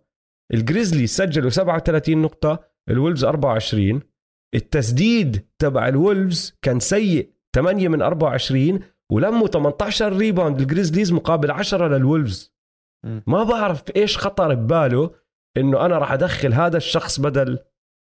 الجريزليز 0.54 1.16
سجلوا 1.16 1.50
37 1.50 2.22
نقطة 2.22 2.60
الولفز 2.90 3.24
24 3.24 4.02
التسديد 4.56 5.48
تبع 5.60 5.88
الولفز 5.88 6.58
كان 6.62 6.80
سيء 6.80 7.32
8 7.56 7.88
من 7.88 8.02
24 8.02 8.80
ولموا 9.12 9.48
18 9.48 10.18
rebound 10.18 10.62
الجريزليز 10.62 11.14
مقابل 11.14 11.52
10 11.52 11.88
للولفز. 11.88 12.56
ما 13.28 13.44
بعرف 13.44 13.84
إيش 13.96 14.18
خطر 14.18 14.54
بباله 14.54 15.12
إنه 15.58 15.86
أنا 15.86 15.98
راح 15.98 16.12
أدخل 16.12 16.54
هذا 16.54 16.78
الشخص 16.78 17.20
بدل 17.20 17.60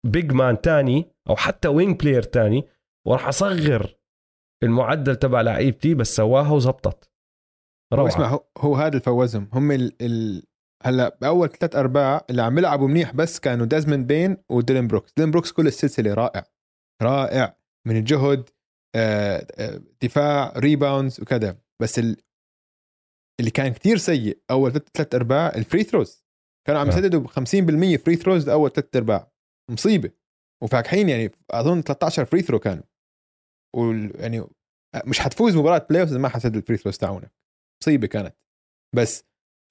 big 0.07 0.33
man 0.33 0.61
تاني 0.61 1.13
أو 1.31 1.37
حتى 1.37 1.69
wing 1.69 2.01
player 2.01 2.23
تاني 2.23 2.69
وراح 3.07 3.29
أصغر 3.29 3.95
المعدل 4.63 5.17
تبع 5.17 5.41
لعيبتي 5.41 5.95
بس 5.95 6.17
سواها 6.17 6.53
وزبطت 6.53 7.11
روعة. 7.95 8.09
اسمع 8.09 8.29
هو, 8.29 8.45
هو 8.59 8.77
هذا 8.77 8.97
الفوزهم 8.97 9.49
هم 9.53 9.73
ال, 9.73 10.03
ال 10.03 10.43
هلا 10.85 11.19
بأول 11.21 11.49
ثلاث 11.49 11.77
أرباع 11.77 12.27
اللي 12.31 12.43
عم 12.43 12.59
يلعبوا 12.59 12.89
منيح 12.89 13.15
بس 13.15 13.41
كانوا 13.41 13.67
ديزموند 13.67 14.07
بين 14.07 14.37
وديلين 14.49 14.87
بروكس. 14.87 15.13
ديلين 15.17 15.31
بروكس 15.31 15.53
كل 15.53 15.67
السلسلة 15.67 16.15
رائع. 16.15 16.45
رائع. 17.03 17.57
من 17.87 17.97
الجهد 17.97 18.51
آه، 18.97 19.47
آه، 19.59 19.81
دفاع 20.03 20.53
rebounds 20.57 21.21
وكذا. 21.21 21.59
بس 21.83 21.99
ال... 21.99 22.17
اللي 23.41 23.51
كان 23.51 23.73
كتير 23.73 23.97
سيء 23.97 24.43
أول 24.51 24.73
ثلاث 24.73 25.15
أرباع 25.15 25.49
ال 25.49 25.55
free 25.55 25.83
throws 25.83 26.25
كانوا 26.67 26.81
عم 26.81 26.87
آه. 26.87 26.91
يسددوا 26.91 27.29
50% 27.29 27.97
free 27.97 28.17
throws 28.17 28.49
لأول 28.49 28.73
ثلاث 28.73 28.97
أرباع. 28.97 29.33
مصيبة. 29.71 30.11
وفاكحين 30.63 31.09
يعني 31.09 31.31
أظن 31.51 31.83
13 31.83 32.25
free 32.25 32.43
throw 32.43 32.59
كانوا. 32.59 32.83
وال... 33.79 34.21
يعني 34.21 34.45
مش 35.07 35.21
حتفوز 35.21 35.57
مباراة 35.57 35.87
playoff 35.91 36.11
إذا 36.11 36.19
ما 36.19 36.29
حتسدد 36.29 36.57
ال 36.57 36.61
free 36.61 36.77
throws 36.77 36.99
تاعونك. 36.99 37.33
مصيبة 37.83 38.07
كانت. 38.07 38.37
بس 38.97 39.25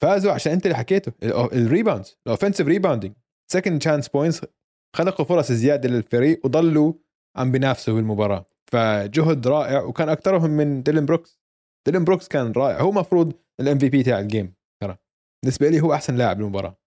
فازوا 0.03 0.31
عشان 0.31 0.51
أنت 0.51 0.65
اللي 0.65 0.77
حكيته 0.77 1.13
ال 1.53 1.60
rebounds 1.60 2.17
ال 2.27 2.31
offensive 2.31 2.67
rebounding 2.67 3.15
second 3.51 3.79
chance 3.79 4.09
points 4.09 4.45
خلقوا 4.95 5.25
فرص 5.25 5.51
زيادة 5.51 5.89
للفريق 5.89 6.45
وضلوا 6.45 6.93
عم 7.37 7.51
بينافسوا 7.51 7.93
بالمباراة. 7.93 8.45
فجهد 8.71 9.47
رائع 9.47 9.81
وكان 9.81 10.09
اكثرهم 10.09 10.49
من 10.49 10.83
ديلين 10.83 11.05
بروكس. 11.05 11.39
ديلين 11.87 12.03
بروكس 12.03 12.27
كان 12.27 12.51
رائع. 12.51 12.81
هو 12.81 12.91
مفروض 12.91 13.33
ال 13.59 13.77
MVP 13.79 14.03
تاع 14.03 14.19
ال 14.19 14.26
game 14.26 14.53
ترى. 14.83 14.97
بالنسبة 15.43 15.69
لي 15.69 15.81
هو 15.81 15.93
أحسن 15.93 16.15
لاعب 16.15 16.37
بالمباراه 16.37 16.77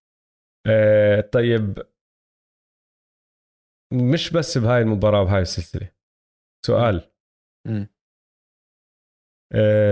آه 0.66 1.20
طيب. 1.20 1.82
مش 3.92 4.32
بس 4.32 4.58
بهاي 4.58 4.82
المباراة 4.82 5.22
وبهاي 5.22 5.42
السلسلة. 5.42 5.92
سؤال. 6.66 7.09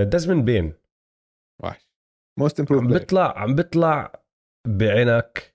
دزمن 0.05 0.45
بين. 0.45 0.73
وحش 1.63 1.91
most 2.39 2.61
improved 2.61 2.83
عم 2.83 2.89
بيطلع 2.89 3.39
عم 3.39 3.55
بيطلع 3.55 4.23
بعينك 4.69 5.55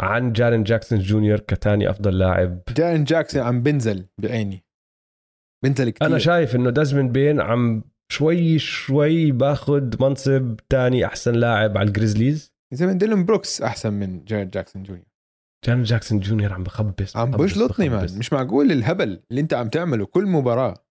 عن 0.00 0.32
جارين 0.32 0.62
جاكسون 0.62 0.98
جونيور 0.98 1.40
كتاني 1.40 1.90
أفضل 1.90 2.18
لاعب. 2.18 2.62
جارين 2.76 3.04
جاكسون 3.04 3.42
عم 3.42 3.62
بنزل 3.62 4.08
بعيني. 4.20 4.64
بنزل 5.64 5.90
كتير. 5.90 6.08
أنا 6.08 6.18
شايف 6.18 6.56
إنه 6.56 6.70
دازمن 6.70 7.12
بين 7.12 7.40
عم 7.40 7.84
شوي 8.12 8.58
شوي 8.58 9.32
باخذ 9.32 10.02
منصب 10.02 10.56
تاني 10.68 11.06
أحسن 11.06 11.34
لاعب 11.34 11.78
على 11.78 11.88
الجريزليز 11.88 12.52
زي 12.74 12.86
ما 12.86 12.92
ديلن 12.92 13.24
بروكس 13.24 13.62
أحسن 13.62 13.92
من 13.92 14.24
جارين 14.24 14.50
جاكسون 14.50 14.82
جونيور. 14.82 15.06
جارين 15.66 15.82
جاكسون 15.82 16.20
جونيور 16.20 16.52
عم 16.52 16.62
بخبص 16.62 17.16
عم 17.16 17.30
بجلطني. 17.30 17.88
man 17.88 18.18
مش 18.18 18.32
معقول 18.32 18.72
الهبل 18.72 19.22
اللي 19.30 19.40
أنت 19.40 19.54
عم 19.54 19.68
تعمله 19.68 20.06
كل 20.06 20.26
مباراة. 20.26 20.87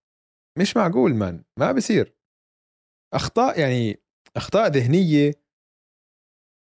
مش 0.58 0.76
معقول 0.76 1.14
مان 1.14 1.44
ما 1.58 1.72
بصير. 1.72 2.14
أخطاء 3.14 3.60
يعني 3.60 4.02
أخطاء 4.36 4.68
ذهنية 4.70 5.32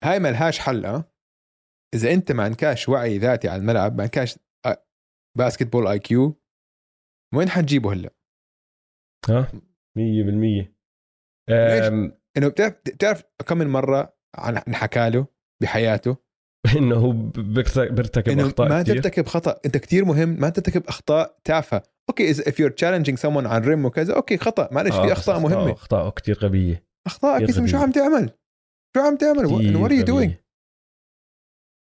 هاي 0.05 0.19
ما 0.19 0.29
لهاش 0.29 0.59
حل 0.59 0.87
آه 0.87 1.13
إذا 1.95 2.13
أنت 2.13 2.33
ما 2.33 2.43
عندكاش 2.43 2.89
وعي 2.89 3.19
ذاتي 3.19 3.49
على 3.49 3.61
الملعب 3.63 3.97
ما 3.97 4.03
عندكاش 4.03 4.39
آه، 4.67 4.87
basketball 5.39 5.87
IQ 5.87 6.41
وين 7.35 7.49
حتجيبه 7.49 7.93
هلأ؟ 7.93 8.11
ها؟ 9.29 9.53
100% 9.53 10.75
ليش؟ 11.51 11.85
أم، 11.89 12.19
إنه 12.37 12.49
بتعرف 12.49 12.75
بتعرف 12.87 13.23
كم 13.49 13.59
من 13.59 13.67
مرة 13.67 14.17
عن 14.35 14.57
انحكى 14.57 15.11
له 15.11 15.27
بحياته؟ 15.63 16.17
انه 16.79 16.97
هو 16.97 17.13
بيرت- 17.37 17.79
بيرتكب 17.79 18.33
إنه 18.33 18.47
أخطاء 18.47 18.69
ما 18.69 18.83
كتير. 18.83 18.95
ترتكب 18.95 19.27
خطأ 19.27 19.61
أنت 19.67 19.77
كتير 19.77 20.05
مهم 20.05 20.29
ما 20.41 20.49
ترتكب 20.49 20.83
أخطاء 20.87 21.39
تافهة 21.45 21.83
أوكي 22.11 22.31
إذا 22.31 22.43
if 22.45 22.55
you're 22.55 22.73
challenging 22.75 23.17
someone 23.23 23.47
عن 23.47 23.65
ريم 23.65 23.85
وكذا 23.85 24.15
أوكي 24.15 24.37
خطأ 24.37 24.69
معلش 24.73 24.93
آه، 24.95 25.01
في 25.01 25.07
بس 25.07 25.13
أخطاء 25.13 25.41
مهمة 25.41 25.73
أخطاء 25.73 26.11
كتير 26.11 26.39
غبية 26.39 26.85
كتير 27.37 27.49
اسم 27.49 27.67
شو. 27.67 27.77
عم 27.79 27.91
تعمل؟ 27.91 28.31
شو 28.97 29.03
عم 29.03 29.17
تعمل؟ 29.17 29.47
وات 29.47 29.65
ار 29.77 29.93
يو 29.93 30.05
دوينج؟ 30.05 30.35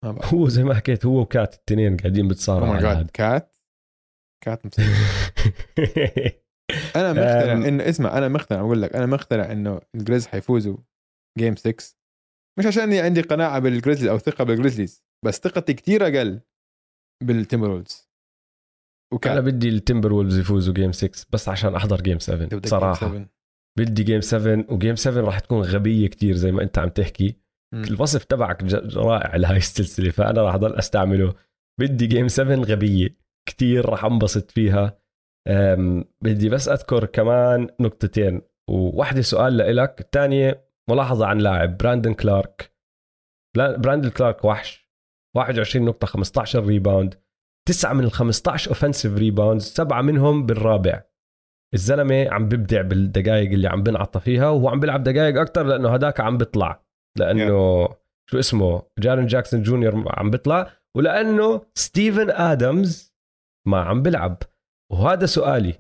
هو 0.06 0.48
زي 0.50 0.64
ما 0.64 0.74
حكيت 0.74 1.06
هو 1.06 1.20
وكات 1.22 1.54
التنين 1.54 1.98
قاعدين 1.98 2.28
بتصارعوا 2.28 2.74
ماي 2.74 2.80
هذا 2.84 2.94
جاد 2.94 3.10
كات 3.14 3.58
كات. 4.44 4.62
أنا 6.96 7.14
مقتنع 7.14 7.54
أم. 7.54 7.64
انه 7.64 7.90
اسمع 7.90 8.18
أنا 8.18 8.28
مقتنع 8.28 8.60
أقول 8.60 8.82
لك 8.82 8.96
أنا 8.96 9.06
مقتنع 9.06 9.52
إنه 9.52 9.82
الجريز 9.96 10.28
حيفوزوا 10.28 10.78
game 11.38 11.56
6 11.56 11.96
مش 12.60 12.66
عشان 12.66 12.94
عندي 12.94 13.22
قناعة 13.22 13.60
بالجريزليز 13.60 14.10
أو 14.10 14.18
ثقة 14.18 14.44
بالجريزليز 14.44 15.04
بس 15.26 15.40
ثقتي 15.40 15.74
كتير 15.74 16.04
أقل 16.08 16.42
بالتيمبروولفز. 17.24 18.10
أنا 19.14 19.18
وكان 19.18 19.42
بدي 19.42 19.70
التمبر 19.70 20.14
وولفز 20.14 20.38
يفوزوا 20.40 20.74
game 20.74 20.92
6 20.92 21.26
بس 21.30 21.50
عشان 21.50 21.76
أحضر 21.76 22.02
game 22.02 22.20
7 22.20 22.46
بدك 22.48 22.68
صراحة. 22.68 22.94
7. 23.08 23.30
بدي 23.80 24.04
game 24.04 24.22
7 24.22 24.66
و 24.70 24.75
game 24.75 24.96
7 24.96 25.22
راح 25.26 25.40
تكون 25.40 25.62
غبية 25.62 26.08
كتير 26.08 26.36
زي 26.36 26.52
ما 26.52 26.62
أنت 26.64 26.80
عم 26.80 26.90
تحكي. 26.90 27.36
مم. 27.74 27.84
الوصف 27.84 28.24
تبعك 28.24 28.64
ج- 28.64 28.98
رائع 28.98 29.36
لهاي 29.36 29.58
السلسلة 29.58 30.10
فأنا 30.12 30.42
راح 30.42 30.54
أضل 30.54 30.76
أستعمله. 30.76 31.34
بدي 31.80 32.08
game 32.08 32.28
7 32.28 32.56
غبية 32.56 33.18
كتير 33.50 33.86
راح 33.90 34.06
انبسط 34.06 34.52
فيها. 34.52 35.00
بدي 36.22 36.50
بس 36.50 36.68
أذكر 36.68 37.06
كمان 37.06 37.68
نقطتين. 37.80 38.42
وواحدة 38.70 39.22
سؤال 39.22 39.58
لإلك 39.58 40.00
الثانية 40.00 40.63
ملاحظة 40.90 41.26
عن 41.26 41.38
لاعب 41.38 41.78
براندن 41.78 42.14
كلارك. 42.14 42.76
براندن 43.58 44.10
كلارك 44.10 44.46
وحش. 44.46 44.90
21 45.36 45.86
نقطة 45.86 46.08
15 46.08 46.66
rebound 46.66 47.24
تسعة 47.68 47.94
من 47.94 48.04
ال 48.04 48.12
15 48.12 48.70
offensive 48.70 49.18
rebounds 49.18 49.64
سبعة 49.64 50.02
منهم 50.02 50.46
بالرابع. 50.46 51.04
الزلمة 51.74 52.30
عم 52.32 52.48
ببدع 52.50 52.82
بالدقائق 52.82 53.52
اللي 53.52 53.68
عم 53.68 53.84
بنعطى 53.84 54.20
فيها 54.20 54.50
وهو 54.50 54.70
عم 54.70 54.80
بيلعب 54.80 55.04
دقائق 55.04 55.42
أكتر 55.42 55.64
لأنه 55.64 55.94
هداك 55.94 56.20
عم 56.20 56.38
بيطلع. 56.38 56.84
لأنه 57.18 57.88
شو 58.30 58.40
اسمه؟ 58.40 58.84
جارين 59.00 59.26
جاكسون 59.26 59.62
جونيور 59.62 60.06
عم 60.08 60.30
بيطلع. 60.30 60.72
ولأنه 60.98 61.66
ستيفن 61.76 62.30
آدمز 62.30 63.14
ما 63.68 63.82
عم 63.82 64.02
بيلعب. 64.02 64.38
وهذا 64.92 65.26
سؤالي. 65.26 65.74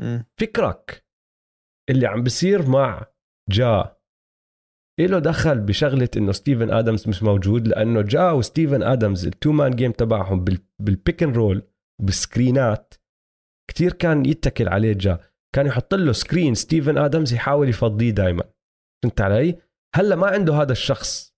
مم. 0.00 0.24
فكرك 0.40 1.06
اللي 1.90 2.06
عم 2.06 2.22
بصير 2.22 2.68
مع 2.68 3.06
جا 3.50 3.96
له 5.00 5.18
دخل 5.18 5.60
بشغلة 5.60 6.08
إنه 6.16 6.32
ستيفن 6.32 6.70
آدمز 6.70 7.08
مش 7.08 7.22
موجود 7.22 7.68
لأنه 7.68 8.02
جا 8.02 8.30
وستيفن 8.30 8.82
آدمز 8.82 9.26
ال 9.26 9.33
two 9.33 9.52
man 9.52 9.70
game 9.70 9.92
تبعهم 9.92 10.44
بال- 10.44 10.58
بال 10.82 10.95
pick 10.95 11.22
and 11.22 11.36
roll 11.36 11.62
وبالسكرينات. 12.00 12.94
كتير 13.70 13.92
كان 13.92 14.26
يتكل 14.26 14.68
عليه 14.68 14.92
جا. 14.92 15.18
كان 15.54 15.66
يحط 15.66 15.94
له 15.94 16.12
screen 16.12 16.54
ستيفن 16.54 16.98
آدمز 16.98 17.32
يحاول 17.34 17.68
يفضيه 17.68 18.10
دائما 18.10 18.44
فهمت 19.04 19.20
علي؟ 19.20 19.58
هلأ 19.96 20.16
ما 20.16 20.26
عنده 20.26 20.54
هذا 20.54 20.72
الشخص. 20.72 21.32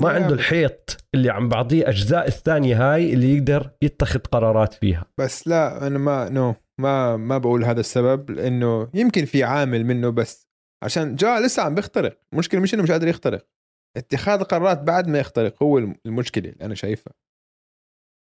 ما. 0.00 0.08
عنده 0.08 0.34
الحيط 0.34 0.96
اللي 1.14 1.30
عم 1.30 1.48
بعطيه 1.48 1.88
أجزاء 1.88 2.26
الثانية 2.28 2.94
هاي 2.94 3.12
اللي 3.14 3.36
يقدر 3.36 3.70
يتخذ 3.82 4.18
قرارات 4.20 4.74
فيها. 4.74 5.04
بس 5.20 5.48
لا 5.48 5.86
أنا 5.86 5.98
ما 5.98 6.28
نو 6.28 6.54
ما 6.80 7.16
ما 7.16 7.38
بقول 7.38 7.64
هذا 7.64 7.80
السبب 7.80 8.30
لأنه 8.30 8.90
يمكن 8.94 9.24
في 9.24 9.42
عامل 9.44 9.84
منه 9.84 10.10
بس 10.10 10.47
عشان 10.84 11.16
جا 11.16 11.40
لسه 11.40 11.62
عم 11.62 11.74
بيخترق. 11.74 12.20
المشكلة 12.32 12.60
مش 12.60 12.74
إنه 12.74 12.82
مش 12.82 12.90
قادر 12.90 13.08
يخترق. 13.08 13.48
اتخاذ 13.96 14.40
القرارات 14.40 14.78
بعد 14.82 15.08
ما 15.08 15.18
يخترق 15.18 15.62
هو 15.62 15.78
الم- 15.78 15.96
المشكلة 16.06 16.50
اللي 16.50 16.64
أنا 16.64 16.74
شايفها. 16.74 17.12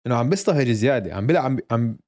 إنه 0.07 0.15
عم 0.16 0.29
بيصطهج 0.31 0.70
زيادة 0.70 1.15
عم 1.15 1.27
بيلعب 1.27 1.61
عم, 1.70 1.99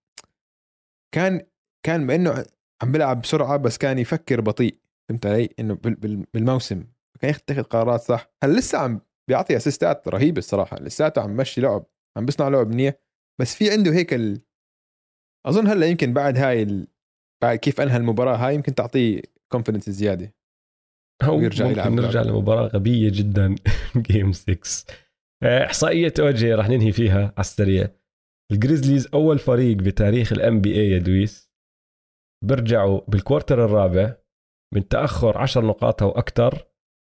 كان 1.15 1.47
كان 1.87 2.07
ما 2.07 2.15
انه 2.15 2.45
عم 2.83 2.93
بيلعب 2.93 3.21
بسرعة 3.23 3.57
بس 3.57 3.79
كان 3.79 3.99
يفكر 3.99 4.41
بطيء. 4.41 4.79
فهمت 5.09 5.27
علي؟ 5.27 5.49
إنه 5.59 5.75
بال- 5.75 5.95
بال- 5.95 6.27
بالموسم. 6.35 6.85
كان 7.21 7.31
يتخذ 7.31 7.63
قرارات 7.63 8.01
صح. 8.01 8.31
هل 8.45 8.57
لسه 8.57 8.79
عم 8.79 9.01
بيعطي 9.29 9.57
اسيستات 9.57 10.09
رهيبه 10.09 10.39
الصراحة. 10.39 10.77
لساته 10.81 11.23
عم 11.23 11.37
مشي 11.37 11.61
لعب 11.61 11.87
عم 12.17 12.27
بيصنع 12.27 12.49
لعب 12.49 12.69
منيح. 12.69 12.95
بس 13.41 13.55
في 13.55 13.71
عنده 13.71 13.93
هيك 13.93 14.15
ال... 14.15 14.41
أظن 15.47 15.67
هلأ 15.67 15.87
يمكن 15.87 16.13
بعد 16.13 16.39
هاي 16.39 16.63
ال... 16.63 16.89
بعد 17.43 17.59
كيف 17.59 17.81
أنهى 17.81 17.97
المباراة 17.97 18.37
هاي 18.37 18.55
يمكن 18.55 18.75
تعطيه 18.75 19.23
confidence 19.53 19.91
زيادة. 19.91 20.35
هو 21.23 21.39
ويرجع 21.39 21.65
ممكن 21.65 21.79
يلعب 21.79 21.93
نرجع 21.93 22.23
لعبة. 22.23 22.37
لمباراة 22.39 22.67
غبية 22.69 23.11
جدا 23.15 23.55
game 24.11 24.33
6 24.33 24.95
آه، 25.43 25.65
إحصائية 25.65 26.15
أوجي 26.21 26.55
رح 26.55 26.69
ننهي 26.69 26.93
فيها 26.93 27.21
على 27.23 27.41
السريع. 27.41 27.89
الجريزليز 28.53 29.09
أول 29.15 29.39
فريق 29.39 29.77
بتاريخ 29.77 30.33
ال 30.33 30.61
NBA 30.61 30.91
يا 30.91 30.99
دويس. 30.99 31.51
برجعوا 32.45 33.01
بال 33.09 33.21
quarter 33.21 33.65
الرابع 33.65 34.17
من 34.75 34.89
تأخر 34.89 35.39
10 35.39 35.67
نقاط 35.67 36.03
أو 36.03 36.11
أكثر 36.11 36.67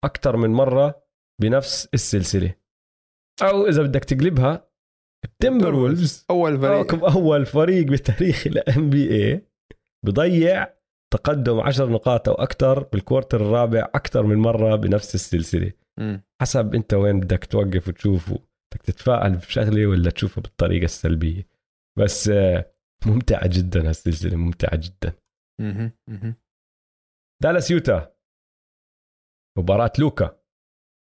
أكثر 0.04 0.36
من 0.36 0.50
مرة 0.50 1.02
بنفس 1.40 1.88
السلسلة. 1.94 2.54
أو 3.42 3.66
إذا 3.68 3.82
بدك 3.82 4.04
تقلبها 4.04 4.70
التمبر 5.24 5.74
وولفز 5.74 6.26
أول 6.30 6.60
فريق. 6.60 7.04
أول 7.04 7.46
فريق 7.46 7.86
بتاريخ 7.86 8.46
ال 8.46 8.90
NBA 8.90 9.46
بضيع 10.06 10.81
تقدم 11.12 11.60
10 11.60 11.86
نقاط 11.86 12.28
أو 12.28 12.34
أكثر 12.34 12.82
بال 12.82 12.95
quarter 12.95 13.40
الرابع 13.40 13.80
أكثر 13.94 14.22
من 14.22 14.36
مرة 14.36 14.76
بنفس 14.76 15.14
السلسلة. 15.14 15.72
مم. 15.98 16.22
حسب 16.42 16.74
أنت 16.74 16.94
وين 16.94 17.20
بدك 17.20 17.44
توقف 17.44 17.88
وتشوفه. 17.88 18.34
بدك 18.34 18.82
تتفائل 18.82 19.36
بشغلة 19.36 19.86
ولا 19.86 20.10
تشوفها 20.10 20.42
بالطريقة 20.42 20.84
السلبية. 20.84 21.48
بس 21.98 22.28
آه، 22.28 22.72
ممتعة 23.06 23.46
جدا 23.48 23.88
هالسلسلة 23.88 24.36
ممتعة 24.36 24.76
جدا. 24.76 25.12
دالاس 27.42 27.70
يوتا. 27.70 28.14
مباراة 29.58 29.92
لوكا. 29.98 30.40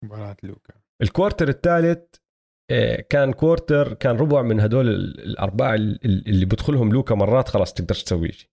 مباراة 0.05 0.37
لوكا. 0.43 0.75
ال 1.03 1.09
quarter 1.09 1.49
الثالث 1.49 2.15
آه، 2.71 3.01
كان 3.01 3.33
quarter 3.33 3.95
كان 3.95 4.17
ربع 4.17 4.43
من 4.43 4.61
هدول 4.61 4.89
ال- 4.89 5.21
الأربعة 5.21 5.75
ال- 5.75 6.05
ال- 6.05 6.29
اللي 6.29 6.45
بدخلهم 6.47 6.93
لوكا 6.93 7.15
مرات 7.15 7.49
خلاص 7.49 7.75
تقدرش 7.75 8.03
تسوي 8.05 8.33
شيء. 8.33 8.51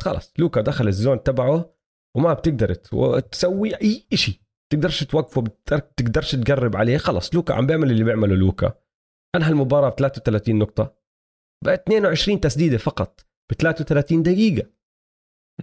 خلاص 0.00 0.32
لوكا 0.38 0.60
دخل 0.60 0.88
ال 0.88 0.95
zone 0.95 1.22
تبعه 1.22 1.74
وما 2.16 2.32
بتقدر 2.32 2.74
تسوي 3.20 3.74
أي 3.82 4.06
شيء 4.14 4.34
تقدرش 4.72 5.04
توقفه 5.04 5.42
بتقدر- 5.42 5.78
تقدرش 5.96 6.34
تقرب 6.34 6.76
عليه 6.76 6.96
خلاص 6.96 7.34
لوكا 7.34 7.54
عم 7.54 7.66
بيعمل 7.66 7.90
اللي 7.90 8.04
بيعمله 8.04 8.36
لوكا. 8.36 8.72
أنهى 9.36 9.50
المباراة 9.50 9.88
ب 9.88 9.94
33 9.96 10.58
نقطة. 10.58 10.96
ب 11.64 11.82
22 11.82 12.40
تسديدة 12.40 12.78
فقط 12.78 13.26
ب 13.50 13.54
33 13.54 14.22
دقيقة. 14.22 14.68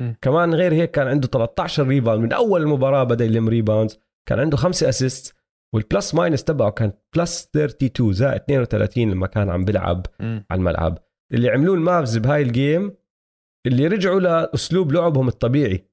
مم. 0.02 0.16
كمان 0.22 0.54
غير 0.56 0.74
هيك 0.74 0.92
كان 0.92 1.08
عنده 1.08 1.28
13 1.28 1.88
rebound 1.88 2.22
من 2.24 2.34
أول 2.34 2.62
المباراه 2.62 3.04
بدأ 3.04 3.26
يلم 3.26 3.50
rebounds 3.50 4.00
كان 4.30 4.40
عنده 4.40 4.58
خمسة 4.58 4.90
assist 4.90 5.36
وال 5.74 5.88
plus 5.88 6.16
minus 6.16 6.44
تبعه 6.44 6.72
كان 6.72 6.94
plus 7.16 7.50
32 7.56 8.14
زائد 8.14 8.42
32 8.42 9.12
لما 9.12 9.28
كان 9.28 9.50
عم 9.50 9.66
بيلعب. 9.66 10.06
على 10.22 10.44
الملعب. 10.52 10.98
اللي 11.34 11.50
عملوه 11.50 11.76
المافز 11.76 12.18
بهاي 12.18 12.42
ال 12.41 12.52
game 12.52 12.95
اللي 13.68 13.88
رجعوا 13.88 14.19
لأسلوب 14.19 14.91
لعبهم 14.91 15.27
الطبيعي. 15.27 15.90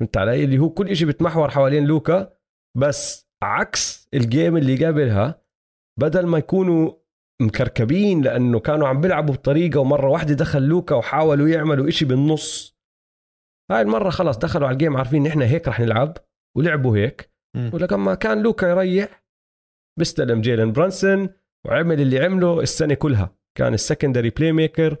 فهمت 0.00 0.16
علي؟ 0.16 0.44
اللي 0.44 0.58
هو 0.58 0.70
كل 0.70 0.96
شيء 0.96 1.08
بتمحور 1.08 1.50
حوالين 1.50 1.84
لوكا 1.84 2.36
بس 2.78 3.28
عكس 3.42 4.08
ال 4.14 4.22
game 4.22 4.56
اللي 4.56 4.86
قبلها 4.86 5.42
بدل 6.00 6.26
ما 6.26 6.38
يكونوا 6.38 6.92
مكركبين 7.42 8.22
لأنه 8.22 8.60
كانوا 8.60 8.88
عم 8.88 9.00
بيلعبوا 9.00 9.34
بطريقة 9.34 9.80
ومرة 9.80 10.08
واحدة 10.08 10.34
دخل 10.34 10.62
لوكا 10.62 10.94
وحاولوا 10.94 11.48
يعملوا 11.48 11.88
إشي 11.88 12.04
بالنص. 12.04 12.78
هاي 13.70 13.80
المرة 13.80 14.10
خلاص 14.10 14.38
دخلوا 14.38 14.66
على 14.66 14.74
ال 14.74 14.78
game 14.78 14.96
عارفين 14.96 15.22
نحن 15.22 15.42
هيك 15.42 15.68
رح 15.68 15.80
نلعب 15.80 16.16
ولعبوا 16.56 16.96
هيك. 16.96 17.32
مم. 17.56 17.70
ولما 17.74 18.14
كان 18.14 18.42
لوكا 18.42 18.66
يريح 18.66 19.24
بيستلم 19.98 20.40
جيلن 20.40 20.72
برانسون 20.72 21.28
وعمل 21.66 22.00
اللي 22.00 22.24
عمله 22.24 22.60
السنة 22.60 22.94
كلها. 22.94 23.36
كان 23.58 23.74
ال 23.74 24.30
secondary 24.30 24.52
playmaker 24.52 24.96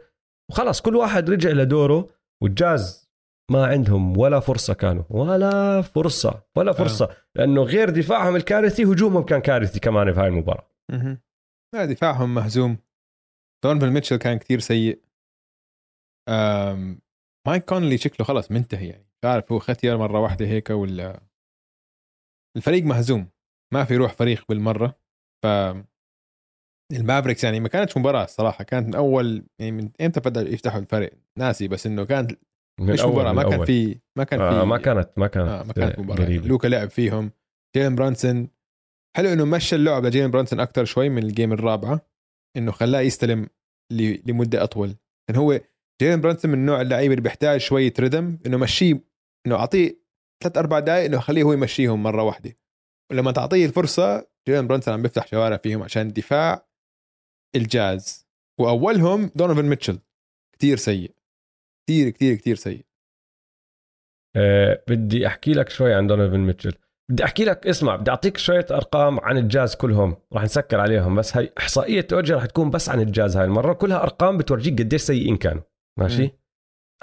وخلاص 0.52 0.82
كل 0.82 0.96
واحد 0.96 1.30
رجع 1.30 1.50
لدوره 1.50 2.08
والجاز 2.42 3.10
ما 3.50 3.66
عندهم 3.66 4.18
ولا 4.18 4.40
فرصة 4.40 4.74
كانوا. 4.74 5.04
ولا 5.10 5.82
فرصة 5.82 6.42
ولا 6.56 6.72
فرصة 6.72 7.04
آه. 7.04 7.16
لأنه 7.34 7.62
غير 7.62 7.90
دفاعهم 7.90 8.36
الكارثي 8.36 8.84
هجومهم 8.84 9.22
كان 9.24 9.40
كارثي 9.40 9.80
كمان 9.80 10.12
في 10.12 10.20
هاي 10.20 10.28
المباراة. 10.28 10.68
لا 11.74 11.84
دفاعهم 11.84 12.34
مهزوم. 12.34 12.78
دونفن 13.64 13.90
ميتشل 13.90 14.16
كان 14.16 14.38
كثير 14.38 14.58
سيء. 14.58 15.02
أم... 16.28 17.00
مايك 17.46 17.64
كونلي 17.64 17.98
شكله 17.98 18.26
خلص 18.26 18.50
منتهي 18.50 18.88
يعني. 18.88 19.04
مش 19.04 19.24
عارف 19.24 19.52
هو 19.52 19.58
ختير 19.58 19.98
مرة 19.98 20.20
واحدة 20.20 20.46
هيك 20.46 20.70
ولا 20.70 21.22
الفريق 22.56 22.84
مهزوم. 22.84 23.30
ما 23.74 23.84
في 23.84 23.96
روح 23.96 24.12
فريق 24.12 24.44
بالمرة. 24.48 24.98
ف 25.44 25.46
المافريكس 26.96 27.44
يعني 27.44 27.60
ما 27.60 27.68
كانتش 27.68 27.96
مباراة 27.96 28.24
الصراحه 28.24 28.64
كانت 28.64 28.86
من 28.88 28.94
أول 28.94 29.44
يعني 29.58 29.72
من 29.72 29.90
إمتى 30.00 30.20
بدأ 30.20 30.40
يفتحوا 30.50 30.80
الفرق 30.80 31.12
ناسي 31.38 31.68
بس 31.68 31.86
إنه 31.86 32.04
كانت 32.04 32.32
مش 32.80 33.00
الأول- 33.02 33.04
مباراة 33.06 33.32
ما 33.32 33.42
كان. 33.42 33.64
في 33.64 33.98
ما 34.18 34.24
كان 34.24 34.38
في 34.38 34.44
آه 34.44 34.64
ما 34.64 34.78
كانت 34.78 35.08
ما 35.16 35.26
كانت 35.26 35.48
آه 35.48 35.62
ما 35.62 35.72
كانت 35.72 35.98
مباراة. 35.98 36.24
قريبة. 36.24 36.46
لوكا 36.48 36.68
لعب 36.68 36.90
فيهم 36.90 37.30
جيلن 37.76 37.94
برانسون. 37.94 38.48
حلو 39.16 39.32
إنه 39.32 39.44
مشى 39.44 39.76
اللعب 39.76 40.06
لجيلن 40.06 40.30
برانسون 40.30 40.60
أكثر 40.60 40.84
شوي 40.84 41.08
من 41.08 41.22
ال 41.22 41.28
game 41.28 41.52
الرابعة 41.52 42.00
إنه 42.56 42.72
خلاه 42.72 43.00
يستلم 43.00 43.48
لمدة 44.26 44.62
أطول. 44.62 44.94
لأن 45.28 45.38
هو 45.38 45.60
جيلن 46.02 46.20
برانسون 46.20 46.50
من 46.50 46.66
نوع 46.66 46.80
اللعيبه 46.80 47.12
اللي 47.14 47.22
بيحتاج 47.22 47.60
شوية 47.60 47.92
rhythm 48.00 48.38
إنه 48.46 48.56
مشيه 48.56 49.00
إنه 49.46 49.54
أعطيه 49.56 50.02
ثلاث 50.42 50.58
أربع 50.58 50.78
دقائق 50.78 51.04
إنه 51.04 51.18
خليه 51.20 51.42
هو 51.42 51.52
يمشيهم 51.52 52.02
مرة 52.02 52.22
واحدة. 52.22 52.56
ولما 53.12 53.32
تعطيه 53.32 53.66
الفرصة 53.66 54.26
جيلن 54.48 54.66
برانسون 54.66 54.94
عم 54.94 55.02
بيفتح 55.02 55.26
شوارع 55.26 55.56
فيهم 55.56 55.82
عشان 55.82 56.12
دفاع 56.12 56.66
الجاز. 57.56 58.26
وأولهم 58.60 59.30
دونوفن 59.34 59.64
ميتشل. 59.64 59.98
كتير 60.54 60.76
سيء. 60.76 61.14
كتير 61.86 62.10
كتير 62.10 62.34
كتير 62.34 62.54
سيء. 62.56 62.86
آه 64.36 64.84
بدي 64.88 65.26
أحكي 65.26 65.52
لك 65.52 65.68
شوي 65.68 65.94
عن 65.94 66.06
دونيفن 66.06 66.40
ميتشل. 66.40 66.74
بدي 67.10 67.24
أحكي 67.24 67.44
لك 67.44 67.66
اسمع 67.66 67.96
بدي 67.96 68.10
أعطيك 68.10 68.36
شوية 68.36 68.66
أرقام 68.70 69.20
عن 69.20 69.38
الجاز 69.38 69.74
كلهم. 69.74 70.16
راح 70.32 70.42
نسكر 70.42 70.80
عليهم 70.80 71.14
بس 71.16 71.36
هي 71.36 71.52
إحصائية 71.58 72.06
OG 72.12 72.34
راح 72.34 72.46
تكون 72.46 72.70
بس 72.70 72.88
عن 72.88 73.00
الجاز 73.00 73.36
هاي 73.36 73.44
المرة. 73.44 73.72
كلها 73.72 74.02
أرقام 74.02 74.38
بتورجيك 74.38 74.78
قديش 74.78 75.00
سيئين 75.00 75.36
كانوا. 75.36 75.62
ماشي؟ 75.98 76.22
مم. 76.22 76.30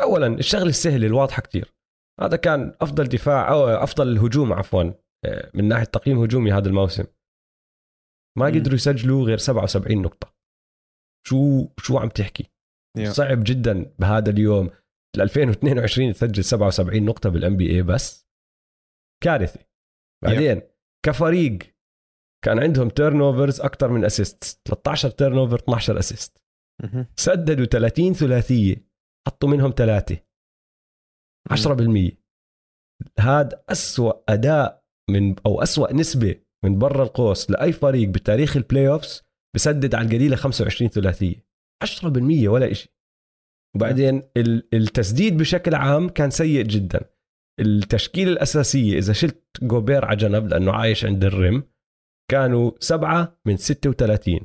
اولا 0.02 0.28
الشغله 0.28 0.70
السهله 0.70 1.08
الواضحة 1.08 1.42
كتير. 1.42 1.74
هذا 2.22 2.38
كان 2.38 2.76
أفضل 2.82 3.04
دفاع 3.04 3.52
أو 3.52 3.68
أفضل 3.68 4.18
هجوم 4.18 4.54
عفوا 4.54 4.84
آه، 5.26 5.52
من 5.54 5.68
ناحية 5.68 5.84
تقييم 5.86 6.20
هجومي 6.20 6.52
هذا 6.52 6.68
الموسم. 6.68 7.04
ما. 8.38 8.46
قدروا 8.46 8.76
يسجلوا 8.76 9.26
غير 9.26 9.38
77 9.38 10.02
نقطة. 10.02 10.39
شو 11.28 11.68
شو 11.80 11.98
عم 11.98 12.10
تحكي؟ 12.10 12.52
Yeah. 12.98 13.12
صعب 13.12 13.44
جدا 13.44 13.96
بهذا 14.00 14.30
اليوم. 14.30 14.70
ال 15.16 15.22
2022 15.22 16.14
تسجل 16.14 16.44
77 16.44 17.06
نقطة 17.06 17.30
بالان 17.30 17.58
بي 17.58 17.70
اي 17.76 17.82
بس. 17.82 18.28
كارثة. 19.24 19.60
بعدين 20.24 20.62
كفريق 21.06 21.60
كان 22.46 22.60
عندهم 22.60 22.90
turnovers 22.90 23.62
أكثر 23.62 23.90
من 23.90 24.06
assist 24.06 24.62
13 24.68 25.10
turnover 25.10 25.60
12 25.60 26.00
assist 26.00 26.42
مهم. 26.84 27.06
سددوا 27.16 27.66
30 27.66 28.14
ثلاثية. 28.14 28.90
حطوا 29.28 29.50
منهم 29.50 29.74
ثلاثة 29.78 30.18
10% 31.50 32.18
هذا 33.20 33.64
أسوأ 33.70 34.14
أداء 34.34 34.84
من 35.10 35.36
أو 35.46 35.62
أسوأ 35.62 35.94
نسبة 35.94 36.42
من 36.64 36.80
برا 36.80 37.04
القوس 37.04 37.52
لأي 37.52 37.72
فريق 37.72 38.10
بتاريخ 38.10 38.58
ال 38.58 38.88
playoffs 38.88 39.29
بسدد 39.56 39.96
على 39.96 40.08
القليلة 40.08 40.36
25 40.36 40.90
ثلاثية. 40.92 41.46
10% 41.84 42.48
ولا 42.48 42.72
إشي. 42.72 42.90
وبعدين 43.76 44.24
ال- 44.38 44.76
التسديد 44.76 45.38
بشكل 45.38 45.76
عام 45.76 46.10
كان 46.10 46.30
سيء 46.30 46.64
جدا. 46.66 47.10
التشكيلة 47.60 48.32
الأساسية 48.32 48.98
إذا 48.98 49.14
شلت 49.14 49.44
جوبير 49.62 50.06
على 50.06 50.18
جنب 50.18 50.48
لأنه 50.48 50.72
عايش 50.74 51.06
عند 51.06 51.24
ال 51.24 51.34
rim 51.34 51.64
كانوا 52.32 52.72
سبعة 52.80 53.40
من 53.46 53.58
36 53.58 54.40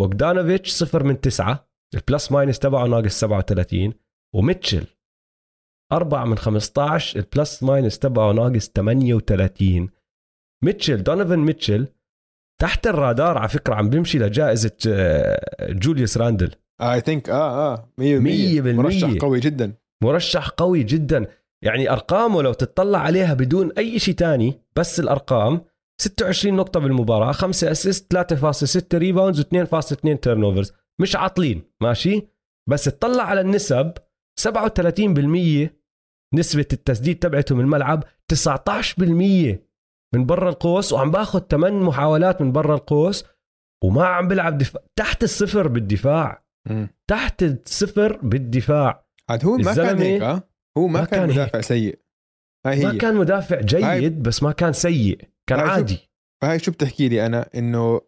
بوغدانوفيتش 0.00 0.70
صفر 0.70 1.04
من 1.04 1.20
تسعة 1.20 1.68
ال 1.94 2.02
plus 2.02 2.32
minus 2.32 2.58
تبعه 2.58 2.86
ناقص 2.86 3.20
37 3.20 3.92
وميتشل 4.34 4.86
أربعة 5.92 6.24
من 6.24 6.36
15 6.38 7.18
ال 7.20 7.28
plus 7.28 7.62
minus 7.62 7.98
تبعه 7.98 8.32
ناقص 8.32 8.68
38 8.68 9.90
ميتشل 10.64 11.02
دونيفن 11.02 11.38
ميتشل 11.38 11.86
تحت 12.62 12.86
الرادار 12.86 13.38
على 13.38 13.48
فكرة 13.48 13.74
عم 13.74 13.90
بيمشي 13.90 14.18
لجائزة 14.18 14.76
آه، 14.88 15.72
جوليوس 15.72 16.18
راندل. 16.18 16.50
I 16.80 17.00
think 17.00 17.30
آه 17.30 17.72
آه 17.72 17.88
100% 17.98 18.02
مية 18.02 18.60
بالمية. 18.60 18.82
مرشح 18.82 19.10
قوي 19.20 19.40
جدا. 19.40 19.72
مرشح 20.04 20.48
قوي 20.48 20.82
جدا. 20.82 21.26
يعني 21.64 21.90
أرقامه 21.90 22.42
لو 22.42 22.52
تطلع 22.52 22.98
عليها 22.98 23.34
بدون 23.34 23.72
أي 23.78 23.98
شيء 23.98 24.14
تاني 24.14 24.60
بس 24.76 25.00
الأرقام 25.00 25.60
26 26.00 26.56
نقطة 26.56 26.80
بالمباراة 26.80 27.32
5 27.32 27.70
assist 27.70 28.12
3.6 28.12 28.98
rebounds 28.98 29.40
و2.2 29.40 30.18
turnovers 30.22 30.72
مش 31.00 31.16
عاطلين 31.16 31.62
ماشي؟ 31.80 32.26
بس 32.70 32.84
تطلع 32.84 33.22
على 33.22 33.40
النسب 33.40 33.92
37% 34.40 35.68
نسبة 36.34 36.66
التسديد 36.72 37.18
تبعته 37.18 37.54
من 37.54 37.60
الملعب 37.60 38.04
19% 38.34 39.71
من 40.14 40.26
برا 40.26 40.48
القوس 40.50 40.92
وعم 40.92 41.10
باخذ 41.10 41.40
8 41.40 41.82
محاولات 41.84 42.42
من 42.42 42.52
برا 42.52 42.74
القوس 42.74 43.24
وما 43.84 44.06
عم 44.06 44.28
بلعب 44.28 44.58
دفاع. 44.58 44.82
تحت 44.96 45.22
الصفر 45.22 45.68
بالدفاع. 45.68 46.44
تحت 47.10 47.42
الصفر 47.42 48.16
بالدفاع. 48.22 49.06
عاد 49.30 49.44
هو 49.44 49.56
ما 49.56 49.74
كان 49.74 49.98
هيك 49.98 50.22
آه 50.22 50.42
هو 50.78 50.86
ما, 50.86 51.00
ما 51.00 51.06
كان, 51.06 51.20
كان 51.20 51.28
مدافع 51.30 51.60
سيء. 51.60 51.98
هاي 52.66 52.84
ما 52.84 52.92
هي. 52.92 52.98
كان 52.98 53.16
مدافع 53.16 53.60
جيد 53.60 53.84
هاي- 53.84 54.08
بس 54.10 54.42
ما 54.42 54.52
كان 54.52 54.72
سيء. 54.72 55.20
كان 55.46 55.58
هاي 55.60 55.68
عادي. 55.68 56.10
فهاي 56.42 56.58
شو 56.58 56.72
بتحكي 56.72 57.08
لي 57.08 57.26
أنا؟ 57.26 57.48
إنه 57.54 58.00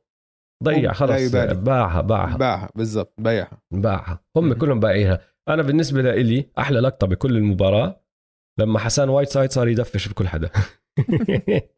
ضيع 0.64 0.93
خلص. 0.93 1.31
باعها 1.32 2.01
باعها. 2.01 2.36
باعها 2.36 2.68
بالضبط 2.74 3.14
بيعها 3.18 3.62
باعها. 3.70 4.24
هم 4.36 4.44
مم. 4.48 4.52
كلهم 4.55 4.81
بايعيها 4.81 5.20
أنا 5.48 5.62
بالنسبة 5.62 6.02
لإلي 6.02 6.51
أحلى 6.59 6.81
لقطة 6.81 7.06
بكل 7.06 7.36
المباراة 7.36 8.01
لما 8.60 8.78
حسان 8.78 9.09
وايت 9.09 9.28
سايد 9.28 9.52
صار 9.52 9.68
يدفش 9.68 10.09
بكل 10.09 10.28
حدا. 10.28 10.51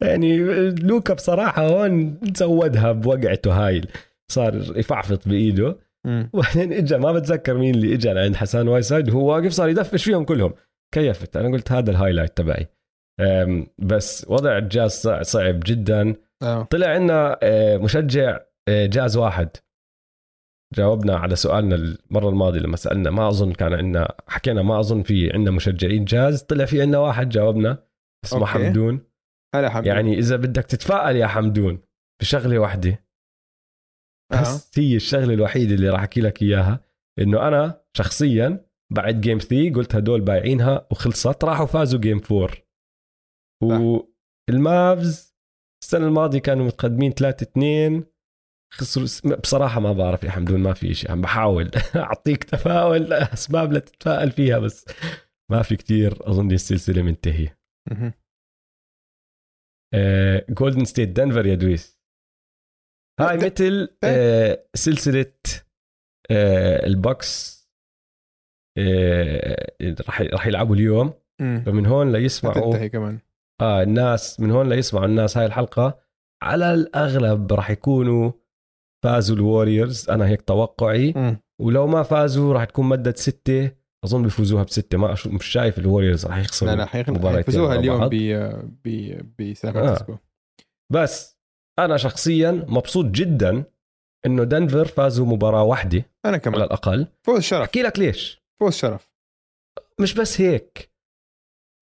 يعني 0.00 0.38
لوكا 0.70 1.14
بصراحة 1.14 1.66
هون 1.68 2.20
زودها 2.36 2.92
بوقعته 2.92 3.66
هاي 3.66 3.80
صار 4.32 4.78
يفعفط 4.78 5.28
بإيده. 5.28 5.78
وبعدين 6.32 6.72
اجى 6.72 6.98
ما 6.98 7.12
بتذكر 7.12 7.54
مين 7.58 7.74
اللي 7.74 7.94
اجى 7.94 8.12
لعند 8.12 8.36
حسان 8.36 8.68
وايت 8.68 8.84
سايد 8.84 9.08
وهو 9.10 9.32
واقف 9.32 9.52
صار 9.52 9.68
يدفش 9.68 10.04
فيهم 10.04 10.24
كلهم. 10.24 10.54
كيفت 10.94 11.36
أنا 11.36 11.48
قلت 11.52 11.72
هذا 11.72 11.90
ال 11.90 11.95
highlight 11.95 12.36
تبعي. 12.36 12.66
بس 13.78 14.26
وضع 14.28 14.58
الجاز 14.58 14.90
صع- 14.90 15.22
صعب 15.22 15.60
جدا. 15.66 16.14
آه. 16.42 16.62
طلع 16.62 16.86
عنا 16.86 17.38
آه، 17.42 17.76
مشجع 17.76 18.38
آه، 18.68 18.86
جاز 18.86 19.16
واحد. 19.16 19.48
جاوبنا 20.74 21.16
على 21.16 21.36
سؤالنا 21.36 21.74
المرة 21.74 22.28
الماضية 22.28 22.60
لما 22.60 22.76
سألنا 22.76 23.10
ما 23.10 23.28
أظن 23.28 23.52
كان 23.52 23.74
عندنا 23.74 24.14
حكينا 24.28 24.62
ما 24.62 24.80
أظن 24.80 25.02
في 25.02 25.32
عندنا 25.34 25.50
مشجعين 25.56 26.04
جاز. 26.04 26.42
طلع 26.42 26.64
في 26.64 26.80
عندنا 26.82 26.98
واحد 26.98 27.28
جاوبنا 27.28 27.78
اسمه 28.24 28.40
okay. 28.40 28.50
حمدون. 28.52 29.00
هلا 29.54 29.70
حمد 29.70 29.86
يعني 29.86 30.18
إذا 30.18 30.36
بدك 30.36 30.64
تتفائل 30.64 31.16
يا 31.16 31.26
حمدون 31.26 31.82
بشغلة 32.20 32.58
واحدة. 32.58 33.06
آه. 34.32 34.40
بس 34.40 34.78
هي 34.78 34.96
الشغلة 34.96 35.34
الوحيدة 35.34 35.74
اللي 35.74 35.88
راح 35.88 36.00
أحكي 36.00 36.20
لك 36.20 36.42
إياها 36.42 36.84
إنه 37.18 37.48
أنا 37.48 37.84
شخصيا 37.96 38.66
بعد 38.92 39.20
game 39.20 39.38
3 39.38 39.72
قلت 39.74 39.94
هدول 39.94 40.20
بايعينها 40.20 40.86
وخلصت 40.90 41.44
راحوا 41.44 41.66
فازوا 41.66 42.00
game 42.00 42.20
4 43.62 43.86
والمافز 44.50 45.36
السنة 45.82 46.06
الماضية 46.06 46.38
كانوا 46.38 46.66
متقدمين 46.66 47.12
3 47.12 47.44
2 47.44 48.04
خسروا 48.74 49.36
بصراحة 49.36 49.80
ما 49.80 49.92
بعرف 49.92 50.24
يا 50.24 50.30
حمدون 50.30 50.60
ما 50.60 50.72
في 50.72 50.94
شيء 50.94 51.10
عم 51.10 51.20
بحاول 51.20 51.70
أعطيك 51.96 52.44
تفاؤل 52.44 53.12
أسباب 53.12 53.72
لتتفائل 53.72 54.30
فيها 54.30 54.58
بس 54.58 54.84
ما 55.50 55.62
في 55.62 55.76
كتير 55.76 56.28
أظن 56.30 56.52
السلسلة 56.52 57.02
منتهية. 57.02 57.58
مهم. 57.90 58.12
جولدن 60.50 60.84
ستيت 60.84 61.08
دنفر 61.08 61.46
يا 61.46 61.54
دويس. 61.54 61.96
هاي 63.20 63.36
مثل 63.36 63.96
آه، 64.04 64.66
سلسلة 64.74 65.32
آه، 66.30 66.86
ال 66.86 66.98
Bucks 66.98 67.56
آه، 68.78 69.72
راح 70.08 70.20
راح 70.22 70.46
يلعبوا 70.46 70.74
اليوم. 70.74 71.12
فمن 71.38 71.86
هون 71.86 72.12
ليسمعوا 72.12 72.86
كمان. 72.86 73.18
آه 73.60 73.82
الناس 73.82 74.40
من 74.40 74.50
هون 74.50 74.68
ليسمعوا 74.68 75.06
الناس 75.06 75.36
هاي 75.36 75.46
الحلقة. 75.46 76.00
على 76.42 76.74
الأغلب 76.74 77.52
راح 77.52 77.70
يكونوا 77.70 78.32
فازوا 79.04 79.36
ال 79.36 79.44
Warriors 79.44 80.10
أنا 80.10 80.28
هيك 80.28 80.42
توقعي. 80.42 81.12
مم. 81.16 81.40
ولو 81.60 81.86
ما 81.86 82.02
فازوا 82.02 82.54
راح 82.54 82.64
تكون 82.64 82.86
مدة 82.86 83.12
ستة. 83.12 83.70
أظن 84.06 84.22
بيفوزوها 84.22 84.62
بستة. 84.62 84.98
ما 84.98 85.12
أشوف 85.12 85.32
مش 85.32 85.46
شايف 85.46 85.78
ال 85.78 85.83
Warriors 85.83 86.26
راح 86.26 86.38
يخسروا 86.38 86.70
لا 86.70 86.76
لا 86.76 86.86
حيفوزوها 86.86 87.74
اليوم. 87.74 88.08
ب 88.08 88.14
ب 88.84 89.20
بسان 89.42 89.72
فرانسيسكو. 89.72 90.16
بس 90.92 91.38
أنا 91.78 91.96
شخصيا 91.96 92.50
مبسوط 92.68 93.06
جدا 93.06 93.64
إنه 94.26 94.44
دنفر 94.44 94.84
فازوا 94.84 95.26
مباراة 95.26 95.62
واحدة 95.62 95.98
أنا 95.98 96.32
على 96.32 96.38
كمان 96.38 96.62
الأقل. 96.62 97.06
فوز 97.22 97.42
شرف. 97.42 97.62
أحكي 97.62 97.82
لك 97.82 97.98
ليش. 97.98 98.42
فوز 98.60 98.74
شرف. 98.74 99.12
مش 100.00 100.14
بس 100.14 100.40
هيك. 100.40 100.92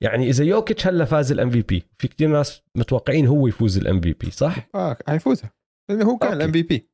يعني 0.02 0.28
إذا 0.28 0.44
يوكيتش 0.44 0.86
هلا 0.86 1.04
فاز 1.04 1.32
ال 1.32 1.50
MVP 1.50 1.84
في 1.98 2.08
كثير 2.08 2.28
ناس 2.28 2.62
متوقعين 2.76 3.26
هو 3.26 3.46
يفوز 3.46 3.78
ال 3.78 4.00
MVP 4.00 4.30
صح؟ 4.30 4.68
آه 4.74 4.98
حيفوزها. 5.08 5.52
لأنه 5.90 6.04
هو 6.04 6.18
كان. 6.18 6.32
ال 6.32 6.52
MVP 6.52 6.90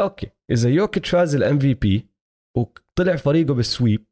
أوكي. 0.00 0.30
إذا 0.50 0.70
يوكيتش 0.70 1.10
فاز 1.10 1.34
ال 1.34 1.58
MVP 1.58 2.08
وطلع 2.56 3.16
فريقه 3.16 3.54
بال 3.54 3.69
sweep 3.69 4.06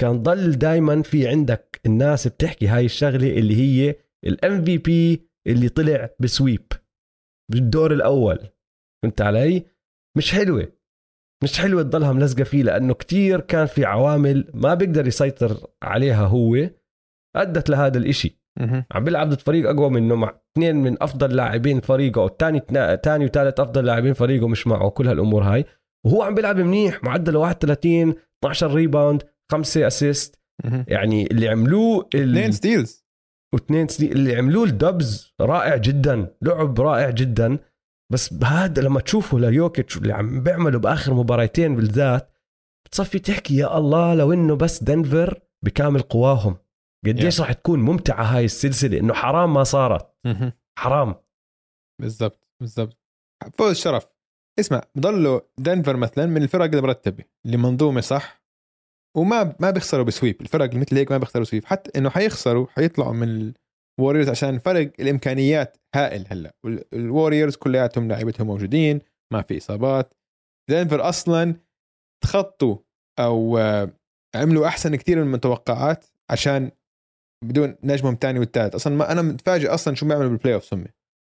كان 0.00 0.22
ضل 0.22 0.52
دائما 0.52 1.02
في 1.02 1.28
عندك 1.28 1.80
الناس 1.86 2.28
بتحكي 2.28 2.66
هاي 2.66 2.84
الشغلة 2.84 3.38
اللي 3.38 3.56
هي 3.56 3.94
الام 4.24 4.64
في 4.64 4.78
بي 4.78 5.28
اللي 5.46 5.68
طلع 5.68 6.10
بسويب 6.20 6.66
بالدور 7.52 7.92
الأول. 7.92 8.38
فهمت 9.02 9.20
علي؟ 9.20 9.66
مش 10.16 10.32
حلوة. 10.32 10.72
مش 11.44 11.60
حلوة 11.60 11.82
تضلها 11.82 12.12
ملزقة 12.12 12.44
فيه 12.44 12.62
لأنه 12.62 12.94
كتير 12.94 13.40
كان 13.40 13.66
في 13.66 13.84
عوامل 13.84 14.50
ما 14.54 14.74
بيقدر 14.74 15.06
يسيطر 15.06 15.66
عليها 15.82 16.26
هو 16.26 16.70
أدت 17.36 17.70
لهذا 17.70 17.98
الإشي. 17.98 18.38
مهم. 18.60 18.84
عم 18.92 19.04
بيلعب 19.04 19.28
ضد 19.28 19.40
فريق 19.40 19.70
أقوى 19.70 19.90
منه 19.90 20.14
مع 20.14 20.40
اثنين 20.52 20.76
من 20.76 21.02
أفضل 21.02 21.36
لاعبين 21.36 21.80
فريقه 21.80 22.20
والثاني 22.20 22.60
ثاني 23.04 23.24
وثالث 23.24 23.60
أفضل 23.60 23.84
لاعبين 23.84 24.12
فريقه 24.12 24.48
مش 24.48 24.66
معه 24.66 24.90
كل 24.90 25.08
هالأمور 25.08 25.42
هاي. 25.42 25.64
وهو 26.06 26.22
عم 26.22 26.34
بيلعب 26.34 26.60
منيح 26.60 27.04
معدله 27.04 27.38
31 27.38 28.14
12 28.44 28.74
rebound 28.74 29.22
5 29.52 29.86
assist. 29.86 30.38
يعني 30.88 31.26
اللي 31.26 31.48
عملوه. 31.48 32.08
اثنين 32.14 32.52
steals 32.52 33.04
واثنين 33.54 33.88
سنين 33.88 34.12
اللي 34.12 34.36
عملوه 34.36 34.64
ال 34.64 34.78
Dubs 34.78 35.34
رائع 35.40 35.76
جدا 35.76 36.36
لعب 36.42 36.80
رائع 36.80 37.10
جدا. 37.10 37.58
بس 38.12 38.32
هذا 38.32 38.82
لما 38.82 39.00
تشوفه 39.00 39.38
ليوكيتش 39.38 39.96
اللي 39.96 40.12
عم 40.12 40.42
بيعمله 40.42 40.78
بآخر 40.78 41.14
مباراتين 41.14 41.76
بالذات 41.76 42.32
بتصفي 42.86 43.18
تحكي 43.18 43.56
يا 43.56 43.78
الله 43.78 44.14
لو 44.14 44.32
إنه 44.32 44.56
بس 44.56 44.82
دنفر 44.82 45.40
بكامل 45.64 46.02
قواهم. 46.02 46.56
قديش 47.06 47.40
راح 47.40 47.52
تكون 47.52 47.78
ممتعة 47.78 48.22
هاي 48.22 48.44
السلسلة؟ 48.44 49.00
إنه 49.00 49.14
حرام 49.14 49.54
ما 49.54 49.64
صارت. 49.64 50.16
حرام. 50.78 51.14
بالضبط 52.00 52.48
بالضبط. 52.60 52.98
فوز 53.58 53.76
شرف. 53.76 54.06
اسمع 54.60 54.82
بضلوا 54.94 55.40
دنفر 55.58 55.96
مثلا 55.96 56.26
من 56.26 56.42
الفرق 56.42 56.74
المرتبة. 56.74 57.24
اللي 57.46 57.56
منظومه 57.56 58.00
صح 58.00 58.37
وما 59.18 59.56
ما 59.60 59.70
بيخسروا 59.70 60.04
ب 60.04 60.09
sweep. 60.09 60.40
الفرق 60.40 60.74
مثل 60.74 60.96
هيك 60.96 61.10
ما 61.10 61.18
بيخسروا 61.18 61.44
sweep. 61.44 61.64
حتى 61.64 61.98
إنه 61.98 62.10
حيخسروا 62.10 62.66
حيطلعوا 62.70 63.12
من 63.12 63.52
ال 63.98 64.01
Warriors 64.01 64.28
عشان 64.28 64.58
فرق 64.58 64.92
الإمكانيات 65.00 65.76
هائل 65.94 66.26
هلأ. 66.30 66.54
وال 66.64 66.82
Warriors 66.82 67.56
كلياتهم 67.56 68.08
لعيبتهم 68.08 68.46
موجودين 68.46 69.00
ما 69.32 69.42
في 69.42 69.58
إصابات. 69.58 70.14
دنفر 70.70 71.08
أصلا 71.08 71.54
تخطوا 72.24 72.76
أو 73.18 73.58
آه، 73.58 73.90
عملوا 74.34 74.66
أحسن 74.66 74.96
كثير 74.96 75.16
من 75.16 75.22
المتوقعات 75.22 76.04
عشان 76.30 76.70
بدون 77.44 77.76
نجمهم 77.84 78.14
الثاني 78.14 78.38
والثالث 78.38 78.74
أصلا 78.74 78.96
ما 78.96 79.12
أنا 79.12 79.22
متفاجئ 79.22 79.68
أصلا 79.68 79.94
شو 79.94 80.06
بيعملوا 80.06 80.28
بال 80.28 80.54
playoff 80.54 80.74
هم 80.74 80.84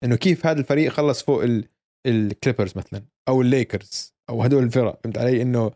إنه 0.05 0.17
كيف 0.17 0.47
هذا 0.47 0.61
الفريق 0.61 0.93
خلص 0.93 1.23
فوق 1.23 1.43
ال... 1.43 1.69
ال 2.07 2.14
Clippers 2.14 2.73
مثلا 2.77 3.03
أو 3.29 3.43
الليكرز 3.43 4.15
أو 4.31 4.43
هدول 4.43 4.63
الفرق. 4.63 5.01
فهمت 5.05 5.19
علي؟ 5.19 5.43
إنه 5.43 5.71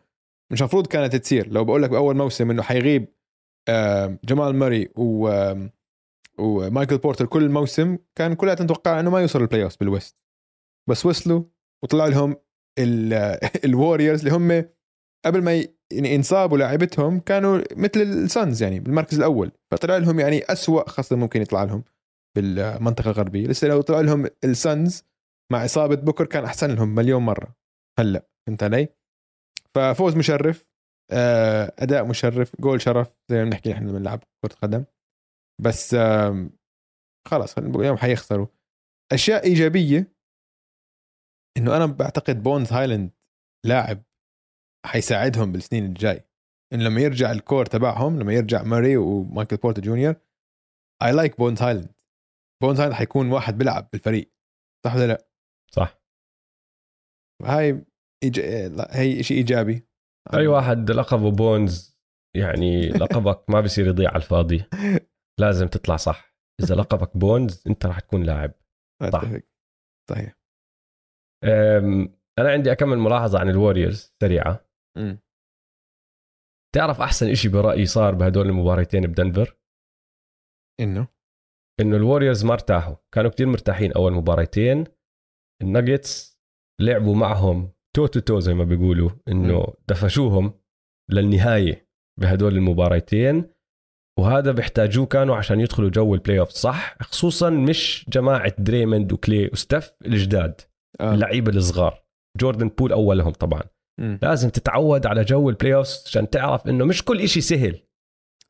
مش 0.53 0.61
المفروض 0.63 0.87
كانت 0.87 1.17
تصير. 1.17 1.49
لو 1.49 1.65
بقول 1.65 1.83
لك 1.83 1.91
بأول 1.91 2.17
موسم 2.17 2.51
إنه 2.51 2.63
حيغيب 2.63 3.15
آه، 3.69 4.19
جمال 4.25 4.55
ماري 4.57 4.89
و 4.97 5.29
آم، 5.29 5.71
ومايكل 6.39 6.99
بورتر 6.99 7.27
كل 7.27 7.49
موسم 7.49 7.99
كان 8.19 8.35
كلها 8.35 8.55
نتوقع 8.55 9.01
إنه 9.01 9.11
ما 9.11 9.21
يوصل 9.21 9.41
ال 9.43 9.46
playoff 9.46 9.65
بال 9.65 9.77
West. 9.81 10.17
بس 10.89 11.07
وصلوا 11.07 11.45
وطلع 11.85 12.07
لهم 12.07 12.37
ال 13.65 13.71
Warriors 13.71 14.21
اللي 14.27 14.37
هم 14.37 14.69
قبل 15.27 15.43
ما 15.43 15.65
يعني 15.93 16.15
انصابوا 16.17 16.59
لاعبتهم 16.59 17.21
كانوا 17.21 17.59
مثل 17.77 18.01
السانز 18.01 18.63
يعني 18.63 18.81
بالمركز 18.81 19.17
الأول. 19.19 19.53
فطلع 19.71 19.97
لهم 19.97 20.21
يعني 20.21 20.43
أسوأ 20.45 20.89
خصم 20.89 21.19
ممكن 21.19 21.43
يطلع 21.43 21.65
لهم 21.65 21.85
بالمنطقة 22.37 23.11
الغربية. 23.11 23.47
لسه 23.47 23.69
لو 23.69 23.81
طلع 23.81 24.01
لهم 24.01 24.27
السانز 24.45 25.03
مع 25.53 25.65
إصابة 25.65 25.95
بوكر 25.97 26.27
كان 26.27 26.45
أحسن 26.45 26.75
لهم 26.75 26.95
مليون 26.95 27.23
مرة. 27.23 27.57
هلأ 27.99 28.29
فهمت 28.47 28.63
علي؟ 28.63 28.89
ففوز 29.77 30.17
مشرف 30.17 30.65
آه، 31.13 31.73
أداء 31.79 32.07
مشرف 32.07 32.61
جول 32.61 32.81
شرف 32.81 33.09
زي 33.31 33.37
ما 33.37 33.45
بنحكي 33.45 33.71
نحن 33.71 33.89
لما 33.89 33.99
نلعب 33.99 34.21
كرة 34.45 34.55
قدم 34.63 34.85
بس 35.65 35.97
خلاص 37.29 37.59
اليوم 37.59 37.97
حيخسروا. 37.97 38.47
أشياء 39.13 39.45
إيجابية 39.45 40.13
إنه 41.57 41.77
أنا 41.77 41.87
بعتقد 41.87 42.43
بونز 42.43 42.73
هايلاند 42.73 43.11
لاعب 43.67 44.03
حيساعدهم 44.87 45.53
بالسنين 45.53 45.85
الجاي. 45.85 46.25
إنه 46.73 46.85
لما 46.85 47.01
يرجع 47.01 47.33
ال 47.33 47.40
core 47.40 47.67
تبعهم 47.67 48.21
لما 48.21 48.33
يرجع 48.33 48.63
ماري 48.63 48.97
ومايكل 48.97 49.57
بورتر 49.57 49.83
جونيور 49.83 50.15
I 51.03 51.13
like 51.13 51.39
بونز 51.39 51.63
هايلاند. 51.63 51.93
بونز 52.63 52.81
هايلاند 52.81 52.99
حيكون 52.99 53.33
واحد 53.33 53.59
بيلعب 53.59 53.89
بالفريق 53.93 54.33
صح 54.87 54.95
ولا 54.95 55.07
لا؟ 55.07 55.27
صح. 55.73 56.01
هاي 57.43 57.85
إيج... 58.25 58.41
هي 58.91 59.23
شيء 59.23 59.37
إيجابي. 59.37 59.87
أي 60.35 60.47
واحد 60.47 60.91
لقبه 60.91 61.31
بونز 61.31 62.01
يعني 62.37 62.89
لقبك 62.89 63.51
ما 63.51 63.61
بصير 63.61 63.87
يضيع 63.87 64.09
على 64.09 64.17
الفاضي. 64.17 64.65
لازم 65.41 65.67
تطلع 65.67 65.97
صح. 65.97 66.37
إذا 66.63 66.75
لقبك 66.75 67.17
بونز 67.17 67.65
أنت 67.67 67.87
راح 67.87 68.01
تكون 68.01 68.23
لاعب. 68.23 68.53
صح. 69.13 69.25
صحيح. 70.11 70.41
أنا 72.39 72.51
عندي 72.53 72.73
أكمل 72.73 72.99
ملاحظة 72.99 73.39
عن 73.39 73.49
ال 73.49 73.56
Warriors 73.56 74.15
سريعة. 74.23 74.71
مم. 74.99 75.19
تعرف 76.75 77.01
أحسن 77.01 77.31
إشي 77.31 77.49
برأيي 77.49 77.87
صار 77.87 78.15
بهدول 78.15 78.47
المباراتين 78.47 79.03
بدنفر؟ 79.03 79.59
إنه؟ 80.81 81.09
إنه 81.81 81.97
ال 81.97 82.02
Warriors 82.02 82.45
ما 82.45 82.53
ارتاحوا. 82.53 82.97
كانوا 83.15 83.31
كتير 83.31 83.47
مرتاحين 83.47 83.93
أول 83.93 84.13
مباراتين 84.13 84.85
الناجتس 85.63 86.41
لعبوا 86.81 87.17
معهم 87.17 87.73
toe 87.97 88.07
to 88.07 88.21
toe 88.21 88.41
زي 88.41 88.55
ما 88.55 88.65
بيقولوا 88.65 89.11
إنه 89.29 89.67
دفشوهم 89.89 90.61
للنهاية 91.11 91.89
بهدول 92.21 92.57
المباراتين. 92.57 93.45
وهذا 94.19 94.53
بيحتاجوه 94.53 95.07
كانوا 95.07 95.37
عشان 95.37 95.61
يدخلوا 95.61 95.91
جو 95.91 96.15
ال 96.15 96.41
playoff 96.41 96.49
صح؟ 96.49 96.97
خصوصا 97.03 97.51
مش 97.51 98.07
جماعة 98.09 98.55
دريموند 98.59 99.13
وكلي 99.13 99.51
وستف 99.53 99.93
الجداد 100.07 100.61
آه. 101.01 101.15
اللعيبة 101.15 101.53
الصغار. 101.53 102.03
جوردن 102.39 102.69
بول 102.69 102.93
أولهم 102.93 103.33
طبعا. 103.33 103.63
مم. 104.01 104.19
لازم 104.23 104.51
تتعود 104.51 105.07
على 105.07 105.25
جو 105.25 105.51
ال 105.51 105.75
playoff 105.75 105.89
عشان 106.07 106.31
تعرف 106.31 106.69
إنه 106.69 106.85
مش 106.85 107.05
كل 107.05 107.21
إشي 107.21 107.41
سهل. 107.41 107.81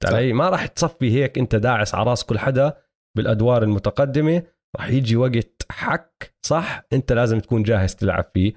علي؟ 0.04 0.32
ما 0.32 0.48
راح 0.48 0.66
تصفي 0.66 1.10
هيك 1.10 1.38
أنت 1.38 1.56
داعس 1.56 1.94
على 1.94 2.10
راس 2.10 2.24
كل 2.24 2.38
حدا 2.38 2.76
بالأدوار 3.16 3.62
المتقدمة. 3.62 4.42
راح 4.76 4.88
يجي 4.88 5.16
وقت 5.16 5.66
حك 5.70 6.34
صح؟ 6.46 6.82
أنت 6.92 7.12
لازم 7.12 7.40
تكون 7.40 7.62
جاهز 7.62 7.94
تلعب 7.94 8.30
فيه. 8.34 8.52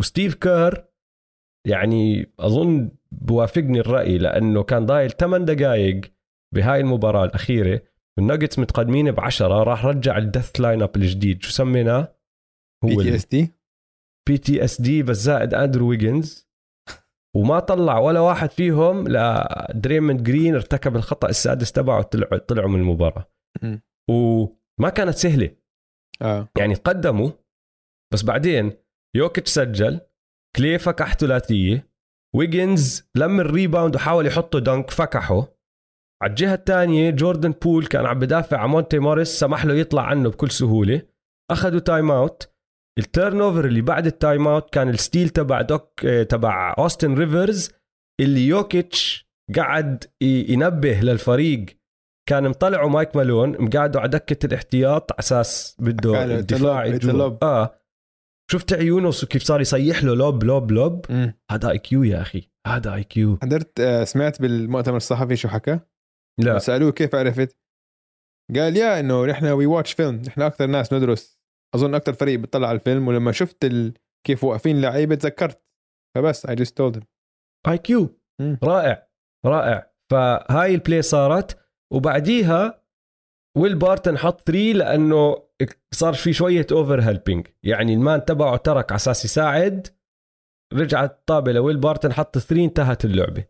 وستيف 0.00 0.34
كير 0.34 0.84
يعني 1.66 2.32
أظن 2.40 2.90
بوافقني 3.12 3.80
الرأي 3.80 4.18
لأنه 4.18 4.62
كان 4.62 4.86
ضايل 4.86 5.10
8 5.10 5.44
دقائق 5.44 6.00
بهاي 6.54 6.80
المباراة 6.80 7.24
الأخيرة. 7.24 7.82
والناجتس 8.18 8.58
متقدمين 8.58 9.10
بعشرة 9.10 9.62
راح 9.62 9.86
رجع 9.86 10.18
ال 10.18 10.60
death 10.60 10.82
lineup 10.82 10.96
الجديد. 10.96 11.42
شو 11.42 11.50
سميناه؟ 11.50 12.16
بي 12.84 12.96
هو 12.96 13.02
تي 13.02 13.14
اس 13.14 13.26
دي 13.26 13.52
بي 14.28 14.38
تي 14.38 14.64
اس 14.64 14.80
دي 14.80 15.02
بس 15.02 15.16
زائد 15.16 15.54
اندرو 15.54 15.88
ويجنز 15.88 16.48
وما 17.36 17.58
طلع 17.60 17.98
ولا 17.98 18.20
واحد 18.20 18.50
فيهم 18.50 19.08
لدريموند 19.08 20.22
جرين 20.22 20.54
ارتكب 20.54 20.96
الخطأ 20.96 21.28
السادس 21.28 21.72
تبعه 21.72 22.02
طلعوا 22.02 22.36
طلعوا 22.36 22.68
من 22.68 22.80
المباراة. 22.80 23.32
وما 24.10 24.90
كانت 24.94 25.14
سهلة. 25.14 25.56
آه. 26.22 26.48
يعني 26.58 26.74
قدموا 26.74 27.30
بس 28.12 28.22
بعدين 28.22 28.72
يوكيتش 29.16 29.50
سجل 29.50 30.00
كلي 30.56 30.78
فكح 30.78 31.14
ثلاثيه 31.14 31.94
ويجنز 32.36 33.10
لم 33.16 33.40
ال 33.40 33.47
rebound 33.47 33.96
وحاول 33.96 34.26
يحطه 34.26 34.58
dunk 34.58 34.90
فكحه. 34.90 35.54
على 36.22 36.30
الجهة 36.30 36.54
الثانية 36.54 37.10
جوردن 37.10 37.50
بول 37.50 37.86
كان 37.86 38.06
عم 38.06 38.18
بدافع 38.18 38.58
عن 38.58 38.68
مونتي 38.68 38.98
موريس 38.98 39.28
سمح 39.28 39.64
له 39.64 39.74
يطلع 39.74 40.02
عنه 40.02 40.30
بكل 40.30 40.50
سهولة. 40.50 41.02
أخذوا 41.50 41.80
timeout 41.80 42.10
ال 42.10 42.54
turnover 42.98 43.64
اللي 43.64 43.80
بعد 43.80 44.06
ال 44.06 44.48
timeout 44.48 44.70
كان 44.70 44.88
ال 44.88 44.95
steal 44.95 45.28
تبع 45.28 45.60
دوك 45.60 46.04
آه، 46.04 46.22
تبع 46.22 46.74
اوستن 46.78 47.14
ريفرز 47.14 47.70
اللي 48.20 48.46
يوكيتش 48.46 49.28
قعد 49.56 50.04
ينبه 50.22 51.00
للفريق. 51.00 51.66
كان 52.28 52.48
مطلعه 52.48 52.88
مايك 52.88 53.16
مالون 53.16 53.62
مقعده 53.62 54.00
على 54.00 54.08
دكة 54.08 54.46
الاحتياط 54.46 55.12
على 55.12 55.18
أساس 55.18 55.76
بده 55.78 56.24
الدفاع 56.24 56.86
يجوا. 56.86 57.30
lob. 57.30 57.68
شفت 58.54 58.72
عيونه 58.72 59.10
كيف 59.10 59.42
صار 59.42 59.60
يصيح 59.60 60.04
له 60.04 60.14
lob 60.14 60.44
lob 60.44 60.72
lob. 60.72 61.06
هذا 61.50 61.70
IQ 61.70 62.02
يا 62.02 62.20
أخي 62.20 62.50
هذا 62.66 62.94
IQ 62.94 63.38
حضرت 63.42 63.80
آه، 63.80 64.04
سمعت 64.04 64.42
بالمؤتمر 64.42 64.96
الصحفي 64.96 65.36
شو 65.36 65.48
حكى؟ 65.48 65.80
لا. 66.40 66.58
سألوه 66.58 66.92
كيف 66.92 67.14
عرفت؟ 67.14 67.58
قال 68.54 68.76
يا 68.76 69.00
إنه 69.00 69.26
نحن 69.26 69.46
we 69.46 69.66
watch 69.66 69.92
film 69.92 70.22
نحن 70.26 70.42
أكثر 70.42 70.66
ناس 70.66 70.92
ندرس. 70.92 71.40
أظن 71.74 71.94
أكثر 71.94 72.12
فريق 72.12 72.40
بتطلع 72.40 72.68
على 72.68 72.78
الفيلم 72.78 73.08
ولما 73.08 73.32
شفت 73.32 73.64
ال... 73.64 73.94
كيف 74.26 74.44
واقفين 74.44 74.80
لعيبة 74.80 75.14
تذكرت. 75.14 75.64
فبس 76.16 76.46
I 76.46 76.54
just 76.54 76.76
told 76.78 77.04
IQ. 77.68 78.20
رائع 78.64 79.08
رائع. 79.46 79.92
فهاي 80.12 80.74
ال 80.74 80.80
play 80.80 81.02
صارت 81.02 81.58
وبعديها 81.92 82.83
ويل 83.56 83.74
بارتن 83.74 84.18
حط 84.18 84.40
3 84.40 84.72
لأنه 84.72 85.36
صار 85.94 86.14
في 86.14 86.32
شوية 86.32 86.66
over 86.72 87.00
helping 87.00 87.46
يعني 87.62 87.94
ال 87.94 88.02
man 88.02 88.24
تبعه 88.24 88.56
ترك 88.56 88.92
على 88.92 88.96
أساس 88.96 89.24
يساعد 89.24 89.86
رجعت 90.74 91.22
طابة 91.26 91.52
لويل 91.52 91.76
بارتن 91.76 92.12
حط 92.12 92.38
3 92.38 92.64
انتهت 92.64 93.04
اللعبة. 93.04 93.44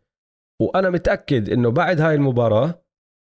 وأنا 0.61 0.91
متأكد 0.91 1.51
إنه 1.51 1.71
بعد 1.71 2.01
هاي 2.01 2.15
المباراة 2.15 2.85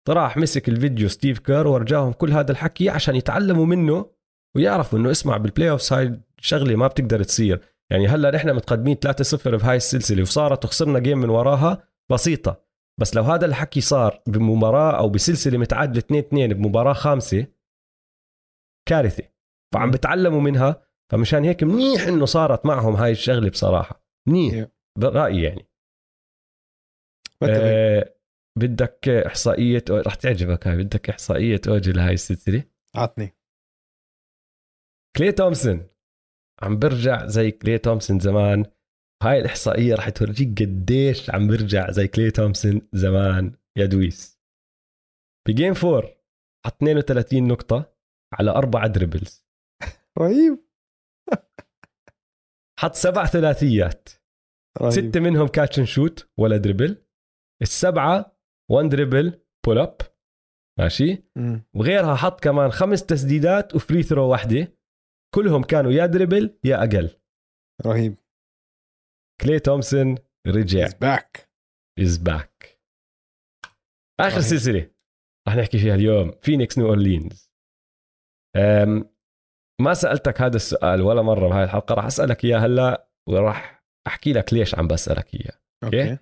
راح 0.09 0.36
مسك 0.36 0.68
الفيديو 0.68 1.09
ستيف 1.09 1.38
كير 1.38 1.66
ورجاهم 1.66 2.12
كل 2.12 2.30
هذا 2.30 2.52
الحكي 2.52 2.90
عشان 2.90 3.16
يتعلموا 3.16 3.66
منه 3.66 4.10
ويعرفوا 4.56 4.98
إنه 4.98 5.10
اسمع 5.10 5.36
بال 5.36 5.70
playoffs 5.70 5.93
هاي 5.92 6.20
شغلة 6.40 6.76
ما 6.76 6.86
بتقدر 6.86 7.22
تصير. 7.22 7.60
يعني 7.90 8.09
هلأ 8.09 8.30
نحن 8.30 8.55
متقدمين 8.55 8.97
3-0 8.97 9.48
بهاي 9.48 9.76
السلسلة 9.76 10.22
وصارت 10.22 10.64
وخسرنا 10.64 10.98
جيم 10.98 11.18
من 11.18 11.30
وراها 11.30 11.82
بسيطة. 12.10 12.69
بس 13.01 13.15
لو 13.15 13.23
هذا 13.23 13.47
الحكي 13.47 13.81
صار 13.81 14.23
بمباراة 14.27 14.99
أو 14.99 15.09
بسلسلة 15.09 15.59
متعادلة 15.59 15.99
2 15.99 16.25
2 16.25 16.55
بمباراة 16.55 16.93
خامسة 16.93 17.47
كارثة. 18.89 19.25
فعم. 19.75 19.91
بتعلموا 19.91 20.41
منها 20.41 20.87
فمشان 21.12 21.45
هيك 21.45 21.62
منيح 21.65 22.03
إنه 22.03 22.25
صارت 22.25 22.67
معهم 22.67 22.95
هاي 22.95 23.12
الشغلة 23.12 23.51
بصراحة. 23.51 24.05
منيح 24.29 24.65
Yeah. 24.65 24.69
برأيي 24.99 25.43
يعني. 25.43 25.67
آه 27.43 28.15
بدك 28.59 29.09
إحصائية 29.09 29.85
رح 29.91 30.15
تعجبك 30.15 30.67
هاي 30.67 30.77
بدك 30.77 31.11
إحصائية 31.11 31.61
اوجي 31.69 31.93
لهاي 31.93 32.15
السلسلة. 32.15 32.65
عطني. 32.95 33.37
كلي 35.17 35.33
تومسون. 35.33 35.87
عم 36.62 36.79
برجع 36.79 37.27
زي 37.27 37.51
كلي 37.51 37.79
تومسون 37.79 38.19
زمان. 38.19 38.65
هاي 39.22 39.40
الإحصائية 39.40 39.94
رح 39.94 40.09
تورجيك 40.09 40.62
قديش 40.62 41.30
عم 41.30 41.48
برجع 41.48 41.90
زي 41.90 42.09
كلي 42.09 42.30
تومسون 42.30 42.88
زمان 42.92 43.55
يا 43.76 43.86
دويس. 43.86 44.40
ب 45.48 45.54
game 45.54 45.74
4 45.84 46.02
حط 46.66 46.82
32 46.82 47.48
نقطة 47.48 47.92
على 48.32 48.51
أربع 48.51 48.86
dribbles 48.86 49.47
رهيب. 50.18 50.59
حط 52.80 52.94
سبع 52.94 53.24
ثلاثيات. 53.26 54.09
رهيب. 54.80 54.92
ستة 54.92 55.20
منهم 55.20 55.48
catch 55.48 55.78
and 55.78 55.86
shoot 55.89 56.28
ولا 56.38 56.56
dribble 56.57 57.05
السبعة 57.62 58.36
one 58.70 58.89
dribble 58.89 59.40
pull 59.66 59.78
up 59.78 59.97
ماشي؟ 60.78 61.24
مم. 61.36 61.64
وغيرها 61.74 62.14
حط 62.14 62.40
كمان 62.44 62.70
خمس 62.70 63.06
تسديدات 63.06 63.74
و 63.74 63.80
free 63.80 64.02
throw 64.02 64.28
واحدة 64.28 64.72
كلهم 65.34 65.62
كانوا 65.62 65.92
يا 65.92 66.06
dribble 66.07 66.59
يا 66.64 66.76
أقل. 66.84 67.10
رهيب. 67.86 68.16
كلي 69.43 69.61
تومسون 69.61 70.15
رجع. 70.47 70.87
He's 70.87 70.93
back. 70.93 71.41
is 71.98 72.19
back 72.19 72.81
آخر 74.21 74.37
رهيب. 74.37 74.43
سلسلة 74.43 74.95
رح 75.49 75.57
نحكي 75.57 75.79
فيها 75.79 75.95
اليوم. 75.95 76.33
فينيكس 76.43 76.79
نيو 76.79 76.87
أورلينز 76.89 77.51
أم 78.57 79.15
ما 79.81 79.95
سألتك 79.95 80.41
هذا 80.41 80.57
السؤال 80.57 81.01
ولا 81.01 81.23
مرة 81.23 81.49
بهاي 81.49 81.65
الحلقة. 81.65 81.95
راح 81.95 82.05
أسألك 82.05 82.45
إياه 82.45 82.59
هلا 82.59 83.11
وراح 83.29 83.85
أحكي 84.07 84.33
لك 84.33 84.53
ليش 84.53 84.75
عم 84.75 84.89
بسألك 84.89 85.35
إياه. 85.35 85.61
okay؟ 85.85 86.19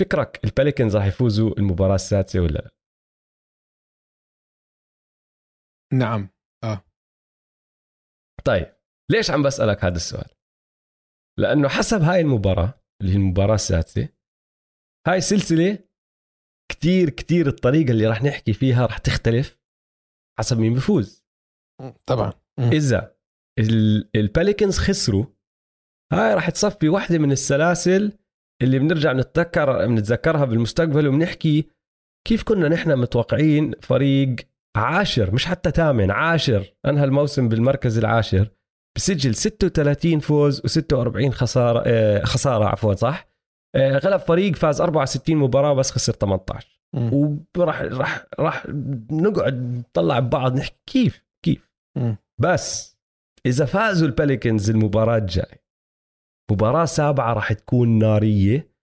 فكرك 0.00 0.44
الباليكنز 0.44 0.96
راح 0.96 1.04
يفوزوا 1.04 1.58
المباراة 1.58 1.94
السادسة 1.94 2.40
ولا 2.40 2.58
لا؟ 2.58 2.70
نعم. 5.92 6.28
طيب 8.44 8.76
ليش 9.10 9.30
عم 9.30 9.42
بسألك 9.42 9.84
هذا 9.84 9.96
السؤال؟ 9.96 10.30
لأنه 11.38 11.68
حسب 11.68 12.02
هاي 12.02 12.20
المباراة 12.20 12.74
اللي 13.00 13.12
هي 13.12 13.16
المباراة 13.16 13.54
السادسة 13.54 14.08
هاي 15.06 15.20
سلسلة 15.20 15.78
كتير 16.70 17.10
كتير 17.10 17.46
الطريقة 17.46 17.90
اللي 17.90 18.06
راح 18.06 18.22
نحكي 18.22 18.52
فيها 18.52 18.86
راح 18.86 18.98
تختلف 18.98 19.58
حسب 20.38 20.58
مين 20.58 20.74
بفوز. 20.74 21.24
طبعا. 22.06 22.32
ال- 23.58 24.10
الباليكنز 24.16 24.78
خسروا 24.78 25.26
هاي 26.12 26.34
راح 26.34 26.50
تصفي 26.50 26.88
واحدة 26.88 27.18
من 27.18 27.32
السلاسل 27.32 28.12
اللي 28.62 28.78
بنرجع 28.78 29.12
نتذكر 29.12 29.86
بنتذكرها 29.86 30.44
بالمستقبل 30.44 31.08
وبنحكي 31.08 31.70
كيف 32.28 32.42
كنا 32.42 32.68
نحن 32.68 32.98
متوقعين 32.98 33.72
فريق 33.82 34.36
عاشر 34.76 35.34
مش 35.34 35.46
حتى 35.46 35.70
ثامن 35.70 36.10
عاشر 36.10 36.74
أنهى 36.86 37.04
الموسم 37.04 37.48
بالمركز 37.48 37.98
العاشر. 37.98 38.50
بسجل 38.96 39.34
36 39.34 40.20
فوز 40.20 40.60
و46 40.60 41.30
خسارة 41.30 41.82
آه 41.86 42.24
خسارة 42.24 42.64
عفوا 42.64 42.94
صح 42.94 43.28
آه 43.76 43.98
غلب 43.98 44.20
فريق 44.20 44.56
فاز 44.56 44.80
64 44.80 45.36
مباراة 45.36 45.74
بس 45.74 45.90
خسر 45.90 46.12
18 46.12 46.80
مم. 46.94 47.44
وراح 47.58 47.82
راح 47.82 48.26
راح 48.38 48.66
نقعد 49.10 49.54
نطلع 49.54 50.18
ببعض 50.18 50.56
نحكي 50.56 50.76
كيف 50.86 51.24
كيف 51.44 51.70
مم. 51.96 52.16
بس 52.40 52.96
إذا 53.46 53.64
فازوا 53.64 54.08
ال 54.08 54.15
Pelicans 54.15 54.70
المباراة 54.70 55.16
الجاي 55.18 55.64
مباراة 56.50 56.84
سابعة 56.84 57.32
راح 57.32 57.52
تكون 57.52 57.98
نارية 57.98 58.74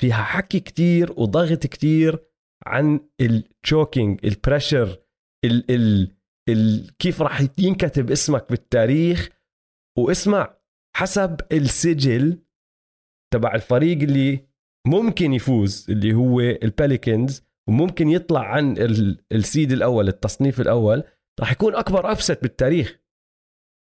فيها 0.00 0.22
حكي 0.22 0.60
كتير 0.60 1.12
وضغط 1.12 1.66
كتير 1.66 2.18
عن 2.66 3.00
ال 3.20 3.32
choking 3.32 4.20
ال 4.24 4.32
pressure 4.32 4.98
ال 5.44 5.70
ال 5.70 6.16
ال 6.48 6.96
كيف 6.98 7.22
راح 7.22 7.40
ينكتب 7.58 8.10
اسمك 8.10 8.50
بالتاريخ 8.50 9.28
واسمع 9.98 10.56
حسب 10.96 11.40
السجل 11.52 12.38
تبع 13.34 13.54
الفريق 13.54 13.98
اللي 14.02 14.46
ممكن 14.86 15.32
يفوز 15.32 15.86
اللي 15.90 16.14
هو 16.14 16.40
ال 16.40 16.51
Pelicans 16.51 17.42
وممكن 17.68 18.08
يطلع 18.08 18.40
عن 18.40 18.78
ال- 18.78 19.24
السيد 19.32 19.72
الأول 19.72 20.08
التصنيف 20.08 20.60
الأول 20.60 21.04
راح 21.40 21.52
يكون 21.52 21.74
أكبر 21.74 22.12
افست 22.12 22.42
بالتاريخ. 22.42 23.00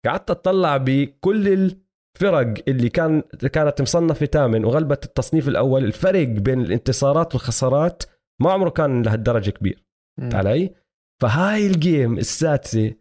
قعدت 0.05 0.31
أطلع 0.31 0.77
بكل 0.77 1.47
الفرق 1.47 2.63
اللي 2.67 2.89
كان 2.89 3.21
كانت 3.53 3.81
مصنفة 3.81 4.25
ثامن 4.25 4.65
وغلبت 4.65 5.05
التصنيف 5.05 5.47
الأول 5.47 5.83
الفرق 5.83 6.27
بين 6.27 6.61
الانتصارات 6.61 7.35
والخسارات 7.35 8.03
ما 8.41 8.51
عمره 8.51 8.69
كان 8.69 9.01
لهالدرجة 9.01 9.49
كبير. 9.49 9.85
علي؟ 10.33 10.75
فهاي 11.21 11.67
الجيم 11.67 12.17
السادسة 12.17 12.95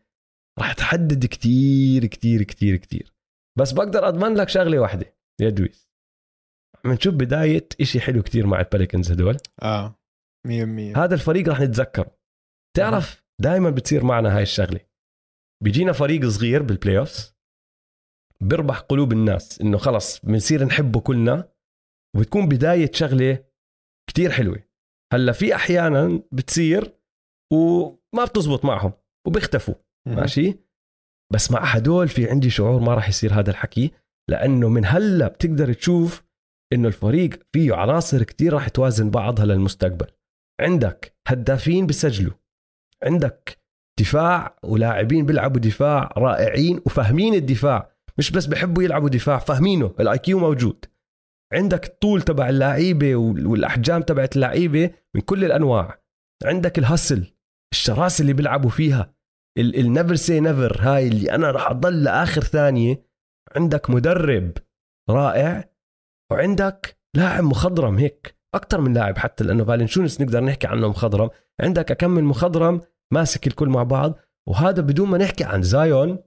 راح 0.59 0.73
تحدد 0.73 1.27
كتير 1.27 2.07
كتير 2.07 2.43
كتير 2.43 2.77
كتير. 2.77 3.15
بس 3.59 3.73
بقدر 3.73 4.09
أضمن 4.09 4.35
لك 4.35 4.49
شغلة 4.49 4.79
واحدة 4.79 5.17
يا 5.41 5.51
دويس. 5.51 5.89
عم 6.85 6.93
نشوف 6.93 7.15
بداية 7.15 7.69
إشي 7.81 8.01
حلو 8.01 8.23
كتير 8.23 8.47
مع 8.47 8.61
ال 8.61 8.66
Pelicans 8.66 9.13
هدول. 9.13 9.37
آه 9.63 9.99
100% 10.47 10.51
هذا 10.97 11.15
الفريق 11.15 11.49
راح 11.49 11.61
نتذكره. 11.61 12.19
تعرف 12.77 13.25
دائما 13.41 13.71
بتصير 13.71 14.05
معنا 14.05 14.37
هاي 14.37 14.43
الشغلة. 14.43 14.81
بيجينا 15.63 15.93
فريق 15.93 16.27
صغير 16.29 16.63
بال 16.63 16.99
playoffs 16.99 17.35
بيربح 18.41 18.79
قلوب 18.81 19.13
الناس 19.13 19.61
إنه 19.61 19.79
خلص 19.79 20.21
بنصير 20.21 20.65
نحبه 20.65 21.01
كلنا 21.01 21.53
وبتكون 22.17 22.49
بداية 22.49 22.91
شغلة 22.93 23.45
كتير 24.11 24.31
حلوة. 24.31 24.65
هلأ 25.13 25.33
في 25.33 25.55
أحيانا 25.55 26.23
بتصير 26.33 26.99
وما 27.53 28.25
بتزبط 28.25 28.65
معهم 28.65 28.93
وبيختفوا. 29.27 29.75
ماشي؟ 30.07 30.59
بس 31.33 31.51
مع 31.51 31.61
هدول 31.65 32.09
في 32.09 32.31
عندي 32.31 32.51
شعور 32.51 32.81
ما 32.81 32.95
راح 32.95 33.09
يصير 33.09 33.33
هذا 33.35 33.51
الحكي 33.51 33.91
لأنه 34.31 34.69
من 34.69 34.85
هلأ 34.87 35.29
بتقدر 35.29 35.73
تشوف 35.73 36.23
إنه 36.73 36.89
الفريق 36.89 37.31
فيه 37.53 37.75
عناصر 37.75 38.23
كتير 38.23 38.53
راح 38.53 38.69
توازن 38.69 39.11
بعضها 39.11 39.45
للمستقبل. 39.47 40.07
عندك 40.61 41.17
هدافين 41.29 41.87
بسجلوا 41.87 42.35
عندك 43.03 43.59
دفاع 44.01 44.59
ولاعبين 44.63 45.27
بيلعبوا 45.27 45.61
دفاع 45.61 46.15
رائعين 46.17 46.81
وفاهمين 46.87 47.35
الدفاع 47.35 47.93
مش 48.19 48.31
بس 48.31 48.47
بحبوا 48.47 48.83
يلعبوا 48.83 49.09
دفاع 49.09 49.39
فاهمينه 49.39 49.95
ال 50.01 50.19
IQ 50.19 50.39
موجود. 50.39 50.85
عندك 51.53 51.87
الطول 51.87 52.23
تبع 52.23 52.49
اللعيبة 52.49 53.17
وال- 53.17 53.47
والأحجام 53.47 54.03
تبعت 54.03 54.37
اللعيبة 54.37 54.91
من 55.15 55.21
كل 55.21 55.45
الأنواع. 55.45 56.03
عندك 56.45 56.79
ال 56.79 56.87
hustle 56.87 57.35
الشراسه 57.73 58.23
اللي 58.23 58.33
بيلعبوا 58.33 58.71
فيها. 58.71 59.15
ال 59.59 59.68
never 59.68 60.15
say 60.15 60.41
never 60.41 60.77
هاي 60.81 61.09
اللي 61.09 61.35
أنا 61.35 61.51
راح 61.51 61.71
أضل 61.71 62.03
لآخر 62.03 62.43
ثانية. 62.43 63.03
عندك 63.57 63.91
مدرب 63.91 64.53
رائع 65.11 65.71
وعندك 66.33 66.99
لاعب 67.17 67.45
مخضرم 67.45 67.99
هيك 67.99 68.37
أكثر 68.55 68.81
من 68.81 68.95
لاعب 68.95 69.19
حتى 69.19 69.45
لأنه 69.45 69.65
فالنشونس 69.65 70.21
نقدر 70.21 70.45
نحكي 70.45 70.67
عنه 70.67 70.89
مخضرم. 70.89 71.31
عندك 71.61 71.93
كم 71.93 72.11
من 72.11 72.25
مخضرم 72.25 72.81
ماسك 73.13 73.47
الكل 73.47 73.69
مع 73.69 73.83
بعض 73.83 74.19
وهذا 74.49 74.83
بدون 74.83 75.09
ما 75.09 75.19
نحكي 75.19 75.45
عن 75.45 75.63
زايون 75.63 76.19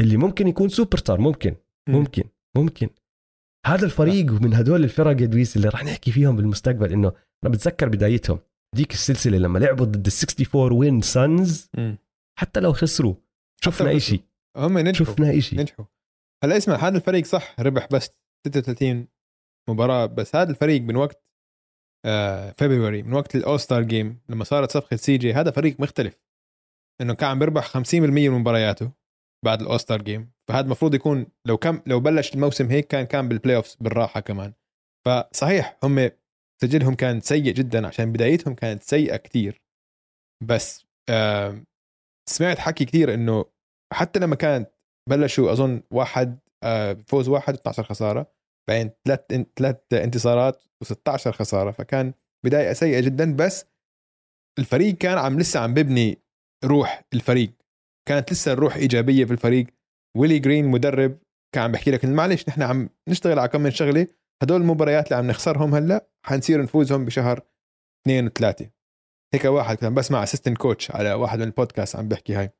اللي 0.00 0.16
ممكن 0.16 0.48
يكون 0.48 0.68
سوبر 0.68 0.98
ستار 0.98 1.20
ممكن 1.20 1.56
مم. 1.88 1.94
ممكن 1.94 2.24
ممكن. 2.56 2.88
هذا 3.66 3.84
الفريق 3.84 4.32
من 4.32 4.54
هدول 4.54 4.84
الفرق 4.84 5.20
يا 5.20 5.26
دويس 5.26 5.56
اللي 5.56 5.68
راح 5.68 5.84
نحكي 5.84 6.12
فيهم 6.12 6.36
بالمستقبل 6.36 6.92
إنه 6.92 7.12
أنا 7.44 7.52
بتذكر 7.52 7.88
بدايتهم. 7.88 8.38
ديك 8.76 8.92
السلسلة 8.92 9.38
لما 9.38 9.58
لعبوا 9.58 9.86
ضد 9.86 10.06
ال 10.06 10.12
64 10.12 10.72
win 10.72 11.00
Suns. 11.00 11.70
حتى 12.38 12.60
لو 12.60 12.72
خسروا 12.72 13.14
شفنا 13.64 13.96
إشي. 13.96 14.20
هم 14.56 14.78
نجحوا. 14.78 15.06
شفنا 15.06 15.38
إشي. 15.38 15.56
نجحوا. 15.56 15.84
هلا 16.44 16.56
اسمع 16.56 16.74
هذا 16.74 16.96
الفريق 16.96 17.24
صح 17.24 17.60
ربح 17.60 17.86
بس 17.92 18.10
36 18.46 19.08
مباراة 19.68 20.06
بس 20.06 20.36
هذا 20.36 20.50
الفريق 20.50 20.82
من 20.82 20.96
وقت 20.96 21.24
آه 22.06 22.54
فبراير 22.58 23.04
من 23.04 23.12
وقت 23.12 23.36
ال 23.36 23.60
All-Star 23.60 23.82
Game 23.82 24.20
لما 24.28 24.44
صارت 24.44 24.70
صفقة 24.70 24.96
CJ 24.96 25.32
هذا 25.32 25.50
فريق 25.50 25.80
مختلف. 25.80 26.20
إنه 27.00 27.14
كان 27.14 27.30
عم 27.30 27.38
بيربح 27.38 27.78
50% 27.78 27.94
من 27.94 28.30
مبارياته 28.30 28.92
بعد 29.44 29.60
ال 29.60 29.80
All-Star 29.80 30.02
Game 30.02 30.30
فهذا 30.48 30.64
المفروض 30.64 30.94
يكون 30.94 31.26
لو 31.46 31.56
كم 31.56 31.82
لو 31.86 32.00
بلش 32.00 32.34
الموسم 32.34 32.70
هيك 32.70 32.86
كان 32.86 33.06
كان 33.06 33.28
بال 33.28 33.56
playoffs 33.56 33.76
بالراحة 33.80 34.20
كمان. 34.20 34.52
فصحيح 35.06 35.78
هم 35.84 36.10
سجلهم 36.62 36.94
كان 36.94 37.20
سيء 37.20 37.52
جدا 37.52 37.86
عشان 37.86 38.12
بدايتهم 38.12 38.54
كانت 38.54 38.82
سيئة 38.82 39.16
كتير. 39.16 39.62
بس 40.42 40.86
آه 41.08 41.64
سمعت 42.28 42.58
حكي 42.58 42.84
كتير 42.84 43.14
إنه 43.14 43.44
حتى 43.92 44.20
لما 44.20 44.36
كانت 44.36 44.70
بلشوا 45.10 45.52
أظن 45.52 45.82
واحد 45.90 46.38
آه 46.62 46.92
فوز 47.06 47.28
واحد 47.28 47.56
و12 47.56 47.70
خسارة 47.80 48.32
بعدين 48.68 48.90
ثلاث 49.04 49.20
ثلاث 49.56 49.76
انتصارات 49.92 50.62
و16 50.84 51.28
خسارة 51.28 51.70
فكان 51.70 52.12
بداية 52.44 52.72
سيئة 52.72 53.00
جدا 53.00 53.36
بس 53.36 53.66
الفريق 54.58 54.94
كان 54.94 55.18
عم 55.18 55.38
لسه 55.38 55.60
عم 55.60 55.74
ببني 55.74 56.18
روح 56.64 57.04
الفريق. 57.14 57.52
كانت 58.08 58.32
لسه 58.32 58.52
الروح 58.52 58.76
إيجابية 58.76 59.24
في 59.24 59.32
الفريق. 59.32 59.66
ويلي 60.16 60.38
جرين 60.38 60.68
مدرب 60.68 61.18
كان 61.54 61.64
عم 61.64 61.72
بحكي 61.72 61.90
لك 61.90 62.04
معلش 62.04 62.48
نحن 62.48 62.62
عم 62.62 62.88
نشتغل 63.08 63.38
على 63.38 63.48
كم 63.48 63.60
من 63.60 63.70
شغلة 63.70 64.06
هدول 64.42 64.60
المباريات 64.60 65.04
اللي 65.04 65.16
عم 65.16 65.26
نخسرهم 65.26 65.74
هلأ 65.74 66.08
حنصير 66.26 66.62
نفوزهم 66.62 67.04
بشهر 67.04 67.40
اثنين 68.02 68.26
وثلاثة. 68.26 68.70
هيك 69.34 69.44
واحد 69.44 69.76
كان 69.76 69.94
بسمع 69.94 70.22
assistant 70.22 70.58
coach 70.58 70.90
على 70.90 71.12
واحد 71.12 71.38
من 71.38 71.44
البودكاست 71.44 71.96
عم 71.96 72.08
بحكي 72.08 72.34
هاي. 72.34 72.50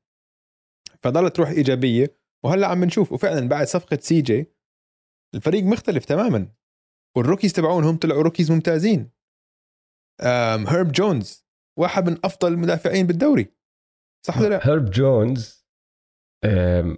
فضلت 1.03 1.41
روح 1.41 1.49
إيجابية 1.49 2.19
وهلأ 2.45 2.67
عم 2.67 2.81
بنشوف 2.81 3.13
وفعلا 3.13 3.49
بعد 3.49 3.67
صفقة 3.67 3.99
CJ 4.01 4.53
الفريق 5.35 5.65
مختلف 5.65 6.05
تماما. 6.05 6.49
وال 7.17 7.25
rookies 7.25 7.53
تبعونهم 7.53 7.97
طلعوا 7.97 8.23
rookies 8.23 8.51
ممتازين. 8.51 9.11
هيرب 10.69 10.93
جونز 10.93 11.47
واحد 11.79 12.11
من 12.11 12.19
أفضل 12.25 12.53
المدافعين 12.53 13.07
بالدوري. 13.07 13.53
صح 14.27 14.39
ولا 14.39 14.49
لا؟ 14.49 14.69
هيرب 14.69 14.91
جونز 14.91 15.67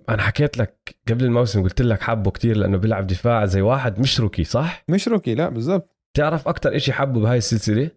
أنا 0.08 0.22
حكيت 0.22 0.58
لك 0.58 0.96
قبل 1.08 1.24
الموسم 1.24 1.62
قلت 1.62 1.82
لك 1.82 2.00
حبه 2.00 2.30
كتير 2.30 2.56
لأنه 2.56 2.76
بيلعب 2.76 3.06
دفاع 3.06 3.46
زي 3.46 3.60
واحد 3.60 4.00
مش 4.00 4.20
rookie 4.20 4.44
صح؟ 4.44 4.84
مش 4.88 5.08
rookie 5.08 5.34
لا 5.34 5.48
بالضبط. 5.48 5.96
تعرف 6.16 6.48
أكتر 6.48 6.76
إشي 6.76 6.92
حبه 6.92 7.20
بهاي 7.20 7.38
السلسلة؟ 7.38 7.90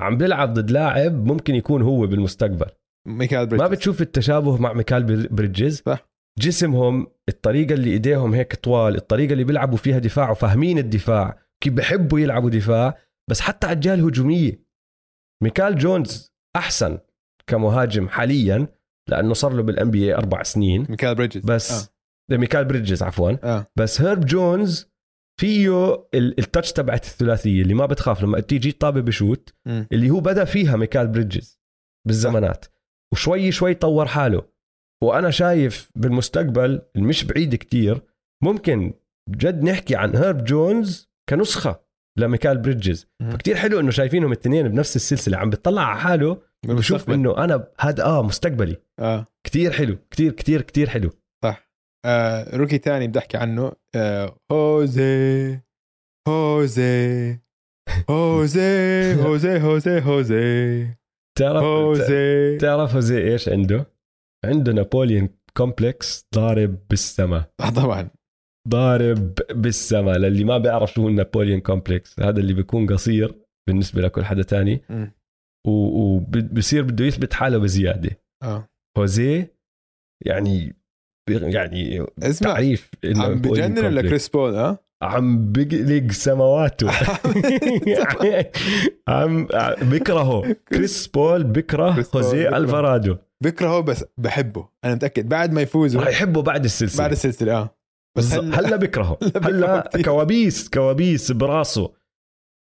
عم 0.00 0.16
بيلعب 0.16 0.54
ضد 0.54 0.70
لاعب 0.70 1.26
ممكن 1.26 1.54
يكون 1.54 1.82
هو 1.82 2.06
بالمستقبل. 2.06 2.66
ميكال 3.08 3.46
بريدجز. 3.46 3.62
ما 3.68 3.74
بتشوف 3.74 4.02
التشابه 4.02 4.56
مع 4.56 4.72
ميكال 4.72 5.02
بر- 5.04 5.28
بريدجز؟ 5.30 5.82
صح. 5.86 6.06
جسمهم 6.38 7.06
الطريقة 7.28 7.72
اللي 7.74 7.90
إيديهم 7.90 8.34
هيك 8.34 8.54
طوال 8.54 8.96
الطريقة 8.96 9.32
اللي 9.32 9.44
بيلعبوا 9.44 9.76
فيها 9.78 9.98
دفاع 9.98 10.30
وفاهمين 10.30 10.78
الدفاع 10.78 11.38
كيف 11.62 11.72
بحبوا 11.72 12.20
يلعبوا 12.20 12.50
دفاع 12.50 12.98
بس 13.30 13.40
حتى 13.40 13.66
على 13.66 13.74
الجهة 13.74 13.94
الهجومية 13.94 14.64
ميكال 15.42 15.78
جونز 15.78 16.32
أحسن 16.56 16.98
كمهاجم 17.46 18.08
حاليا 18.08 18.66
لأنه 19.10 19.34
صار 19.34 19.52
له 19.52 19.62
بال 19.62 19.90
NBA 19.90 20.14
أربع 20.14 20.42
سنين. 20.42 20.86
ميكال 20.90 21.14
بريدجز. 21.14 21.44
بس 21.44 21.90
آه. 22.32 22.36
ميكال 22.36 22.64
بريدجز 22.64 23.02
عفوا. 23.02 23.32
آه. 23.44 23.66
بس 23.76 24.00
هيرب 24.00 24.24
جونز 24.26 24.93
فيه 25.40 25.94
ال- 26.14 26.38
ال 26.38 26.44
touch 26.44 26.72
تبعت 26.72 27.04
الثلاثية 27.04 27.62
اللي 27.62 27.74
ما 27.74 27.86
بتخاف 27.86 28.22
لما 28.22 28.40
تيجي 28.40 28.72
طابه 28.72 29.00
بشوت. 29.00 29.54
اللي 29.66 30.10
هو 30.10 30.20
بدا 30.20 30.44
فيها 30.44 30.76
ميكال 30.76 31.08
بريدجز 31.08 31.60
بالزمانات. 32.06 32.64
وشوي 33.12 33.52
شوي 33.52 33.74
طور 33.74 34.06
حاله. 34.06 34.42
وأنا 35.02 35.30
شايف 35.30 35.90
بالمستقبل 35.96 36.82
المش 36.96 37.24
بعيد 37.24 37.54
كتير 37.54 38.02
ممكن 38.42 38.94
جد 39.30 39.62
نحكي 39.64 39.96
عن 39.96 40.16
هيرب 40.16 40.44
جونز 40.44 41.10
كنسخة 41.28 41.80
لميكال 42.18 42.58
بريدجز. 42.58 43.06
فكتير 43.32 43.56
حلو 43.56 43.80
إنه 43.80 43.90
شايفينهم 43.90 44.32
الاثنين 44.32 44.68
بنفس 44.68 44.96
السلسلة. 44.96 45.38
عم 45.38 45.50
بيطلع 45.50 45.82
على 45.82 46.00
حاله 46.00 46.42
بشوف. 46.66 47.10
إنه 47.10 47.44
أنا 47.44 47.68
هذا 47.80 48.04
آه 48.04 48.22
مستقبلي. 48.22 48.76
آه. 48.98 49.26
كتير 49.46 49.72
حلو 49.72 49.98
كتير 50.10 50.32
كتير 50.32 50.62
كتير 50.62 50.88
حلو. 50.88 51.10
آه 52.04 52.56
rookie 52.56 52.78
تاني 52.78 53.08
بدي 53.08 53.18
احكي 53.18 53.36
عنه. 53.36 53.72
آه 53.96 54.36
هوزي 54.52 55.60
هوزي 56.28 57.38
هوزي 58.10 59.14
هوزي 59.14 59.60
هوزي 59.60 60.00
هوزي. 60.00 60.86
تعرف 61.38 61.62
هوزي. 61.62 62.56
تعرف 62.58 62.96
زي 62.96 63.32
إيش 63.32 63.48
عنده؟ 63.48 63.86
عنده 64.44 64.72
Napoleon 64.72 65.28
complex 65.56 66.26
ضارب 66.34 66.78
بالسما. 66.90 67.44
آه، 67.60 67.70
طبعا. 67.70 68.10
ضارب 68.68 69.34
بالسما. 69.50 70.10
للي 70.10 70.44
ما 70.44 70.58
بيعرف 70.58 70.92
شو 70.92 71.02
هو 71.02 71.08
ال 71.08 71.14
Napoleon 71.14 71.60
complex 71.60 72.20
هذا 72.20 72.40
اللي 72.40 72.54
بيكون 72.54 72.86
قصير 72.86 73.34
بالنسبة 73.68 74.02
لكل 74.02 74.24
حدا 74.24 74.42
تاني. 74.42 74.80
وبصير 75.66 76.82
بده 76.82 77.04
يثبت 77.04 77.32
حاله 77.32 77.58
بزيادة. 77.58 78.20
آه. 78.42 78.68
هوزي 78.98 79.46
يعني 80.26 80.76
يعني 81.28 82.06
اسمع 82.22 82.52
تعريف 82.52 82.90
عم 83.16 83.34
بجنن 83.34 83.84
ولا. 83.84 84.02
كريس 84.02 84.28
بول 84.28 84.54
آه 84.54 84.78
عم 85.02 85.52
بقلق 85.52 86.12
سماواته 86.12 86.86
يعني 87.86 88.50
عم 89.08 89.46
بكرهه. 89.82 90.56
كريس 90.68 91.06
بول 91.06 91.44
بكره 91.44 91.90
بكره. 91.90 92.56
ألفارادو. 92.56 93.16
بكرهه 93.40 93.80
بس 93.80 94.04
بحبه 94.18 94.68
أنا 94.84 94.94
متأكد. 94.94 95.28
بعد 95.28 95.52
ما 95.52 95.60
يفوزوا. 95.60 96.00
راح 96.00 96.08
يحبه 96.08 96.42
بعد 96.42 96.64
السلسلة. 96.64 96.98
بعد 97.04 97.12
السلسلة 97.12 97.52
آه. 97.56 97.76
بس 98.16 98.34
هلا 98.34 98.58
هلا 98.60 98.76
بكرهه. 98.76 99.18
هلا. 99.42 99.90
كوابيس 100.04 100.68
كوابيس 100.68 101.32
براسه. 101.32 101.92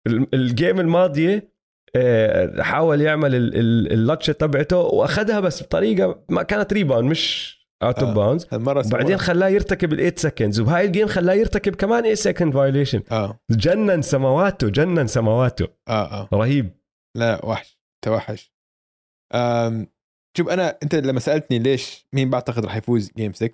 ال- 0.07 0.27
ال 0.33 0.42
game 0.42 0.79
الماضية 0.79 1.57
آه، 1.95 2.61
حاول 2.61 3.01
يعمل 3.01 3.35
ال- 3.35 3.55
ال- 3.55 3.93
اللطشه 3.93 4.31
تبعته 4.33 4.77
وأخذها 4.77 5.39
بس 5.39 5.63
بطريقة 5.63 6.19
ما 6.29 6.43
كانت 6.43 6.73
rebound 6.73 7.09
مش 7.11 7.56
out 7.83 7.99
of. 7.99 8.15
bounds 8.15 8.45
سواه. 8.89 9.15
خلاه 9.15 9.47
يرتكب 9.47 9.93
ال 9.93 9.97
8 9.97 10.15
seconds 10.15 10.59
وبهاي 10.59 10.85
ال 10.85 10.89
game 10.89 11.07
خلاه 11.07 11.33
يرتكب 11.33 11.75
كمان 11.75 12.01
8 12.01 12.15
second 12.15 12.53
violation 12.53 13.03
آه. 13.11 13.39
جنن 13.51 14.01
سماواته 14.01 14.69
جنن 14.69 15.07
سماواته 15.07 15.67
آه 15.87 16.21
آه. 16.21 16.29
رهيب. 16.33 16.69
لا 17.17 17.45
وحش. 17.45 17.79
توحش. 18.05 18.53
أم 19.35 19.87
شوف 20.37 20.49
أنا 20.49 20.77
أنت 20.83 20.95
لما 20.95 21.19
سألتني 21.19 21.59
ليش 21.59 22.07
مين 22.13 22.29
بعتقد 22.29 22.65
راح 22.65 22.75
يفوز 22.75 23.11
game 23.17 23.33
6 23.33 23.49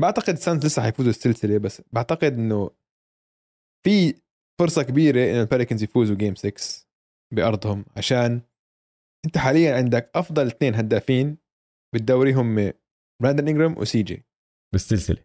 بعتقد 0.00 0.34
Suns 0.34 0.66
لسه 0.66 0.82
حيفوزوا 0.82 1.10
السلسلة 1.10 1.58
بس 1.58 1.82
بعتقد 1.92 2.32
إنه 2.32 2.70
في 3.86 4.14
فرصة 4.60 4.82
كبيرة 4.82 5.30
انه 5.30 5.40
ال 5.40 5.45
Pelicans 5.45 5.82
يفوزوا 5.82 6.16
game 6.16 6.34
6 6.34 6.86
بأرضهم 7.34 7.84
عشان 7.96 8.40
أنت 9.26 9.38
حاليا 9.38 9.76
عندك 9.76 10.10
أفضل 10.14 10.46
اثنين 10.46 10.74
هدافين 10.74 11.36
بالدوري 11.94 12.32
هم 12.32 12.72
براندن 13.24 13.48
انجرام 13.48 13.78
وسي 13.78 14.02
جي. 14.02 14.26
بالسلسلة. 14.72 15.24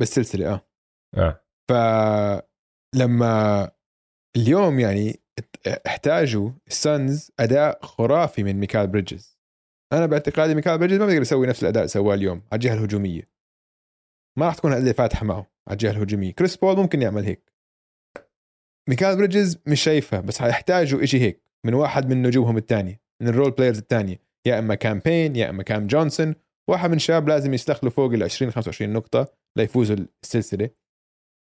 بالسلسلة 0.00 0.54
آه. 0.54 0.68
آه. 1.16 1.44
فلما 1.70 3.70
اليوم 4.36 4.80
يعني 4.80 5.20
احتاجوا 5.86 6.50
ال 6.66 6.79
Suns 6.79 7.32
أداء 7.40 7.82
خرافي 7.82 8.42
من 8.42 8.56
ميكال 8.56 8.86
بريدجز. 8.86 9.38
أنا 9.92 10.06
باعتقادي 10.06 10.54
ميكال 10.54 10.78
بريدجز 10.78 10.98
ما 10.98 11.06
بيقدر 11.06 11.22
يسوي 11.22 11.46
نفس 11.46 11.62
الأداء 11.62 11.82
اللي 11.82 11.88
سواه 11.88 12.14
اليوم 12.14 12.38
على 12.38 12.58
الجهة 12.58 12.74
الهجومية. 12.74 13.30
ما 14.38 14.46
راح 14.46 14.54
تكون 14.54 14.72
هالقد 14.72 14.92
فاتحة 14.92 15.26
معه 15.26 15.52
على 15.68 15.72
الجهة 15.72 15.90
الهجومية. 15.90 16.32
كريس 16.32 16.56
بول 16.56 16.76
ممكن 16.76 17.02
يعمل 17.02 17.24
هيك. 17.24 17.52
ميكال 18.88 19.16
بريدجز 19.16 19.58
مش 19.66 19.82
شايفها 19.82 20.20
بس 20.20 20.38
حيحتاجوا 20.38 21.02
إشي 21.02 21.20
هيك 21.20 21.42
من 21.66 21.74
واحد 21.74 22.08
من 22.08 22.22
نجومهم 22.22 22.56
الثاني 22.56 23.00
من 23.22 23.28
ال 23.28 23.32
role 23.32 23.50
players 23.50 23.78
الثانية. 23.78 24.18
يا 24.46 24.58
إما 24.58 24.74
كام 24.74 24.99
بين 24.99 25.36
يا 25.36 25.50
إما 25.50 25.62
كام 25.62 25.86
جونسون. 25.86 26.34
واحد 26.70 26.90
من 26.90 26.96
الشباب 26.96 27.28
لازم 27.28 27.54
يسجلوا 27.54 27.92
فوق 27.92 28.12
ال 28.12 28.22
20 28.22 28.50
25 28.50 28.92
نقطة 28.92 29.32
ليفوزوا 29.58 29.96
السلسلة. 30.22 30.70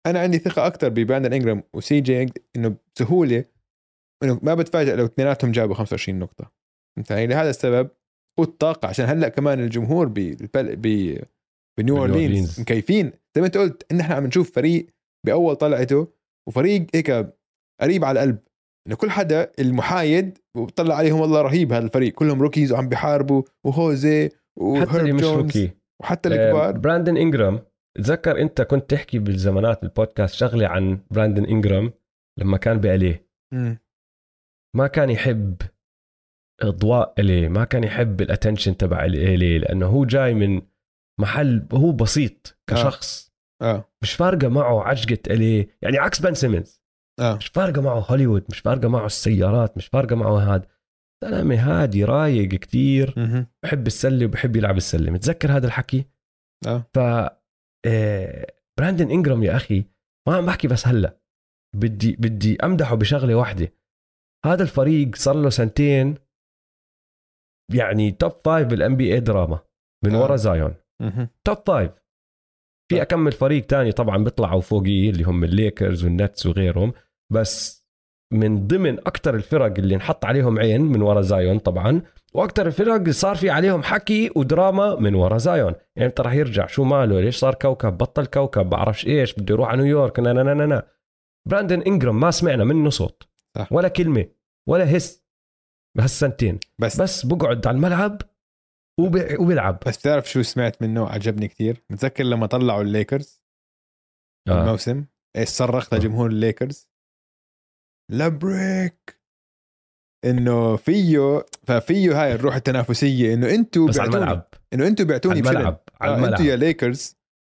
أنا 0.07 0.21
عندي 0.21 0.39
ثقة 0.39 0.67
أكثر 0.67 0.89
ببراندن 0.89 1.33
انجرام 1.33 1.63
وسي 1.75 2.01
جي 2.01 2.33
إنه 2.57 2.77
بسهولة 2.97 3.45
إنه 4.23 4.41
ما 4.43 4.55
بتفاجئ 4.55 4.97
لو 4.97 5.05
اثنيناتهم 5.05 5.53
جابوا 5.53 5.75
25 5.75 6.19
نقطة. 6.19 6.53
فهمت 6.97 7.13
علي؟ 7.13 7.27
لهذا 7.27 7.51
السبب 7.51 7.91
والطاقة 8.39 8.89
عشان 8.89 9.07
هلأ 9.07 9.29
كمان 9.29 9.61
الجمهور 9.61 10.09
بالبل... 10.09 10.77
ب 10.77 11.19
بنيو 11.79 11.99
أورلينز. 11.99 12.61
مكيفين. 12.61 13.13
زي 13.35 13.41
ما 13.41 13.47
أنت 13.47 13.57
قلت 13.57 13.93
ان 13.93 14.01
إحنا 14.01 14.15
عم 14.15 14.27
نشوف 14.27 14.53
فريق 14.53 14.87
بأول 15.27 15.57
طلعته 15.57 16.09
وفريق 16.49 16.87
هيك 16.95 17.35
قريب 17.81 18.05
على 18.05 18.23
القلب. 18.23 18.39
إنه 18.87 18.97
كل 18.97 19.11
حدا 19.11 19.53
المحايد 19.59 20.39
وبطلع 20.57 20.95
عليهم 20.95 21.21
والله 21.21 21.43
رهيب 21.43 21.73
هذا 21.73 21.85
الفريق. 21.87 22.15
كلهم 22.15 22.43
rookies 22.43 22.73
وعم 22.73 22.89
بيحاربوا 22.89 23.43
وهوزي 23.67 24.31
حتى 24.61 25.01
اللي 25.01 25.13
مش 25.13 25.25
rookie. 25.25 25.71
وحتى 26.03 26.29
آه، 26.29 26.33
الكبار 26.33 26.79
براندن 26.79 27.17
انجرام 27.17 27.61
تذكر 27.97 28.41
أنت 28.41 28.63
كنت 28.63 28.91
تحكي 28.91 29.19
بالزمانات 29.19 29.83
بالبودكاست 29.83 30.35
شغلة 30.35 30.69
عن 30.69 31.01
براندن 31.11 31.45
انجرام 31.45 31.93
لما 32.41 32.57
كان 32.57 32.79
ب 32.79 32.91
LA. 32.91 33.29
ما 34.77 34.87
كان 34.87 35.11
يحب 35.11 35.57
اضواء 36.63 37.15
LA 37.19 37.49
ما 37.49 37.65
كان 37.65 37.85
يحب 37.85 38.21
ال 38.21 38.26
attention 38.26 38.77
تبع 38.77 39.05
LA 39.05 39.59
لأنه 39.59 39.87
هو 39.87 40.05
جاي 40.05 40.35
من 40.35 40.63
محل 41.21 41.67
هو 41.73 41.93
بسيط 41.93 42.59
كشخص. 42.71 43.33
آه. 43.63 43.89
مش 44.03 44.15
فارقة 44.15 44.49
معه 44.49 44.83
عجقة 44.83 45.19
LA 45.31 45.77
يعني 45.83 45.99
عكس 45.99 46.21
بن 46.21 46.35
سيمنز. 46.35 46.83
آه. 47.21 47.37
مش 47.37 47.47
فارقة 47.47 47.83
معه 47.83 47.99
هوليوود 47.99 48.45
مش 48.51 48.59
فارقة 48.59 48.89
معه 48.89 49.07
السيارات 49.07 49.77
مش 49.77 49.87
فارقة 49.87 50.17
معه 50.17 50.39
هذا 50.39 50.67
زلمه 51.23 51.57
هادي 51.57 52.05
رايق 52.05 52.49
كتير. 52.49 53.15
بحب 53.63 53.87
السلة 53.87 54.27
وبحب 54.27 54.57
يلعب 54.57 54.77
السلة. 54.77 55.11
متذكر 55.11 55.57
هذا 55.57 55.67
الحكي؟ 55.67 56.05
آه. 56.67 56.87
ف 56.95 56.99
آه، 57.87 58.47
براندن 58.79 59.11
انجرام 59.11 59.43
يا 59.43 59.57
أخي 59.57 59.85
ما 60.29 60.37
عم 60.37 60.47
بحكي 60.47 60.69
بس 60.69 60.87
هلأ. 60.87 61.21
بدي 61.77 62.17
بدي 62.17 62.57
أمدحه 62.65 62.95
بشغلة 62.95 63.35
واحدة. 63.35 63.75
هذا 64.47 64.63
الفريق 64.63 65.17
صار 65.17 65.37
له 65.37 65.51
سنتين 65.51 66.15
يعني 67.75 68.11
top 68.11 68.33
five 68.45 68.69
بال 68.69 68.97
NBA 68.97 69.21
دراما 69.21 69.61
من 70.05 70.15
آه. 70.15 70.23
ورا 70.23 70.37
زايون. 70.37 70.75
top 71.45 71.59
five 71.67 71.93
في 72.91 73.03
كم 73.03 73.33
فريق 73.33 73.67
تاني 73.67 73.93
طبعا 73.93 74.25
بيطلعوا 74.25 74.61
فوقيه 74.61 75.11
اللي 75.11 75.25
هم 75.25 75.45
ال 75.45 75.53
Lakers 75.53 76.05
وال 76.05 76.19
Nets 76.19 76.47
وغيرهم 76.47 76.93
بس 77.33 77.82
من 78.33 78.67
ضمن 78.67 78.99
أكثر 78.99 79.35
الفرق 79.35 79.75
اللي 79.79 79.95
انحط 79.95 80.25
عليهم 80.25 80.59
عين 80.59 80.81
من 80.81 81.03
ورا 81.03 81.21
زايون 81.21 81.59
طبعا 81.59 82.03
وأكثر 82.35 82.67
الفرق 82.67 83.11
صار 83.11 83.37
في 83.37 83.51
عليهم 83.51 83.83
حكي 83.83 84.31
ودراما 84.37 84.95
من 84.95 85.15
ورا 85.15 85.39
زايون. 85.39 85.75
يعني 85.97 86.09
انت 86.09 86.21
راح 86.21 86.33
يرجع 86.35 86.67
شو 86.67 86.85
ماله؟ 86.85 87.21
ليش 87.21 87.37
صار 87.37 87.55
كوكب؟ 87.55 87.99
بطل 87.99 88.27
كوكب 88.27 88.67
بعرفش 88.71 89.07
إيش 89.07 89.35
بده 89.35 89.55
يروح 89.55 89.69
على 89.69 89.83
نيويورك 89.83 90.19
نا 90.21 90.33
نا 90.33 90.55
نا 90.55 90.67
نا 90.67 90.83
براندن 91.49 91.83
انجرام 91.83 92.21
ما 92.21 92.31
سمعنا 92.31 92.65
منه 92.65 92.91
صوت 92.91 93.23
صح. 93.59 93.73
ولا 93.73 93.89
كلمة 93.89 94.27
ولا 94.69 94.97
هس 94.97 95.23
بهالسنتين. 95.99 96.59
بس. 96.79 97.01
بس 97.01 97.27
بقعد 97.27 97.67
على 97.67 97.75
الملعب 97.77 98.23
وبي- 99.01 99.37
وبيلعب. 99.37 99.79
بس 99.87 99.99
بتعرف 99.99 100.31
شو 100.31 100.43
سمعت 100.43 100.83
منه؟ 100.83 101.07
عجبني 101.07 101.49
كتير. 101.49 101.85
متذكر 101.91 102.25
لما 102.25 102.47
طلعوا 102.47 102.83
الليكرز؟ 102.83 103.43
آه. 104.49 104.63
الموسم؟ 104.63 105.05
إيش 105.37 105.49
صرخ 105.49 105.95
لجمهور 105.95 106.31
الليكرز؟ 106.31 106.92
لبريك 108.11 109.21
إنه 110.25 110.77
فيه 110.77 111.47
ففيه 111.67 112.23
هاي 112.23 112.35
الروح 112.35 112.55
التنافسية. 112.55 113.35
إنه 113.35 113.55
أنتوا 113.55 113.89
بس 113.89 113.99
على 113.99 114.11
الملعب. 114.11 114.49
إنه 114.73 114.87
أنتوا 114.87 115.05
على 115.05 115.13
بعتوني 115.13 115.43
بشلن. 115.43 115.57
الملعب. 115.57 115.81
على 116.01 116.13
آه 116.13 116.17
الملعب. 116.17 116.33
أنتوا 116.33 116.47
يا 116.47 116.57
ليكرز 116.57 117.17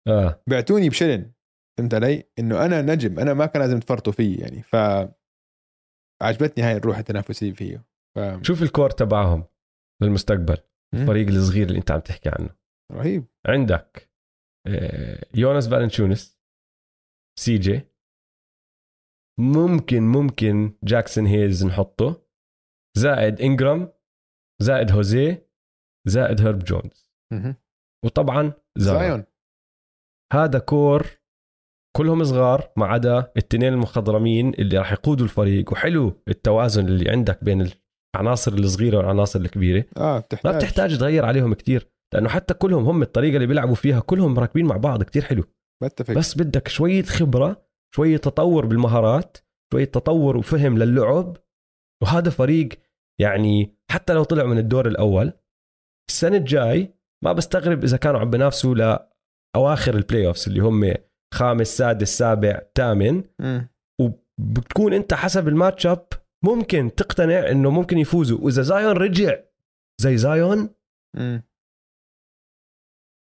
آه. 0.09 0.43
بعتوني 0.47 0.89
بشلن. 0.89 1.33
فهمت 1.79 1.95
علي؟ 1.95 2.25
إنه 2.39 2.65
أنا 2.65 2.83
نجم. 2.83 3.19
أنا 3.19 3.35
ما 3.35 3.47
كان 3.47 3.63
لازم 3.63 3.81
تفرطوا 3.81 4.13
فيي 4.13 4.35
يعني. 4.35 4.63
ف 4.63 4.77
عجبتني 6.23 6.65
هاي 6.65 6.77
الروح 6.77 6.99
التنافسية 6.99 7.53
فيه. 7.53 7.85
ف... 8.17 8.21
شوف 8.43 8.63
ال 8.63 8.68
core 8.68 8.91
تبعهم 8.91 9.45
للمستقبل. 10.03 10.57
الفريق 10.95 11.29
الصغير 11.29 11.67
اللي 11.67 11.79
أنت 11.79 11.91
عم 11.91 12.01
تحكي 12.01 12.29
عنه. 12.29 12.51
رهيب. 12.93 13.25
عندك 13.47 14.11
آه، 14.67 15.27
يونس 15.35 15.69
فالنشونس 15.69 16.41
سي 17.41 17.59
جي 17.59 17.81
ممكن 19.41 20.03
ممكن 20.03 20.77
جاكسون 20.85 21.27
هيز 21.27 21.67
نحطه. 21.67 22.25
زائد 22.99 23.41
انجرام 23.41 23.93
زائد 24.63 24.93
هوزيه 24.93 25.51
زائد 26.09 26.41
هيرب 26.41 26.59
جونز. 26.59 27.11
وطبعا 28.05 28.53
زايون. 28.79 29.01
زايون. 29.01 29.25
هذا 30.33 30.59
كور 30.59 31.07
كلهم 31.97 32.25
صغار 32.25 32.73
ما 32.77 32.87
عدا 32.87 33.33
التنين 33.37 33.73
المخضرمين 33.73 34.55
اللي 34.55 34.79
راح 34.79 34.93
يقودوا 34.93 35.25
الفريق 35.25 35.73
وحلو 35.73 36.23
التوازن 36.29 36.87
اللي 36.87 37.11
عندك 37.11 37.45
بين 37.45 37.71
العناصر 38.17 38.53
الصغيرة 38.53 38.97
والعناصر 38.97 39.41
الكبيرة. 39.41 39.85
آه 39.97 40.15
ما 40.15 40.19
بتحتاج. 40.19 40.57
بتحتاج 40.57 40.99
تغير 40.99 41.25
عليهم 41.25 41.55
كتير 41.55 41.91
لأنه 42.15 42.29
حتى 42.29 42.55
كلهم 42.55 42.85
هم 42.85 43.03
الطريقة 43.03 43.35
اللي 43.35 43.47
بيلعبوا 43.47 43.75
فيها 43.75 44.01
كلهم 44.01 44.39
راكبين 44.39 44.67
مع 44.67 44.77
بعض 44.77 45.03
كتير 45.03 45.23
حلو. 45.23 45.45
بتفق. 45.83 46.15
بس 46.15 46.39
بدك 46.39 46.69
شوية 46.69 47.03
خبرة 47.03 47.67
شوية 47.97 48.17
تطور 48.17 48.67
بالمهارات 48.67 49.37
شوية 49.73 49.85
تطور 49.85 50.37
وفهم 50.37 50.79
للعب 50.79 51.37
وهذا 52.03 52.31
فريق 52.31 52.69
يعني 53.21 53.77
حتى 53.91 54.13
لو 54.13 54.25
طلع 54.25 54.45
من 54.45 54.59
الدور 54.59 54.89
الأول 54.89 55.33
السنة 56.11 56.37
الجاي 56.37 56.95
ما 57.25 57.33
بستغرب 57.33 57.85
إذا 57.85 57.97
كانوا 57.97 58.21
عم 58.21 58.31
بينافسوا 58.31 58.75
لأواخر 58.75 59.95
ال 59.95 60.27
playoffs 60.27 60.49
اللي 60.49 60.61
هم 60.61 60.95
خامس 61.35 61.67
سادس 61.67 62.19
سابع 62.19 62.63
ثامن. 62.75 63.25
وبتكون 64.01 64.93
أنت 64.93 65.15
حسب 65.15 65.49
ال 65.49 65.55
match 65.55 65.87
up 65.87 66.09
ممكن 66.45 66.95
تقتنع 66.97 67.51
إنه 67.51 67.71
ممكن 67.71 67.99
يفوزوا 67.99 68.39
وإذا 68.41 68.63
زايون 68.63 68.93
رجع 68.93 69.43
زي 70.01 70.17
زايون. 70.17 70.75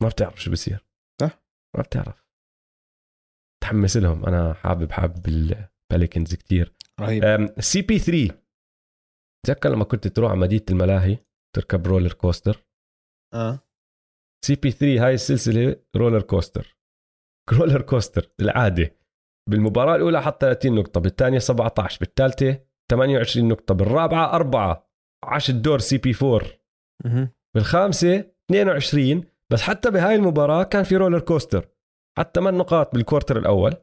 ما 0.03 0.09
بتعرف 0.09 0.43
شو 0.43 0.51
بصير 0.51 0.87
صح. 1.21 1.43
ما 1.77 1.83
بتعرف 1.83 2.28
تحمس 3.65 3.97
لهم. 3.97 4.27
أنا 4.27 4.55
حابب 4.55 4.93
حابب 4.93 5.29
ال 5.29 5.41
Pelicans 5.41 6.35
كتير. 6.35 6.75
رهيب. 7.01 7.61
CP 7.61 7.99
3 7.99 8.39
تذكر 9.47 9.69
لما 9.69 9.85
كنت 9.85 10.09
تروح 10.09 10.31
على 10.31 10.41
مدينة 10.41 10.63
الملاهي 10.71 11.19
تركب 11.57 11.87
roller 11.87 12.13
coaster 12.13 12.67
آه. 13.35 13.59
CP 14.45 14.71
3 14.71 15.07
هاي 15.07 15.15
السلسلة 15.15 15.77
roller 15.97 16.23
coaster 16.23 16.77
roller 17.53 17.83
coaster 17.83 18.31
العادة. 18.41 18.97
بالمباراة 19.51 19.97
الأولى 19.97 20.23
حط 20.23 20.41
30 20.41 20.75
نقطة 20.75 21.01
بالثانية 21.01 21.39
17 21.39 21.99
بالثالثة 22.01 22.61
28 22.91 23.49
نقطة 23.49 23.75
بالرابعة 23.75 24.33
أربعة. 24.33 24.91
عاش 25.25 25.51
الدور 25.51 25.79
CP 25.79 26.15
4 26.23 26.41
مهم. 27.05 27.31
بالخامسة 27.57 28.19
22 28.19 29.25
بس 29.53 29.63
حتى 29.63 29.91
بهاي 29.91 30.15
المباراة 30.15 30.63
كان 30.63 30.83
في 30.83 30.97
roller 30.97 31.21
coaster 31.21 31.69
حط 32.19 32.41
8 32.41 32.59
نقاط 32.59 32.95
بال 32.95 33.05
quarter 33.05 33.39
الأول. 33.39 33.75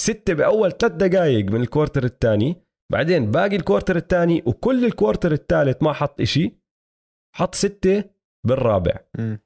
ستة 0.00 0.34
بأول 0.34 0.72
ثلاث 0.72 0.92
دقائق 0.92 1.44
من 1.50 1.60
ال 1.60 1.66
quarter 1.66 2.04
الثاني. 2.04 2.56
بعدين 2.92 3.30
باقي 3.30 3.56
ال 3.56 3.61
quarter 3.61 3.96
الثاني 3.96 4.42
وكل 4.46 4.84
ال 4.84 4.90
quarter 4.90 5.32
الثالث 5.32 5.82
ما 5.82 5.92
حط 5.92 6.20
إشي. 6.20 6.56
حط 7.36 7.54
ستة 7.54 8.04
بالرابع. 8.46 9.00
مم. 9.18 9.40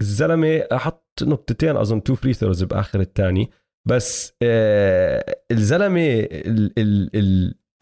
الزلمة 0.00 0.66
حط 0.72 1.22
نقطتين 1.22 1.76
أظن 1.76 2.02
two 2.02 2.14
free 2.14 2.32
throws 2.32 2.62
بآخر 2.62 3.00
الثاني. 3.00 3.50
بس 3.88 4.36
آه 4.42 5.42
الزلمة 5.50 6.28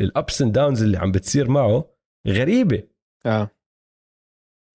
ال 0.01 0.11
ups 0.11 0.43
and 0.43 0.53
downs 0.53 0.83
اللي 0.83 0.99
عم 0.99 1.13
بتصير 1.13 1.51
معه 1.51 1.91
غريبة. 2.29 2.83
آه. 3.27 3.51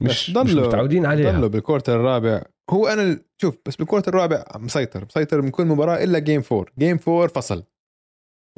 مش 0.03 0.29
مش 0.29 0.53
متعودين 0.53 1.05
عليها. 1.05 1.31
ضلوا 1.31 1.49
بال 1.49 1.60
quarter 1.60 1.95
الرابع. 1.95 2.43
هو 2.69 2.87
أنا 2.87 3.19
شوف 3.41 3.57
بس 3.65 3.75
بال 3.75 3.84
quarter 3.84 4.13
الرابع 4.13 4.45
مسيطر 4.55 5.05
مسيطر 5.05 5.41
من 5.41 5.49
كل 5.49 5.65
مباراة 5.65 6.03
إلا 6.03 6.19
game 6.19 6.43
4 6.51 6.65
game 6.77 6.99
4 7.07 7.27
فصل. 7.27 7.63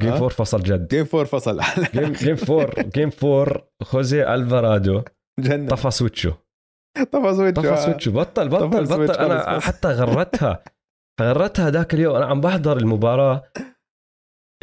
game 0.01 0.11
آه. 0.11 0.17
four 0.19 0.29
فصل 0.29 0.63
جد. 0.63 0.87
game 0.87 1.05
4 1.13 1.23
فصل. 1.25 1.61
game 1.93 2.11
game 2.11 2.35
four 2.35 2.81
game 2.81 3.09
four 3.09 3.67
خوزي 3.83 4.33
الفارادو 4.33 5.01
جنن 5.39 5.67
طفى 5.67 5.91
switch 5.91 6.38
ه 6.38 6.45
طفى 7.11 7.35
switch 7.35 7.61
طفى 7.61 7.77
switch 7.77 8.06
ه 8.06 8.11
بطل 8.11 8.49
بطل 8.49 8.87
switch 8.87 9.15
بطل 9.15 9.31
أنا. 9.31 9.59
حتى 9.59 9.87
غردتها 9.87 10.63
غردتها 11.21 11.69
ذاك 11.69 11.93
اليوم. 11.93 12.15
أنا 12.15 12.25
عم 12.25 12.41
بحضر 12.41 12.77
المباراة. 12.77 13.51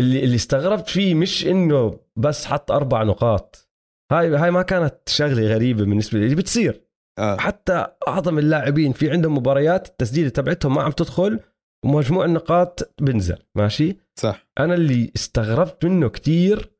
اللي 0.01 0.25
اللي 0.25 0.35
استغربت 0.35 0.89
فيه 0.89 1.15
مش 1.15 1.47
إنه 1.47 2.01
بس 2.17 2.47
حط 2.47 2.71
أربع 2.71 3.03
نقاط. 3.03 3.69
هاي 4.13 4.37
هاي 4.37 4.51
ما 4.51 4.63
كانت 4.63 5.09
شغلة 5.09 5.55
غريبة 5.55 5.85
بالنسبة 5.85 6.19
لي. 6.19 6.35
بتصير. 6.35 6.92
آه. 7.19 7.37
حتى 7.37 7.87
أعظم 8.09 8.39
اللاعبين 8.39 8.93
في 8.93 9.11
عندهم 9.11 9.35
مباريات 9.37 9.89
التسديدة 9.89 10.29
تبعتهم 10.29 10.75
ما 10.75 10.83
عم 10.83 10.91
تدخل 10.91 11.41
ومجموع 11.85 12.25
النقاط 12.25 12.95
بنزل 13.01 13.39
ماشي؟ 13.57 13.97
صح. 14.19 14.47
أنا 14.59 14.75
اللي 14.75 15.13
استغربت 15.17 15.85
منه 15.85 16.09
كتير 16.09 16.73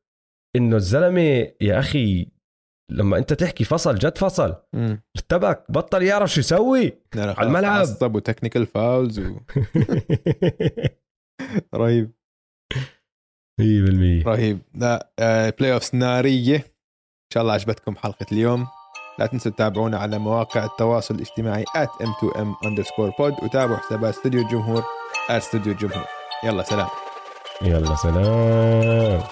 إنه 0.55 0.75
الزلمة 0.75 1.51
يا 1.61 1.79
أخي 1.79 2.27
لما 2.91 3.17
أنت 3.17 3.33
تحكي 3.33 3.63
فصل 3.63 3.95
جد 3.95 4.17
فصل. 4.17 4.55
ارتبك 5.15 5.71
بطل 5.71 6.03
يعرف 6.03 6.33
شو 6.33 6.39
يسوي 6.39 6.93
على 7.15 7.47
الملعب. 7.47 7.81
عصب 7.81 8.15
و 8.15 8.20
technical 8.20 8.65
fouls 8.65 9.19
و... 9.19 9.35
رهيب. 11.75 12.11
100% 13.61 14.27
رهيب. 14.27 14.59
لا 14.75 15.13
آه 15.19 15.49
playoffs 15.59 15.95
نارية. 15.95 16.55
إن 16.57 17.29
شاء 17.33 17.43
الله 17.43 17.53
عجبتكم 17.53 17.95
حلقة 17.95 18.25
اليوم. 18.31 18.67
لا 19.19 19.25
تنسوا 19.25 19.51
تتابعونا 19.51 19.97
على 19.97 20.19
مواقع 20.19 20.65
التواصل 20.65 21.15
الاجتماعي 21.15 21.65
m2m 22.03 22.65
underscore 22.65 23.11
pod 23.19 23.43
وتابعوا 23.43 23.77
حسابات 23.77 24.13
استوديو 24.13 24.41
الجمهور 24.41 24.83
استوديو 25.29 25.73
الجمهور. 25.73 26.05
يلا 26.43 26.63
سلام. 26.63 26.87
يلا 27.61 27.95
سلام. 27.95 29.23